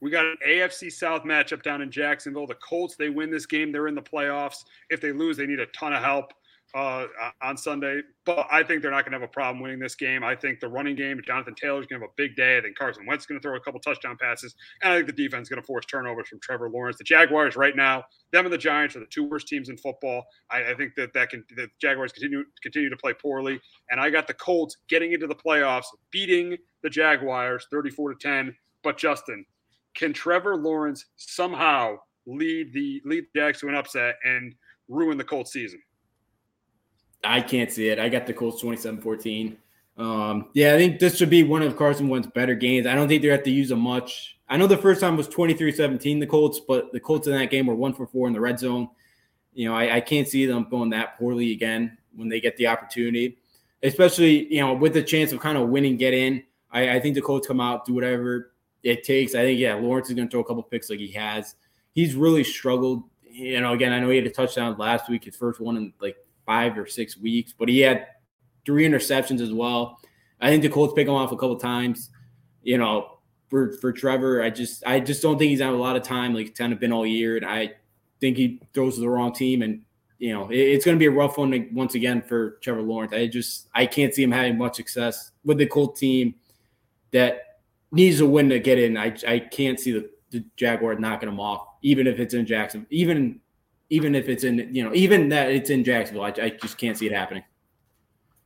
We 0.00 0.10
got 0.10 0.24
an 0.24 0.36
AFC 0.48 0.90
South 0.90 1.22
matchup 1.22 1.62
down 1.62 1.80
in 1.80 1.90
Jacksonville. 1.90 2.46
The 2.46 2.56
Colts, 2.56 2.96
they 2.96 3.08
win 3.08 3.30
this 3.30 3.46
game, 3.46 3.70
they're 3.70 3.86
in 3.86 3.94
the 3.94 4.02
playoffs. 4.02 4.64
If 4.90 5.00
they 5.00 5.12
lose, 5.12 5.36
they 5.36 5.46
need 5.46 5.60
a 5.60 5.66
ton 5.66 5.92
of 5.92 6.02
help 6.02 6.32
uh, 6.74 7.06
on 7.42 7.56
Sunday, 7.56 8.00
but 8.24 8.46
I 8.50 8.62
think 8.62 8.80
they're 8.80 8.90
not 8.90 9.04
going 9.04 9.12
to 9.12 9.18
have 9.18 9.28
a 9.28 9.32
problem 9.32 9.62
winning 9.62 9.78
this 9.78 9.94
game. 9.94 10.24
I 10.24 10.34
think 10.34 10.58
the 10.58 10.68
running 10.68 10.96
game, 10.96 11.20
Jonathan 11.26 11.54
Taylor's 11.54 11.86
going 11.86 12.00
to 12.00 12.06
have 12.06 12.10
a 12.10 12.14
big 12.16 12.34
day. 12.34 12.56
I 12.56 12.62
think 12.62 12.76
Carson 12.78 13.04
Wentz 13.06 13.24
is 13.24 13.26
going 13.26 13.40
to 13.40 13.42
throw 13.42 13.56
a 13.56 13.60
couple 13.60 13.78
touchdown 13.80 14.16
passes, 14.18 14.54
and 14.82 14.92
I 14.92 14.96
think 14.96 15.06
the 15.06 15.24
defense 15.24 15.46
is 15.46 15.48
going 15.50 15.60
to 15.60 15.66
force 15.66 15.84
turnovers 15.84 16.28
from 16.28 16.40
Trevor 16.40 16.70
Lawrence. 16.70 16.96
The 16.96 17.04
Jaguars 17.04 17.56
right 17.56 17.76
now, 17.76 18.04
them 18.32 18.46
and 18.46 18.52
the 18.52 18.58
Giants 18.58 18.96
are 18.96 19.00
the 19.00 19.06
two 19.06 19.24
worst 19.24 19.48
teams 19.48 19.68
in 19.68 19.76
football. 19.76 20.24
I, 20.50 20.70
I 20.70 20.74
think 20.74 20.94
that 20.96 21.12
that 21.12 21.30
can 21.30 21.44
the 21.56 21.68
Jaguars 21.80 22.12
continue 22.12 22.44
continue 22.62 22.88
to 22.88 22.96
play 22.96 23.12
poorly, 23.12 23.60
and 23.90 24.00
I 24.00 24.08
got 24.08 24.26
the 24.26 24.34
Colts 24.34 24.78
getting 24.88 25.12
into 25.12 25.26
the 25.26 25.34
playoffs, 25.34 25.86
beating 26.10 26.56
the 26.82 26.90
Jaguars 26.90 27.66
34 27.70 28.14
to 28.14 28.18
10. 28.18 28.56
But 28.82 28.96
Justin, 28.96 29.44
can 29.94 30.12
Trevor 30.12 30.56
Lawrence 30.56 31.04
somehow 31.16 31.96
lead 32.26 32.72
the 32.72 33.02
lead 33.04 33.24
the 33.34 33.40
Jags 33.40 33.60
to 33.60 33.68
an 33.68 33.74
upset 33.74 34.16
and 34.24 34.54
ruin 34.88 35.18
the 35.18 35.24
Colts 35.24 35.52
season? 35.52 35.82
I 37.24 37.40
can't 37.40 37.70
see 37.70 37.88
it. 37.88 37.98
I 37.98 38.08
got 38.08 38.26
the 38.26 38.32
Colts 38.32 38.60
27 38.60 39.00
14. 39.00 39.56
Um, 39.98 40.46
yeah, 40.54 40.74
I 40.74 40.78
think 40.78 40.98
this 40.98 41.16
should 41.16 41.30
be 41.30 41.42
one 41.42 41.62
of 41.62 41.76
Carson 41.76 42.08
Wentz's 42.08 42.32
better 42.32 42.54
games. 42.54 42.86
I 42.86 42.94
don't 42.94 43.08
think 43.08 43.22
they 43.22 43.28
have 43.28 43.42
to 43.44 43.50
use 43.50 43.68
them 43.68 43.80
much. 43.80 44.38
I 44.48 44.56
know 44.56 44.66
the 44.66 44.76
first 44.76 45.00
time 45.00 45.16
was 45.16 45.28
23-17, 45.28 46.20
the 46.20 46.26
Colts, 46.26 46.60
but 46.60 46.92
the 46.92 47.00
Colts 47.00 47.26
in 47.26 47.32
that 47.34 47.50
game 47.50 47.66
were 47.66 47.74
one 47.74 47.94
for 47.94 48.06
four 48.06 48.26
in 48.26 48.32
the 48.32 48.40
red 48.40 48.58
zone. 48.58 48.88
You 49.54 49.68
know, 49.68 49.74
I, 49.74 49.96
I 49.96 50.00
can't 50.00 50.26
see 50.26 50.46
them 50.46 50.66
going 50.70 50.90
that 50.90 51.18
poorly 51.18 51.52
again 51.52 51.96
when 52.16 52.28
they 52.28 52.40
get 52.40 52.56
the 52.56 52.66
opportunity, 52.66 53.38
especially, 53.82 54.52
you 54.52 54.60
know, 54.60 54.74
with 54.74 54.94
the 54.94 55.02
chance 55.02 55.32
of 55.32 55.40
kind 55.40 55.58
of 55.58 55.68
winning, 55.68 55.96
get 55.96 56.14
in. 56.14 56.42
I, 56.70 56.96
I 56.96 57.00
think 57.00 57.14
the 57.14 57.22
Colts 57.22 57.46
come 57.46 57.60
out, 57.60 57.84
do 57.84 57.94
whatever 57.94 58.52
it 58.82 59.04
takes. 59.04 59.34
I 59.34 59.42
think, 59.42 59.60
yeah, 59.60 59.74
Lawrence 59.74 60.08
is 60.08 60.14
going 60.14 60.28
to 60.28 60.32
throw 60.32 60.40
a 60.40 60.44
couple 60.44 60.62
picks 60.62 60.90
like 60.90 60.98
he 60.98 61.12
has. 61.12 61.54
He's 61.92 62.14
really 62.14 62.44
struggled. 62.44 63.04
You 63.30 63.60
know, 63.60 63.72
again, 63.72 63.92
I 63.92 64.00
know 64.00 64.10
he 64.10 64.16
had 64.16 64.26
a 64.26 64.30
touchdown 64.30 64.76
last 64.78 65.08
week, 65.08 65.24
his 65.24 65.36
first 65.36 65.60
one 65.60 65.76
in 65.76 65.92
like 66.00 66.16
five 66.46 66.76
or 66.78 66.86
six 66.86 67.16
weeks, 67.16 67.54
but 67.56 67.68
he 67.68 67.80
had 67.80 68.06
three 68.64 68.86
interceptions 68.86 69.40
as 69.40 69.52
well. 69.52 69.98
I 70.40 70.48
think 70.48 70.62
the 70.62 70.68
Colts 70.68 70.94
pick 70.94 71.06
him 71.06 71.14
off 71.14 71.32
a 71.32 71.36
couple 71.36 71.56
times. 71.56 72.10
You 72.62 72.78
know, 72.78 73.18
for 73.52 73.72
for 73.72 73.92
Trevor, 73.92 74.42
I 74.42 74.48
just 74.48 74.82
I 74.86 74.98
just 74.98 75.20
don't 75.20 75.38
think 75.38 75.50
he's 75.50 75.60
had 75.60 75.74
a 75.74 75.76
lot 75.76 75.94
of 75.96 76.02
time. 76.02 76.34
Like 76.34 76.54
kind 76.54 76.72
of 76.72 76.80
been 76.80 76.90
all 76.90 77.06
year, 77.06 77.36
and 77.36 77.44
I 77.44 77.74
think 78.18 78.38
he 78.38 78.62
throws 78.72 78.94
to 78.94 79.02
the 79.02 79.10
wrong 79.10 79.34
team, 79.34 79.60
and 79.60 79.82
you 80.18 80.32
know 80.32 80.48
it, 80.48 80.56
it's 80.56 80.86
going 80.86 80.96
to 80.96 80.98
be 80.98 81.06
a 81.06 81.10
rough 81.10 81.36
one 81.36 81.68
once 81.74 81.94
again 81.94 82.22
for 82.22 82.52
Trevor 82.62 82.80
Lawrence. 82.80 83.12
I 83.12 83.26
just 83.26 83.68
I 83.74 83.84
can't 83.84 84.14
see 84.14 84.22
him 84.22 84.32
having 84.32 84.56
much 84.56 84.76
success 84.76 85.32
with 85.44 85.58
the 85.58 85.66
Colt 85.66 85.96
team 85.96 86.36
that 87.10 87.42
needs 87.90 88.20
a 88.20 88.26
win 88.26 88.48
to 88.48 88.58
get 88.58 88.78
in. 88.78 88.96
I 88.96 89.14
I 89.28 89.38
can't 89.38 89.78
see 89.78 89.92
the, 89.92 90.08
the 90.30 90.42
Jaguars 90.56 90.98
knocking 90.98 91.28
him 91.28 91.38
off, 91.38 91.66
even 91.82 92.06
if 92.06 92.18
it's 92.18 92.32
in 92.32 92.46
Jackson, 92.46 92.86
even 92.88 93.38
even 93.92 94.14
if 94.14 94.30
it's 94.30 94.42
in 94.42 94.70
you 94.72 94.82
know 94.82 94.94
even 94.94 95.28
that 95.28 95.50
it's 95.50 95.68
in 95.68 95.84
Jacksonville. 95.84 96.24
I, 96.24 96.28
I 96.28 96.48
just 96.50 96.78
can't 96.78 96.96
see 96.96 97.06
it 97.06 97.12
happening. 97.12 97.44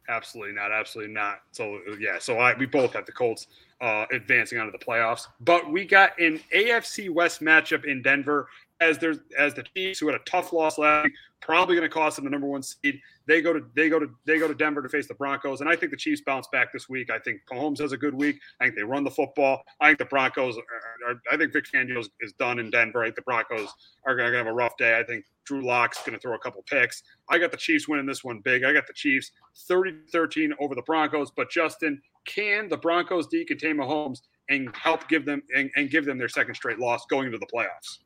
Absolutely 0.08 0.54
not. 0.54 0.72
Absolutely 0.72 1.14
not. 1.14 1.38
So 1.52 1.80
yeah. 2.00 2.18
So 2.18 2.38
I 2.38 2.54
we 2.58 2.66
both 2.66 2.92
have 2.94 3.06
the 3.06 3.12
Colts 3.12 3.46
uh, 3.80 4.06
advancing 4.12 4.58
onto 4.58 4.72
the 4.72 4.84
playoffs, 4.84 5.28
but 5.40 5.70
we 5.70 5.84
got 5.84 6.18
an 6.18 6.40
AFC 6.52 7.10
West 7.10 7.40
matchup 7.40 7.84
in 7.84 8.02
Denver 8.02 8.48
as 8.80 8.98
there's 8.98 9.18
as 9.38 9.54
the 9.54 9.62
Chiefs 9.62 10.00
who 10.00 10.06
had 10.06 10.16
a 10.16 10.24
tough 10.24 10.52
loss 10.52 10.78
last 10.78 11.04
week, 11.04 11.14
probably 11.46 11.76
going 11.76 11.88
to 11.88 11.94
cost 11.94 12.16
them 12.16 12.24
the 12.24 12.30
number 12.30 12.48
one 12.48 12.62
seed. 12.62 13.00
They 13.26 13.40
go 13.40 13.52
to 13.52 13.64
they 13.74 13.88
go 13.88 14.00
to 14.00 14.08
they 14.26 14.38
go 14.38 14.48
to 14.48 14.54
Denver 14.54 14.82
to 14.82 14.88
face 14.88 15.06
the 15.06 15.14
Broncos, 15.14 15.60
and 15.60 15.70
I 15.70 15.76
think 15.76 15.92
the 15.92 15.96
Chiefs 15.96 16.20
bounce 16.26 16.48
back 16.52 16.72
this 16.72 16.88
week. 16.88 17.08
I 17.10 17.20
think 17.20 17.40
Mahomes 17.50 17.80
has 17.80 17.92
a 17.92 17.96
good 17.96 18.14
week. 18.14 18.38
I 18.60 18.64
think 18.64 18.76
they 18.76 18.82
run 18.82 19.04
the 19.04 19.10
football. 19.10 19.62
I 19.80 19.88
think 19.88 20.00
the 20.00 20.06
Broncos. 20.06 20.56
Are, 20.56 21.10
are, 21.10 21.22
I 21.30 21.36
think 21.36 21.52
Vic 21.52 21.66
Fangio 21.72 22.00
is, 22.00 22.10
is 22.20 22.32
done 22.32 22.58
in 22.58 22.70
Denver. 22.70 23.02
I 23.02 23.06
think 23.06 23.16
the 23.16 23.22
Broncos 23.22 23.68
are 24.04 24.16
going 24.16 24.32
to 24.32 24.36
have 24.36 24.48
a 24.48 24.52
rough 24.52 24.76
day. 24.76 24.98
I 24.98 25.04
think 25.04 25.24
Drew 25.44 25.64
Lock's 25.64 26.02
going 26.02 26.14
to 26.14 26.20
throw 26.20 26.34
a 26.34 26.38
couple 26.38 26.62
picks. 26.68 27.04
I 27.30 27.38
got 27.38 27.52
the 27.52 27.56
Chiefs 27.56 27.86
winning 27.86 28.06
this 28.06 28.24
one 28.24 28.40
big. 28.40 28.64
I 28.64 28.72
got 28.72 28.88
the 28.88 28.92
Chiefs 28.92 29.30
30-13 29.70 30.50
over 30.60 30.74
the 30.74 30.82
Broncos. 30.82 31.30
But 31.30 31.48
Justin, 31.48 32.02
can 32.24 32.68
the 32.68 32.76
Broncos 32.76 33.28
D 33.28 33.44
contain 33.44 33.76
Mahomes 33.76 34.18
and 34.50 34.74
help 34.74 35.08
give 35.08 35.24
them 35.24 35.42
and, 35.54 35.70
and 35.76 35.90
give 35.90 36.04
them 36.04 36.18
their 36.18 36.28
second 36.28 36.56
straight 36.56 36.80
loss 36.80 37.06
going 37.06 37.26
into 37.26 37.38
the 37.38 37.46
playoffs? 37.46 37.98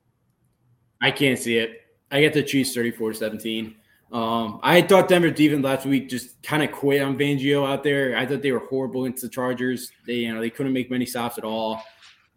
I 1.01 1.11
can't 1.11 1.39
see 1.39 1.57
it. 1.57 1.81
I 2.11 2.21
get 2.21 2.33
the 2.33 2.43
Chiefs 2.43 2.75
34 2.75 3.15
17. 3.15 3.75
Um, 4.13 4.59
I 4.63 4.83
thought 4.83 5.09
Denver 5.09 5.31
defense 5.31 5.65
last 5.65 5.87
week 5.87 6.09
just 6.09 6.43
kind 6.43 6.63
of 6.65 6.73
quit 6.73 7.01
on 7.01 7.17
Fangio 7.17 7.69
out 7.69 7.85
there. 7.85 8.17
I 8.17 8.27
thought 8.27 8.43
they 8.43 8.51
were 8.51 8.67
horrible 8.67 9.05
against 9.05 9.23
the 9.23 9.29
Chargers. 9.29 9.93
They, 10.07 10.15
you 10.15 10.35
know, 10.35 10.41
they 10.41 10.51
couldn't 10.51 10.73
make 10.73 10.91
many 10.91 11.07
stops 11.07 11.39
at 11.39 11.45
all. 11.45 11.83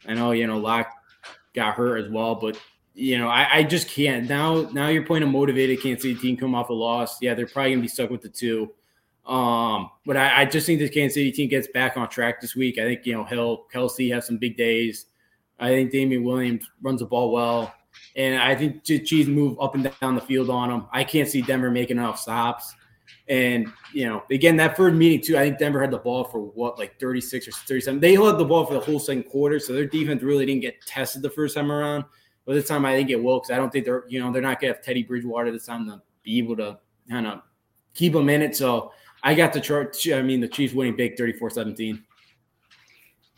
I 0.08 0.14
know, 0.14 0.32
you 0.32 0.46
know, 0.46 0.60
Lock 0.60 0.88
got 1.54 1.76
hurt 1.76 1.98
as 1.98 2.12
well, 2.12 2.36
but 2.36 2.60
you 2.94 3.18
know, 3.18 3.28
I, 3.28 3.58
I 3.58 3.64
just 3.64 3.90
can't 3.90 4.30
now. 4.30 4.70
Now 4.72 4.90
you're 4.90 5.06
playing 5.06 5.24
a 5.24 5.28
motivated 5.28 5.82
Kansas 5.82 6.04
City 6.04 6.16
team 6.16 6.38
come 6.38 6.54
off 6.54 6.70
a 6.70 6.74
loss. 6.74 7.20
Yeah, 7.22 7.34
they're 7.34 7.48
probably 7.48 7.72
gonna 7.72 7.82
be 7.82 7.88
stuck 7.88 8.12
with 8.12 8.22
the 8.22 8.30
two. 8.30 8.72
Um, 9.26 9.90
but 10.06 10.18
I, 10.18 10.42
I 10.42 10.46
just 10.46 10.68
think 10.68 10.80
this 10.80 10.92
Kansas 10.92 11.16
City 11.16 11.32
team 11.32 11.50
gets 11.50 11.68
back 11.68 11.98
on 11.98 12.08
track 12.10 12.40
this 12.40 12.56
week. 12.56 12.78
I 12.78 12.84
think 12.84 13.06
you 13.06 13.14
know 13.14 13.24
Hill, 13.24 13.66
Kelsey 13.72 14.10
has 14.12 14.28
some 14.28 14.38
big 14.38 14.58
days. 14.58 15.08
I 15.60 15.70
think 15.70 15.92
Damien 15.92 16.24
Williams 16.24 16.70
runs 16.82 17.00
the 17.00 17.08
ball 17.08 17.32
well. 17.32 17.74
And 18.16 18.41
I 18.41 18.55
think 18.55 18.84
Chiefs 18.84 19.28
move 19.28 19.59
up 19.59 19.76
and 19.76 19.91
down 20.01 20.16
the 20.16 20.22
field 20.22 20.49
on 20.49 20.70
them. 20.70 20.88
I 20.91 21.03
can't 21.03 21.28
see 21.28 21.41
Denver 21.41 21.72
making 21.72 21.97
enough 21.97 22.20
stops. 22.20 22.74
And, 23.28 23.68
you 23.93 24.05
know, 24.05 24.24
again, 24.30 24.57
that 24.57 24.76
first 24.76 24.95
meeting, 24.95 25.22
too, 25.22 25.38
I 25.38 25.41
think 25.47 25.57
Denver 25.57 25.82
had 25.82 25.91
the 25.91 25.97
ball 25.97 26.26
for 26.26 26.39
what, 26.39 26.78
like 26.78 26.99
36 26.99 27.47
or 27.47 27.51
37. 27.51 27.99
They 27.99 28.14
held 28.14 28.38
the 28.38 28.45
ball 28.45 28.66
for 28.66 28.74
the 28.74 28.80
whole 28.80 28.99
second 28.99 29.24
quarter. 29.24 29.59
So 29.59 29.74
their 29.74 29.88
defense 29.88 30.22
really 30.22 30.45
didn't 30.45 30.61
get 30.61 30.82
tested 30.86 31.22
the 31.22 31.30
first 31.30 31.55
time 31.55 31.72
around. 31.72 32.05
But 32.45 32.53
this 32.53 32.68
time, 32.68 32.86
I 32.86 32.93
think 32.93 33.09
it 33.09 33.22
will 33.22 33.39
because 33.39 33.51
I 33.51 33.57
don't 33.57 33.72
think 33.72 33.86
they're, 33.86 34.03
you 34.09 34.20
know, 34.20 34.32
they're 34.32 34.41
not 34.41 34.59
to 34.59 34.68
have 34.68 34.82
Teddy 34.82 35.03
Bridgewater 35.03 35.51
this 35.51 35.66
time 35.66 35.88
to 35.88 36.01
be 36.24 36.38
able 36.39 36.57
to 36.57 36.78
kind 37.09 37.26
of 37.26 37.41
keep 37.93 38.14
them 38.14 38.30
in 38.30 38.41
it. 38.41 38.55
So 38.55 38.91
I 39.24 39.34
got 39.34 39.53
the 39.53 39.61
chart. 39.61 39.97
I 40.14 40.22
mean, 40.22 40.41
the 40.41 40.47
Chiefs 40.47 40.74
winning 40.74 40.95
big 40.95 41.18
34 41.18 41.51
17. 41.51 42.03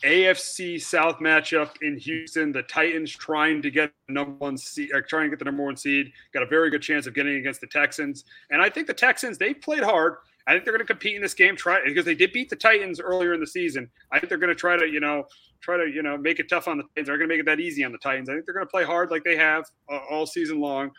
AFC 0.06 0.80
South 0.80 1.18
matchup 1.18 1.70
in 1.82 1.98
Houston. 1.98 2.52
The 2.52 2.62
Titans 2.62 3.10
trying 3.10 3.60
to 3.62 3.70
get 3.70 3.90
number 4.08 4.32
one 4.32 4.56
seed, 4.56 4.90
uh, 4.94 5.00
trying 5.08 5.24
to 5.24 5.30
get 5.30 5.40
the 5.40 5.44
number 5.44 5.64
one 5.64 5.76
seed. 5.76 6.12
Got 6.32 6.44
a 6.44 6.46
very 6.46 6.70
good 6.70 6.82
chance 6.82 7.06
of 7.08 7.14
getting 7.14 7.36
against 7.36 7.60
the 7.60 7.66
Texans. 7.66 8.24
And 8.50 8.62
I 8.62 8.70
think 8.70 8.86
the 8.86 8.94
Texans 8.94 9.36
they 9.36 9.52
played 9.52 9.82
hard. 9.82 10.14
I 10.46 10.52
think 10.52 10.64
they're 10.64 10.74
going 10.74 10.86
to 10.86 10.92
compete 10.92 11.16
in 11.16 11.22
this 11.22 11.34
game. 11.34 11.56
Try 11.56 11.80
because 11.84 12.04
they 12.04 12.14
did 12.14 12.32
beat 12.32 12.48
the 12.48 12.56
Titans 12.56 13.00
earlier 13.00 13.34
in 13.34 13.40
the 13.40 13.46
season. 13.48 13.90
I 14.12 14.20
think 14.20 14.28
they're 14.28 14.38
going 14.38 14.48
to 14.48 14.54
try 14.54 14.76
to 14.76 14.86
you 14.86 15.00
know 15.00 15.24
try 15.60 15.76
to 15.76 15.90
you 15.90 16.02
know 16.02 16.16
make 16.16 16.38
it 16.38 16.48
tough 16.48 16.68
on 16.68 16.76
the 16.76 16.84
Titans. 16.84 17.08
They're 17.08 17.18
going 17.18 17.28
to 17.28 17.34
make 17.34 17.40
it 17.40 17.46
that 17.46 17.58
easy 17.58 17.82
on 17.82 17.90
the 17.90 17.98
Titans. 17.98 18.28
I 18.28 18.34
think 18.34 18.46
they're 18.46 18.54
going 18.54 18.66
to 18.66 18.70
play 18.70 18.84
hard 18.84 19.10
like 19.10 19.24
they 19.24 19.36
have 19.36 19.64
uh, 19.90 19.98
all 20.08 20.24
season 20.24 20.60
long. 20.60 20.92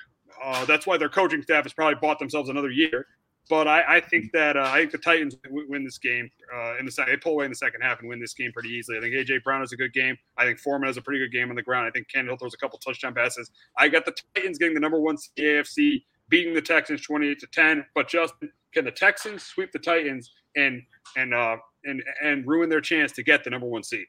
Uh, 0.44 0.66
that's 0.66 0.86
why 0.86 0.98
their 0.98 1.10
coaching 1.10 1.42
staff 1.42 1.64
has 1.64 1.72
probably 1.74 1.96
bought 2.02 2.20
themselves 2.20 2.50
another 2.50 2.70
year 2.70 3.08
but 3.50 3.68
I, 3.68 3.98
I 3.98 4.02
think 4.02 4.32
that 4.34 4.58
uh, 4.58 4.70
I 4.72 4.80
think 4.80 4.92
the 4.92 4.98
Titans 4.98 5.36
win 5.50 5.84
this 5.84 5.98
game 5.98 6.30
uh, 6.54 6.78
in 6.78 6.86
the 6.86 6.92
second. 6.92 7.14
They 7.14 7.18
pull 7.18 7.34
away 7.34 7.46
in 7.46 7.52
the 7.52 7.56
second 7.56 7.82
half 7.82 8.00
and 8.00 8.10
win 8.10 8.20
this 8.20 8.34
game 8.34 8.52
pretty 8.52 8.70
easily. 8.70 8.98
I 8.98 9.02
think 9.02 9.14
AJ 9.14 9.44
Brown 9.44 9.62
has 9.62 9.72
a 9.72 9.78
good 9.78 9.94
game. 9.94 10.18
I 10.38 10.46
think 10.46 10.60
Foreman 10.60 10.88
has 10.88 10.98
a 10.98 11.02
pretty 11.02 11.20
good 11.20 11.32
game 11.32 11.50
on 11.50 11.56
the 11.56 11.64
ground. 11.64 11.88
I 11.88 11.92
think 11.92 12.08
Ken 12.10 12.26
Hill 12.26 12.38
throws 12.38 12.54
a 12.54 12.58
couple 12.58 12.80
touchdown 12.80 13.14
passes. 13.14 13.52
I 13.78 13.88
got 13.88 14.06
the 14.06 14.16
Titans 14.36 14.58
getting 14.58 14.74
the 14.74 14.80
number 14.80 15.00
one 15.00 15.18
AFC, 15.38 16.04
beating 16.30 16.54
the 16.54 16.62
Texans 16.62 17.02
twenty 17.02 17.30
eight 17.30 17.40
to 17.40 17.48
ten. 17.48 17.86
But 17.96 18.08
Justin, 18.08 18.52
can 18.74 18.86
the 18.86 18.92
Texans 18.92 19.44
sweep 19.44 19.72
the 19.72 19.80
Titans 19.80 20.32
and 20.56 20.82
and 21.16 21.34
uh, 21.34 21.58
and 21.86 22.04
and 22.22 22.46
ruin 22.48 22.70
their 22.70 22.82
chance 22.82 23.12
to 23.14 23.24
get 23.24 23.44
the 23.44 23.50
number 23.50 23.68
one 23.68 23.84
seed? 23.84 24.06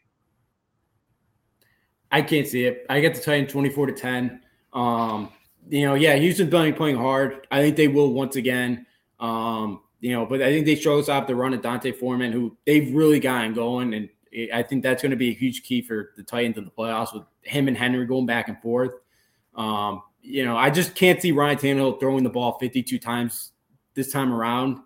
I 2.11 2.23
can't 2.23 2.47
see 2.47 2.65
it. 2.65 2.87
I 2.89 3.01
get 3.01 3.15
the 3.15 3.21
Titans 3.21 3.53
twenty 3.53 3.71
four 3.71 3.87
to 3.87 3.93
ten. 3.93 4.41
Um, 4.73 5.31
you 5.69 5.85
know, 5.85 5.95
yeah, 5.95 6.15
Houston's 6.17 6.51
been 6.51 6.75
playing 6.75 6.97
hard. 6.97 7.47
I 7.51 7.61
think 7.61 7.77
they 7.77 7.89
will 7.89 8.13
once 8.13 8.37
again. 8.37 8.87
Um, 9.21 9.81
you 10.01 10.13
know, 10.13 10.27
but 10.27 10.43
I 10.43 10.51
think 10.53 10.67
they 10.67 10.77
show 10.77 10.99
us 10.99 11.09
off 11.09 11.27
the 11.27 11.35
run 11.35 11.55
of 11.55 11.63
D'Onta 11.63 11.95
Foreman, 11.97 12.33
who 12.33 12.57
they've 12.67 12.95
really 12.95 13.19
gotten 13.21 13.53
going, 13.53 13.95
and 13.95 14.09
I 14.53 14.63
think 14.63 14.83
that's 14.83 15.03
going 15.03 15.11
to 15.11 15.17
be 15.17 15.31
a 15.31 15.35
huge 15.35 15.63
key 15.65 15.83
for 15.83 16.13
the 16.17 16.23
Titans 16.23 16.57
in 16.57 16.65
the 16.65 16.71
playoffs 16.71 17.13
with 17.13 17.25
him 17.43 17.67
and 17.67 17.77
Henry 17.77 18.07
going 18.07 18.27
back 18.27 18.49
and 18.49 18.61
forth. 18.61 18.93
Um, 19.55 20.03
you 20.23 20.45
know, 20.45 20.57
I 20.57 20.71
just 20.71 20.95
can't 20.95 21.21
see 21.21 21.33
Ryan 21.33 21.59
Tannehill 21.59 21.99
throwing 21.99 22.23
the 22.23 22.31
ball 22.31 22.59
52 22.59 22.99
times 22.99 23.53
this 23.95 24.13
time 24.13 24.33
around 24.33 24.79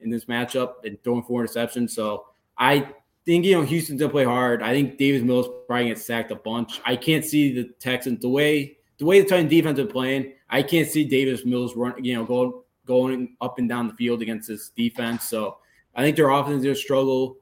in 0.00 0.10
this 0.10 0.26
matchup 0.26 0.84
and 0.84 1.02
throwing 1.02 1.22
four 1.22 1.44
interceptions. 1.44 1.90
So 1.90 2.26
I 2.58 2.88
think 3.24 3.44
you 3.44 3.56
know 3.56 3.62
Houston's 3.62 4.00
gonna 4.00 4.12
play 4.12 4.24
hard. 4.24 4.62
I 4.62 4.72
think 4.72 4.98
Davis 4.98 5.22
Mills 5.22 5.48
probably 5.66 5.88
gets 5.88 6.04
sacked 6.04 6.30
a 6.30 6.36
bunch. 6.36 6.80
I 6.84 6.96
can't 6.96 7.24
see 7.24 7.52
the 7.54 7.70
Texans 7.80 8.20
the 8.20 8.28
way 8.28 8.76
the 8.98 9.04
way 9.06 9.20
the 9.20 9.28
Titan 9.28 9.48
defense 9.48 9.78
is 9.78 9.90
playing. 9.90 10.32
I 10.50 10.62
can't 10.62 10.88
see 10.88 11.04
Davis 11.04 11.44
Mills 11.44 11.74
run, 11.74 12.02
you 12.04 12.14
know, 12.14 12.24
go 12.24 12.64
going 12.86 13.36
up 13.40 13.58
and 13.58 13.68
down 13.68 13.86
the 13.86 13.94
field 13.94 14.22
against 14.22 14.48
this 14.48 14.70
defense. 14.70 15.24
So 15.24 15.58
I 15.94 16.02
think 16.02 16.16
their 16.16 16.30
offense 16.30 16.58
is 16.58 16.64
going 16.64 16.74
to 16.74 16.80
struggle, 16.80 17.36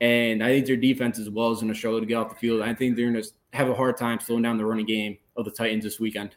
and 0.00 0.42
I 0.42 0.48
think 0.48 0.66
their 0.66 0.76
defense 0.76 1.18
as 1.18 1.28
well 1.30 1.52
is 1.52 1.60
going 1.60 1.72
to 1.72 1.78
struggle 1.78 2.00
to 2.00 2.06
get 2.06 2.14
off 2.14 2.28
the 2.28 2.36
field. 2.36 2.62
I 2.62 2.72
think 2.74 2.96
they're 2.96 3.10
going 3.10 3.22
to 3.22 3.28
have 3.52 3.68
a 3.68 3.74
hard 3.74 3.96
time 3.96 4.20
slowing 4.20 4.42
down 4.42 4.58
the 4.58 4.64
running 4.64 4.86
game 4.86 5.18
of 5.36 5.44
the 5.44 5.50
Titans 5.50 5.84
this 5.84 5.98
weekend. 5.98 6.36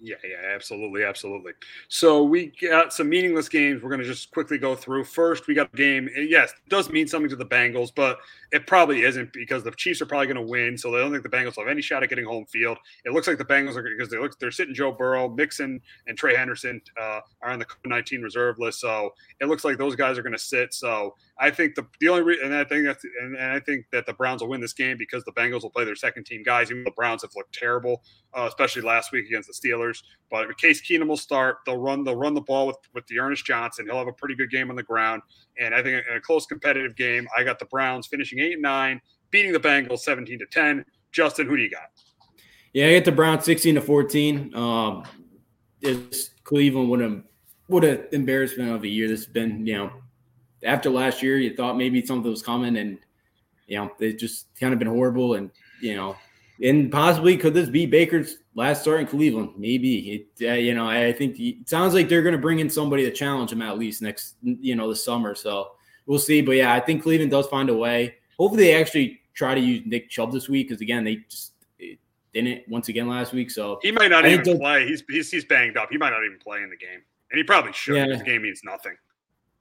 Yeah, 0.00 0.16
yeah, 0.24 0.54
absolutely, 0.54 1.02
absolutely. 1.02 1.52
So 1.88 2.22
we 2.22 2.52
got 2.62 2.92
some 2.92 3.08
meaningless 3.08 3.48
games. 3.48 3.82
We're 3.82 3.88
going 3.88 4.00
to 4.00 4.06
just 4.06 4.30
quickly 4.30 4.56
go 4.56 4.76
through. 4.76 5.04
First, 5.04 5.48
we 5.48 5.54
got 5.54 5.68
a 5.72 5.76
game. 5.76 6.08
Yes, 6.16 6.52
it 6.52 6.68
does 6.68 6.88
mean 6.88 7.08
something 7.08 7.28
to 7.30 7.36
the 7.36 7.44
Bengals, 7.44 7.90
but 7.94 8.18
it 8.52 8.66
probably 8.66 9.02
isn't 9.02 9.32
because 9.32 9.64
the 9.64 9.72
Chiefs 9.72 10.00
are 10.00 10.06
probably 10.06 10.26
going 10.26 10.36
to 10.36 10.50
win. 10.50 10.78
So 10.78 10.92
they 10.92 10.98
don't 10.98 11.10
think 11.10 11.24
the 11.24 11.28
Bengals 11.28 11.58
have 11.58 11.66
any 11.66 11.82
shot 11.82 12.02
at 12.02 12.10
getting 12.10 12.24
home 12.24 12.46
field. 12.46 12.78
It 13.04 13.12
looks 13.12 13.26
like 13.26 13.38
the 13.38 13.44
Bengals 13.44 13.76
are 13.76 13.82
because 13.82 14.08
they 14.08 14.18
look 14.18 14.38
they're 14.38 14.52
sitting 14.52 14.74
Joe 14.74 14.92
Burrow, 14.92 15.28
Mixon, 15.28 15.80
and 16.06 16.16
Trey 16.16 16.36
Hendrickson 16.36 16.80
uh, 17.00 17.20
are 17.42 17.50
on 17.50 17.58
the 17.58 17.64
COVID 17.64 17.86
nineteen 17.86 18.22
reserve 18.22 18.58
list. 18.58 18.80
So 18.80 19.14
it 19.40 19.46
looks 19.46 19.64
like 19.64 19.78
those 19.78 19.96
guys 19.96 20.16
are 20.16 20.22
going 20.22 20.32
to 20.32 20.38
sit. 20.38 20.74
So 20.74 21.16
I 21.40 21.50
think 21.50 21.76
the 21.76 21.86
the 22.00 22.08
only 22.08 22.22
reason, 22.22 22.46
and 22.46 22.54
I 22.54 22.64
think 22.64 22.84
that's 22.84 23.04
and, 23.04 23.36
and, 23.36 23.52
I 23.52 23.60
think 23.60 23.86
that 23.92 24.06
the 24.06 24.12
Browns 24.12 24.42
will 24.42 24.48
win 24.48 24.60
this 24.60 24.72
game 24.72 24.96
because 24.98 25.22
the 25.24 25.32
Bengals 25.32 25.62
will 25.62 25.70
play 25.70 25.84
their 25.84 25.94
second 25.94 26.24
team 26.24 26.42
guys. 26.42 26.70
Even 26.70 26.82
the 26.82 26.90
Browns 26.90 27.22
have 27.22 27.30
looked 27.36 27.54
terrible, 27.54 28.02
uh, 28.36 28.46
especially 28.48 28.82
last 28.82 29.12
week 29.12 29.26
against 29.26 29.48
the 29.48 29.68
Steelers. 29.68 30.02
But 30.30 30.56
Case 30.58 30.82
Keenum 30.82 31.06
will 31.06 31.16
start. 31.16 31.58
They'll 31.64 31.78
run. 31.78 32.02
They'll 32.02 32.16
run 32.16 32.34
the 32.34 32.40
ball 32.40 32.66
with 32.66 32.76
with 32.92 33.06
D'Ernest 33.06 33.46
Johnson. 33.46 33.86
He'll 33.86 33.98
have 33.98 34.08
a 34.08 34.12
pretty 34.12 34.34
good 34.34 34.50
game 34.50 34.68
on 34.70 34.76
the 34.76 34.82
ground. 34.82 35.22
And 35.60 35.74
I 35.74 35.82
think 35.82 36.04
in 36.10 36.16
a 36.16 36.20
close 36.20 36.44
competitive 36.44 36.96
game, 36.96 37.28
I 37.36 37.44
got 37.44 37.60
the 37.60 37.66
Browns 37.66 38.08
finishing 38.08 38.40
eight 38.40 38.54
and 38.54 38.62
nine, 38.62 39.00
beating 39.30 39.52
the 39.52 39.60
Bengals 39.60 40.00
seventeen 40.00 40.40
to 40.40 40.46
ten. 40.46 40.84
Justin, 41.12 41.46
who 41.46 41.56
do 41.56 41.62
you 41.62 41.70
got? 41.70 41.90
Yeah, 42.72 42.86
I 42.86 42.90
get 42.90 43.04
the 43.04 43.12
Browns 43.12 43.44
sixteen 43.44 43.76
to 43.76 43.80
fourteen. 43.80 44.52
Um, 44.56 45.04
it's 45.80 46.30
Cleveland 46.42 46.90
would 46.90 47.00
have 47.00 47.22
what 47.68 47.84
an 47.84 48.06
embarrassment 48.10 48.70
of 48.70 48.82
a 48.82 48.88
year 48.88 49.06
this 49.06 49.20
has 49.20 49.32
been. 49.32 49.64
You 49.64 49.78
know, 49.78 49.92
after 50.62 50.90
last 50.90 51.22
year, 51.22 51.38
you 51.38 51.54
thought 51.54 51.76
maybe 51.76 52.04
something 52.04 52.30
was 52.30 52.42
coming, 52.42 52.76
and 52.76 52.98
you 53.66 53.78
know 53.78 53.90
they 53.98 54.12
just 54.12 54.46
kind 54.58 54.72
of 54.72 54.78
been 54.78 54.88
horrible, 54.88 55.34
and 55.34 55.50
you 55.80 55.96
know, 55.96 56.16
and 56.62 56.90
possibly 56.90 57.36
could 57.36 57.54
this 57.54 57.68
be 57.68 57.86
Baker's 57.86 58.38
last 58.54 58.82
start 58.82 59.00
in 59.00 59.06
Cleveland? 59.06 59.50
Maybe 59.56 60.26
it. 60.40 60.48
Uh, 60.48 60.54
you 60.54 60.74
know, 60.74 60.88
I 60.88 61.12
think 61.12 61.36
he, 61.36 61.50
it 61.60 61.68
sounds 61.68 61.94
like 61.94 62.08
they're 62.08 62.22
going 62.22 62.34
to 62.34 62.40
bring 62.40 62.58
in 62.58 62.70
somebody 62.70 63.04
to 63.04 63.10
challenge 63.10 63.52
him 63.52 63.62
at 63.62 63.78
least 63.78 64.02
next, 64.02 64.34
you 64.42 64.74
know, 64.74 64.88
the 64.88 64.96
summer. 64.96 65.34
So 65.34 65.72
we'll 66.06 66.18
see. 66.18 66.42
But 66.42 66.52
yeah, 66.52 66.74
I 66.74 66.80
think 66.80 67.02
Cleveland 67.02 67.30
does 67.30 67.46
find 67.46 67.70
a 67.70 67.76
way. 67.76 68.16
Hopefully, 68.38 68.64
they 68.64 68.80
actually 68.80 69.20
try 69.34 69.54
to 69.54 69.60
use 69.60 69.82
Nick 69.86 70.10
Chubb 70.10 70.32
this 70.32 70.48
week 70.48 70.68
because 70.68 70.80
again, 70.80 71.04
they 71.04 71.24
just 71.28 71.52
didn't 72.32 72.68
once 72.68 72.88
again 72.88 73.08
last 73.08 73.32
week. 73.32 73.50
So 73.50 73.78
he 73.82 73.92
might 73.92 74.10
not 74.10 74.26
even 74.26 74.58
play. 74.58 74.86
He's, 74.86 75.02
he's 75.08 75.30
he's 75.30 75.44
banged 75.44 75.76
up. 75.76 75.88
He 75.90 75.98
might 75.98 76.10
not 76.10 76.24
even 76.24 76.38
play 76.38 76.62
in 76.62 76.70
the 76.70 76.76
game, 76.76 77.02
and 77.30 77.38
he 77.38 77.44
probably 77.44 77.72
should. 77.72 77.96
Yeah. 77.96 78.16
The 78.16 78.24
game 78.24 78.42
means 78.42 78.62
nothing. 78.64 78.96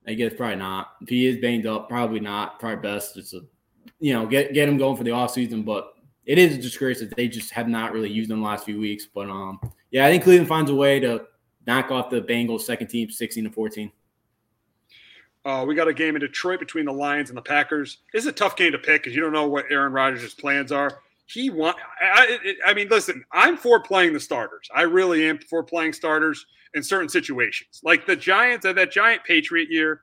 I 0.07 0.13
guess 0.13 0.33
probably 0.33 0.55
not. 0.55 0.93
If 1.01 1.09
he 1.09 1.27
is 1.27 1.37
banged 1.37 1.65
up, 1.65 1.89
probably 1.89 2.19
not. 2.19 2.59
Probably 2.59 2.81
best 2.81 3.15
just 3.15 3.31
to, 3.31 3.45
you 3.99 4.13
know, 4.13 4.25
get 4.25 4.53
get 4.53 4.69
him 4.69 4.77
going 4.77 4.95
for 4.95 5.03
the 5.03 5.11
offseason. 5.11 5.65
But 5.65 5.93
it 6.25 6.37
is 6.37 6.55
a 6.55 6.61
disgrace 6.61 6.99
that 7.01 7.15
they 7.15 7.27
just 7.27 7.51
have 7.51 7.67
not 7.67 7.91
really 7.91 8.09
used 8.09 8.31
him 8.31 8.39
the 8.39 8.45
last 8.45 8.65
few 8.65 8.79
weeks. 8.79 9.05
But 9.05 9.29
um, 9.29 9.59
yeah, 9.91 10.05
I 10.05 10.11
think 10.11 10.23
Cleveland 10.23 10.47
finds 10.47 10.71
a 10.71 10.75
way 10.75 10.99
to 11.01 11.25
knock 11.65 11.91
off 11.91 12.09
the 12.09 12.21
Bengals 12.21 12.61
second 12.61 12.87
team, 12.87 13.09
sixteen 13.09 13.43
to 13.43 13.49
fourteen. 13.49 13.91
Uh, 15.43 15.63
we 15.65 15.75
got 15.75 15.87
a 15.87 15.93
game 15.93 16.15
in 16.15 16.21
Detroit 16.21 16.59
between 16.59 16.85
the 16.85 16.91
Lions 16.91 17.29
and 17.29 17.37
the 17.37 17.41
Packers. 17.41 17.99
Is 18.13 18.25
a 18.25 18.31
tough 18.31 18.55
game 18.55 18.71
to 18.71 18.77
pick 18.77 19.03
because 19.03 19.15
you 19.15 19.21
don't 19.21 19.33
know 19.33 19.47
what 19.47 19.65
Aaron 19.69 19.93
Rodgers' 19.93 20.33
plans 20.33 20.71
are. 20.71 20.99
He 21.25 21.49
want. 21.49 21.77
I, 22.01 22.55
I, 22.65 22.73
mean, 22.73 22.87
listen. 22.87 23.23
I'm 23.33 23.57
for 23.57 23.81
playing 23.81 24.13
the 24.13 24.19
starters. 24.19 24.69
I 24.73 24.83
really 24.83 25.27
am 25.27 25.39
for 25.39 25.63
playing 25.63 25.91
starters 25.91 26.45
in 26.73 26.83
certain 26.83 27.09
situations, 27.09 27.81
like 27.83 28.05
the 28.05 28.15
Giants 28.15 28.65
at 28.65 28.75
that 28.75 28.91
Giant 28.91 29.23
Patriot 29.23 29.69
year, 29.69 30.01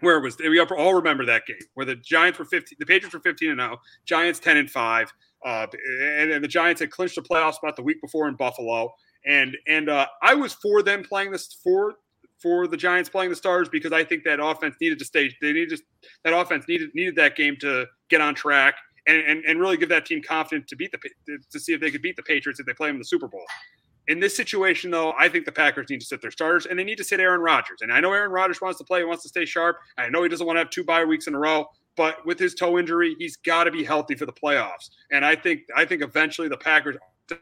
where 0.00 0.16
it 0.16 0.22
was. 0.22 0.36
We 0.38 0.60
all 0.60 0.94
remember 0.94 1.24
that 1.26 1.46
game 1.46 1.56
where 1.74 1.86
the 1.86 1.96
Giants 1.96 2.38
were 2.38 2.44
15. 2.44 2.76
The 2.78 2.86
Patriots 2.86 3.14
were 3.14 3.20
15 3.20 3.50
and 3.50 3.60
0. 3.60 3.78
Giants 4.04 4.38
10 4.38 4.56
and 4.56 4.70
5. 4.70 5.12
Uh, 5.44 5.66
and, 6.00 6.30
and 6.30 6.44
the 6.44 6.48
Giants 6.48 6.80
had 6.80 6.90
clinched 6.90 7.14
the 7.14 7.22
playoff 7.22 7.54
spot 7.54 7.76
the 7.76 7.82
week 7.82 8.00
before 8.00 8.28
in 8.28 8.34
Buffalo. 8.34 8.92
And 9.26 9.56
and 9.66 9.88
uh, 9.88 10.06
I 10.22 10.34
was 10.34 10.54
for 10.54 10.82
them 10.82 11.02
playing 11.02 11.32
this 11.32 11.58
for 11.62 11.94
for 12.40 12.68
the 12.68 12.76
Giants 12.76 13.08
playing 13.08 13.30
the 13.30 13.36
Stars 13.36 13.68
because 13.68 13.92
I 13.92 14.04
think 14.04 14.24
that 14.24 14.40
offense 14.40 14.76
needed 14.80 14.98
to 15.00 15.04
stay. 15.04 15.34
They 15.40 15.52
needed 15.52 15.80
that 16.24 16.32
offense 16.32 16.66
needed 16.68 16.90
needed 16.94 17.16
that 17.16 17.36
game 17.36 17.56
to 17.60 17.86
get 18.08 18.20
on 18.20 18.34
track 18.34 18.74
and, 19.06 19.18
and, 19.18 19.44
and 19.44 19.58
really 19.58 19.76
give 19.76 19.88
that 19.88 20.06
team 20.06 20.22
confidence 20.22 20.68
to 20.68 20.76
beat 20.76 20.92
the 20.92 21.40
to 21.50 21.60
see 21.60 21.72
if 21.72 21.80
they 21.80 21.90
could 21.90 22.02
beat 22.02 22.16
the 22.16 22.22
Patriots 22.22 22.60
if 22.60 22.66
they 22.66 22.74
play 22.74 22.88
them 22.88 22.96
in 22.96 23.00
the 23.00 23.06
Super 23.06 23.26
Bowl. 23.26 23.44
In 24.08 24.20
this 24.20 24.34
situation, 24.34 24.90
though, 24.90 25.12
I 25.18 25.28
think 25.28 25.44
the 25.44 25.52
Packers 25.52 25.90
need 25.90 26.00
to 26.00 26.06
sit 26.06 26.22
their 26.22 26.30
starters 26.30 26.64
and 26.64 26.78
they 26.78 26.84
need 26.84 26.96
to 26.96 27.04
sit 27.04 27.20
Aaron 27.20 27.42
Rodgers. 27.42 27.82
And 27.82 27.92
I 27.92 28.00
know 28.00 28.12
Aaron 28.12 28.30
Rodgers 28.30 28.60
wants 28.60 28.78
to 28.78 28.84
play, 28.84 29.00
he 29.00 29.04
wants 29.04 29.22
to 29.22 29.28
stay 29.28 29.44
sharp. 29.44 29.76
I 29.98 30.08
know 30.08 30.22
he 30.22 30.30
doesn't 30.30 30.46
want 30.46 30.56
to 30.56 30.60
have 30.60 30.70
two 30.70 30.82
bye 30.82 31.04
weeks 31.04 31.26
in 31.26 31.34
a 31.34 31.38
row, 31.38 31.66
but 31.94 32.24
with 32.24 32.38
his 32.38 32.54
toe 32.54 32.78
injury, 32.78 33.16
he's 33.18 33.36
got 33.36 33.64
to 33.64 33.70
be 33.70 33.84
healthy 33.84 34.14
for 34.14 34.24
the 34.24 34.32
playoffs. 34.32 34.90
And 35.12 35.26
I 35.26 35.36
think 35.36 35.60
I 35.76 35.84
think 35.84 36.02
eventually 36.02 36.48
the 36.48 36.56
Packers 36.56 36.96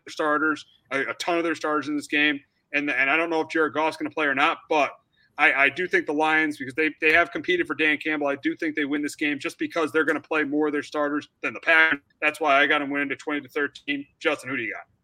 starters, 0.08 0.64
a, 0.90 1.02
a 1.02 1.14
ton 1.14 1.38
of 1.38 1.44
their 1.44 1.54
starters 1.54 1.86
in 1.86 1.96
this 1.96 2.08
game, 2.08 2.40
and 2.72 2.90
and 2.90 3.08
I 3.08 3.16
don't 3.16 3.30
know 3.30 3.42
if 3.42 3.48
Jared 3.48 3.74
Goff's 3.74 3.96
going 3.96 4.10
to 4.10 4.14
play 4.14 4.26
or 4.26 4.34
not, 4.34 4.58
but 4.68 4.90
I, 5.38 5.52
I, 5.52 5.68
do 5.68 5.86
think 5.86 6.06
the 6.06 6.14
Lions, 6.14 6.56
because 6.56 6.74
they, 6.74 6.90
they 7.02 7.12
have 7.12 7.30
competed 7.30 7.66
for 7.66 7.74
Dan 7.74 7.98
Campbell, 7.98 8.26
I 8.26 8.36
do 8.36 8.56
think 8.56 8.74
they 8.74 8.86
win 8.86 9.02
this 9.02 9.16
game 9.16 9.38
just 9.38 9.58
because 9.58 9.92
they're 9.92 10.04
going 10.04 10.20
to 10.20 10.26
play 10.26 10.44
more 10.44 10.68
of 10.68 10.72
their 10.72 10.82
starters 10.82 11.28
than 11.42 11.52
the 11.52 11.60
Packers. 11.60 12.00
That's 12.22 12.40
why 12.40 12.58
I 12.58 12.66
got 12.66 12.78
them 12.78 12.88
winning 12.88 13.10
to 13.10 13.16
20 13.16 13.42
to 13.42 13.48
13. 13.50 14.06
Justin, 14.18 14.48
who 14.48 14.56
do 14.56 14.62
you 14.62 14.72
got? 14.72 14.95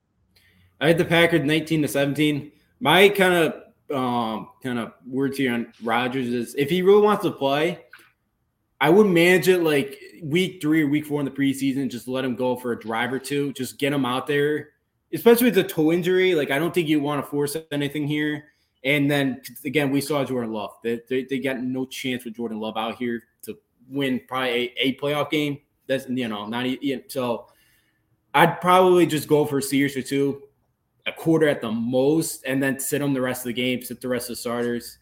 I 0.82 0.88
had 0.88 0.98
the 0.98 1.04
Packers 1.04 1.42
19 1.44 1.82
to 1.82 1.88
17. 1.88 2.50
My 2.80 3.08
kind 3.08 3.34
of 3.34 3.96
um, 3.96 4.48
kind 4.64 4.80
of 4.80 4.92
words 5.06 5.38
here 5.38 5.54
on 5.54 5.72
Rodgers 5.80 6.26
is 6.26 6.56
if 6.56 6.68
he 6.68 6.82
really 6.82 7.02
wants 7.02 7.22
to 7.22 7.30
play, 7.30 7.84
I 8.80 8.90
would 8.90 9.06
manage 9.06 9.46
it 9.46 9.62
like 9.62 9.96
week 10.24 10.60
three 10.60 10.82
or 10.82 10.88
week 10.88 11.06
four 11.06 11.20
in 11.20 11.24
the 11.24 11.30
preseason. 11.30 11.88
Just 11.88 12.08
let 12.08 12.24
him 12.24 12.34
go 12.34 12.56
for 12.56 12.72
a 12.72 12.80
drive 12.80 13.12
or 13.12 13.20
two. 13.20 13.52
Just 13.52 13.78
get 13.78 13.92
him 13.92 14.04
out 14.04 14.26
there, 14.26 14.70
especially 15.14 15.46
with 15.46 15.54
the 15.54 15.62
toe 15.62 15.92
injury. 15.92 16.34
Like 16.34 16.50
I 16.50 16.58
don't 16.58 16.74
think 16.74 16.88
you 16.88 17.00
want 17.00 17.24
to 17.24 17.30
force 17.30 17.56
anything 17.70 18.08
here. 18.08 18.46
And 18.82 19.08
then 19.08 19.40
again, 19.64 19.92
we 19.92 20.00
saw 20.00 20.24
Jordan 20.24 20.52
Love. 20.52 20.72
They, 20.82 21.00
they, 21.08 21.24
they, 21.24 21.38
got 21.38 21.60
no 21.60 21.86
chance 21.86 22.24
with 22.24 22.34
Jordan 22.34 22.58
Love 22.58 22.76
out 22.76 22.96
here 22.96 23.22
to 23.42 23.56
win 23.88 24.20
probably 24.26 24.50
a, 24.50 24.88
a 24.88 24.96
playoff 24.96 25.30
game. 25.30 25.58
That's 25.86 26.08
you 26.08 26.26
know 26.26 26.48
not 26.48 26.66
even 26.66 27.04
so. 27.06 27.46
I'd 28.34 28.60
probably 28.60 29.06
just 29.06 29.28
go 29.28 29.44
for 29.44 29.58
a 29.58 29.62
series 29.62 29.96
or 29.96 30.02
two, 30.02 30.42
a 31.06 31.12
quarter 31.12 31.48
at 31.48 31.60
the 31.60 31.70
most, 31.70 32.44
and 32.46 32.62
then 32.62 32.78
sit 32.78 33.00
them 33.00 33.12
the 33.12 33.20
rest 33.20 33.42
of 33.42 33.46
the 33.46 33.52
game, 33.52 33.82
sit 33.82 34.00
the 34.00 34.08
rest 34.08 34.30
of 34.30 34.36
the 34.36 34.40
starters. 34.40 34.98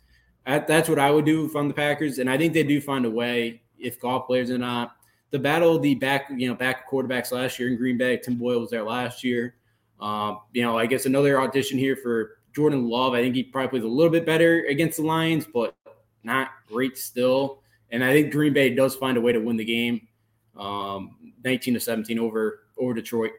that's 0.46 0.88
what 0.88 0.98
I 0.98 1.10
would 1.10 1.24
do 1.24 1.48
from 1.48 1.68
the 1.68 1.74
Packers, 1.74 2.18
and 2.18 2.30
I 2.30 2.38
think 2.38 2.54
they 2.54 2.62
do 2.62 2.80
find 2.80 3.04
a 3.04 3.10
way 3.10 3.62
if 3.78 4.00
Goff 4.00 4.26
players 4.26 4.50
or 4.50 4.58
not. 4.58 4.96
The 5.30 5.38
battle 5.38 5.78
the 5.78 5.94
back, 5.94 6.26
you 6.34 6.48
know, 6.48 6.54
back 6.54 6.90
quarterbacks 6.90 7.30
last 7.30 7.58
year 7.58 7.68
in 7.68 7.76
Green 7.76 7.96
Bay. 7.96 8.16
Tim 8.16 8.34
Boyle 8.34 8.60
was 8.60 8.70
there 8.70 8.82
last 8.82 9.22
year. 9.22 9.54
Um, 10.00 10.40
you 10.52 10.62
know, 10.62 10.76
I 10.76 10.86
guess 10.86 11.06
another 11.06 11.40
audition 11.40 11.78
here 11.78 11.94
for 11.94 12.38
Jordan 12.52 12.88
Love, 12.88 13.12
I 13.12 13.22
think 13.22 13.34
he 13.34 13.44
probably 13.44 13.68
plays 13.68 13.84
a 13.84 13.94
little 13.94 14.10
bit 14.10 14.26
better 14.26 14.64
against 14.64 14.96
the 14.96 15.04
Lions, 15.04 15.46
but 15.52 15.76
not 16.24 16.48
great 16.66 16.98
still. 16.98 17.62
And 17.90 18.04
I 18.04 18.12
think 18.12 18.32
Green 18.32 18.52
Bay 18.52 18.74
does 18.74 18.96
find 18.96 19.16
a 19.16 19.20
way 19.20 19.32
to 19.32 19.38
win 19.38 19.56
the 19.56 19.64
game, 19.64 20.08
um, 20.56 21.34
19 21.44 21.74
to 21.74 21.80
17 21.80 22.18
over 22.18 22.60
over 22.78 22.94
Detroit. 22.94 23.32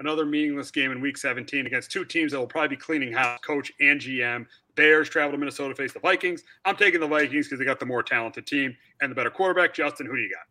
Another 0.00 0.24
meaningless 0.24 0.70
game 0.70 0.92
in 0.92 1.00
Week 1.00 1.18
17 1.18 1.66
against 1.66 1.90
two 1.90 2.06
teams 2.06 2.32
that 2.32 2.38
will 2.38 2.46
probably 2.46 2.68
be 2.68 2.76
cleaning 2.76 3.12
house, 3.12 3.38
coach 3.40 3.70
and 3.80 4.00
GM. 4.00 4.46
Bears 4.74 5.10
travel 5.10 5.32
to 5.32 5.38
Minnesota 5.38 5.74
to 5.74 5.74
face 5.74 5.92
the 5.92 6.00
Vikings. 6.00 6.42
I'm 6.64 6.74
taking 6.74 7.00
the 7.00 7.06
Vikings 7.06 7.46
because 7.46 7.58
they 7.58 7.66
got 7.66 7.78
the 7.78 7.86
more 7.86 8.02
talented 8.02 8.46
team 8.46 8.74
and 9.02 9.10
the 9.10 9.14
better 9.14 9.28
quarterback. 9.30 9.74
Justin, 9.74 10.06
who 10.06 10.16
do 10.16 10.22
you 10.22 10.30
got? 10.30 10.46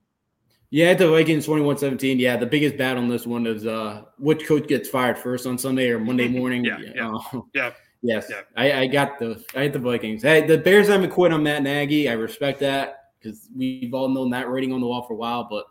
Yeah, 0.70 0.94
the 0.94 1.10
Vikings 1.10 1.48
21-17. 1.48 2.20
Yeah, 2.20 2.38
the 2.38 2.46
biggest 2.46 2.78
battle 2.78 3.02
on 3.02 3.10
this 3.10 3.26
one 3.26 3.48
is 3.48 3.66
uh 3.66 4.04
which 4.20 4.46
coach 4.46 4.68
gets 4.68 4.88
fired 4.88 5.18
first 5.18 5.48
on 5.48 5.58
Sunday 5.58 5.90
or 5.90 6.00
Monday 6.00 6.28
morning. 6.40 6.64
yeah, 6.64 6.78
yeah, 6.94 7.12
uh, 7.12 7.42
yeah. 7.54 7.72
Yes, 8.02 8.28
yeah. 8.30 8.42
I, 8.56 8.82
I 8.82 8.88
got 8.88 9.18
the 9.20 9.44
I 9.56 9.64
had 9.64 9.74
the 9.74 9.80
Vikings. 9.80 10.22
Hey, 10.22 10.46
the 10.46 10.60
Bears 10.60 10.88
haven't 10.88 11.10
quit 11.10 11.34
on 11.34 11.44
Matt 11.44 11.64
Nagy. 11.64 12.08
I 12.08 12.14
respect 12.14 12.60
that 12.60 13.10
because 13.20 13.50
we've 13.56 13.94
all 13.94 14.10
known 14.10 14.30
that 14.30 14.50
rating 14.50 14.72
on 14.72 14.80
the 14.80 14.88
wall 14.88 15.02
for 15.02 15.14
a 15.14 15.18
while. 15.18 15.48
But 15.50 15.66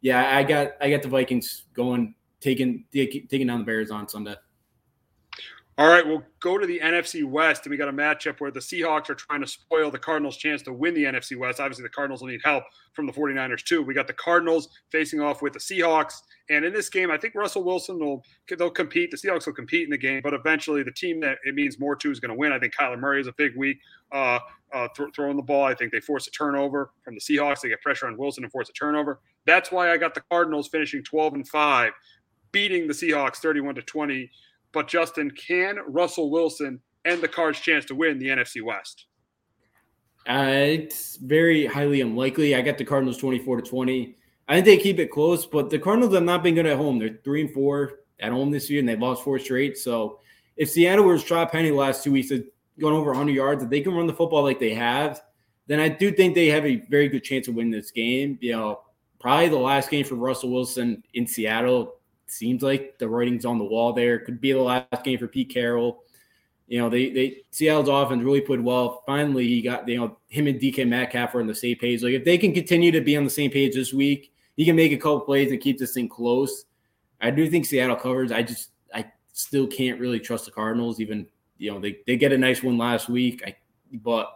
yeah, 0.00 0.36
I 0.36 0.42
got 0.42 0.72
I 0.80 0.90
got 0.90 1.02
the 1.02 1.08
Vikings 1.08 1.64
going, 1.72 2.14
taking 2.40 2.84
taking 2.92 3.46
down 3.46 3.60
the 3.60 3.64
Bears 3.64 3.90
on 3.90 4.08
Sunday. 4.08 4.36
All 5.80 5.88
right, 5.88 6.06
we'll 6.06 6.22
go 6.40 6.58
to 6.58 6.66
the 6.66 6.78
NFC 6.78 7.24
West, 7.24 7.64
and 7.64 7.70
we 7.70 7.78
got 7.78 7.88
a 7.88 7.92
matchup 7.92 8.38
where 8.38 8.50
the 8.50 8.60
Seahawks 8.60 9.08
are 9.08 9.14
trying 9.14 9.40
to 9.40 9.46
spoil 9.46 9.90
the 9.90 9.98
Cardinals' 9.98 10.36
chance 10.36 10.60
to 10.62 10.74
win 10.74 10.92
the 10.92 11.04
NFC 11.04 11.38
West. 11.38 11.58
Obviously, 11.58 11.84
the 11.84 11.88
Cardinals 11.88 12.20
will 12.20 12.28
need 12.28 12.42
help 12.44 12.64
from 12.92 13.06
the 13.06 13.12
49ers, 13.14 13.64
too. 13.64 13.80
We 13.80 13.94
got 13.94 14.06
the 14.06 14.12
Cardinals 14.12 14.68
facing 14.90 15.22
off 15.22 15.40
with 15.40 15.54
the 15.54 15.58
Seahawks. 15.58 16.20
And 16.50 16.66
in 16.66 16.74
this 16.74 16.90
game, 16.90 17.10
I 17.10 17.16
think 17.16 17.34
Russell 17.34 17.64
Wilson 17.64 17.98
will 17.98 18.22
they'll 18.58 18.68
compete. 18.68 19.10
The 19.10 19.16
Seahawks 19.16 19.46
will 19.46 19.54
compete 19.54 19.84
in 19.84 19.90
the 19.90 19.96
game, 19.96 20.20
but 20.22 20.34
eventually 20.34 20.82
the 20.82 20.92
team 20.92 21.18
that 21.20 21.38
it 21.44 21.54
means 21.54 21.80
more 21.80 21.96
to 21.96 22.10
is 22.10 22.20
going 22.20 22.32
to 22.32 22.38
win. 22.38 22.52
I 22.52 22.58
think 22.58 22.74
Kyler 22.74 22.98
Murray 22.98 23.22
is 23.22 23.26
a 23.26 23.34
big 23.38 23.56
week 23.56 23.78
uh, 24.12 24.40
uh, 24.74 24.88
th- 24.94 25.08
throwing 25.16 25.36
the 25.36 25.42
ball. 25.42 25.64
I 25.64 25.74
think 25.74 25.92
they 25.92 26.00
force 26.00 26.26
a 26.26 26.30
turnover 26.30 26.90
from 27.02 27.14
the 27.14 27.20
Seahawks. 27.22 27.62
They 27.62 27.70
get 27.70 27.80
pressure 27.80 28.06
on 28.06 28.18
Wilson 28.18 28.44
and 28.44 28.52
force 28.52 28.68
a 28.68 28.72
turnover. 28.74 29.20
That's 29.46 29.72
why 29.72 29.92
I 29.92 29.96
got 29.96 30.14
the 30.14 30.22
Cardinals 30.30 30.68
finishing 30.68 31.02
12 31.02 31.34
and 31.34 31.48
5, 31.48 31.92
beating 32.52 32.86
the 32.86 32.94
Seahawks 32.94 33.36
31 33.36 33.76
to 33.76 33.82
20 33.82 34.30
but 34.72 34.88
Justin, 34.88 35.30
can 35.30 35.78
Russell 35.86 36.30
Wilson 36.30 36.80
end 37.04 37.22
the 37.22 37.28
Cards' 37.28 37.60
chance 37.60 37.84
to 37.86 37.94
win 37.94 38.18
the 38.18 38.28
NFC 38.28 38.62
West? 38.62 39.06
Uh, 40.28 40.46
it's 40.48 41.16
very 41.16 41.66
highly 41.66 42.00
unlikely. 42.02 42.54
I 42.54 42.62
got 42.62 42.78
the 42.78 42.84
Cardinals 42.84 43.16
24 43.18 43.62
to 43.62 43.68
20. 43.68 44.16
I 44.48 44.54
think 44.54 44.66
they 44.66 44.76
keep 44.76 44.98
it 44.98 45.10
close, 45.10 45.46
but 45.46 45.70
the 45.70 45.78
Cardinals 45.78 46.14
have 46.14 46.22
not 46.22 46.42
been 46.42 46.54
good 46.54 46.66
at 46.66 46.76
home. 46.76 46.98
They're 46.98 47.18
three 47.24 47.40
and 47.42 47.52
four 47.52 48.00
at 48.20 48.32
home 48.32 48.50
this 48.50 48.68
year, 48.68 48.80
and 48.80 48.88
they've 48.88 49.00
lost 49.00 49.24
four 49.24 49.38
straight. 49.38 49.78
So 49.78 50.20
if 50.56 50.70
Seattle 50.70 51.06
was 51.06 51.24
Rashaad 51.24 51.50
Penny 51.50 51.70
the 51.70 51.76
last 51.76 52.04
two 52.04 52.12
weeks, 52.12 52.28
they've 52.28 52.46
over 52.82 53.10
100 53.10 53.32
yards, 53.32 53.62
if 53.62 53.70
they 53.70 53.80
can 53.80 53.94
run 53.94 54.06
the 54.06 54.12
football 54.12 54.42
like 54.42 54.58
they 54.58 54.72
have, 54.74 55.20
then 55.66 55.80
I 55.80 55.88
do 55.88 56.10
think 56.10 56.34
they 56.34 56.46
have 56.46 56.64
a 56.64 56.76
very 56.88 57.08
good 57.08 57.22
chance 57.22 57.46
of 57.46 57.54
winning 57.54 57.70
this 57.70 57.90
game. 57.90 58.38
You 58.40 58.52
know, 58.52 58.80
probably 59.18 59.48
the 59.48 59.58
last 59.58 59.90
game 59.90 60.04
for 60.04 60.14
Russell 60.14 60.50
Wilson 60.50 61.02
in 61.14 61.26
Seattle 61.26 61.99
seems 62.30 62.62
like 62.62 62.98
the 62.98 63.08
writing's 63.08 63.44
on 63.44 63.58
the 63.58 63.64
wall 63.64 63.92
there. 63.92 64.18
Could 64.18 64.40
be 64.40 64.52
the 64.52 64.58
last 64.58 65.04
game 65.04 65.18
for 65.18 65.28
Pete 65.28 65.50
Carroll. 65.50 66.04
You 66.66 66.78
know, 66.78 66.88
they 66.88 67.10
they 67.10 67.36
Seattle's 67.50 67.88
offense 67.88 68.22
really 68.22 68.40
played 68.40 68.60
well. 68.60 69.02
Finally, 69.04 69.48
he 69.48 69.60
got 69.60 69.88
you 69.88 69.96
know 69.96 70.18
him 70.28 70.46
and 70.46 70.60
DK 70.60 70.86
Metcalf 70.86 71.34
are 71.34 71.40
on 71.40 71.46
the 71.46 71.54
same 71.54 71.76
page. 71.76 72.02
Like 72.02 72.14
if 72.14 72.24
they 72.24 72.38
can 72.38 72.52
continue 72.52 72.92
to 72.92 73.00
be 73.00 73.16
on 73.16 73.24
the 73.24 73.30
same 73.30 73.50
page 73.50 73.74
this 73.74 73.92
week, 73.92 74.32
he 74.56 74.64
can 74.64 74.76
make 74.76 74.92
a 74.92 74.96
couple 74.96 75.20
plays 75.20 75.50
and 75.50 75.60
keep 75.60 75.78
this 75.78 75.94
thing 75.94 76.08
close. 76.08 76.66
I 77.20 77.30
do 77.30 77.50
think 77.50 77.66
Seattle 77.66 77.96
covers. 77.96 78.30
I 78.30 78.42
just 78.42 78.70
I 78.94 79.06
still 79.32 79.66
can't 79.66 79.98
really 79.98 80.20
trust 80.20 80.44
the 80.44 80.52
Cardinals. 80.52 81.00
Even 81.00 81.26
you 81.58 81.72
know 81.72 81.80
they 81.80 81.98
they 82.06 82.16
get 82.16 82.32
a 82.32 82.38
nice 82.38 82.62
one 82.62 82.78
last 82.78 83.08
week. 83.08 83.42
I 83.44 83.56
but 83.92 84.32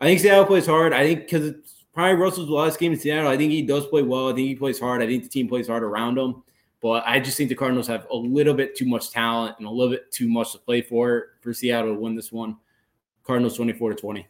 I 0.00 0.04
think 0.04 0.20
Seattle 0.20 0.44
plays 0.44 0.66
hard. 0.66 0.92
I 0.92 1.04
think 1.04 1.20
because 1.20 1.46
it's 1.46 1.84
probably 1.94 2.16
Russell's 2.16 2.50
last 2.50 2.78
game 2.78 2.92
in 2.92 2.98
Seattle. 2.98 3.30
I 3.30 3.36
think 3.36 3.52
he 3.52 3.62
does 3.62 3.86
play 3.86 4.02
well. 4.02 4.28
I 4.28 4.34
think 4.34 4.48
he 4.48 4.54
plays 4.54 4.78
hard. 4.78 5.02
I 5.02 5.06
think 5.06 5.22
the 5.22 5.28
team 5.28 5.48
plays 5.48 5.68
hard 5.68 5.82
around 5.82 6.18
him. 6.18 6.42
But 6.80 7.04
I 7.06 7.20
just 7.20 7.36
think 7.36 7.50
the 7.50 7.54
Cardinals 7.54 7.86
have 7.88 8.06
a 8.10 8.16
little 8.16 8.54
bit 8.54 8.74
too 8.74 8.86
much 8.86 9.10
talent 9.10 9.56
and 9.58 9.66
a 9.66 9.70
little 9.70 9.92
bit 9.92 10.10
too 10.10 10.28
much 10.28 10.52
to 10.52 10.58
play 10.58 10.80
for 10.80 11.34
for 11.40 11.52
Seattle 11.52 11.94
to 11.94 12.00
win 12.00 12.14
this 12.14 12.32
one. 12.32 12.56
Cardinals 13.22 13.56
24 13.56 13.90
to 13.90 13.96
20. 13.96 14.26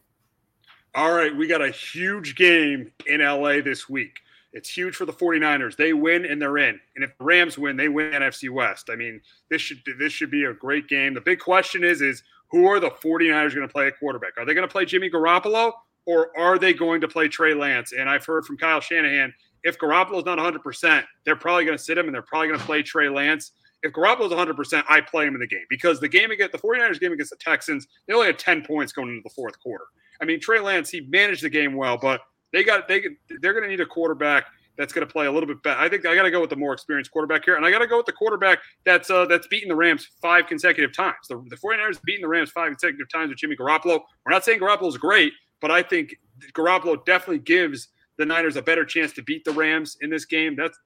All 0.96 1.12
right, 1.12 1.34
we 1.34 1.46
got 1.46 1.62
a 1.62 1.70
huge 1.70 2.34
game 2.34 2.92
in 3.06 3.20
LA 3.20 3.60
this 3.60 3.88
week. 3.88 4.18
It's 4.52 4.68
huge 4.68 4.96
for 4.96 5.04
the 5.04 5.12
49ers. 5.12 5.76
They 5.76 5.92
win 5.92 6.24
and 6.24 6.42
they're 6.42 6.58
in. 6.58 6.80
And 6.96 7.04
if 7.04 7.16
the 7.16 7.24
Rams 7.24 7.56
win, 7.56 7.76
they 7.76 7.88
win 7.88 8.12
NFC 8.12 8.50
West. 8.50 8.90
I 8.90 8.96
mean, 8.96 9.20
this 9.48 9.62
should 9.62 9.80
this 9.98 10.12
should 10.12 10.30
be 10.30 10.44
a 10.44 10.52
great 10.52 10.88
game. 10.88 11.14
The 11.14 11.20
big 11.20 11.38
question 11.38 11.84
is 11.84 12.02
is 12.02 12.24
who 12.50 12.66
are 12.66 12.80
the 12.80 12.90
49ers 12.90 13.54
going 13.54 13.66
to 13.66 13.72
play 13.72 13.86
at 13.86 13.98
quarterback? 14.00 14.36
Are 14.36 14.44
they 14.44 14.54
going 14.54 14.66
to 14.66 14.72
play 14.72 14.84
Jimmy 14.84 15.08
Garoppolo 15.08 15.72
or 16.06 16.36
are 16.36 16.58
they 16.58 16.72
going 16.72 17.00
to 17.02 17.08
play 17.08 17.28
Trey 17.28 17.54
Lance? 17.54 17.92
And 17.92 18.10
I've 18.10 18.24
heard 18.24 18.44
from 18.44 18.56
Kyle 18.56 18.80
Shanahan 18.80 19.32
if 19.64 19.78
Garoppolo's 19.78 20.24
not 20.24 20.38
100%, 20.38 21.04
they're 21.24 21.36
probably 21.36 21.64
going 21.64 21.76
to 21.76 21.82
sit 21.82 21.98
him 21.98 22.06
and 22.06 22.14
they're 22.14 22.22
probably 22.22 22.48
going 22.48 22.60
to 22.60 22.66
play 22.66 22.82
Trey 22.82 23.08
Lance. 23.08 23.52
If 23.82 23.92
Garoppolo's 23.92 24.32
100%, 24.32 24.84
I 24.88 25.00
play 25.00 25.26
him 25.26 25.34
in 25.34 25.40
the 25.40 25.46
game 25.46 25.64
because 25.70 26.00
the 26.00 26.08
game 26.08 26.30
against 26.30 26.52
the 26.52 26.58
49ers 26.58 27.00
game 27.00 27.12
against 27.12 27.30
the 27.30 27.36
Texans, 27.36 27.86
they 28.06 28.14
only 28.14 28.26
had 28.26 28.38
10 28.38 28.64
points 28.64 28.92
going 28.92 29.08
into 29.08 29.22
the 29.22 29.30
fourth 29.30 29.58
quarter. 29.60 29.84
I 30.20 30.26
mean, 30.26 30.40
Trey 30.40 30.60
Lance, 30.60 30.90
he 30.90 31.00
managed 31.02 31.42
the 31.42 31.48
game 31.48 31.74
well, 31.74 31.96
but 31.96 32.20
they 32.52 32.64
got 32.64 32.88
they 32.88 33.02
they're 33.40 33.52
going 33.52 33.64
to 33.64 33.70
need 33.70 33.80
a 33.80 33.86
quarterback 33.86 34.46
that's 34.76 34.92
going 34.92 35.06
to 35.06 35.12
play 35.12 35.26
a 35.26 35.32
little 35.32 35.46
bit 35.46 35.62
better. 35.62 35.78
I 35.78 35.88
think 35.88 36.06
I 36.06 36.14
got 36.14 36.22
to 36.22 36.30
go 36.30 36.40
with 36.40 36.50
the 36.50 36.56
more 36.56 36.72
experienced 36.72 37.10
quarterback 37.10 37.44
here, 37.44 37.56
and 37.56 37.64
I 37.64 37.70
got 37.70 37.80
to 37.80 37.86
go 37.86 37.96
with 37.96 38.06
the 38.06 38.12
quarterback 38.12 38.60
that's 38.84 39.10
uh, 39.10 39.26
that's 39.26 39.46
beaten 39.46 39.68
the 39.68 39.76
Rams 39.76 40.08
five 40.20 40.46
consecutive 40.46 40.92
times. 40.92 41.28
The, 41.28 41.42
the 41.48 41.56
49ers 41.56 42.02
beating 42.02 42.22
the 42.22 42.28
Rams 42.28 42.50
five 42.50 42.68
consecutive 42.68 43.10
times 43.10 43.30
with 43.30 43.38
Jimmy 43.38 43.56
Garoppolo. 43.56 44.00
We're 44.24 44.32
not 44.32 44.44
saying 44.44 44.60
Garoppolo's 44.60 44.98
great, 44.98 45.32
but 45.60 45.70
I 45.70 45.82
think 45.82 46.16
Garoppolo 46.54 47.04
definitely 47.04 47.40
gives 47.40 47.88
the 48.20 48.26
Niners 48.26 48.56
a 48.56 48.62
better 48.62 48.84
chance 48.84 49.12
to 49.14 49.22
beat 49.22 49.44
the 49.44 49.52
Rams 49.52 49.96
in 50.02 50.10
this 50.10 50.26
game. 50.26 50.54
That's 50.54 50.78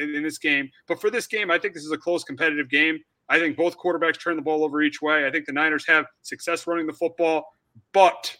in, 0.00 0.14
in 0.14 0.22
this 0.22 0.38
game. 0.38 0.70
But 0.86 1.00
for 1.00 1.10
this 1.10 1.26
game, 1.26 1.50
I 1.50 1.58
think 1.58 1.74
this 1.74 1.84
is 1.84 1.90
a 1.90 1.98
close 1.98 2.22
competitive 2.22 2.68
game. 2.70 2.98
I 3.28 3.38
think 3.38 3.56
both 3.56 3.78
quarterbacks 3.78 4.20
turn 4.20 4.36
the 4.36 4.42
ball 4.42 4.62
over 4.62 4.82
each 4.82 5.00
way. 5.00 5.26
I 5.26 5.30
think 5.30 5.46
the 5.46 5.52
Niners 5.52 5.86
have 5.86 6.04
success 6.20 6.66
running 6.66 6.86
the 6.86 6.92
football, 6.92 7.54
but 7.92 8.36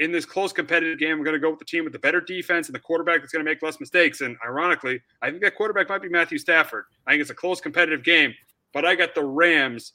in 0.00 0.12
this 0.12 0.26
close 0.26 0.52
competitive 0.52 0.98
game, 0.98 1.12
I'm 1.12 1.24
going 1.24 1.34
to 1.34 1.40
go 1.40 1.50
with 1.50 1.60
the 1.60 1.64
team 1.64 1.84
with 1.84 1.92
the 1.92 1.98
better 1.98 2.20
defense 2.20 2.68
and 2.68 2.74
the 2.74 2.80
quarterback 2.80 3.20
that's 3.20 3.32
going 3.32 3.44
to 3.44 3.50
make 3.50 3.62
less 3.62 3.80
mistakes. 3.80 4.20
And 4.20 4.36
ironically, 4.44 5.00
I 5.22 5.30
think 5.30 5.42
that 5.42 5.54
quarterback 5.54 5.88
might 5.88 6.02
be 6.02 6.08
Matthew 6.08 6.36
Stafford. 6.36 6.84
I 7.06 7.12
think 7.12 7.22
it's 7.22 7.30
a 7.30 7.34
close 7.34 7.60
competitive 7.60 8.04
game, 8.04 8.34
but 8.74 8.84
I 8.84 8.96
got 8.96 9.14
the 9.14 9.24
Rams 9.24 9.92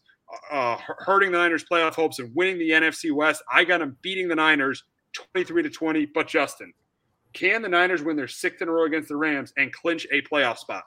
uh, 0.52 0.78
hurting 1.00 1.32
the 1.32 1.38
Niners' 1.38 1.66
playoff 1.70 1.94
hopes 1.94 2.18
and 2.20 2.32
winning 2.34 2.58
the 2.58 2.72
NFC 2.72 3.12
West. 3.12 3.44
I 3.52 3.66
got 3.66 3.80
them 3.80 3.98
beating 4.02 4.30
the 4.30 4.36
Niners 4.36 4.84
23 5.14 5.64
to 5.64 5.70
20. 5.70 6.06
But 6.08 6.28
Justin, 6.28 6.74
can 7.34 7.62
the 7.62 7.70
Niners 7.70 8.02
win 8.02 8.16
their 8.16 8.28
sixth 8.28 8.62
in 8.62 8.68
a 8.68 8.72
row 8.72 8.86
against 8.86 9.10
the 9.10 9.16
Rams 9.16 9.54
and 9.58 9.72
clinch 9.72 10.08
a 10.12 10.22
playoff 10.22 10.58
spot? 10.58 10.84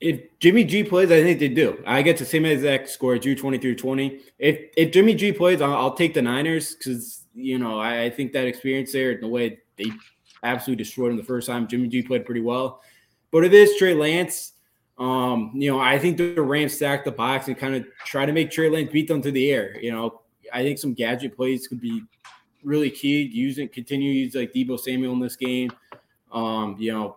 If 0.00 0.38
Jimmy 0.38 0.64
G 0.64 0.82
plays, 0.82 1.10
I 1.10 1.22
think 1.22 1.38
they 1.40 1.48
do. 1.48 1.82
I 1.86 2.00
get 2.00 2.16
the 2.16 2.24
same 2.24 2.46
exact 2.46 2.88
score, 2.88 3.18
Drew 3.18 3.34
23 3.34 3.74
20. 3.74 4.20
If 4.38 4.70
if 4.76 4.92
Jimmy 4.92 5.14
G 5.14 5.32
plays, 5.32 5.60
I'll, 5.60 5.74
I'll 5.74 5.94
take 5.94 6.14
the 6.14 6.22
Niners 6.22 6.74
because 6.74 7.26
you 7.34 7.58
know, 7.58 7.78
I, 7.78 8.04
I, 8.04 8.10
think 8.10 8.32
that 8.32 8.46
experience 8.46 8.92
there, 8.92 9.18
the 9.18 9.28
way 9.28 9.58
they 9.76 9.90
absolutely 10.42 10.82
destroyed 10.82 11.12
him 11.12 11.16
the 11.16 11.22
first 11.24 11.46
time, 11.46 11.68
Jimmy 11.68 11.88
G 11.88 12.02
played 12.02 12.24
pretty 12.24 12.40
well. 12.40 12.82
But 13.30 13.44
it 13.44 13.54
is 13.54 13.76
Trey 13.76 13.94
Lance. 13.94 14.52
Um, 14.98 15.52
you 15.54 15.70
know, 15.70 15.80
I 15.80 15.98
think 15.98 16.16
the 16.16 16.40
Rams 16.42 16.74
stack 16.74 17.04
the 17.04 17.12
box 17.12 17.48
and 17.48 17.56
kind 17.56 17.74
of 17.74 17.86
try 18.04 18.26
to 18.26 18.32
make 18.32 18.50
Trey 18.50 18.68
Lance 18.68 18.90
beat 18.92 19.08
them 19.08 19.22
to 19.22 19.30
the 19.30 19.50
air. 19.50 19.80
You 19.80 19.92
know, 19.92 20.22
I 20.52 20.62
think 20.62 20.78
some 20.78 20.94
gadget 20.94 21.36
plays 21.36 21.68
could 21.68 21.80
be 21.80 22.02
really 22.64 22.90
key. 22.90 23.22
Using 23.22 23.68
continue 23.68 24.12
use 24.12 24.34
like 24.34 24.52
Deebo 24.52 24.78
Samuel 24.78 25.12
in 25.12 25.20
this 25.20 25.36
game. 25.36 25.70
Um, 26.32 26.76
you 26.78 26.92
know, 26.92 27.16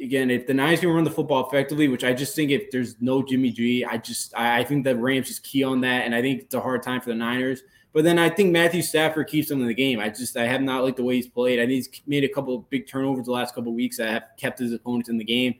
again, 0.00 0.30
if 0.30 0.46
the 0.46 0.54
Niners 0.54 0.80
can 0.80 0.90
run 0.90 1.04
the 1.04 1.10
football 1.10 1.46
effectively, 1.46 1.88
which 1.88 2.04
I 2.04 2.12
just 2.12 2.34
think 2.34 2.50
if 2.50 2.70
there's 2.70 3.00
no 3.00 3.22
Jimmy 3.22 3.50
G, 3.50 3.84
I 3.84 3.96
just 3.98 4.34
I, 4.36 4.60
I 4.60 4.64
think 4.64 4.84
the 4.84 4.96
Rams 4.96 5.30
is 5.30 5.38
key 5.38 5.64
on 5.64 5.80
that, 5.82 6.04
and 6.04 6.14
I 6.14 6.20
think 6.20 6.42
it's 6.42 6.54
a 6.54 6.60
hard 6.60 6.82
time 6.82 7.00
for 7.00 7.10
the 7.10 7.16
Niners. 7.16 7.62
But 7.92 8.04
then 8.04 8.18
I 8.18 8.30
think 8.30 8.52
Matthew 8.52 8.80
Stafford 8.80 9.28
keeps 9.28 9.48
them 9.48 9.60
in 9.60 9.66
the 9.66 9.74
game. 9.74 10.00
I 10.00 10.08
just 10.08 10.36
I 10.36 10.46
have 10.46 10.62
not 10.62 10.82
liked 10.82 10.96
the 10.96 11.04
way 11.04 11.16
he's 11.16 11.28
played. 11.28 11.58
I 11.58 11.66
think 11.66 11.72
he's 11.72 12.02
made 12.06 12.24
a 12.24 12.28
couple 12.28 12.56
of 12.56 12.70
big 12.70 12.88
turnovers 12.88 13.26
the 13.26 13.32
last 13.32 13.54
couple 13.54 13.74
weeks 13.74 13.98
that 13.98 14.08
have 14.08 14.24
kept 14.38 14.58
his 14.58 14.72
opponents 14.72 15.08
in 15.08 15.18
the 15.18 15.24
game. 15.24 15.54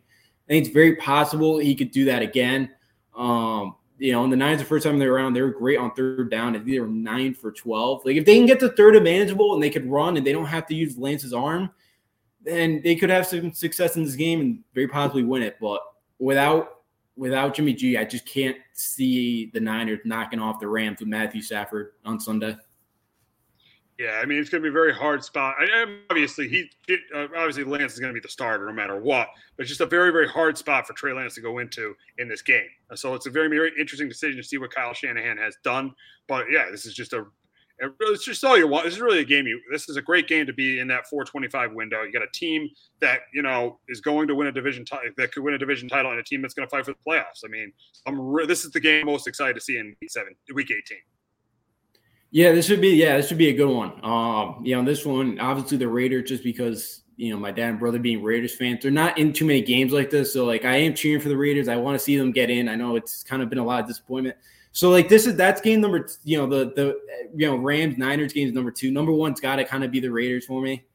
I 0.49 0.53
think 0.53 0.67
it's 0.67 0.75
very 0.75 0.97
possible 0.97 1.59
he 1.59 1.75
could 1.75 1.91
do 1.91 2.07
that 2.07 2.23
again. 2.23 2.71
Um, 3.15 3.77
you 4.03 4.11
know, 4.11 4.25
in 4.25 4.31
the 4.31 4.37
Niners 4.37 4.59
the 4.59 4.65
first 4.65 4.85
time 4.85 4.99
they 4.99 5.07
were 5.07 5.13
around, 5.13 5.33
they 5.33 5.43
were 5.43 5.53
great 5.53 5.79
on 5.79 5.95
third 5.95 6.29
down. 6.29 6.61
They 6.67 6.81
were 6.81 6.89
nine 6.89 7.35
for 7.35 7.53
twelve. 7.53 8.05
Like 8.05 8.17
if 8.17 8.25
they 8.25 8.37
can 8.37 8.47
get 8.47 8.59
the 8.59 8.71
third 8.71 9.01
manageable 9.01 9.55
and 9.55 9.63
they 9.63 9.71
could 9.71 9.89
run 9.89 10.17
and 10.17 10.27
they 10.27 10.33
don't 10.33 10.47
have 10.47 10.67
to 10.67 10.75
use 10.75 10.99
Lance's 10.99 11.33
arm, 11.33 11.71
then 12.43 12.81
they 12.83 12.97
could 12.97 13.11
have 13.11 13.29
some 13.29 13.53
success 13.53 13.95
in 13.95 14.03
this 14.03 14.17
game 14.17 14.41
and 14.41 14.59
very 14.75 14.89
possibly 14.89 15.23
win 15.23 15.45
it. 15.45 15.57
But 15.61 15.83
without 16.19 16.81
without 17.15 17.55
Jimmy 17.55 17.75
G, 17.75 17.97
I 17.97 18.05
just 18.05 18.27
can't 18.27 18.57
see 18.73 19.53
the 19.55 19.61
Niners 19.61 20.01
knocking 20.05 20.41
off 20.41 20.59
the 20.59 20.67
Rams 20.67 20.99
with 20.99 21.09
Matthew 21.09 21.41
Stafford 21.41 21.93
on 22.05 22.19
Sunday. 22.19 22.57
Yeah, 24.03 24.19
I 24.21 24.27
mean 24.27 24.39
it's 24.39 24.51
going 24.51 24.61
to 24.61 24.67
be 24.67 24.71
a 24.71 24.73
very 24.73 24.93
hard 24.93 25.23
spot. 25.23 25.55
I, 25.61 25.87
obviously, 26.11 26.49
he 26.49 26.69
uh, 27.15 27.29
obviously 27.37 27.63
Lance 27.63 27.93
is 27.93 28.01
going 28.01 28.13
to 28.13 28.15
be 28.15 28.23
the 28.23 28.29
starter 28.29 28.67
no 28.67 28.73
matter 28.73 28.99
what, 28.99 29.29
but 29.57 29.63
it's 29.63 29.69
just 29.69 29.81
a 29.81 29.87
very 29.87 30.11
very 30.11 30.27
hard 30.27 30.59
spot 30.59 30.89
for 30.89 30.93
Trey 30.95 31.13
Lance 31.13 31.37
to 31.37 31.41
go 31.41 31.61
into 31.61 31.95
in 32.19 32.29
this 32.29 32.43
game. 32.43 32.67
So 32.97 33.15
it's 33.15 33.27
a 33.27 33.31
very 33.31 33.47
very 33.47 33.71
interesting 33.79 34.09
decision 34.09 34.39
to 34.39 34.43
see 34.43 34.59
what 34.59 34.75
Kyle 34.75 34.93
Shanahan 34.93 35.37
has 35.39 35.55
done. 35.63 35.93
But 36.27 36.47
yeah, 36.51 36.69
this 36.69 36.85
is 36.85 36.95
just 36.95 37.13
a 37.13 37.27
it's 37.79 38.25
just 38.25 38.43
all 38.43 38.59
you 38.59 38.67
want. 38.67 38.87
This 38.87 38.95
is 38.95 39.01
really 39.01 39.21
a 39.21 39.25
game. 39.25 39.47
You 39.47 39.61
this 39.71 39.89
is 39.89 39.97
a 39.97 40.03
great 40.03 40.27
game 40.27 40.47
to 40.47 40.53
be 40.53 40.81
in 40.81 40.89
that 40.89 41.07
425 41.07 41.73
window. 41.73 42.03
You 42.03 42.11
got 42.11 42.23
a 42.23 42.31
team 42.35 42.69
that 43.01 43.21
you 43.33 43.43
know 43.43 43.79
is 43.89 44.01
going 44.01 44.27
to 44.27 44.35
win 44.35 44.49
a 44.49 44.53
division 44.53 44.85
that 45.17 45.31
could 45.31 45.45
win 45.45 45.55
a 45.55 45.59
division 45.59 45.89
title, 45.89 46.11
and 46.11 46.19
a 46.19 46.25
team 46.25 46.43
that's 46.43 46.55
going 46.55 46.67
to 46.67 46.71
fight 46.71 46.85
for 46.85 46.91
the 46.91 46.99
playoffs. 47.09 47.45
I 47.45 47.49
mean, 47.49 47.73
I'm 48.07 48.19
re- 48.19 48.47
this 48.47 48.65
is 48.65 48.73
the 48.73 48.81
game 48.81 49.03
I'm 49.03 49.13
most 49.13 49.29
excited 49.29 49.55
to 49.55 49.61
see 49.61 49.79
in 49.79 49.95
week 50.01 50.11
seven, 50.11 50.35
week 50.53 50.73
18. 50.73 50.99
Yeah, 52.33 52.53
this 52.53 52.67
should 52.67 52.81
be 52.81 52.89
yeah, 52.97 53.19
this 53.19 53.29
should 53.29 53.37
be 53.37 53.51
a 53.51 53.53
good 53.53 53.69
one. 53.69 54.03
Um, 54.03 54.63
you 54.65 54.75
know, 54.75 54.83
this 54.83 55.05
one 55.05 55.39
obviously 55.39 55.77
the 55.77 55.87
Raiders 55.87 56.31
just 56.31 56.43
because 56.43 57.03
you 57.17 57.31
know 57.31 57.39
my 57.39 57.51
dad 57.53 57.69
and 57.69 57.79
brother 57.79 57.99
being 57.99 58.23
Raiders 58.23 58.55
fans, 58.55 58.83
they're 58.83 58.91
not 58.91 59.19
in 59.19 59.35
too 59.35 59.45
many 59.45 59.61
games 59.61 59.93
like 59.93 60.09
this. 60.09 60.33
So 60.33 60.47
like 60.47 60.65
I 60.65 60.77
am 60.77 60.95
cheering 60.95 61.21
for 61.21 61.29
the 61.29 61.37
Raiders. 61.37 61.69
I 61.69 61.77
want 61.77 61.95
to 61.95 62.03
see 62.03 62.17
them 62.17 62.33
get 62.33 62.49
in. 62.49 62.71
I 62.71 62.75
know 62.75 62.97
it's 62.97 63.23
kind 63.23 63.43
of 63.43 63.51
been 63.51 63.59
a 63.59 63.65
lot 63.65 63.83
of 63.83 63.87
disappointment. 63.87 64.37
So 64.73 64.89
like 64.89 65.11
this 65.11 65.27
is 65.27 65.37
that's 65.37 65.61
game 65.61 65.83
number 65.83 66.09
you 66.25 66.39
know 66.39 66.47
the 66.47 66.73
the 66.75 66.99
you 67.37 67.47
know 67.47 67.57
Rams 67.57 67.99
Niners 67.99 68.33
games 68.33 68.55
number 68.55 68.71
two. 68.71 68.91
Number 68.91 69.13
one's 69.13 69.39
got 69.39 69.57
to 69.57 69.65
kind 69.67 69.85
of 69.85 69.91
be 69.91 70.01
the 70.01 70.11
Raiders 70.11 70.47
for 70.47 70.63
me. 70.63 70.87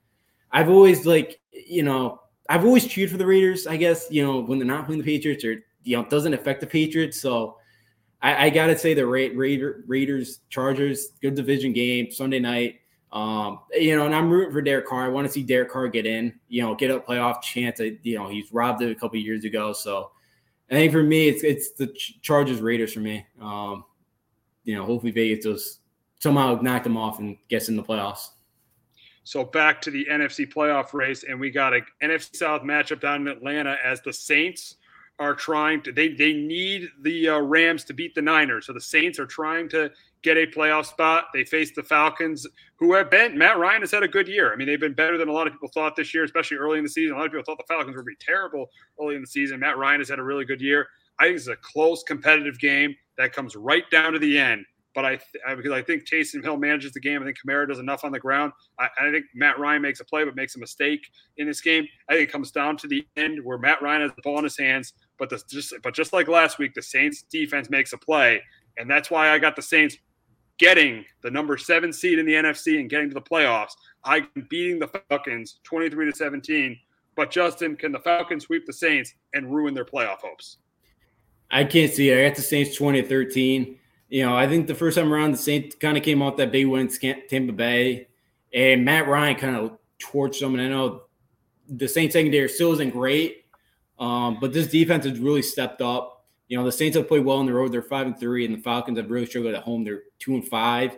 I've 0.51 0.69
always 0.69 1.05
like 1.05 1.39
you 1.51 1.83
know 1.83 2.19
I've 2.49 2.65
always 2.65 2.87
cheered 2.87 3.11
for 3.11 3.17
the 3.17 3.27
Raiders. 3.27 3.67
I 3.67 3.77
guess 3.77 4.07
you 4.09 4.25
know 4.25 4.39
when 4.39 4.57
they're 4.57 4.67
not 4.67 4.87
playing 4.87 5.03
the 5.03 5.05
Patriots 5.05 5.45
or 5.45 5.63
you 5.83 5.97
know 5.97 6.01
it 6.01 6.09
doesn't 6.09 6.33
affect 6.33 6.61
the 6.61 6.67
Patriots. 6.67 7.21
So 7.21 7.57
I, 8.21 8.45
I 8.45 8.49
got 8.49 8.67
to 8.67 8.77
say 8.77 8.93
the 8.93 9.05
Ra- 9.05 9.29
Raider, 9.33 9.83
Raiders 9.87 10.39
Chargers 10.49 11.09
good 11.21 11.35
division 11.35 11.73
game 11.73 12.11
Sunday 12.11 12.39
night. 12.39 12.79
Um, 13.11 13.59
you 13.73 13.95
know, 13.95 14.05
and 14.05 14.13
I'm 14.13 14.29
rooting 14.29 14.51
for 14.51 14.61
Derek 14.61 14.87
Carr. 14.87 15.05
I 15.05 15.07
want 15.07 15.27
to 15.27 15.33
see 15.33 15.43
Derek 15.43 15.71
Carr 15.71 15.87
get 15.87 16.05
in. 16.05 16.33
You 16.49 16.63
know, 16.63 16.75
get 16.75 16.91
a 16.91 16.99
playoff 16.99 17.41
chance. 17.41 17.79
You 17.79 18.17
know, 18.17 18.27
he's 18.27 18.51
robbed 18.51 18.81
it 18.81 18.91
a 18.91 18.95
couple 18.95 19.17
years 19.19 19.45
ago. 19.45 19.71
So 19.73 20.11
I 20.69 20.73
think 20.73 20.91
for 20.91 21.03
me, 21.03 21.27
it's 21.27 21.43
it's 21.43 21.71
the 21.71 21.87
Chargers 22.21 22.59
Raiders 22.59 22.93
for 22.93 22.99
me. 22.99 23.25
Um, 23.41 23.85
you 24.63 24.75
know, 24.75 24.85
hopefully 24.85 25.11
Vegas 25.11 25.45
does 25.45 25.79
somehow 26.19 26.59
knock 26.61 26.83
them 26.83 26.97
off 26.97 27.19
and 27.19 27.37
gets 27.47 27.69
in 27.69 27.75
the 27.75 27.83
playoffs. 27.83 28.29
So 29.23 29.43
back 29.43 29.81
to 29.81 29.91
the 29.91 30.05
NFC 30.09 30.51
playoff 30.51 30.93
race, 30.93 31.23
and 31.23 31.39
we 31.39 31.51
got 31.51 31.73
a 31.73 31.81
NFC 32.01 32.35
South 32.35 32.61
matchup 32.63 33.01
down 33.01 33.21
in 33.21 33.27
Atlanta 33.27 33.77
as 33.83 34.01
the 34.01 34.13
Saints 34.13 34.75
are 35.19 35.33
trying 35.33 35.81
to 35.81 35.91
they 35.91 36.09
they 36.09 36.33
need 36.33 36.87
the 37.01 37.29
uh, 37.29 37.39
Rams 37.39 37.83
to 37.85 37.93
beat 37.93 38.13
the 38.13 38.21
Niners. 38.21 38.67
So 38.67 38.73
the 38.73 38.81
Saints 38.81 39.19
are 39.19 39.25
trying 39.25 39.67
to 39.69 39.91
get 40.23 40.37
a 40.37 40.45
playoff 40.45 40.85
spot. 40.85 41.25
They 41.33 41.43
face 41.43 41.71
the 41.75 41.83
Falcons, 41.83 42.45
who 42.77 42.93
have 42.93 43.09
been 43.09 43.37
Matt 43.37 43.57
Ryan 43.57 43.81
has 43.81 43.91
had 43.91 44.03
a 44.03 44.07
good 44.07 44.27
year. 44.27 44.53
I 44.53 44.55
mean, 44.55 44.67
they've 44.67 44.79
been 44.79 44.93
better 44.93 45.17
than 45.17 45.29
a 45.29 45.31
lot 45.31 45.47
of 45.47 45.53
people 45.53 45.69
thought 45.73 45.95
this 45.95 46.13
year, 46.13 46.23
especially 46.23 46.57
early 46.57 46.77
in 46.77 46.83
the 46.83 46.89
season. 46.89 47.15
A 47.15 47.19
lot 47.19 47.25
of 47.25 47.31
people 47.31 47.45
thought 47.45 47.57
the 47.57 47.73
Falcons 47.73 47.95
would 47.95 48.05
be 48.05 48.15
terrible 48.19 48.69
early 49.01 49.15
in 49.15 49.21
the 49.21 49.27
season. 49.27 49.59
Matt 49.59 49.77
Ryan 49.77 50.01
has 50.01 50.09
had 50.09 50.19
a 50.19 50.23
really 50.23 50.45
good 50.45 50.61
year. 50.61 50.87
I 51.19 51.25
think 51.25 51.37
it's 51.37 51.47
a 51.47 51.55
close, 51.55 52.03
competitive 52.03 52.59
game 52.59 52.95
that 53.17 53.33
comes 53.33 53.55
right 53.55 53.89
down 53.89 54.13
to 54.13 54.19
the 54.19 54.37
end. 54.37 54.65
But 54.93 55.05
I, 55.05 55.09
th- 55.17 55.57
because 55.57 55.71
I 55.71 55.83
think 55.83 56.09
Taysom 56.09 56.43
Hill 56.43 56.57
manages 56.57 56.91
the 56.91 56.99
game. 56.99 57.21
I 57.21 57.25
think 57.25 57.37
Kamara 57.37 57.67
does 57.67 57.77
enough 57.77 58.03
on 58.03 58.11
the 58.11 58.19
ground. 58.19 58.51
I, 58.79 58.87
I 58.99 59.11
think 59.11 59.25
Matt 59.35 59.59
Ryan 59.59 59.81
makes 59.81 59.99
a 59.99 60.05
play, 60.05 60.23
but 60.23 60.35
makes 60.35 60.55
a 60.55 60.59
mistake 60.59 61.07
in 61.37 61.45
this 61.45 61.61
game. 61.61 61.85
I 62.09 62.13
think 62.13 62.29
it 62.29 62.31
comes 62.31 62.51
down 62.51 62.77
to 62.77 62.87
the 62.87 63.05
end 63.15 63.39
where 63.43 63.59
Matt 63.59 63.81
Ryan 63.83 64.01
has 64.01 64.11
the 64.15 64.23
ball 64.23 64.39
in 64.39 64.43
his 64.43 64.57
hands. 64.57 64.93
But 65.19 65.29
the, 65.29 65.41
just, 65.49 65.73
but 65.83 65.93
just 65.93 66.13
like 66.13 66.27
last 66.27 66.59
week, 66.59 66.73
the 66.73 66.81
Saints 66.81 67.23
defense 67.23 67.69
makes 67.69 67.93
a 67.93 67.97
play, 67.97 68.41
and 68.77 68.89
that's 68.89 69.09
why 69.09 69.31
I 69.31 69.39
got 69.39 69.55
the 69.55 69.61
Saints 69.61 69.97
getting 70.57 71.05
the 71.21 71.31
number 71.31 71.57
seven 71.57 71.93
seed 71.93 72.19
in 72.19 72.25
the 72.25 72.33
NFC 72.33 72.79
and 72.79 72.89
getting 72.89 73.09
to 73.09 73.13
the 73.13 73.21
playoffs. 73.21 73.73
I'm 74.03 74.27
beating 74.49 74.79
the 74.79 74.87
Falcons 75.09 75.59
23 75.63 76.11
to 76.11 76.15
17. 76.15 76.79
But 77.15 77.31
Justin, 77.31 77.75
can 77.75 77.91
the 77.91 77.99
Falcons 77.99 78.45
sweep 78.45 78.65
the 78.65 78.73
Saints 78.73 79.13
and 79.33 79.53
ruin 79.53 79.73
their 79.73 79.85
playoff 79.85 80.19
hopes? 80.19 80.57
I 81.49 81.63
can't 81.63 81.91
see 81.91 82.09
it. 82.09 82.19
I 82.19 82.27
got 82.27 82.35
the 82.35 82.43
Saints 82.43 82.75
20 82.75 83.01
to 83.01 83.07
13. 83.07 83.79
You 84.09 84.25
know, 84.25 84.35
I 84.35 84.47
think 84.47 84.67
the 84.67 84.75
first 84.75 84.97
time 84.97 85.11
around, 85.11 85.31
the 85.31 85.37
Saints 85.37 85.75
kind 85.75 85.97
of 85.97 86.03
came 86.03 86.21
off 86.21 86.37
that 86.37 86.51
big 86.51 86.67
win, 86.67 86.87
Tampa 86.89 87.53
Bay, 87.53 88.07
and 88.53 88.85
Matt 88.85 89.07
Ryan 89.07 89.35
kind 89.35 89.55
of 89.55 89.77
torched 89.99 90.39
them. 90.39 90.53
And 90.53 90.61
I 90.61 90.69
know 90.69 91.03
the 91.67 91.87
Saints 91.87 92.13
secondary 92.13 92.47
still 92.49 92.71
isn't 92.73 92.91
great, 92.91 93.45
um, 93.99 94.37
but 94.39 94.53
this 94.53 94.67
defense 94.67 95.05
has 95.05 95.19
really 95.19 95.41
stepped 95.41 95.81
up. 95.81 96.25
You 96.47 96.57
know, 96.57 96.63
the 96.63 96.71
Saints 96.71 96.95
have 96.95 97.07
played 97.07 97.25
well 97.25 97.37
on 97.37 97.45
the 97.45 97.53
road. 97.53 97.71
They're 97.71 97.81
five 97.81 98.07
and 98.07 98.17
three, 98.17 98.45
and 98.45 98.55
the 98.55 98.61
Falcons 98.61 98.97
have 98.97 99.11
really 99.11 99.25
struggled 99.25 99.53
at 99.53 99.63
home. 99.63 99.83
They're 99.83 100.03
two 100.19 100.35
and 100.35 100.47
five. 100.47 100.97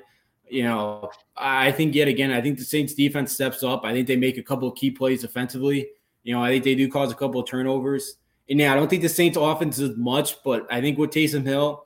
you 0.50 0.64
know, 0.64 1.10
I 1.38 1.72
think 1.72 1.96
yet 1.96 2.08
again, 2.08 2.32
I 2.32 2.42
think 2.42 2.58
the 2.58 2.66
Saints 2.66 2.94
defense 2.94 3.32
steps 3.32 3.64
up. 3.64 3.86
I 3.86 3.94
think 3.94 4.08
they 4.08 4.16
make 4.16 4.38
a 4.38 4.44
couple 4.44 4.68
of 4.68 4.76
key 4.76 4.92
plays 4.92 5.24
offensively. 5.24 5.90
You 6.24 6.34
know, 6.34 6.44
I 6.44 6.50
think 6.50 6.64
they 6.64 6.76
do 6.76 6.90
cause 6.90 7.12
a 7.12 7.16
couple 7.16 7.40
of 7.40 7.48
turnovers. 7.48 8.16
And 8.50 8.60
yeah, 8.60 8.74
I 8.74 8.76
don't 8.76 8.90
think 8.90 9.04
the 9.04 9.10
Saints 9.10 9.38
offense 9.38 9.78
is 9.80 9.96
much, 9.96 10.44
but 10.44 10.68
I 10.72 10.82
think 10.82 10.98
with 10.98 11.12
Taysom 11.12 11.46
Hill, 11.46 11.86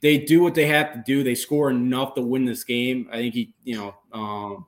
they 0.00 0.18
do 0.18 0.42
what 0.42 0.54
they 0.54 0.66
have 0.66 0.92
to 0.92 1.02
do. 1.06 1.22
They 1.22 1.34
score 1.34 1.70
enough 1.70 2.14
to 2.14 2.22
win 2.22 2.44
this 2.44 2.64
game. 2.64 3.08
I 3.12 3.16
think 3.16 3.34
he, 3.34 3.54
you 3.62 3.76
know, 3.76 3.94
um, 4.12 4.66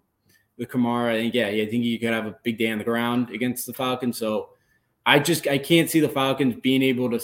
with 0.57 0.69
Kamara, 0.69 1.11
I 1.11 1.17
think 1.17 1.35
yeah, 1.35 1.47
I 1.49 1.67
think 1.67 1.85
he 1.85 1.99
could 1.99 2.11
have 2.11 2.27
a 2.27 2.37
big 2.45 2.59
day 2.59 2.71
on 2.71 2.79
the 2.79 2.85
ground 2.85 3.31
against 3.31 3.67
the 3.67 3.73
Falcons. 3.73 4.19
So 4.19 4.51
I 5.05 5.19
just 5.19 5.47
I 5.49 5.59
can't 5.59 5.91
see 5.91 6.01
the 6.01 6.09
Falcons 6.09 6.57
being 6.61 6.83
able 6.83 7.11
to 7.11 7.21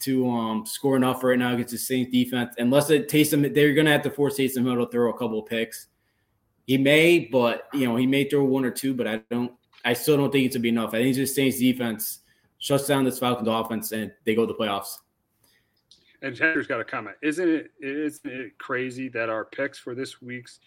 to 0.00 0.30
um, 0.30 0.64
score 0.64 0.96
enough 0.96 1.24
right 1.24 1.38
now 1.38 1.54
against 1.54 1.72
the 1.72 1.78
Saints 1.78 2.12
defense 2.12 2.54
unless 2.58 2.88
it 2.90 3.08
Taysom 3.08 3.52
they're 3.54 3.74
going 3.74 3.86
to 3.86 3.92
have 3.92 4.02
to 4.02 4.10
force 4.10 4.36
Taysom 4.36 4.64
Hill 4.64 4.84
to 4.84 4.90
throw 4.90 5.10
a 5.10 5.18
couple 5.18 5.42
picks. 5.42 5.86
He 6.66 6.78
may, 6.78 7.20
but 7.30 7.68
you 7.72 7.86
know 7.86 7.96
he 7.96 8.06
may 8.06 8.24
throw 8.28 8.44
one 8.44 8.64
or 8.64 8.70
two, 8.70 8.94
but 8.94 9.06
I 9.06 9.20
don't. 9.30 9.52
I 9.84 9.92
still 9.92 10.16
don't 10.16 10.30
think 10.30 10.46
it's 10.46 10.54
to 10.54 10.58
be 10.58 10.68
enough. 10.70 10.90
I 10.90 11.02
think 11.02 11.16
the 11.16 11.26
Saints 11.26 11.58
defense 11.58 12.20
shuts 12.58 12.86
down 12.86 13.04
this 13.04 13.18
Falcons 13.18 13.48
offense 13.48 13.92
and 13.92 14.12
they 14.24 14.34
go 14.34 14.44
to 14.44 14.52
the 14.52 14.58
playoffs. 14.58 14.98
And 16.20 16.36
Henry's 16.36 16.66
got 16.66 16.80
a 16.80 16.84
comment. 16.84 17.16
Isn't 17.22 17.48
it 17.48 17.70
isn't 17.80 18.30
it 18.30 18.58
crazy 18.58 19.08
that 19.10 19.28
our 19.28 19.44
picks 19.44 19.78
for 19.78 19.94
this 19.94 20.20
week's 20.20 20.58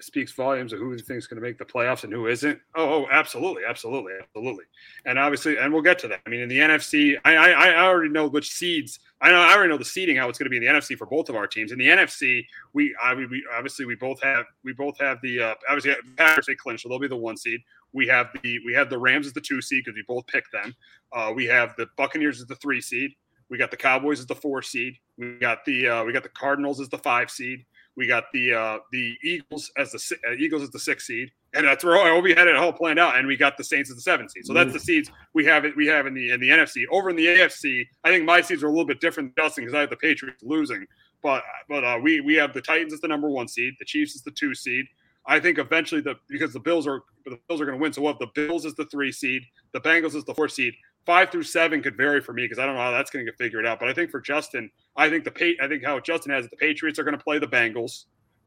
speaks 0.00 0.32
volumes 0.32 0.72
of 0.72 0.78
who 0.78 0.90
we 0.90 0.98
think 0.98 1.18
is 1.18 1.26
going 1.26 1.40
to 1.40 1.46
make 1.46 1.58
the 1.58 1.64
playoffs 1.64 2.04
and 2.04 2.12
who 2.12 2.26
isn't? 2.26 2.58
Oh, 2.74 3.04
oh, 3.04 3.06
absolutely, 3.10 3.62
absolutely, 3.66 4.12
absolutely. 4.20 4.64
And 5.04 5.18
obviously, 5.18 5.56
and 5.56 5.72
we'll 5.72 5.82
get 5.82 5.98
to 6.00 6.08
that. 6.08 6.20
I 6.26 6.30
mean, 6.30 6.40
in 6.40 6.48
the 6.48 6.58
NFC, 6.58 7.16
I 7.24 7.36
I, 7.36 7.70
I 7.70 7.84
already 7.84 8.10
know 8.10 8.26
which 8.28 8.50
seeds. 8.50 8.98
I 9.20 9.30
know 9.30 9.40
I 9.40 9.54
already 9.54 9.70
know 9.70 9.78
the 9.78 9.84
seeding 9.84 10.16
how 10.16 10.28
it's 10.28 10.38
going 10.38 10.46
to 10.46 10.50
be 10.50 10.58
in 10.58 10.62
the 10.62 10.78
NFC 10.78 10.96
for 10.96 11.06
both 11.06 11.28
of 11.28 11.36
our 11.36 11.46
teams. 11.46 11.72
In 11.72 11.78
the 11.78 11.88
NFC, 11.88 12.44
we 12.74 12.94
I 13.02 13.14
we 13.14 13.44
obviously 13.54 13.86
we 13.86 13.94
both 13.94 14.22
have 14.22 14.44
we 14.64 14.72
both 14.72 14.98
have 14.98 15.18
the 15.22 15.40
uh, 15.40 15.54
obviously 15.68 15.94
Packers 16.16 16.46
they 16.46 16.54
clinch, 16.54 16.82
so 16.82 16.88
they'll 16.88 16.98
be 16.98 17.08
the 17.08 17.16
one 17.16 17.36
seed. 17.36 17.60
We 17.92 18.06
have 18.08 18.28
the 18.42 18.60
we 18.66 18.74
have 18.74 18.90
the 18.90 18.98
Rams 18.98 19.26
as 19.26 19.32
the 19.32 19.40
two 19.40 19.62
seed 19.62 19.84
because 19.84 19.96
we 19.96 20.04
both 20.06 20.26
picked 20.26 20.52
them. 20.52 20.74
Uh, 21.12 21.32
we 21.34 21.46
have 21.46 21.74
the 21.76 21.86
Buccaneers 21.96 22.40
as 22.40 22.46
the 22.46 22.56
three 22.56 22.80
seed. 22.80 23.12
We 23.48 23.58
got 23.58 23.70
the 23.70 23.76
Cowboys 23.76 24.18
as 24.18 24.26
the 24.26 24.34
four 24.34 24.60
seed. 24.60 24.98
We 25.16 25.38
got 25.38 25.64
the 25.64 25.88
uh, 25.88 26.04
we 26.04 26.12
got 26.12 26.22
the 26.22 26.28
Cardinals 26.30 26.80
as 26.80 26.88
the 26.88 26.98
five 26.98 27.30
seed. 27.30 27.64
We 27.96 28.06
got 28.06 28.24
the 28.32 28.52
uh, 28.52 28.78
the 28.92 29.16
Eagles 29.24 29.70
as 29.78 29.92
the 29.92 30.16
uh, 30.28 30.32
Eagles 30.32 30.62
as 30.62 30.70
the 30.70 30.78
six 30.78 31.06
seed, 31.06 31.30
and 31.54 31.66
that's 31.66 31.82
where 31.82 32.20
we 32.20 32.34
had 32.34 32.46
it 32.46 32.54
all 32.54 32.72
planned 32.72 32.98
out. 32.98 33.16
And 33.16 33.26
we 33.26 33.36
got 33.36 33.56
the 33.56 33.64
Saints 33.64 33.90
as 33.90 33.96
the 33.96 34.02
seven 34.02 34.28
seed. 34.28 34.44
So 34.44 34.52
that's 34.52 34.72
the 34.72 34.78
seeds 34.78 35.10
we 35.32 35.46
have 35.46 35.64
it. 35.64 35.74
We 35.76 35.86
have 35.86 36.06
in 36.06 36.12
the 36.12 36.30
in 36.30 36.40
the 36.40 36.50
NFC. 36.50 36.84
Over 36.90 37.10
in 37.10 37.16
the 37.16 37.26
AFC, 37.26 37.86
I 38.04 38.10
think 38.10 38.24
my 38.24 38.42
seeds 38.42 38.62
are 38.62 38.66
a 38.66 38.70
little 38.70 38.84
bit 38.84 39.00
different 39.00 39.34
than 39.34 39.44
Justin 39.44 39.64
because 39.64 39.74
I 39.74 39.80
have 39.80 39.90
the 39.90 39.96
Patriots 39.96 40.42
losing. 40.42 40.86
But 41.22 41.42
but 41.68 41.84
uh, 41.84 41.98
we 42.02 42.20
we 42.20 42.34
have 42.34 42.52
the 42.52 42.60
Titans 42.60 42.92
as 42.92 43.00
the 43.00 43.08
number 43.08 43.30
one 43.30 43.48
seed. 43.48 43.74
The 43.78 43.86
Chiefs 43.86 44.14
as 44.14 44.22
the 44.22 44.30
two 44.30 44.54
seed. 44.54 44.86
I 45.26 45.40
think 45.40 45.58
eventually 45.58 46.02
the 46.02 46.16
because 46.28 46.52
the 46.52 46.60
Bills 46.60 46.86
are 46.86 47.00
the 47.24 47.38
Bills 47.48 47.60
are 47.60 47.64
going 47.64 47.78
to 47.78 47.82
win. 47.82 47.92
So 47.92 48.02
we'll 48.02 48.12
have 48.12 48.20
the 48.20 48.28
Bills 48.34 48.66
as 48.66 48.74
the 48.74 48.84
three 48.86 49.10
seed, 49.10 49.42
the 49.72 49.80
Bengals 49.80 50.14
as 50.14 50.24
the 50.24 50.34
four 50.34 50.48
seed 50.48 50.74
five 51.06 51.30
through 51.30 51.44
seven 51.44 51.82
could 51.82 51.96
vary 51.96 52.20
for 52.20 52.32
me 52.32 52.44
because 52.44 52.58
I 52.58 52.66
don't 52.66 52.74
know 52.74 52.82
how 52.82 52.90
that's 52.90 53.10
going 53.10 53.24
to 53.24 53.30
get 53.30 53.38
figured 53.38 53.64
out. 53.64 53.78
But 53.78 53.88
I 53.88 53.94
think 53.94 54.10
for 54.10 54.20
Justin, 54.20 54.70
I 54.96 55.08
think 55.08 55.24
the 55.24 55.56
I 55.62 55.68
think 55.68 55.84
how 55.84 56.00
Justin 56.00 56.32
has 56.32 56.44
it, 56.44 56.50
the 56.50 56.56
Patriots 56.56 56.98
are 56.98 57.04
going 57.04 57.16
to 57.16 57.22
play 57.22 57.38
the 57.38 57.46
Bengals. 57.46 58.04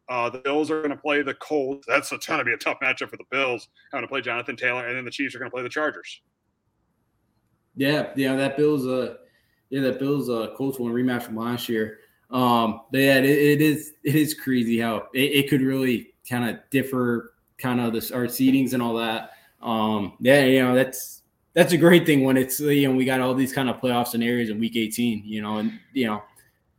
Uh, 0.10 0.30
the 0.30 0.40
Bills 0.40 0.72
are 0.72 0.82
going 0.82 0.96
to 0.96 1.02
play 1.02 1.22
the 1.22 1.36
Colts. 1.36 1.86
That's 1.88 2.10
going 2.10 2.40
to 2.40 2.46
be 2.46 2.54
a 2.54 2.58
tough 2.58 2.80
matchup 2.82 3.10
for 3.10 3.18
the 3.18 3.26
Bills 3.32 3.70
having 3.92 4.04
to 4.06 4.12
play 4.12 4.22
Jonathan 4.22 4.56
Taylor, 4.56 4.88
and 4.88 4.98
then 4.98 5.06
the 5.06 5.12
Chiefs 5.12 5.36
are 5.36 5.40
going 5.40 5.50
to 5.50 5.54
play 5.54 5.64
the 5.64 5.70
Chargers. 5.70 6.22
Yeah, 7.76 8.10
yeah, 8.16 8.36
that 8.36 8.58
Bills, 8.58 8.88
uh, 8.88 9.16
yeah, 9.70 9.82
that 9.82 10.00
Bills 10.00 10.30
uh, 10.30 10.48
Colts 10.58 10.80
one 10.80 10.92
rematch 10.92 11.24
from 11.24 11.38
last 11.38 11.70
year. 11.70 12.00
Um, 12.32 12.82
but 12.92 13.00
yeah, 13.00 13.18
it, 13.18 13.26
it 13.26 13.62
is 13.62 13.94
it 14.04 14.16
is 14.16 14.34
crazy 14.34 14.80
how 14.80 15.08
it, 15.14 15.32
it 15.32 15.50
could 15.50 15.62
really 15.62 16.14
kind 16.28 16.50
of 16.50 16.58
differ, 16.72 17.34
kind 17.58 17.80
of 17.80 17.94
the 17.94 18.16
our 18.16 18.26
seedings 18.26 18.74
and 18.74 18.82
all 18.82 18.96
that. 18.96 19.32
Um, 19.62 20.14
yeah, 20.20 20.44
you 20.46 20.64
know 20.64 20.74
that's 20.74 21.19
that's 21.60 21.74
a 21.74 21.78
great 21.78 22.06
thing 22.06 22.24
when 22.24 22.38
it's 22.38 22.62
you 22.62 22.88
know 22.88 22.96
we 22.96 23.04
got 23.04 23.20
all 23.20 23.36
these 23.36 23.52
kind 23.52 23.70
of 23.70 23.82
playoff 23.82 24.08
scenarios 24.08 24.50
in 24.50 24.60
week 24.60 24.78
18 24.78 25.24
you 25.26 25.42
know 25.42 25.58
and 25.58 25.78
you 25.92 26.08
know 26.08 26.24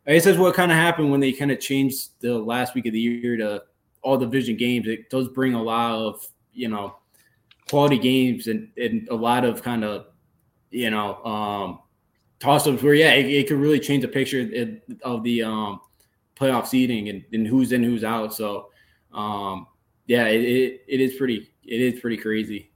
I 0.07 0.15
guess 0.15 0.25
that's 0.25 0.39
what 0.39 0.55
kind 0.55 0.73
of 0.73 0.79
happened 0.79 1.11
when 1.11 1.21
they 1.21 1.33
kind 1.33 1.53
of 1.53 1.61
changed 1.61 2.19
the 2.21 2.39
last 2.39 2.75
week 2.75 2.87
of 2.87 2.95
the 2.95 2.99
year 2.99 3.37
to 3.37 3.63
all 4.03 4.17
division 4.17 4.57
games. 4.57 4.89
It 4.89 5.11
does 5.11 5.29
bring 5.29 5.53
a 5.53 5.63
lot 5.63 5.93
of 5.93 6.27
you 6.55 6.69
know 6.69 6.97
quality 7.69 7.99
games 7.99 8.47
and, 8.47 8.71
and 8.79 9.07
a 9.11 9.15
lot 9.15 9.45
of 9.45 9.63
kind 9.63 9.85
of 9.85 10.07
you 10.71 10.91
know 10.91 11.23
um 11.25 11.81
toss-ups 12.39 12.83
where 12.83 12.95
yeah 12.95 13.13
it, 13.13 13.27
it 13.27 13.49
could 13.49 13.59
really 13.59 13.79
change 13.79 14.01
the 14.01 14.09
picture 14.09 14.81
of 15.03 15.23
the 15.23 15.43
um 15.43 15.83
playoff 16.35 16.67
seeding 16.67 17.11
and, 17.11 17.23
and 17.35 17.47
who's 17.47 17.73
in 17.73 17.83
who's 17.83 18.03
out. 18.03 18.33
So 18.33 18.71
um 19.13 19.67
yeah 20.07 20.25
it, 20.25 20.41
it, 20.41 20.85
it 20.89 21.01
is 21.03 21.17
pretty 21.17 21.53
it 21.65 21.81
is 21.83 22.01
pretty 22.01 22.17
crazy 22.17 22.70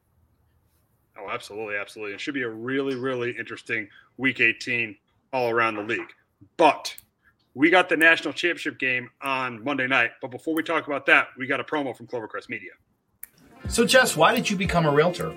Oh, 1.19 1.31
absolutely, 1.31 1.77
absolutely. 1.77 2.15
It 2.15 2.21
should 2.21 2.35
be 2.35 2.43
a 2.43 2.49
really, 2.49 2.97
really 2.97 3.37
interesting 3.39 3.89
week 4.17 4.41
18 4.41 4.97
all 5.33 5.49
around 5.49 5.77
the 5.77 5.83
league. 5.83 6.13
But 6.57 6.97
we 7.55 7.71
got 7.71 7.89
the 7.89 7.97
national 7.97 8.35
championship 8.35 8.79
game 8.79 9.11
on 9.23 9.63
Monday 9.63 9.87
night. 9.87 10.11
But 10.21 10.31
before 10.31 10.55
we 10.55 10.63
talk 10.63 10.87
about 10.87 11.07
that, 11.07 11.29
we 11.39 11.47
got 11.47 11.61
a 11.61 11.65
promo 11.65 11.97
from 11.97 12.07
Clovercrest 12.07 12.49
Media. 12.49 12.73
So, 13.69 13.87
Jess, 13.87 14.17
why 14.17 14.35
did 14.35 14.51
you 14.51 14.57
become 14.57 14.87
a 14.87 14.93
realtor? 14.93 15.35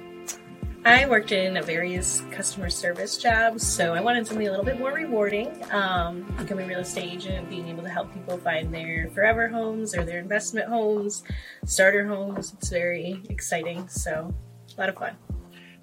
I 0.84 1.08
worked 1.08 1.32
in 1.32 1.62
various 1.64 2.22
customer 2.32 2.70
service 2.70 3.18
jobs, 3.18 3.66
so 3.66 3.94
I 3.94 4.00
wanted 4.00 4.26
something 4.26 4.48
a 4.48 4.50
little 4.50 4.66
bit 4.66 4.80
more 4.80 4.94
rewarding. 4.94 5.52
Um, 5.72 6.22
becoming 6.38 6.66
a 6.66 6.68
real 6.70 6.80
estate 6.80 7.12
agent, 7.12 7.50
being 7.50 7.68
able 7.68 7.84
to 7.84 7.90
help 7.90 8.14
people 8.14 8.38
find 8.38 8.74
their 8.74 9.10
forever 9.10 9.48
homes 9.50 9.96
or 9.96 10.04
their 10.04 10.20
investment 10.20 10.70
homes, 10.70 11.24
starter 11.66 12.08
homes. 12.08 12.54
It's 12.54 12.70
very 12.70 13.22
exciting. 13.30 13.88
So, 13.90 14.34
a 14.76 14.80
lot 14.80 14.90
of 14.90 14.96
fun. 14.96 15.16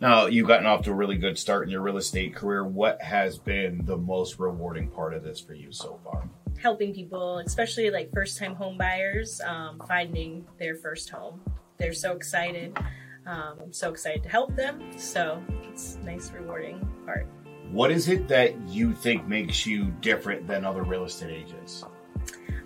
Now, 0.05 0.27
you've 0.27 0.47
gotten 0.47 0.67
off 0.67 0.83
to 0.83 0.91
a 0.91 0.95
really 0.95 1.17
good 1.17 1.39
start 1.39 1.65
in 1.65 1.71
your 1.71 1.81
real 1.81 1.97
estate 1.97 2.35
career. 2.35 2.63
What 2.63 3.01
has 3.01 3.39
been 3.39 3.87
the 3.87 3.97
most 3.97 4.39
rewarding 4.39 4.91
part 4.91 5.15
of 5.15 5.25
this 5.25 5.41
for 5.41 5.55
you 5.55 5.73
so 5.73 5.99
far? 6.05 6.29
Helping 6.59 6.93
people, 6.93 7.39
especially 7.39 7.91
like 7.91 8.13
first 8.13 8.37
time 8.37 8.55
home 8.55 8.77
buyers, 8.77 9.41
um, 9.41 9.81
finding 9.89 10.45
their 10.59 10.75
first 10.75 11.09
home. 11.09 11.41
They're 11.79 11.95
so 11.95 12.13
excited. 12.13 12.77
Um, 13.25 13.57
I'm 13.63 13.73
so 13.73 13.89
excited 13.89 14.23
to 14.25 14.29
help 14.29 14.55
them. 14.55 14.83
So 14.99 15.43
it's 15.71 15.95
a 15.95 16.05
nice, 16.05 16.31
rewarding 16.33 16.87
part. 17.07 17.27
What 17.71 17.91
is 17.91 18.11
it 18.11 18.29
that 18.29 18.61
you 18.69 18.93
think 18.93 19.27
makes 19.27 19.65
you 19.65 19.87
different 20.03 20.47
than 20.47 20.67
other 20.67 20.83
real 20.83 21.05
estate 21.07 21.31
agents? 21.31 21.83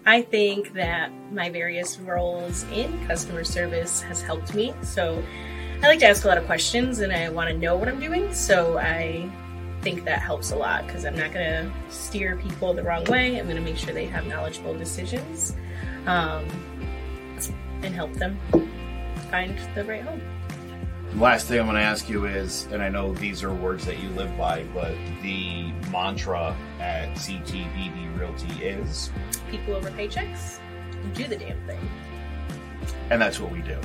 I 0.05 0.23
think 0.23 0.73
that 0.73 1.12
my 1.32 1.51
various 1.51 2.01
roles 2.01 2.65
in 2.73 3.06
customer 3.06 3.44
service 3.44 4.02
has 4.02 4.23
helped 4.23 4.56
me. 4.56 4.74
So 4.82 5.23
I 5.80 5.86
like 5.86 6.00
to 6.00 6.06
ask 6.06 6.24
a 6.24 6.28
lot 6.28 6.38
of 6.38 6.46
questions 6.46 6.98
and 6.98 7.12
I 7.12 7.28
want 7.28 7.48
to 7.50 7.56
know 7.56 7.76
what 7.76 7.88
I'm 7.88 8.00
doing. 8.00 8.34
So 8.34 8.78
I 8.78 9.30
think 9.80 10.05
that 10.06 10.20
helps 10.20 10.50
a 10.50 10.56
lot 10.56 10.84
because 10.86 11.05
I'm 11.05 11.16
not 11.16 11.32
going 11.32 11.46
to 11.46 11.72
steer 11.88 12.36
people 12.36 12.74
the 12.74 12.82
wrong 12.82 13.05
way. 13.05 13.38
I'm 13.38 13.44
going 13.44 13.56
to 13.56 13.62
make 13.62 13.76
sure 13.76 13.94
they 13.94 14.06
have 14.06 14.26
knowledgeable 14.26 14.76
decisions 14.76 15.55
um, 16.06 16.44
and 17.82 17.94
help 17.94 18.12
them 18.14 18.36
find 19.30 19.56
the 19.76 19.84
right 19.84 20.02
home. 20.02 20.20
Last 21.14 21.46
thing 21.46 21.60
I'm 21.60 21.66
going 21.66 21.76
to 21.76 21.82
ask 21.82 22.09
you 22.09 22.26
is, 22.26 22.66
and 22.72 22.82
I 22.82 22.88
know 22.88 23.14
these 23.14 23.44
are 23.44 23.55
words 23.55 23.86
that 23.86 24.00
you 24.00 24.09
live 24.10 24.36
by, 24.36 24.64
but 24.74 24.94
the 25.22 25.70
mantra 25.92 26.56
at 26.80 27.14
CTBB 27.14 28.18
Realty 28.18 28.64
is 28.64 29.10
people 29.48 29.74
over 29.74 29.90
paychecks, 29.92 30.59
do 31.14 31.28
the 31.28 31.36
damn 31.36 31.64
thing. 31.66 31.78
And 33.10 33.22
that's 33.22 33.38
what 33.38 33.52
we 33.52 33.62
do. 33.62 33.78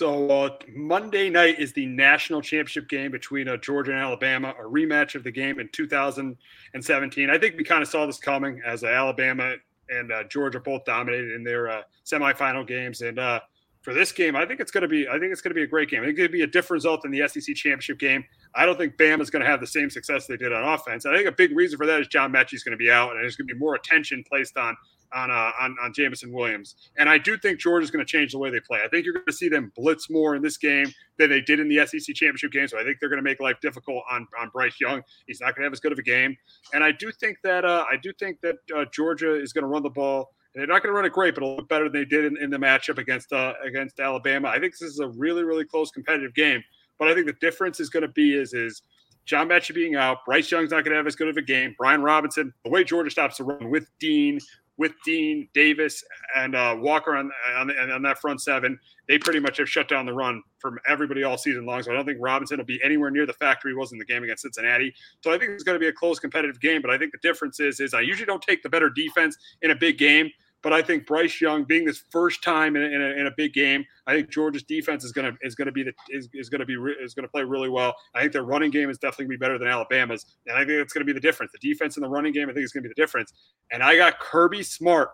So 0.00 0.30
uh, 0.30 0.56
Monday 0.74 1.28
night 1.28 1.58
is 1.58 1.74
the 1.74 1.84
national 1.84 2.40
championship 2.40 2.88
game 2.88 3.10
between 3.10 3.48
uh, 3.48 3.58
Georgia 3.58 3.92
and 3.92 4.00
Alabama, 4.00 4.54
a 4.58 4.62
rematch 4.62 5.14
of 5.14 5.24
the 5.24 5.30
game 5.30 5.60
in 5.60 5.68
2017. 5.72 7.28
I 7.28 7.36
think 7.36 7.58
we 7.58 7.64
kind 7.64 7.82
of 7.82 7.88
saw 7.88 8.06
this 8.06 8.16
coming 8.16 8.62
as 8.64 8.82
uh, 8.82 8.86
Alabama 8.86 9.56
and 9.90 10.10
uh, 10.10 10.24
Georgia 10.24 10.58
both 10.58 10.86
dominated 10.86 11.32
in 11.32 11.44
their 11.44 11.68
uh, 11.68 11.82
semifinal 12.06 12.66
games, 12.66 13.02
and 13.02 13.18
uh, 13.18 13.40
for 13.82 13.92
this 13.92 14.10
game, 14.10 14.36
I 14.36 14.46
think 14.46 14.60
it's 14.60 14.70
going 14.70 14.80
to 14.80 14.88
be 14.88 15.06
I 15.06 15.18
think 15.18 15.32
it's 15.32 15.42
going 15.42 15.50
to 15.50 15.54
be 15.54 15.64
a 15.64 15.66
great 15.66 15.90
game. 15.90 16.00
I 16.00 16.06
think 16.06 16.12
it's 16.12 16.20
going 16.20 16.30
to 16.30 16.32
be 16.32 16.42
a 16.44 16.46
different 16.46 16.78
result 16.78 17.02
than 17.02 17.10
the 17.10 17.28
SEC 17.28 17.54
championship 17.54 17.98
game. 17.98 18.24
I 18.54 18.64
don't 18.64 18.78
think 18.78 18.96
Bama 18.96 19.20
is 19.20 19.28
going 19.28 19.44
to 19.44 19.50
have 19.50 19.60
the 19.60 19.66
same 19.66 19.90
success 19.90 20.26
they 20.26 20.38
did 20.38 20.50
on 20.50 20.64
offense. 20.64 21.04
I 21.04 21.14
think 21.14 21.28
a 21.28 21.32
big 21.32 21.54
reason 21.54 21.76
for 21.76 21.84
that 21.84 22.00
is 22.00 22.08
John 22.08 22.32
Metchie 22.32 22.54
is 22.54 22.64
going 22.64 22.72
to 22.72 22.78
be 22.78 22.90
out, 22.90 23.10
and 23.10 23.20
there's 23.20 23.36
going 23.36 23.48
to 23.48 23.54
be 23.54 23.60
more 23.60 23.74
attention 23.74 24.24
placed 24.26 24.56
on 24.56 24.74
on 25.12 25.30
uh, 25.30 25.52
on, 25.60 25.76
on 25.82 25.92
Jameson 25.92 26.32
Williams. 26.32 26.76
And 26.98 27.08
I 27.08 27.18
do 27.18 27.36
think 27.36 27.58
Georgia's 27.58 27.90
going 27.90 28.04
to 28.04 28.10
change 28.10 28.32
the 28.32 28.38
way 28.38 28.50
they 28.50 28.60
play. 28.60 28.80
I 28.84 28.88
think 28.88 29.04
you're 29.04 29.14
going 29.14 29.26
to 29.26 29.32
see 29.32 29.48
them 29.48 29.72
blitz 29.76 30.10
more 30.10 30.36
in 30.36 30.42
this 30.42 30.56
game 30.56 30.86
than 31.18 31.30
they 31.30 31.40
did 31.40 31.60
in 31.60 31.68
the 31.68 31.86
SEC 31.86 32.14
championship 32.14 32.52
game. 32.52 32.68
So 32.68 32.78
I 32.78 32.84
think 32.84 32.98
they're 33.00 33.08
going 33.08 33.18
to 33.18 33.22
make 33.22 33.40
life 33.40 33.60
difficult 33.60 34.02
on 34.10 34.26
on 34.38 34.50
Bryce 34.50 34.80
Young. 34.80 35.02
He's 35.26 35.40
not 35.40 35.54
going 35.54 35.62
to 35.62 35.66
have 35.66 35.72
as 35.72 35.80
good 35.80 35.92
of 35.92 35.98
a 35.98 36.02
game. 36.02 36.36
And 36.72 36.84
I 36.84 36.92
do 36.92 37.10
think 37.12 37.38
that 37.44 37.64
uh, 37.64 37.84
I 37.90 37.96
do 37.96 38.12
think 38.18 38.40
that 38.42 38.56
uh, 38.74 38.84
Georgia 38.92 39.34
is 39.34 39.52
going 39.52 39.62
to 39.62 39.68
run 39.68 39.82
the 39.82 39.90
ball. 39.90 40.32
They're 40.54 40.66
not 40.66 40.82
going 40.82 40.92
to 40.92 40.96
run 40.96 41.04
it 41.04 41.12
great, 41.12 41.34
but 41.34 41.44
a 41.44 41.46
little 41.46 41.64
better 41.64 41.84
than 41.84 41.92
they 41.92 42.04
did 42.04 42.24
in, 42.24 42.36
in 42.42 42.50
the 42.50 42.58
matchup 42.58 42.98
against 42.98 43.32
uh, 43.32 43.54
against 43.64 44.00
Alabama. 44.00 44.48
I 44.48 44.58
think 44.58 44.72
this 44.72 44.90
is 44.90 45.00
a 45.00 45.08
really 45.08 45.44
really 45.44 45.64
close 45.64 45.90
competitive 45.90 46.34
game. 46.34 46.62
But 46.98 47.08
I 47.08 47.14
think 47.14 47.26
the 47.26 47.36
difference 47.40 47.80
is 47.80 47.88
going 47.88 48.02
to 48.02 48.08
be 48.08 48.34
is 48.36 48.52
is 48.52 48.82
John 49.24 49.48
Metchie 49.48 49.74
being 49.74 49.94
out, 49.94 50.24
Bryce 50.24 50.50
Young's 50.50 50.70
not 50.70 50.84
going 50.84 50.90
to 50.90 50.96
have 50.96 51.06
as 51.06 51.14
good 51.14 51.28
of 51.28 51.36
a 51.36 51.42
game. 51.42 51.74
Brian 51.78 52.02
Robinson, 52.02 52.52
the 52.64 52.70
way 52.70 52.82
Georgia 52.84 53.10
stops 53.10 53.38
the 53.38 53.44
run 53.44 53.70
with 53.70 53.86
Dean, 54.00 54.40
with 54.76 54.92
Dean 55.04 55.48
Davis 55.52 56.02
and 56.34 56.54
uh, 56.54 56.74
Walker 56.78 57.14
on 57.14 57.30
on, 57.56 57.70
on 57.70 58.02
that 58.02 58.18
front 58.18 58.40
seven, 58.40 58.78
they 59.08 59.18
pretty 59.18 59.40
much 59.40 59.58
have 59.58 59.68
shut 59.68 59.88
down 59.88 60.06
the 60.06 60.12
run 60.12 60.42
from 60.58 60.78
everybody 60.88 61.22
all 61.22 61.36
season 61.36 61.66
long. 61.66 61.82
So 61.82 61.90
I 61.90 61.94
don't 61.94 62.06
think 62.06 62.18
Robinson 62.20 62.58
will 62.58 62.64
be 62.64 62.80
anywhere 62.82 63.10
near 63.10 63.26
the 63.26 63.32
factory 63.34 63.72
he 63.72 63.76
was 63.76 63.92
in 63.92 63.98
the 63.98 64.04
game 64.04 64.22
against 64.22 64.42
Cincinnati. 64.42 64.94
So 65.22 65.32
I 65.32 65.38
think 65.38 65.50
it's 65.52 65.64
going 65.64 65.76
to 65.76 65.80
be 65.80 65.88
a 65.88 65.92
close 65.92 66.18
competitive 66.18 66.60
game. 66.60 66.80
But 66.80 66.90
I 66.90 66.98
think 66.98 67.12
the 67.12 67.18
difference 67.18 67.60
is 67.60 67.80
is 67.80 67.94
I 67.94 68.00
usually 68.00 68.26
don't 68.26 68.42
take 68.42 68.62
the 68.62 68.70
better 68.70 68.88
defense 68.88 69.36
in 69.62 69.70
a 69.70 69.76
big 69.76 69.98
game. 69.98 70.30
But 70.62 70.74
I 70.74 70.82
think 70.82 71.06
Bryce 71.06 71.40
Young 71.40 71.64
being 71.64 71.86
this 71.86 72.04
first 72.10 72.42
time 72.42 72.76
in 72.76 72.82
a, 72.82 72.86
in 72.86 73.00
a, 73.00 73.20
in 73.20 73.26
a 73.26 73.30
big 73.36 73.54
game, 73.54 73.84
I 74.06 74.14
think 74.14 74.30
Georgia's 74.30 74.62
defense 74.62 75.04
is 75.04 75.12
going 75.12 75.32
to 75.32 75.38
is 75.42 75.54
going 75.54 75.66
to 75.66 75.72
be 75.72 75.82
the 75.82 75.92
is, 76.10 76.28
is 76.34 76.50
going 76.50 76.60
to 76.60 76.66
be 76.66 76.76
re, 76.76 76.94
is 77.02 77.14
going 77.14 77.24
to 77.24 77.30
play 77.30 77.44
really 77.44 77.70
well. 77.70 77.94
I 78.14 78.20
think 78.20 78.32
their 78.32 78.44
running 78.44 78.70
game 78.70 78.90
is 78.90 78.98
definitely 78.98 79.24
going 79.24 79.36
to 79.36 79.38
be 79.38 79.44
better 79.44 79.58
than 79.58 79.68
Alabama's, 79.68 80.26
and 80.46 80.56
I 80.56 80.60
think 80.60 80.72
it's 80.72 80.92
going 80.92 81.06
to 81.06 81.10
be 81.10 81.14
the 81.14 81.20
difference. 81.20 81.52
The 81.52 81.66
defense 81.66 81.96
and 81.96 82.04
the 82.04 82.10
running 82.10 82.32
game, 82.32 82.50
I 82.50 82.52
think, 82.52 82.64
is 82.64 82.72
going 82.72 82.82
to 82.82 82.88
be 82.88 82.94
the 82.94 83.00
difference. 83.00 83.32
And 83.70 83.82
I 83.82 83.96
got 83.96 84.18
Kirby 84.18 84.62
Smart 84.62 85.10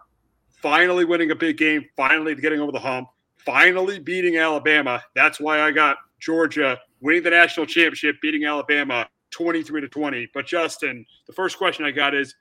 finally 0.60 1.04
winning 1.04 1.30
a 1.30 1.36
big 1.36 1.58
game, 1.58 1.84
finally 1.96 2.34
getting 2.34 2.60
over 2.60 2.72
the 2.72 2.80
hump, 2.80 3.08
finally 3.36 4.00
beating 4.00 4.38
Alabama. 4.38 5.02
That's 5.14 5.38
why 5.38 5.60
I 5.60 5.70
got 5.70 5.98
Georgia 6.20 6.78
winning 7.00 7.22
the 7.22 7.30
national 7.30 7.66
championship, 7.66 8.16
beating 8.20 8.44
Alabama 8.44 9.06
23 9.30 9.82
to 9.82 9.88
20. 9.88 10.28
But 10.34 10.46
Justin, 10.46 11.04
the 11.26 11.32
first 11.32 11.58
question 11.58 11.84
I 11.84 11.90
got 11.92 12.14
is 12.14 12.34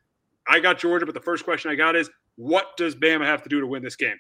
I 0.48 0.60
got 0.60 0.80
Georgia, 0.80 1.06
but 1.06 1.14
the 1.14 1.22
first 1.22 1.44
question 1.44 1.72
I 1.72 1.76
got 1.76 1.96
is 1.96 2.10
what 2.36 2.78
does 2.78 2.96
Bama 2.96 3.26
have 3.26 3.44
to 3.44 3.50
do 3.50 3.60
to 3.60 3.68
win 3.68 3.84
this 3.84 3.96
game? 3.96 4.18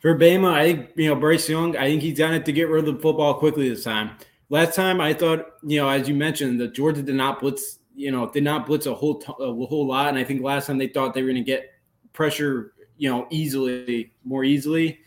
For 0.00 0.16
Bama, 0.16 0.52
I 0.52 0.64
think 0.66 0.90
you 0.96 1.08
know 1.08 1.16
Bryce 1.16 1.48
Young. 1.48 1.76
I 1.76 1.86
think 1.86 2.02
he's 2.02 2.18
done 2.18 2.34
it 2.34 2.44
to 2.46 2.52
get 2.52 2.68
rid 2.68 2.86
of 2.86 2.94
the 2.94 3.00
football 3.00 3.34
quickly 3.34 3.68
this 3.68 3.84
time. 3.84 4.12
Last 4.48 4.76
time, 4.76 5.00
I 5.00 5.12
thought 5.12 5.46
you 5.64 5.80
know, 5.80 5.88
as 5.88 6.08
you 6.08 6.14
mentioned, 6.14 6.60
that 6.60 6.74
Georgia 6.74 7.02
did 7.02 7.14
not 7.14 7.40
blitz. 7.40 7.78
You 7.94 8.12
know, 8.12 8.30
did 8.30 8.44
not 8.44 8.66
blitz 8.66 8.86
a 8.86 8.94
whole 8.94 9.16
t- 9.16 9.32
a 9.40 9.52
whole 9.52 9.86
lot, 9.86 10.08
and 10.08 10.18
I 10.18 10.24
think 10.24 10.42
last 10.42 10.66
time 10.66 10.78
they 10.78 10.86
thought 10.86 11.14
they 11.14 11.22
were 11.22 11.28
going 11.28 11.42
to 11.42 11.46
get 11.46 11.70
pressure, 12.12 12.74
you 12.96 13.10
know, 13.10 13.26
easily, 13.30 14.12
more 14.24 14.44
easily. 14.44 15.00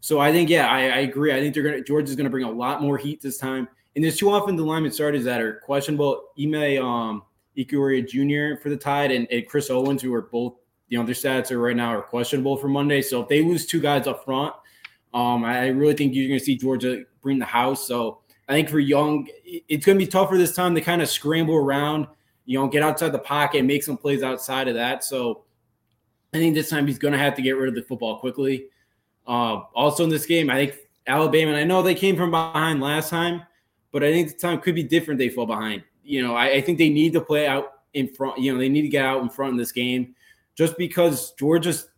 So 0.00 0.20
I 0.20 0.32
think, 0.32 0.48
yeah, 0.48 0.68
I, 0.68 0.80
I 0.80 0.98
agree. 1.00 1.32
I 1.32 1.40
think 1.40 1.54
they're 1.54 1.62
going 1.62 1.76
to 1.76 1.82
Georgia's 1.82 2.16
going 2.16 2.24
to 2.24 2.30
bring 2.30 2.44
a 2.44 2.50
lot 2.50 2.80
more 2.80 2.96
heat 2.96 3.20
this 3.20 3.36
time. 3.36 3.68
And 3.96 4.04
there's 4.04 4.16
too 4.16 4.30
often 4.30 4.56
the 4.56 4.62
lineman 4.62 4.92
starters 4.92 5.24
that 5.24 5.40
are 5.40 5.60
questionable. 5.64 6.22
Ime 6.40 6.82
um, 6.82 7.22
Ekiyor 7.56 8.06
Jr. 8.06 8.60
for 8.62 8.68
the 8.70 8.76
Tide 8.76 9.10
and, 9.10 9.26
and 9.30 9.46
Chris 9.46 9.70
Owens, 9.70 10.00
who 10.00 10.14
are 10.14 10.22
both 10.22 10.54
know, 10.96 11.04
their 11.04 11.14
stats 11.14 11.50
are 11.50 11.58
right 11.58 11.76
now 11.76 11.94
are 11.94 12.02
questionable 12.02 12.56
for 12.56 12.68
Monday. 12.68 13.02
So 13.02 13.20
if 13.22 13.28
they 13.28 13.42
lose 13.42 13.66
two 13.66 13.80
guys 13.80 14.06
up 14.06 14.24
front, 14.24 14.54
um, 15.12 15.44
I 15.44 15.68
really 15.68 15.94
think 15.94 16.14
you're 16.14 16.28
going 16.28 16.38
to 16.38 16.44
see 16.44 16.56
Georgia 16.56 17.04
bring 17.20 17.38
the 17.38 17.44
house. 17.44 17.86
So 17.86 18.20
I 18.48 18.52
think 18.52 18.68
for 18.68 18.78
Young, 18.78 19.28
it's 19.44 19.84
going 19.84 19.98
to 19.98 20.04
be 20.04 20.10
tougher 20.10 20.38
this 20.38 20.54
time 20.54 20.74
to 20.74 20.80
kind 20.80 21.02
of 21.02 21.08
scramble 21.08 21.56
around, 21.56 22.06
you 22.46 22.58
know, 22.58 22.68
get 22.68 22.82
outside 22.82 23.12
the 23.12 23.18
pocket, 23.18 23.64
make 23.64 23.82
some 23.82 23.98
plays 23.98 24.22
outside 24.22 24.68
of 24.68 24.74
that. 24.74 25.04
So 25.04 25.44
I 26.32 26.38
think 26.38 26.54
this 26.54 26.70
time 26.70 26.86
he's 26.86 26.98
going 26.98 27.12
to 27.12 27.18
have 27.18 27.34
to 27.34 27.42
get 27.42 27.52
rid 27.52 27.68
of 27.68 27.74
the 27.74 27.82
football 27.82 28.18
quickly. 28.18 28.68
Uh, 29.26 29.62
also 29.74 30.04
in 30.04 30.10
this 30.10 30.24
game, 30.24 30.48
I 30.48 30.66
think 30.66 30.78
Alabama, 31.06 31.52
and 31.52 31.60
I 31.60 31.64
know 31.64 31.82
they 31.82 31.94
came 31.94 32.16
from 32.16 32.30
behind 32.30 32.80
last 32.80 33.10
time, 33.10 33.42
but 33.92 34.02
I 34.02 34.12
think 34.12 34.28
the 34.28 34.38
time 34.38 34.60
could 34.60 34.74
be 34.74 34.82
different. 34.82 35.18
They 35.18 35.28
fall 35.28 35.46
behind. 35.46 35.82
You 36.02 36.22
know, 36.22 36.34
I, 36.34 36.52
I 36.52 36.60
think 36.60 36.78
they 36.78 36.88
need 36.88 37.12
to 37.14 37.20
play 37.20 37.46
out 37.46 37.72
in 37.94 38.08
front. 38.08 38.38
You 38.38 38.52
know, 38.52 38.58
they 38.58 38.68
need 38.68 38.82
to 38.82 38.88
get 38.88 39.04
out 39.04 39.22
in 39.22 39.28
front 39.28 39.52
in 39.52 39.58
this 39.58 39.72
game 39.72 40.14
just 40.58 40.76
because 40.76 41.30
Georgia's 41.34 41.88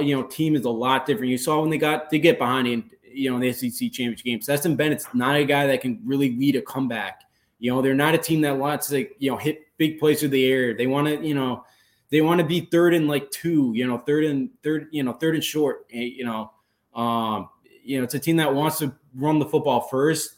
you 0.00 0.16
know 0.16 0.22
team 0.22 0.56
is 0.56 0.64
a 0.64 0.70
lot 0.70 1.04
different. 1.04 1.30
You 1.30 1.36
saw 1.36 1.60
when 1.60 1.68
they 1.68 1.76
got 1.76 2.08
to 2.08 2.18
get 2.18 2.38
behind 2.38 2.66
in 2.66 2.90
you 3.04 3.28
know 3.28 3.36
in 3.36 3.42
the 3.42 3.52
SEC 3.52 3.92
championship 3.92 4.24
game. 4.24 4.40
Stetson 4.40 4.74
Bennett's 4.74 5.06
not 5.12 5.36
a 5.36 5.44
guy 5.44 5.66
that 5.66 5.82
can 5.82 6.00
really 6.02 6.34
lead 6.34 6.56
a 6.56 6.62
comeback. 6.62 7.24
You 7.58 7.70
know, 7.70 7.82
they're 7.82 7.94
not 7.94 8.14
a 8.14 8.18
team 8.18 8.40
that 8.40 8.56
wants 8.56 8.88
to 8.88 9.06
you 9.18 9.30
know 9.30 9.36
hit 9.36 9.66
big 9.76 10.00
plays 10.00 10.20
through 10.20 10.30
the 10.30 10.46
air. 10.46 10.74
They 10.74 10.86
want 10.86 11.08
to 11.08 11.24
you 11.24 11.34
know 11.34 11.64
they 12.08 12.22
want 12.22 12.40
to 12.40 12.46
be 12.46 12.60
third 12.60 12.94
and 12.94 13.06
like 13.06 13.30
two. 13.30 13.72
You 13.74 13.86
know, 13.86 13.98
third 13.98 14.24
and 14.24 14.48
third. 14.62 14.88
You 14.92 15.02
know, 15.02 15.12
third 15.12 15.34
and 15.34 15.44
short. 15.44 15.86
Eh, 15.92 16.00
you 16.00 16.24
know, 16.24 16.50
um, 16.94 17.50
you 17.84 17.98
know 17.98 18.04
it's 18.04 18.14
a 18.14 18.18
team 18.18 18.38
that 18.38 18.54
wants 18.54 18.78
to 18.78 18.94
run 19.14 19.38
the 19.38 19.46
football 19.46 19.82
first. 19.82 20.36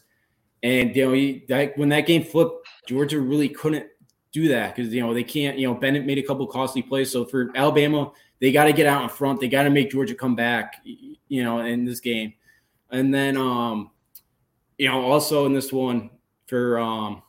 And 0.63 0.93
you 0.93 1.05
know 1.05 1.39
that 1.47 1.77
when 1.77 1.87
that 1.89 2.05
game 2.05 2.25
flipped, 2.25 2.67
Georgia 2.85 3.21
really 3.21 3.47
couldn't 3.47 3.85
do 4.31 4.47
that 4.49 4.75
because 4.75 4.93
you 4.93 5.01
know 5.01 5.13
they 5.13 5.23
can't. 5.23 5.57
You 5.57 5.67
know, 5.67 5.73
Bennett 5.73 6.05
made 6.05 6.17
a 6.17 6.23
couple 6.23 6.45
costly 6.47 6.81
plays. 6.81 7.11
So 7.11 7.25
for 7.25 7.51
Alabama, 7.55 8.11
they 8.39 8.51
got 8.51 8.65
to 8.65 8.73
get 8.73 8.85
out 8.85 9.03
in 9.03 9.09
front. 9.09 9.39
They 9.39 9.47
got 9.47 9.63
to 9.63 9.69
make 9.69 9.91
Georgia 9.91 10.15
come 10.15 10.35
back. 10.35 10.81
You 10.83 11.43
know, 11.43 11.59
in 11.59 11.85
this 11.85 11.99
game, 11.99 12.33
and 12.91 13.13
then 13.13 13.37
um, 13.37 13.91
you 14.77 14.87
know, 14.87 15.01
also 15.01 15.45
in 15.45 15.53
this 15.53 15.71
one 15.71 16.09
for 16.47 16.79
um 16.79 17.21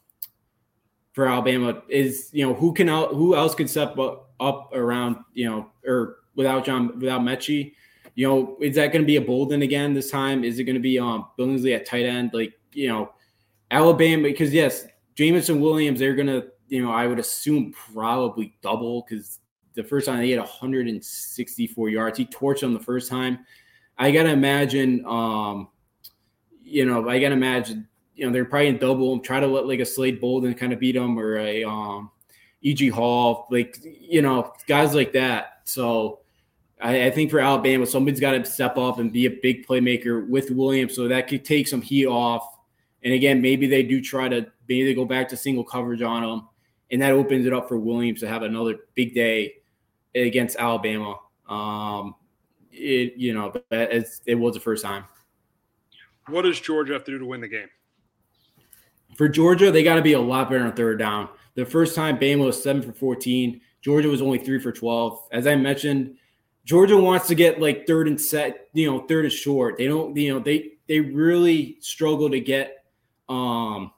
for 1.12 1.26
Alabama 1.26 1.82
is 1.88 2.30
you 2.32 2.46
know 2.46 2.54
who 2.54 2.72
can 2.72 2.88
out 2.88 3.10
who 3.10 3.34
else 3.34 3.54
could 3.54 3.68
step 3.68 3.98
up, 3.98 4.30
up 4.40 4.70
around 4.72 5.16
you 5.34 5.48
know 5.48 5.70
or 5.86 6.16
without 6.34 6.64
John 6.64 6.98
without 6.98 7.20
Metchie. 7.20 7.74
You 8.14 8.26
know, 8.26 8.56
is 8.60 8.76
that 8.76 8.92
going 8.92 9.02
to 9.02 9.06
be 9.06 9.16
a 9.16 9.20
Bolden 9.20 9.62
again 9.62 9.94
this 9.94 10.10
time? 10.10 10.44
Is 10.44 10.58
it 10.58 10.64
going 10.64 10.74
to 10.74 10.80
be 10.80 10.98
um 10.98 11.26
Billingsley 11.38 11.74
at 11.74 11.86
tight 11.86 12.06
end? 12.06 12.30
Like 12.32 12.54
you 12.72 12.88
know, 12.88 13.12
Alabama 13.70 14.22
because 14.22 14.52
yes, 14.52 14.86
Jameson 15.14 15.60
Williams 15.60 15.98
they're 15.98 16.14
going 16.14 16.26
to 16.26 16.46
you 16.70 16.82
know, 16.82 16.92
I 16.92 17.06
would 17.08 17.18
assume 17.18 17.72
probably 17.92 18.54
double 18.62 19.04
because 19.06 19.40
the 19.74 19.82
first 19.82 20.06
time 20.06 20.22
he 20.22 20.30
had 20.30 20.38
164 20.38 21.88
yards. 21.88 22.16
He 22.16 22.24
torched 22.26 22.60
them 22.60 22.72
the 22.72 22.80
first 22.80 23.10
time. 23.10 23.40
I 23.98 24.12
gotta 24.12 24.30
imagine, 24.30 25.04
um, 25.04 25.68
you 26.62 26.86
know, 26.86 27.08
I 27.08 27.18
gotta 27.18 27.34
imagine, 27.34 27.88
you 28.14 28.24
know, 28.24 28.32
they're 28.32 28.44
probably 28.44 28.68
in 28.68 28.78
double 28.78 29.12
and 29.12 29.22
try 29.22 29.40
to 29.40 29.48
let 29.48 29.66
like 29.66 29.80
a 29.80 29.84
Slade 29.84 30.20
Bolden 30.20 30.54
kind 30.54 30.72
of 30.72 30.78
beat 30.78 30.94
him 30.94 31.18
or 31.18 31.38
a 31.38 31.64
um, 31.64 32.12
E.G. 32.62 32.88
Hall, 32.88 33.48
like 33.50 33.76
you 33.82 34.22
know, 34.22 34.52
guys 34.68 34.94
like 34.94 35.12
that. 35.14 35.62
So 35.64 36.20
I, 36.80 37.06
I 37.06 37.10
think 37.10 37.32
for 37.32 37.40
Alabama, 37.40 37.84
somebody's 37.84 38.20
got 38.20 38.32
to 38.32 38.44
step 38.44 38.78
up 38.78 39.00
and 39.00 39.12
be 39.12 39.26
a 39.26 39.30
big 39.42 39.66
playmaker 39.66 40.28
with 40.28 40.52
Williams, 40.52 40.94
so 40.94 41.08
that 41.08 41.26
could 41.26 41.44
take 41.44 41.66
some 41.66 41.82
heat 41.82 42.06
off. 42.06 42.46
And 43.02 43.12
again, 43.12 43.42
maybe 43.42 43.66
they 43.66 43.82
do 43.82 44.00
try 44.00 44.28
to 44.28 44.46
maybe 44.68 44.84
they 44.84 44.94
go 44.94 45.04
back 45.04 45.28
to 45.30 45.36
single 45.36 45.64
coverage 45.64 46.02
on 46.02 46.22
him 46.22 46.46
and 46.90 47.02
that 47.02 47.12
opens 47.12 47.46
it 47.46 47.52
up 47.52 47.68
for 47.68 47.78
Williams 47.78 48.20
to 48.20 48.28
have 48.28 48.42
another 48.42 48.76
big 48.94 49.14
day 49.14 49.54
against 50.14 50.56
Alabama. 50.56 51.16
Um, 51.48 52.14
it 52.72 53.14
you 53.16 53.34
know, 53.34 53.52
it 53.70 54.38
was 54.38 54.54
the 54.54 54.60
first 54.60 54.84
time. 54.84 55.04
What 56.28 56.42
does 56.42 56.60
Georgia 56.60 56.92
have 56.92 57.04
to 57.04 57.10
do 57.12 57.18
to 57.18 57.26
win 57.26 57.40
the 57.40 57.48
game? 57.48 57.68
For 59.16 59.28
Georgia, 59.28 59.70
they 59.70 59.82
got 59.82 59.96
to 59.96 60.02
be 60.02 60.12
a 60.12 60.20
lot 60.20 60.50
better 60.50 60.64
on 60.64 60.72
third 60.72 60.98
down. 60.98 61.28
The 61.54 61.66
first 61.66 61.94
time 61.94 62.18
Bama 62.18 62.44
was 62.44 62.62
seven 62.62 62.82
for 62.82 62.92
fourteen. 62.92 63.60
Georgia 63.82 64.08
was 64.08 64.22
only 64.22 64.38
three 64.38 64.60
for 64.60 64.72
twelve. 64.72 65.26
As 65.32 65.46
I 65.46 65.56
mentioned, 65.56 66.16
Georgia 66.64 66.96
wants 66.96 67.26
to 67.28 67.34
get 67.34 67.60
like 67.60 67.86
third 67.86 68.06
and 68.06 68.20
set, 68.20 68.68
you 68.72 68.90
know, 68.90 69.00
third 69.00 69.24
and 69.24 69.32
short. 69.32 69.76
They 69.78 69.86
don't, 69.86 70.16
you 70.16 70.32
know, 70.32 70.38
they 70.38 70.72
they 70.86 71.00
really 71.00 71.78
struggle 71.80 72.30
to 72.30 72.40
get 72.40 72.84
um 73.28 73.92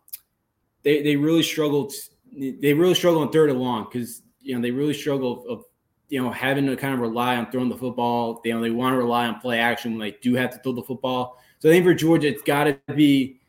they 0.82 1.02
they 1.02 1.16
really 1.16 1.43
struggled 1.43 1.93
they 2.36 2.74
really 2.74 2.94
struggle 2.94 3.20
on 3.20 3.30
third 3.30 3.50
and 3.50 3.60
long 3.60 3.84
because 3.84 4.22
you 4.40 4.54
know 4.54 4.60
they 4.60 4.70
really 4.70 4.94
struggle 4.94 5.44
of 5.48 5.64
you 6.09 6.22
know 6.22 6.30
having 6.30 6.66
to 6.66 6.76
kind 6.76 6.94
of 6.94 7.00
rely 7.00 7.36
on 7.36 7.50
throwing 7.50 7.68
the 7.68 7.76
football. 7.76 8.40
You 8.44 8.54
know 8.54 8.60
they 8.60 8.70
want 8.70 8.94
to 8.94 8.98
rely 8.98 9.26
on 9.26 9.40
play 9.40 9.59
action 9.59 9.92
when 9.92 10.00
they 10.00 10.16
do 10.22 10.34
have 10.34 10.50
to 10.52 10.59
throw 10.59 10.72
the 10.72 10.82
football. 10.82 11.38
So 11.59 11.68
I 11.68 11.72
think 11.72 11.84
for 11.84 11.94
Georgia, 11.94 12.28
it's 12.28 12.42
got 12.42 12.64
to 12.64 12.94
be 12.94 13.40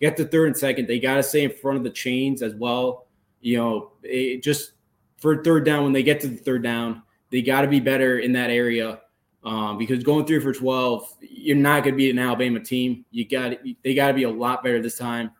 get 0.00 0.16
the 0.16 0.24
third 0.24 0.48
and 0.48 0.56
second. 0.56 0.88
They 0.88 0.98
got 0.98 1.16
to 1.16 1.22
stay 1.22 1.44
in 1.44 1.52
front 1.52 1.78
of 1.78 1.84
the 1.84 1.90
chains 1.90 2.42
as 2.42 2.54
well. 2.54 3.06
You 3.40 3.56
know, 3.58 3.92
it, 4.02 4.42
just 4.42 4.72
for 5.18 5.42
third 5.42 5.64
down 5.64 5.84
when 5.84 5.92
they 5.92 6.02
get 6.02 6.20
to 6.20 6.28
the 6.28 6.36
third 6.36 6.62
down, 6.62 7.02
they 7.30 7.42
got 7.42 7.62
to 7.62 7.68
be 7.68 7.80
better 7.80 8.18
in 8.18 8.32
that 8.32 8.50
area. 8.50 9.00
Um, 9.44 9.76
because 9.76 10.04
going 10.04 10.24
three 10.24 10.38
for 10.40 10.52
twelve, 10.52 11.08
you're 11.20 11.56
not 11.56 11.82
going 11.82 11.94
to 11.94 11.96
beat 11.96 12.10
an 12.10 12.18
Alabama 12.18 12.60
team. 12.60 13.04
You 13.10 13.26
got 13.28 13.58
they 13.82 13.94
got 13.94 14.08
to 14.08 14.14
be 14.14 14.24
a 14.24 14.30
lot 14.30 14.62
better 14.62 14.80
this 14.80 14.98
time 14.98 15.30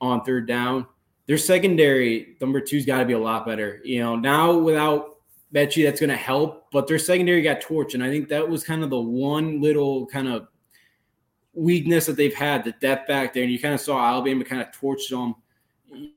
on 0.00 0.22
third 0.22 0.46
down 0.46 0.86
their 1.28 1.38
secondary 1.38 2.36
number 2.40 2.60
two's 2.60 2.86
got 2.86 2.98
to 2.98 3.04
be 3.04 3.12
a 3.12 3.18
lot 3.18 3.46
better. 3.46 3.80
You 3.84 4.00
know, 4.00 4.16
now 4.16 4.56
without 4.56 5.18
Metchie, 5.54 5.84
that's 5.84 6.00
going 6.00 6.10
to 6.10 6.16
help, 6.16 6.70
but 6.72 6.86
their 6.88 6.98
secondary 6.98 7.42
got 7.42 7.60
torched, 7.60 7.94
and 7.94 8.02
I 8.02 8.08
think 8.08 8.28
that 8.30 8.48
was 8.48 8.64
kind 8.64 8.82
of 8.82 8.90
the 8.90 9.00
one 9.00 9.60
little 9.60 10.06
kind 10.06 10.26
of 10.26 10.48
weakness 11.52 12.06
that 12.06 12.16
they've 12.16 12.34
had, 12.34 12.64
the 12.64 12.72
depth 12.80 13.06
back 13.06 13.34
there, 13.34 13.42
and 13.42 13.52
you 13.52 13.60
kind 13.60 13.74
of 13.74 13.80
saw 13.80 14.02
Alabama 14.02 14.44
kind 14.44 14.62
of 14.62 14.72
torch 14.72 15.08
them. 15.08 15.34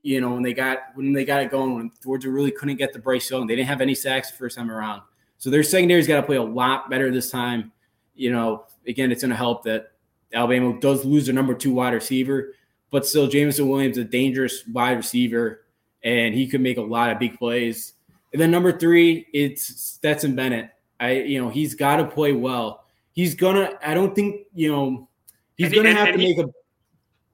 You 0.01 0.21
know, 0.21 0.31
when 0.33 0.43
they 0.43 0.53
got 0.53 0.79
when 0.95 1.13
they 1.13 1.25
got 1.25 1.41
it 1.41 1.51
going, 1.51 1.75
when 1.75 1.91
Georgia 2.03 2.29
really 2.29 2.51
couldn't 2.51 2.75
get 2.75 2.91
the 2.93 2.99
Bryce 2.99 3.29
Young, 3.29 3.47
they 3.47 3.55
didn't 3.55 3.69
have 3.69 3.81
any 3.81 3.95
sacks 3.95 4.31
the 4.31 4.37
first 4.37 4.57
time 4.57 4.71
around. 4.71 5.01
So 5.37 5.49
their 5.49 5.63
secondary's 5.63 6.07
got 6.07 6.17
to 6.17 6.23
play 6.25 6.35
a 6.35 6.43
lot 6.43 6.89
better 6.89 7.11
this 7.11 7.31
time. 7.31 7.71
You 8.13 8.31
know, 8.31 8.65
again, 8.85 9.11
it's 9.11 9.23
going 9.23 9.31
to 9.31 9.37
help 9.37 9.63
that 9.63 9.93
Alabama 10.33 10.77
does 10.79 11.05
lose 11.05 11.25
their 11.25 11.35
number 11.35 11.53
two 11.53 11.73
wide 11.73 11.93
receiver 11.93 12.53
but 12.91 13.07
still, 13.07 13.27
Jameson 13.27 13.69
Williams 13.69 13.97
is 13.97 14.05
a 14.05 14.07
dangerous 14.07 14.65
wide 14.67 14.97
receiver, 14.97 15.63
and 16.03 16.35
he 16.35 16.47
could 16.47 16.61
make 16.61 16.77
a 16.77 16.81
lot 16.81 17.09
of 17.09 17.19
big 17.19 17.37
plays. 17.37 17.93
And 18.33 18.41
then 18.41 18.51
number 18.51 18.77
three, 18.77 19.27
it's 19.33 19.63
Stetson 19.81 20.35
Bennett. 20.35 20.69
I, 20.99 21.13
you 21.13 21.41
know, 21.41 21.49
he's 21.49 21.73
got 21.73 21.97
to 21.97 22.05
play 22.05 22.33
well. 22.33 22.85
He's 23.13 23.33
gonna. 23.33 23.73
I 23.83 23.93
don't 23.93 24.13
think 24.13 24.47
you 24.53 24.71
know. 24.71 25.07
He's 25.55 25.67
and 25.67 25.75
gonna 25.75 25.89
he, 25.89 25.95
have 25.95 26.07
and, 26.09 26.17
to 26.17 26.23
make 26.23 26.37
a. 26.37 26.49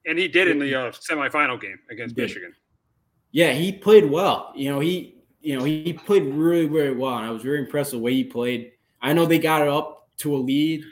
And 0.06 0.18
he 0.18 0.28
did 0.28 0.48
in 0.48 0.60
the 0.60 0.74
uh, 0.74 0.92
semifinal 0.92 1.60
game 1.60 1.80
against 1.90 2.16
Michigan. 2.16 2.54
Yeah, 3.32 3.52
he 3.52 3.72
played 3.72 4.10
well. 4.10 4.54
You 4.56 4.72
know, 4.72 4.80
he 4.80 5.18
you 5.42 5.58
know 5.58 5.66
he 5.66 5.94
played 5.94 6.24
really 6.24 6.66
really 6.66 6.96
well, 6.96 7.18
and 7.18 7.26
I 7.26 7.32
was 7.32 7.44
very 7.44 7.60
impressed 7.60 7.94
with 7.94 8.00
the 8.00 8.04
way 8.04 8.14
he 8.14 8.24
played. 8.24 8.72
I 9.02 9.14
know 9.14 9.26
they 9.26 9.40
got 9.40 9.62
it 9.62 9.68
up 9.68 10.10
to 10.20 10.36
a 10.36 10.38
lead, 10.38 10.84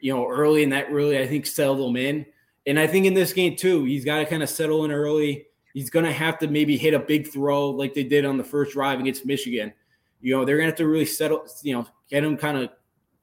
you 0.00 0.14
know, 0.14 0.26
early, 0.28 0.62
and 0.62 0.72
that 0.72 0.90
really 0.90 1.18
I 1.18 1.26
think 1.26 1.46
settled 1.46 1.80
them 1.80 1.96
in. 1.96 2.26
And 2.66 2.78
I 2.78 2.86
think 2.86 3.06
in 3.06 3.14
this 3.14 3.32
game 3.32 3.56
too, 3.56 3.84
he's 3.84 4.04
got 4.04 4.18
to 4.18 4.26
kind 4.26 4.42
of 4.42 4.50
settle 4.50 4.84
in 4.84 4.90
early. 4.90 5.46
He's 5.72 5.90
going 5.90 6.04
to 6.04 6.12
have 6.12 6.38
to 6.38 6.48
maybe 6.48 6.76
hit 6.76 6.94
a 6.94 6.98
big 6.98 7.28
throw 7.28 7.70
like 7.70 7.94
they 7.94 8.04
did 8.04 8.24
on 8.24 8.36
the 8.36 8.44
first 8.44 8.72
drive 8.72 9.00
against 9.00 9.24
Michigan. 9.24 9.72
You 10.20 10.36
know, 10.36 10.44
they're 10.44 10.56
going 10.56 10.66
to 10.66 10.72
have 10.72 10.78
to 10.78 10.86
really 10.86 11.06
settle, 11.06 11.46
you 11.62 11.74
know, 11.74 11.86
get 12.08 12.24
him 12.24 12.36
kind 12.36 12.58
of, 12.58 12.70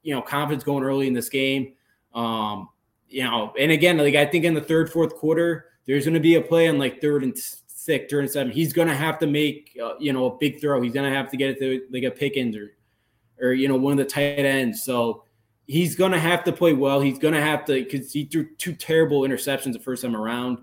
you 0.01 0.15
know, 0.15 0.21
confidence 0.21 0.63
going 0.63 0.83
early 0.83 1.07
in 1.07 1.13
this 1.13 1.29
game. 1.29 1.73
Um, 2.13 2.69
you 3.09 3.23
know, 3.23 3.53
and 3.59 3.71
again, 3.71 3.97
like 3.97 4.15
I 4.15 4.25
think 4.25 4.45
in 4.45 4.53
the 4.53 4.61
third, 4.61 4.91
fourth 4.91 5.15
quarter, 5.15 5.65
there's 5.85 6.05
going 6.05 6.15
to 6.15 6.19
be 6.19 6.35
a 6.35 6.41
play 6.41 6.67
on 6.67 6.79
like 6.79 7.01
third 7.01 7.23
and 7.23 7.37
six, 7.37 8.09
third 8.09 8.21
and 8.21 8.31
seven. 8.31 8.51
He's 8.51 8.73
going 8.73 8.87
to 8.87 8.95
have 8.95 9.19
to 9.19 9.27
make, 9.27 9.77
uh, 9.81 9.93
you 9.99 10.11
know, 10.13 10.25
a 10.25 10.37
big 10.37 10.59
throw. 10.59 10.81
He's 10.81 10.93
going 10.93 11.09
to 11.09 11.15
have 11.15 11.29
to 11.31 11.37
get 11.37 11.51
it 11.51 11.59
to 11.59 11.85
like 11.91 12.03
a 12.03 12.11
Pickens 12.11 12.55
or, 12.55 12.75
or 13.39 13.53
you 13.53 13.67
know, 13.67 13.75
one 13.75 13.93
of 13.93 13.97
the 13.97 14.05
tight 14.05 14.39
ends. 14.39 14.83
So 14.83 15.23
he's 15.67 15.95
going 15.95 16.13
to 16.13 16.19
have 16.19 16.43
to 16.45 16.51
play 16.51 16.73
well. 16.73 16.99
He's 17.01 17.19
going 17.19 17.33
to 17.33 17.41
have 17.41 17.65
to 17.65 17.73
because 17.73 18.11
he 18.11 18.25
threw 18.25 18.47
two 18.55 18.73
terrible 18.73 19.21
interceptions 19.21 19.73
the 19.73 19.79
first 19.79 20.01
time 20.01 20.15
around. 20.15 20.59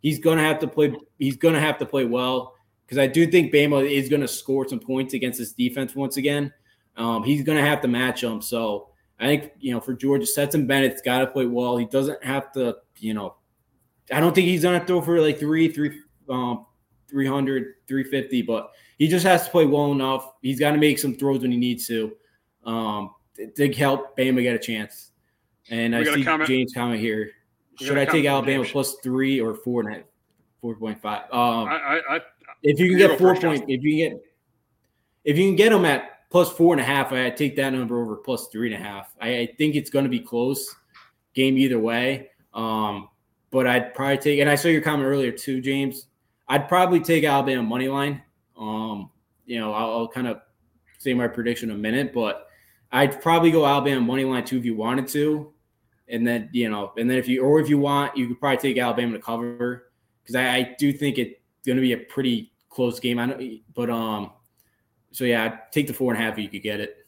He's 0.00 0.18
going 0.18 0.38
to 0.38 0.44
have 0.44 0.58
to 0.60 0.66
play. 0.66 0.94
He's 1.18 1.36
going 1.36 1.54
to 1.54 1.60
have 1.60 1.78
to 1.78 1.86
play 1.86 2.04
well 2.04 2.54
because 2.84 2.98
I 2.98 3.06
do 3.06 3.26
think 3.26 3.52
Bama 3.52 3.88
is 3.88 4.08
going 4.08 4.22
to 4.22 4.28
score 4.28 4.66
some 4.66 4.80
points 4.80 5.14
against 5.14 5.38
this 5.38 5.52
defense 5.52 5.94
once 5.94 6.16
again. 6.16 6.52
Um, 6.96 7.22
he's 7.22 7.42
going 7.42 7.58
to 7.58 7.64
have 7.64 7.82
to 7.82 7.88
match 7.88 8.22
them. 8.22 8.40
So 8.40 8.88
I 9.20 9.26
think 9.26 9.52
you 9.60 9.72
know 9.72 9.80
for 9.80 9.94
Georgia, 9.94 10.26
Stetson 10.26 10.66
Bennett's 10.66 11.02
got 11.02 11.20
to 11.20 11.26
play 11.26 11.46
well. 11.46 11.76
He 11.76 11.84
doesn't 11.84 12.24
have 12.24 12.52
to. 12.52 12.78
You 12.98 13.14
know, 13.14 13.36
I 14.10 14.20
don't 14.20 14.34
think 14.34 14.46
he's 14.46 14.62
going 14.62 14.80
to 14.80 14.86
throw 14.86 15.02
for 15.02 15.20
like 15.20 15.38
three, 15.38 15.68
three, 15.68 16.00
um, 16.30 16.64
300, 17.08 17.74
350, 17.86 18.42
but 18.42 18.70
he 18.98 19.06
just 19.06 19.26
has 19.26 19.44
to 19.44 19.50
play 19.50 19.66
well 19.66 19.92
enough. 19.92 20.32
He's 20.40 20.58
got 20.58 20.70
to 20.72 20.78
make 20.78 20.98
some 20.98 21.14
throws 21.14 21.42
when 21.42 21.52
he 21.52 21.58
needs 21.58 21.86
to. 21.88 22.12
Um, 22.64 23.10
to 23.56 23.72
help 23.72 24.16
Bama 24.16 24.42
get 24.42 24.56
a 24.56 24.58
chance. 24.58 25.12
And 25.70 25.94
we 25.94 26.08
I 26.08 26.14
see 26.14 26.24
comment. 26.24 26.48
James 26.48 26.72
comment 26.72 27.00
here. 27.00 27.30
Should 27.80 27.98
I 27.98 28.04
take 28.04 28.24
Alabama 28.24 28.64
plus 28.64 28.96
three 29.02 29.40
or 29.40 29.54
four 29.54 29.80
and 29.82 29.90
a 29.90 29.94
half? 29.98 30.04
Four 30.60 30.76
point 30.76 31.00
five. 31.00 31.22
Um, 31.32 31.68
I, 31.68 32.00
I, 32.08 32.20
if 32.62 32.80
you 32.80 32.88
can 32.88 32.98
get 32.98 33.18
four 33.18 33.34
point, 33.36 33.64
if 33.68 33.82
you 33.82 34.06
can 34.06 34.14
get, 34.14 34.24
if 35.24 35.36
you 35.36 35.48
can 35.48 35.56
get 35.56 35.70
them 35.70 35.84
at 35.84 36.28
plus 36.30 36.50
four 36.50 36.72
and 36.72 36.80
a 36.80 36.84
half, 36.84 37.12
I 37.12 37.30
take 37.30 37.56
that 37.56 37.70
number 37.70 38.00
over 38.00 38.16
plus 38.16 38.48
three 38.48 38.72
and 38.72 38.82
a 38.82 38.84
half. 38.84 39.14
I, 39.20 39.38
I 39.38 39.46
think 39.58 39.74
it's 39.74 39.90
going 39.90 40.04
to 40.04 40.08
be 40.08 40.20
close, 40.20 40.74
game 41.34 41.58
either 41.58 41.78
way. 41.78 42.30
Um, 42.54 43.08
but 43.50 43.66
I'd 43.66 43.94
probably 43.94 44.18
take, 44.18 44.40
and 44.40 44.48
I 44.48 44.54
saw 44.54 44.68
your 44.68 44.80
comment 44.80 45.06
earlier 45.06 45.32
too, 45.32 45.60
James. 45.60 46.06
I'd 46.48 46.68
probably 46.68 47.00
take 47.00 47.24
Alabama 47.24 47.62
money 47.62 47.88
line. 47.88 48.22
Um, 48.58 49.10
you 49.44 49.60
know, 49.60 49.72
I'll, 49.74 49.90
I'll 49.90 50.08
kind 50.08 50.26
of 50.26 50.40
say 50.98 51.12
my 51.12 51.28
prediction 51.28 51.70
in 51.70 51.76
a 51.76 51.78
minute, 51.78 52.14
but 52.14 52.45
I'd 52.92 53.20
probably 53.20 53.50
go 53.50 53.66
Alabama 53.66 54.00
money 54.00 54.24
line 54.24 54.44
too 54.44 54.58
if 54.58 54.64
you 54.64 54.76
wanted 54.76 55.08
to, 55.08 55.52
and 56.08 56.26
then 56.26 56.48
you 56.52 56.68
know, 56.70 56.92
and 56.96 57.10
then 57.10 57.18
if 57.18 57.28
you 57.28 57.42
or 57.42 57.60
if 57.60 57.68
you 57.68 57.78
want, 57.78 58.16
you 58.16 58.28
could 58.28 58.40
probably 58.40 58.58
take 58.58 58.78
Alabama 58.78 59.16
to 59.16 59.22
cover 59.22 59.90
because 60.22 60.36
I, 60.36 60.56
I, 60.56 60.76
do 60.78 60.92
think 60.92 61.18
it's 61.18 61.34
going 61.64 61.76
to 61.76 61.82
be 61.82 61.92
a 61.92 61.98
pretty 61.98 62.52
close 62.68 63.00
game. 63.00 63.18
I 63.18 63.26
know, 63.26 63.38
but 63.74 63.90
um, 63.90 64.32
so 65.10 65.24
yeah, 65.24 65.44
I'd 65.44 65.72
take 65.72 65.86
the 65.86 65.92
four 65.92 66.12
and 66.12 66.22
a 66.22 66.24
half 66.24 66.34
if 66.34 66.44
you 66.44 66.48
could 66.48 66.62
get 66.62 66.80
it. 66.80 67.06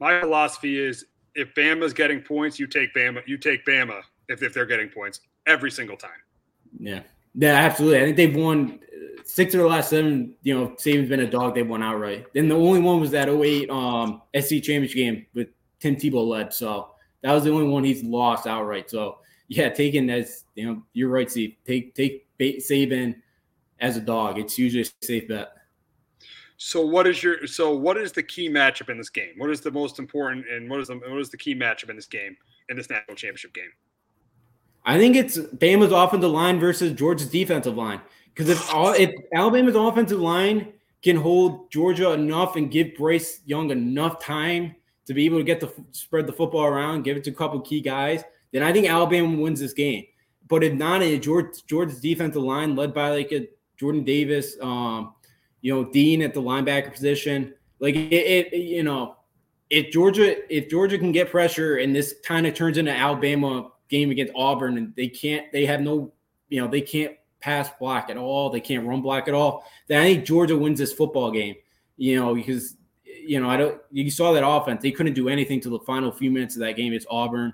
My 0.00 0.20
philosophy 0.20 0.78
is 0.78 1.06
if 1.34 1.54
Bama's 1.54 1.92
getting 1.92 2.20
points, 2.20 2.58
you 2.58 2.66
take 2.66 2.94
Bama. 2.94 3.22
You 3.26 3.38
take 3.38 3.64
Bama 3.64 4.02
if, 4.28 4.42
if 4.42 4.54
they're 4.54 4.66
getting 4.66 4.88
points 4.88 5.20
every 5.46 5.70
single 5.70 5.96
time. 5.96 6.10
Yeah, 6.78 7.00
yeah, 7.34 7.54
absolutely. 7.54 8.00
I 8.00 8.04
think 8.04 8.16
they've 8.16 8.36
won 8.36 8.80
six 9.24 9.54
of 9.54 9.60
the 9.60 9.66
last 9.66 9.90
seven, 9.90 10.34
you 10.42 10.58
know, 10.58 10.68
Saban's 10.70 11.08
been 11.08 11.20
a 11.20 11.30
dog. 11.30 11.54
They've 11.54 11.66
won 11.68 11.82
outright. 11.82 12.26
Then 12.34 12.48
the 12.48 12.56
only 12.56 12.80
one 12.80 13.00
was 13.00 13.10
that 13.12 13.28
08 13.28 13.70
um, 13.70 14.22
SC 14.38 14.62
championship 14.62 14.96
game 14.96 15.26
with 15.34 15.48
Tim 15.80 15.96
Tebow 15.96 16.26
led. 16.26 16.52
So 16.52 16.90
that 17.22 17.32
was 17.32 17.44
the 17.44 17.50
only 17.50 17.68
one 17.68 17.84
he's 17.84 18.02
lost 18.02 18.46
outright. 18.46 18.90
So 18.90 19.18
yeah, 19.48 19.68
taking 19.68 20.10
as 20.10 20.44
you 20.54 20.66
know, 20.66 20.82
you're 20.92 21.08
right, 21.08 21.30
Steve. 21.30 21.56
Take 21.66 21.94
take 21.94 22.26
Saban 22.38 23.16
as 23.80 23.96
a 23.96 24.00
dog. 24.00 24.38
It's 24.38 24.58
usually 24.58 24.82
a 24.82 25.04
safe 25.04 25.28
bet. 25.28 25.52
So 26.56 26.84
what 26.84 27.06
is 27.06 27.22
your 27.22 27.46
so 27.46 27.74
what 27.74 27.96
is 27.96 28.12
the 28.12 28.22
key 28.22 28.48
matchup 28.48 28.88
in 28.88 28.96
this 28.96 29.10
game? 29.10 29.34
What 29.36 29.50
is 29.50 29.60
the 29.60 29.70
most 29.70 29.98
important 29.98 30.46
and 30.48 30.70
what 30.70 30.80
is 30.80 30.88
the 30.88 30.94
what 30.96 31.18
is 31.18 31.30
the 31.30 31.36
key 31.36 31.54
matchup 31.54 31.90
in 31.90 31.96
this 31.96 32.06
game 32.06 32.36
in 32.68 32.76
this 32.76 32.88
national 32.88 33.16
championship 33.16 33.52
game? 33.52 33.70
I 34.86 34.98
think 34.98 35.16
it's 35.16 35.38
Bama's 35.38 35.92
offensive 35.92 36.30
line 36.30 36.60
versus 36.60 36.92
Georgia's 36.92 37.28
defensive 37.28 37.76
line. 37.76 38.00
Because 38.34 38.48
if 38.50 38.74
all 38.74 38.92
if 38.92 39.14
Alabama's 39.32 39.76
offensive 39.76 40.20
line 40.20 40.72
can 41.02 41.16
hold 41.16 41.70
Georgia 41.70 42.12
enough 42.12 42.56
and 42.56 42.70
give 42.70 42.96
Bryce 42.96 43.40
Young 43.44 43.70
enough 43.70 44.20
time 44.20 44.74
to 45.06 45.14
be 45.14 45.26
able 45.26 45.38
to 45.38 45.44
get 45.44 45.60
the 45.60 45.72
spread 45.92 46.26
the 46.26 46.32
football 46.32 46.64
around, 46.64 47.02
give 47.02 47.16
it 47.16 47.24
to 47.24 47.30
a 47.30 47.34
couple 47.34 47.60
key 47.60 47.80
guys, 47.80 48.24
then 48.52 48.62
I 48.62 48.72
think 48.72 48.88
Alabama 48.88 49.36
wins 49.36 49.60
this 49.60 49.72
game. 49.72 50.04
But 50.48 50.64
if 50.64 50.74
not, 50.74 51.02
a 51.02 51.18
George, 51.18 51.64
Georgia's 51.66 52.00
defensive 52.00 52.42
line 52.42 52.74
led 52.74 52.92
by 52.92 53.10
like 53.10 53.32
a 53.32 53.48
Jordan 53.76 54.04
Davis, 54.04 54.56
um, 54.60 55.14
you 55.60 55.74
know, 55.74 55.84
Dean 55.84 56.22
at 56.22 56.34
the 56.34 56.42
linebacker 56.42 56.92
position, 56.92 57.54
like 57.80 57.94
it, 57.94 58.12
it, 58.12 58.52
you 58.52 58.82
know, 58.82 59.16
if 59.70 59.90
Georgia 59.90 60.36
if 60.54 60.68
Georgia 60.68 60.98
can 60.98 61.12
get 61.12 61.30
pressure 61.30 61.76
and 61.76 61.94
this 61.94 62.14
kind 62.24 62.46
of 62.46 62.54
turns 62.54 62.78
into 62.78 62.92
Alabama 62.92 63.70
game 63.88 64.10
against 64.10 64.32
Auburn 64.36 64.78
and 64.78 64.94
they 64.96 65.08
can't 65.08 65.50
they 65.52 65.66
have 65.66 65.80
no 65.80 66.12
you 66.48 66.60
know 66.60 66.68
they 66.68 66.80
can't 66.80 67.16
pass 67.44 67.68
block 67.78 68.08
at 68.08 68.16
all. 68.16 68.48
They 68.48 68.60
can't 68.60 68.86
run 68.86 69.02
block 69.02 69.28
at 69.28 69.34
all. 69.34 69.66
Then 69.86 70.00
I 70.00 70.04
think 70.04 70.24
Georgia 70.24 70.56
wins 70.56 70.78
this 70.78 70.94
football 70.94 71.30
game. 71.30 71.56
You 71.96 72.18
know, 72.18 72.34
because 72.34 72.76
you 73.04 73.38
know 73.38 73.48
I 73.50 73.56
don't. 73.58 73.80
You 73.92 74.10
saw 74.10 74.32
that 74.32 74.46
offense; 74.46 74.82
they 74.82 74.90
couldn't 74.90 75.12
do 75.12 75.28
anything 75.28 75.60
to 75.60 75.68
the 75.68 75.78
final 75.80 76.10
few 76.10 76.30
minutes 76.30 76.56
of 76.56 76.60
that 76.60 76.76
game. 76.76 76.92
It's 76.92 77.06
Auburn. 77.10 77.52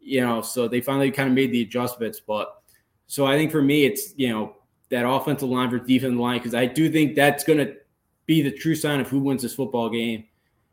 You 0.00 0.22
know, 0.22 0.42
so 0.42 0.66
they 0.66 0.80
finally 0.80 1.10
kind 1.10 1.28
of 1.28 1.34
made 1.34 1.52
the 1.52 1.62
adjustments. 1.62 2.20
But 2.20 2.62
so 3.06 3.24
I 3.24 3.36
think 3.36 3.52
for 3.52 3.62
me, 3.62 3.84
it's 3.84 4.12
you 4.16 4.30
know 4.30 4.56
that 4.90 5.08
offensive 5.08 5.48
line 5.48 5.70
versus 5.70 5.86
defensive 5.86 6.18
line 6.18 6.38
because 6.38 6.54
I 6.54 6.66
do 6.66 6.90
think 6.90 7.14
that's 7.14 7.44
going 7.44 7.60
to 7.60 7.76
be 8.26 8.42
the 8.42 8.50
true 8.50 8.74
sign 8.74 9.00
of 9.00 9.08
who 9.08 9.20
wins 9.20 9.42
this 9.42 9.54
football 9.54 9.88
game. 9.88 10.24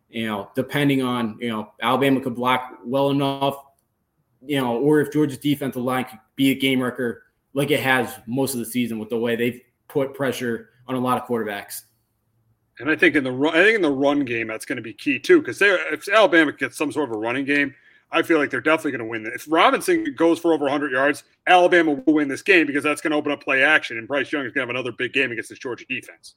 You 0.09 0.25
know, 0.25 0.49
depending 0.55 1.03
on 1.03 1.37
you 1.39 1.49
know 1.49 1.71
Alabama 1.81 2.21
could 2.21 2.35
block 2.35 2.79
well 2.83 3.11
enough, 3.11 3.63
you 4.41 4.59
know, 4.59 4.77
or 4.79 4.99
if 4.99 5.13
Georgia's 5.13 5.37
defensive 5.37 5.83
line 5.83 6.05
could 6.05 6.19
be 6.35 6.51
a 6.51 6.55
game 6.55 6.81
wrecker 6.81 7.23
like 7.53 7.71
it 7.71 7.79
has 7.79 8.13
most 8.27 8.53
of 8.53 8.59
the 8.59 8.65
season 8.65 8.99
with 8.99 9.09
the 9.09 9.17
way 9.17 9.35
they've 9.35 9.61
put 9.87 10.13
pressure 10.13 10.69
on 10.87 10.95
a 10.95 10.99
lot 10.99 11.21
of 11.21 11.27
quarterbacks. 11.27 11.81
And 12.79 12.89
I 12.89 12.95
think 12.95 13.15
in 13.15 13.23
the 13.23 13.31
run, 13.31 13.55
I 13.55 13.63
think 13.63 13.75
in 13.75 13.81
the 13.81 13.91
run 13.91 14.23
game 14.23 14.47
that's 14.47 14.65
going 14.65 14.75
to 14.75 14.83
be 14.83 14.93
key 14.93 15.19
too, 15.19 15.39
because 15.39 15.61
if 15.61 16.07
Alabama 16.09 16.51
gets 16.51 16.77
some 16.77 16.91
sort 16.91 17.09
of 17.09 17.15
a 17.15 17.19
running 17.19 17.45
game, 17.45 17.73
I 18.11 18.21
feel 18.21 18.37
like 18.37 18.49
they're 18.49 18.61
definitely 18.61 18.91
going 18.91 19.03
to 19.03 19.09
win. 19.09 19.31
If 19.33 19.45
Robinson 19.49 20.13
goes 20.15 20.39
for 20.39 20.53
over 20.53 20.63
100 20.63 20.91
yards, 20.91 21.23
Alabama 21.45 21.93
will 21.93 22.13
win 22.13 22.27
this 22.27 22.41
game 22.41 22.67
because 22.67 22.83
that's 22.83 23.01
going 23.01 23.11
to 23.11 23.17
open 23.17 23.31
up 23.31 23.43
play 23.43 23.63
action, 23.63 23.97
and 23.97 24.07
Bryce 24.07 24.31
Young 24.31 24.45
is 24.45 24.53
going 24.53 24.65
to 24.65 24.67
have 24.67 24.69
another 24.69 24.91
big 24.91 25.11
game 25.11 25.31
against 25.31 25.49
this 25.49 25.59
Georgia 25.59 25.85
defense. 25.89 26.35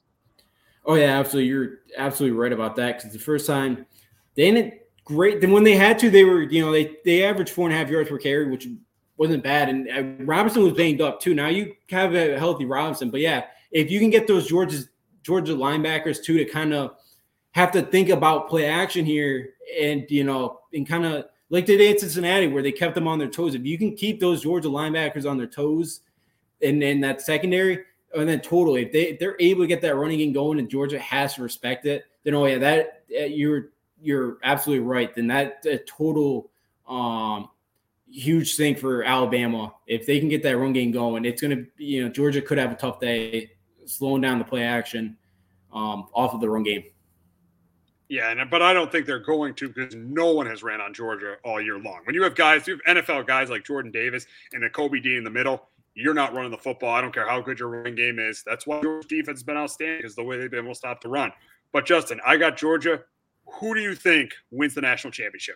Oh 0.85 0.95
yeah, 0.95 1.19
absolutely. 1.19 1.49
You're 1.49 1.79
absolutely 1.97 2.37
right 2.37 2.51
about 2.51 2.75
that 2.77 2.97
because 2.97 3.13
the 3.13 3.19
first 3.19 3.45
time 3.45 3.85
they 4.35 4.51
didn't 4.51 4.73
great. 5.05 5.41
Then 5.41 5.51
when 5.51 5.63
they 5.63 5.75
had 5.75 5.99
to, 5.99 6.09
they 6.09 6.23
were 6.23 6.41
you 6.41 6.65
know 6.65 6.71
they 6.71 6.97
they 7.05 7.23
averaged 7.23 7.51
four 7.51 7.67
and 7.67 7.75
a 7.75 7.77
half 7.77 7.89
yards 7.89 8.09
per 8.09 8.17
carry, 8.17 8.49
which 8.49 8.67
wasn't 9.21 9.43
bad. 9.43 9.69
And 9.69 9.87
uh, 10.19 10.23
Robinson 10.25 10.63
was 10.63 10.73
banged 10.73 10.99
up 10.99 11.19
too. 11.19 11.35
Now 11.35 11.47
you 11.47 11.75
have 11.91 12.15
a 12.15 12.39
healthy 12.39 12.65
Robinson, 12.65 13.11
but 13.11 13.19
yeah, 13.19 13.45
if 13.71 13.91
you 13.91 13.99
can 13.99 14.09
get 14.09 14.25
those 14.25 14.47
Georgia 14.47 14.79
Georgia 15.21 15.53
linebackers 15.53 16.23
too 16.23 16.39
to 16.39 16.45
kind 16.45 16.73
of 16.73 16.95
have 17.51 17.71
to 17.73 17.83
think 17.83 18.09
about 18.09 18.49
play 18.49 18.65
action 18.65 19.05
here, 19.05 19.53
and 19.79 20.09
you 20.09 20.23
know, 20.23 20.61
and 20.73 20.89
kind 20.89 21.05
of 21.05 21.25
like 21.51 21.67
they 21.67 21.77
did 21.77 21.91
in 21.91 21.99
Cincinnati 21.99 22.47
where 22.47 22.63
they 22.63 22.71
kept 22.71 22.95
them 22.95 23.07
on 23.07 23.19
their 23.19 23.27
toes. 23.27 23.53
If 23.53 23.63
you 23.63 23.77
can 23.77 23.95
keep 23.95 24.19
those 24.19 24.41
Georgia 24.41 24.69
linebackers 24.69 25.29
on 25.29 25.37
their 25.37 25.45
toes, 25.45 25.99
and 26.63 26.81
then 26.81 26.99
that 27.01 27.21
secondary, 27.21 27.83
and 28.15 28.27
then 28.27 28.41
totally, 28.41 28.87
if 28.87 28.91
they 28.91 29.09
if 29.09 29.19
they're 29.19 29.37
able 29.39 29.61
to 29.61 29.67
get 29.67 29.83
that 29.83 29.95
running 29.95 30.17
game 30.17 30.33
going, 30.33 30.57
and 30.57 30.67
Georgia 30.67 30.97
has 30.97 31.35
to 31.35 31.43
respect 31.43 31.85
it, 31.85 32.05
then 32.23 32.33
oh 32.33 32.47
yeah, 32.47 32.57
that 32.57 33.03
uh, 33.15 33.25
you're 33.25 33.69
you're 34.01 34.39
absolutely 34.41 34.83
right. 34.83 35.13
Then 35.13 35.27
that 35.27 35.63
total 35.85 36.49
um 36.87 37.49
huge 38.11 38.55
thing 38.55 38.75
for 38.75 39.03
Alabama. 39.03 39.73
If 39.87 40.05
they 40.05 40.19
can 40.19 40.29
get 40.29 40.43
that 40.43 40.57
run 40.57 40.73
game 40.73 40.91
going, 40.91 41.25
it's 41.25 41.41
going 41.41 41.57
to, 41.57 41.83
you 41.83 42.03
know, 42.03 42.09
Georgia 42.09 42.41
could 42.41 42.57
have 42.57 42.71
a 42.71 42.75
tough 42.75 42.99
day 42.99 43.51
slowing 43.85 44.21
down 44.21 44.39
the 44.39 44.45
play 44.45 44.63
action 44.63 45.17
um, 45.73 46.07
off 46.13 46.33
of 46.33 46.41
the 46.41 46.49
run 46.49 46.63
game. 46.63 46.83
Yeah, 48.09 48.29
and, 48.31 48.49
but 48.49 48.61
I 48.61 48.73
don't 48.73 48.91
think 48.91 49.05
they're 49.05 49.19
going 49.19 49.53
to 49.55 49.69
because 49.69 49.95
no 49.95 50.33
one 50.33 50.45
has 50.47 50.63
ran 50.63 50.81
on 50.81 50.93
Georgia 50.93 51.37
all 51.45 51.61
year 51.61 51.79
long. 51.79 52.01
When 52.03 52.13
you 52.13 52.23
have 52.23 52.35
guys, 52.35 52.67
you 52.67 52.77
have 52.85 52.97
NFL 52.97 53.25
guys 53.25 53.49
like 53.49 53.63
Jordan 53.63 53.89
Davis 53.89 54.25
and 54.51 54.65
a 54.65 54.69
Kobe 54.69 54.99
D 54.99 55.15
in 55.15 55.23
the 55.23 55.29
middle, 55.29 55.69
you're 55.93 56.13
not 56.13 56.33
running 56.33 56.51
the 56.51 56.57
football. 56.57 56.93
I 56.93 56.99
don't 56.99 57.13
care 57.13 57.27
how 57.27 57.39
good 57.39 57.59
your 57.59 57.69
running 57.69 57.95
game 57.95 58.19
is. 58.19 58.43
That's 58.45 58.67
why 58.67 58.81
Georgia's 58.81 59.05
defense 59.05 59.39
has 59.39 59.43
been 59.43 59.55
outstanding 59.55 60.05
is 60.05 60.15
the 60.15 60.23
way 60.23 60.37
they've 60.37 60.51
been 60.51 60.59
able 60.65 60.73
to 60.73 60.77
stop 60.77 61.01
the 61.01 61.09
run. 61.09 61.31
But 61.71 61.85
Justin, 61.85 62.19
I 62.25 62.35
got 62.35 62.57
Georgia. 62.57 63.01
Who 63.59 63.73
do 63.73 63.81
you 63.81 63.95
think 63.95 64.31
wins 64.51 64.73
the 64.73 64.81
national 64.81 65.11
championship? 65.11 65.55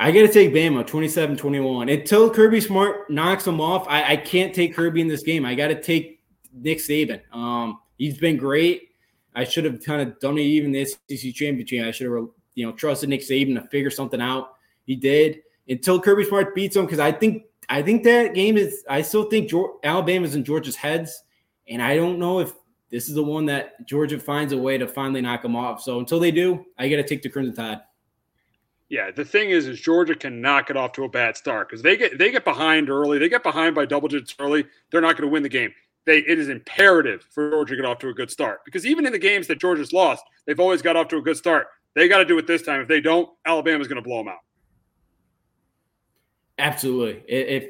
I 0.00 0.10
got 0.12 0.22
to 0.22 0.32
take 0.32 0.52
Bama 0.52 0.86
27 0.86 1.36
21. 1.36 1.90
Until 1.90 2.30
Kirby 2.30 2.60
Smart 2.62 3.10
knocks 3.10 3.44
them 3.44 3.60
off, 3.60 3.86
I, 3.86 4.12
I 4.12 4.16
can't 4.16 4.54
take 4.54 4.74
Kirby 4.74 5.02
in 5.02 5.08
this 5.08 5.22
game. 5.22 5.44
I 5.44 5.54
got 5.54 5.68
to 5.68 5.80
take 5.80 6.22
Nick 6.52 6.78
Saban. 6.78 7.20
Um, 7.32 7.78
He's 8.00 8.16
been 8.16 8.38
great. 8.38 8.92
I 9.34 9.44
should 9.44 9.66
have 9.66 9.84
kind 9.84 10.00
of 10.00 10.18
done 10.20 10.38
it 10.38 10.42
even 10.42 10.72
the 10.72 10.86
SEC 10.86 11.34
championship. 11.34 11.86
I 11.86 11.90
should 11.90 12.10
have, 12.10 12.28
you 12.54 12.64
know, 12.64 12.72
trusted 12.72 13.10
Nick 13.10 13.20
Saban 13.20 13.60
to 13.60 13.68
figure 13.68 13.90
something 13.90 14.22
out. 14.22 14.54
He 14.86 14.96
did 14.96 15.42
until 15.68 16.00
Kirby 16.00 16.24
Smart 16.24 16.54
beats 16.54 16.76
him 16.76 16.86
because 16.86 16.98
I 16.98 17.12
think 17.12 17.42
I 17.68 17.82
think 17.82 18.02
that 18.04 18.32
game 18.32 18.56
is. 18.56 18.82
I 18.88 19.02
still 19.02 19.24
think 19.24 19.50
Georgia, 19.50 19.74
Alabama's 19.84 20.34
in 20.34 20.44
Georgia's 20.44 20.76
heads, 20.76 21.24
and 21.68 21.82
I 21.82 21.94
don't 21.94 22.18
know 22.18 22.40
if 22.40 22.54
this 22.88 23.06
is 23.10 23.14
the 23.14 23.22
one 23.22 23.44
that 23.46 23.86
Georgia 23.86 24.18
finds 24.18 24.54
a 24.54 24.58
way 24.58 24.78
to 24.78 24.88
finally 24.88 25.20
knock 25.20 25.42
them 25.42 25.54
off. 25.54 25.82
So 25.82 25.98
until 25.98 26.20
they 26.20 26.30
do, 26.30 26.64
I 26.78 26.88
got 26.88 26.96
to 26.96 27.06
take 27.06 27.20
the 27.20 27.28
Crimson 27.28 27.54
Tide. 27.54 27.80
Yeah, 28.90 29.12
the 29.12 29.24
thing 29.24 29.50
is, 29.50 29.68
is 29.68 29.80
Georgia 29.80 30.16
can 30.16 30.40
knock 30.40 30.68
it 30.68 30.76
off 30.76 30.92
to 30.94 31.04
a 31.04 31.08
bad 31.08 31.36
start 31.36 31.68
because 31.68 31.80
they 31.80 31.96
get 31.96 32.18
they 32.18 32.32
get 32.32 32.44
behind 32.44 32.90
early. 32.90 33.18
They 33.18 33.28
get 33.28 33.44
behind 33.44 33.76
by 33.76 33.86
double 33.86 34.08
digits 34.08 34.34
early. 34.40 34.66
They're 34.90 35.00
not 35.00 35.16
going 35.16 35.28
to 35.28 35.32
win 35.32 35.44
the 35.44 35.48
game. 35.48 35.72
They 36.06 36.18
it 36.18 36.40
is 36.40 36.48
imperative 36.48 37.24
for 37.30 37.50
Georgia 37.50 37.76
to 37.76 37.82
get 37.82 37.88
off 37.88 38.00
to 38.00 38.08
a 38.08 38.12
good 38.12 38.32
start 38.32 38.64
because 38.64 38.84
even 38.84 39.06
in 39.06 39.12
the 39.12 39.18
games 39.18 39.46
that 39.46 39.60
Georgia's 39.60 39.92
lost, 39.92 40.24
they've 40.44 40.58
always 40.58 40.82
got 40.82 40.96
off 40.96 41.06
to 41.08 41.18
a 41.18 41.22
good 41.22 41.36
start. 41.36 41.68
They 41.94 42.08
got 42.08 42.18
to 42.18 42.24
do 42.24 42.36
it 42.38 42.48
this 42.48 42.62
time. 42.62 42.80
If 42.80 42.88
they 42.88 43.00
don't, 43.00 43.28
Alabama's 43.46 43.86
going 43.86 44.02
to 44.02 44.06
blow 44.06 44.18
them 44.18 44.28
out. 44.28 44.40
Absolutely. 46.58 47.22
If 47.28 47.68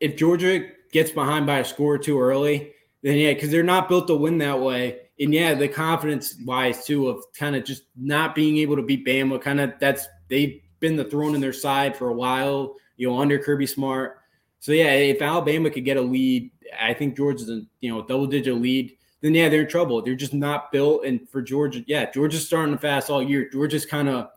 if 0.00 0.16
Georgia 0.16 0.70
gets 0.90 1.10
behind 1.10 1.46
by 1.46 1.58
a 1.58 1.64
score 1.66 1.98
too 1.98 2.18
early, 2.18 2.72
then 3.02 3.18
yeah, 3.18 3.34
because 3.34 3.50
they're 3.50 3.62
not 3.62 3.90
built 3.90 4.06
to 4.06 4.16
win 4.16 4.38
that 4.38 4.58
way. 4.58 5.00
And 5.20 5.34
yeah, 5.34 5.52
the 5.52 5.68
confidence 5.68 6.34
wise 6.46 6.86
too 6.86 7.08
of 7.08 7.22
kind 7.38 7.56
of 7.56 7.64
just 7.64 7.82
not 7.94 8.34
being 8.34 8.56
able 8.56 8.76
to 8.76 8.82
beat 8.82 9.06
Bama, 9.06 9.38
kind 9.40 9.60
of 9.60 9.74
that's 9.80 10.06
they've 10.28 10.60
been 10.80 10.96
the 10.96 11.04
thrown 11.04 11.34
in 11.34 11.40
their 11.40 11.52
side 11.52 11.96
for 11.96 12.08
a 12.08 12.12
while, 12.12 12.74
you 12.96 13.08
know, 13.08 13.18
under 13.18 13.38
Kirby 13.38 13.66
Smart. 13.66 14.18
So 14.60 14.72
yeah, 14.72 14.92
if 14.92 15.22
Alabama 15.22 15.70
could 15.70 15.84
get 15.84 15.96
a 15.96 16.02
lead, 16.02 16.50
I 16.80 16.94
think 16.94 17.16
Georgia's 17.16 17.50
a 17.50 17.62
you 17.80 17.92
know 17.92 18.02
double 18.02 18.26
digit 18.26 18.54
lead. 18.54 18.96
Then 19.20 19.34
yeah, 19.34 19.48
they're 19.48 19.62
in 19.62 19.68
trouble. 19.68 20.02
They're 20.02 20.14
just 20.14 20.34
not 20.34 20.72
built. 20.72 21.04
And 21.04 21.28
for 21.28 21.42
Georgia, 21.42 21.82
yeah, 21.86 22.10
Georgia's 22.10 22.46
starting 22.46 22.74
to 22.74 22.80
fast 22.80 23.10
all 23.10 23.22
year. 23.22 23.48
Georgia's 23.48 23.86
kind 23.86 24.08
of 24.08 24.28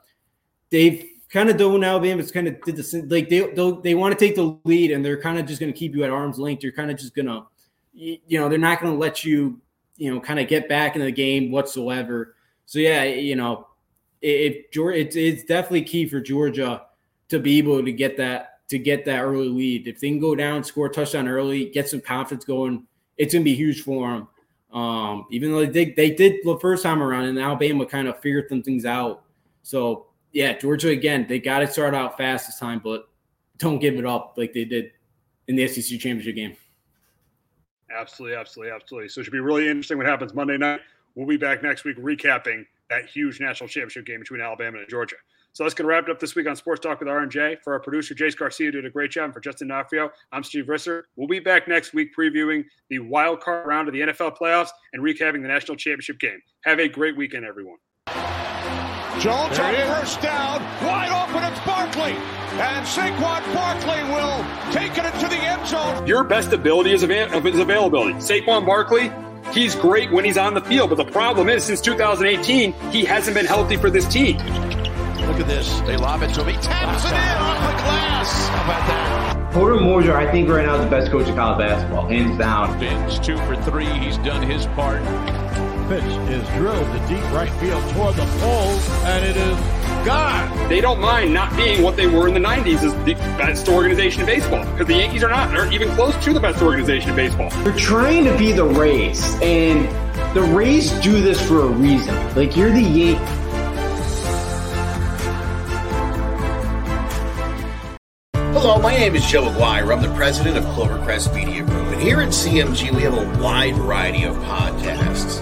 they've 0.70 1.06
kind 1.30 1.50
of 1.50 1.58
doing 1.58 1.84
Alabama's 1.84 2.32
kind 2.32 2.48
of 2.48 2.62
did 2.62 2.76
the 2.76 3.08
like 3.10 3.30
they 3.30 3.40
they 3.82 3.96
want 3.96 4.18
to 4.18 4.26
take 4.26 4.36
the 4.36 4.58
lead 4.64 4.92
and 4.92 5.04
they're 5.04 5.22
kind 5.22 5.38
of 5.38 5.46
just 5.46 5.60
going 5.60 5.72
to 5.72 5.78
keep 5.78 5.94
you 5.96 6.04
at 6.04 6.10
arm's 6.10 6.40
length. 6.40 6.64
You're 6.64 6.74
kind 6.74 6.92
of 6.92 6.98
just 6.98 7.16
gonna 7.16 7.46
you 7.94 8.40
know 8.40 8.50
they're 8.50 8.58
not 8.58 8.82
going 8.82 8.94
to 8.94 9.00
let 9.00 9.24
you 9.24 9.60
you 9.98 10.14
know 10.14 10.20
kind 10.20 10.40
of 10.40 10.48
get 10.48 10.70
back 10.70 10.96
in 10.96 11.02
the 11.02 11.12
game 11.12 11.52
whatsoever. 11.52 12.36
So 12.66 12.80
yeah, 12.80 13.04
you 13.04 13.36
know 13.36 13.68
Georgia, 14.72 15.00
it's, 15.00 15.16
it's 15.16 15.44
definitely 15.44 15.84
key 15.84 16.08
for 16.08 16.20
Georgia 16.20 16.84
to 17.30 17.40
be 17.40 17.58
able 17.58 17.84
to 17.84 17.92
get 17.92 18.18
that 18.18 18.68
to 18.70 18.78
get 18.78 19.06
that 19.06 19.22
early 19.22 19.50
lead. 19.50 19.88
If 19.88 20.00
they 20.00 20.10
can 20.10 20.20
go 20.20 20.36
down, 20.36 20.64
score 20.64 20.88
a 20.88 20.90
touchdown 20.90 21.28
early, 21.28 21.70
get 21.70 21.90
some 21.90 22.02
confidence 22.02 22.46
going, 22.46 22.86
it's 23.18 23.34
gonna 23.34 23.44
be 23.44 23.56
huge 23.56 23.82
for 23.84 24.10
them. 24.10 24.28
Um, 24.80 25.26
even 25.32 25.52
though 25.52 25.66
they 25.66 25.86
did, 25.86 25.96
they 25.96 26.12
did 26.12 26.42
the 26.44 26.60
first 26.60 26.84
time 26.84 27.02
around, 27.02 27.26
and 27.26 27.40
Alabama 27.40 27.86
kind 27.86 28.08
of 28.08 28.20
figured 28.20 28.48
some 28.50 28.62
things 28.62 28.86
out. 28.86 29.24
So 29.64 30.08
yeah, 30.32 30.58
Georgia 30.58 30.90
again, 30.90 31.26
they 31.28 31.40
got 31.40 31.60
to 31.60 31.68
start 31.68 31.96
out 31.96 32.18
fast 32.18 32.48
this 32.48 32.60
time, 32.60 32.82
but 32.84 33.10
don't 33.58 33.80
give 33.80 33.96
it 33.96 34.06
up 34.06 34.36
like 34.38 34.54
they 34.54 34.66
did 34.66 34.92
in 35.48 35.56
the 35.56 35.68
SEC 35.68 36.00
championship 36.00 36.36
game. 36.36 36.56
Absolutely, 37.96 38.38
absolutely, 38.38 38.74
absolutely. 38.74 39.10
So 39.10 39.22
it 39.22 39.24
should 39.24 39.34
be 39.34 39.40
really 39.40 39.68
interesting 39.68 39.98
what 39.98 40.06
happens 40.06 40.34
Monday 40.34 40.58
night. 40.58 40.82
We'll 41.16 41.28
be 41.28 41.38
back 41.38 41.64
next 41.64 41.84
week 41.84 41.98
recapping 41.98 42.66
that 42.90 43.08
huge 43.08 43.40
national 43.40 43.68
championship 43.68 44.06
game 44.06 44.20
between 44.20 44.42
Alabama 44.42 44.80
and 44.80 44.90
Georgia. 44.90 45.16
So 45.54 45.64
that's 45.64 45.74
going 45.74 45.86
to 45.86 45.90
wrap 45.90 46.06
it 46.06 46.12
up 46.12 46.20
this 46.20 46.36
week 46.36 46.48
on 46.48 46.56
Sports 46.56 46.82
Talk 46.82 47.00
with 47.00 47.10
R&J. 47.10 47.58
For 47.64 47.74
our 47.74 47.80
producer, 47.80 48.14
Jace 48.14 48.38
Garcia, 48.38 48.72
did 48.72 48.86
a 48.86 48.90
great 48.90 49.12
job. 49.12 49.26
And 49.26 49.34
for 49.34 49.40
Justin 49.40 49.68
Nafrio, 49.70 50.10
I'm 50.32 50.44
Steve 50.44 50.66
Risser. 50.66 51.04
We'll 51.16 51.28
be 51.28 51.40
back 51.40 51.68
next 51.68 51.94
week 51.94 52.16
previewing 52.16 52.66
the 52.90 53.00
wild 53.00 53.42
card 53.42 53.66
round 53.66 53.88
of 53.88 53.94
the 53.94 54.02
NFL 54.02 54.38
playoffs 54.38 54.70
and 54.94 55.02
recapping 55.02 55.42
the 55.42 55.48
national 55.48 55.76
championship 55.78 56.20
game. 56.20 56.40
Have 56.66 56.80
a 56.80 56.88
great 56.88 57.18
weekend, 57.18 57.46
everyone. 57.46 57.78
Jones 59.20 59.60
on 59.60 59.76
first 59.76 60.22
down, 60.22 60.62
wide 60.86 61.12
open, 61.12 61.44
it's 61.44 61.60
Barkley. 61.66 62.14
And 62.54 62.86
Saquon 62.86 63.54
Barkley 63.54 64.02
will 64.14 64.46
take 64.72 64.98
it 64.98 65.14
into 65.14 65.28
the 65.28 65.36
end 65.36 65.68
zone. 65.68 66.08
Your 66.08 66.24
best 66.24 66.54
ability 66.54 66.94
is, 66.94 67.04
av- 67.04 67.46
is 67.46 67.60
availability. 67.60 68.14
Saquon 68.14 68.66
Barkley, 68.66 69.12
he's 69.54 69.76
great 69.76 70.12
when 70.12 70.26
he's 70.26 70.38
on 70.38 70.54
the 70.54 70.62
field, 70.62 70.90
but 70.90 70.96
the 70.96 71.12
problem 71.12 71.50
is 71.50 71.64
since 71.64 71.82
2018, 71.82 72.74
he 72.92 73.06
hasn't 73.06 73.36
been 73.36 73.46
healthy 73.46 73.78
for 73.78 73.90
this 73.90 74.08
team. 74.08 74.38
Look 74.38 75.40
at 75.40 75.48
this. 75.48 75.80
They 75.82 75.98
lob 75.98 76.24
it 76.24 76.34
to 76.34 76.42
him. 76.42 76.48
He 76.48 76.62
taps 76.62 77.06
it 77.06 77.12
in 77.12 77.14
off 77.14 77.72
the 77.72 77.84
glass. 77.84 78.48
How 78.48 78.64
about 78.64 78.88
that? 78.88 79.54
Porter 79.54 79.80
Moser, 79.80 80.16
I 80.16 80.32
think 80.32 80.48
right 80.48 80.66
now 80.66 80.76
is 80.76 80.84
the 80.84 80.90
best 80.90 81.12
coach 81.12 81.28
of 81.28 81.36
college 81.36 81.60
basketball, 81.60 82.08
hands 82.08 82.38
down. 82.38 82.80
Fins 82.80 83.20
two 83.20 83.38
for 83.38 83.56
three. 83.64 83.86
He's 83.86 84.18
done 84.20 84.44
his 84.44 84.66
part. 84.68 85.02
Pitch 85.90 86.04
is 86.04 86.48
drilled 86.50 86.86
to 86.86 87.08
deep 87.08 87.24
right 87.32 87.52
field 87.60 87.84
toward 87.94 88.16
the 88.16 88.26
pole, 88.40 88.80
and 89.06 89.26
it 89.26 89.36
is 89.36 89.79
gone. 90.06 90.70
They 90.70 90.82
don't 90.82 91.00
mind 91.00 91.34
not 91.34 91.56
being 91.56 91.82
what 91.82 91.96
they 91.96 92.08
were 92.08 92.28
in 92.28 92.34
the 92.34 92.40
90s 92.40 92.84
as 92.84 92.94
the 93.06 93.14
best 93.38 93.68
organization 93.68 94.22
in 94.22 94.28
baseball 94.28 94.64
because 94.72 94.88
the 94.88 94.96
Yankees 94.96 95.24
are 95.24 95.30
not, 95.30 95.56
are 95.56 95.72
even 95.72 95.90
close 95.92 96.16
to 96.24 96.34
the 96.34 96.40
best 96.40 96.62
organization 96.62 97.12
in 97.12 97.16
baseball. 97.16 97.50
They're 97.64 97.74
trying 97.74 98.26
to 98.26 98.38
be 98.38 98.52
the 98.52 98.66
Rays, 98.66 99.36
and 99.42 99.88
the 100.36 100.42
Rays 100.42 100.92
do 101.02 101.22
this 101.22 101.46
for 101.48 101.62
a 101.62 101.68
reason. 101.68 102.16
Like 102.36 102.56
you're 102.56 102.72
the 102.72 102.82
Yankees. 102.82 103.40
Hello, 108.62 108.78
my 108.78 108.92
name 108.92 109.16
is 109.16 109.26
Joe 109.26 109.48
Aguirre. 109.48 109.94
I'm 109.94 110.02
the 110.02 110.14
president 110.16 110.58
of 110.58 110.66
Clovercrest 110.76 111.34
Media 111.34 111.64
Group. 111.64 111.88
And 111.88 112.02
here 112.02 112.20
at 112.20 112.30
CMG, 112.30 112.94
we 112.94 113.04
have 113.04 113.14
a 113.14 113.42
wide 113.42 113.76
variety 113.76 114.24
of 114.24 114.36
podcasts, 114.36 115.42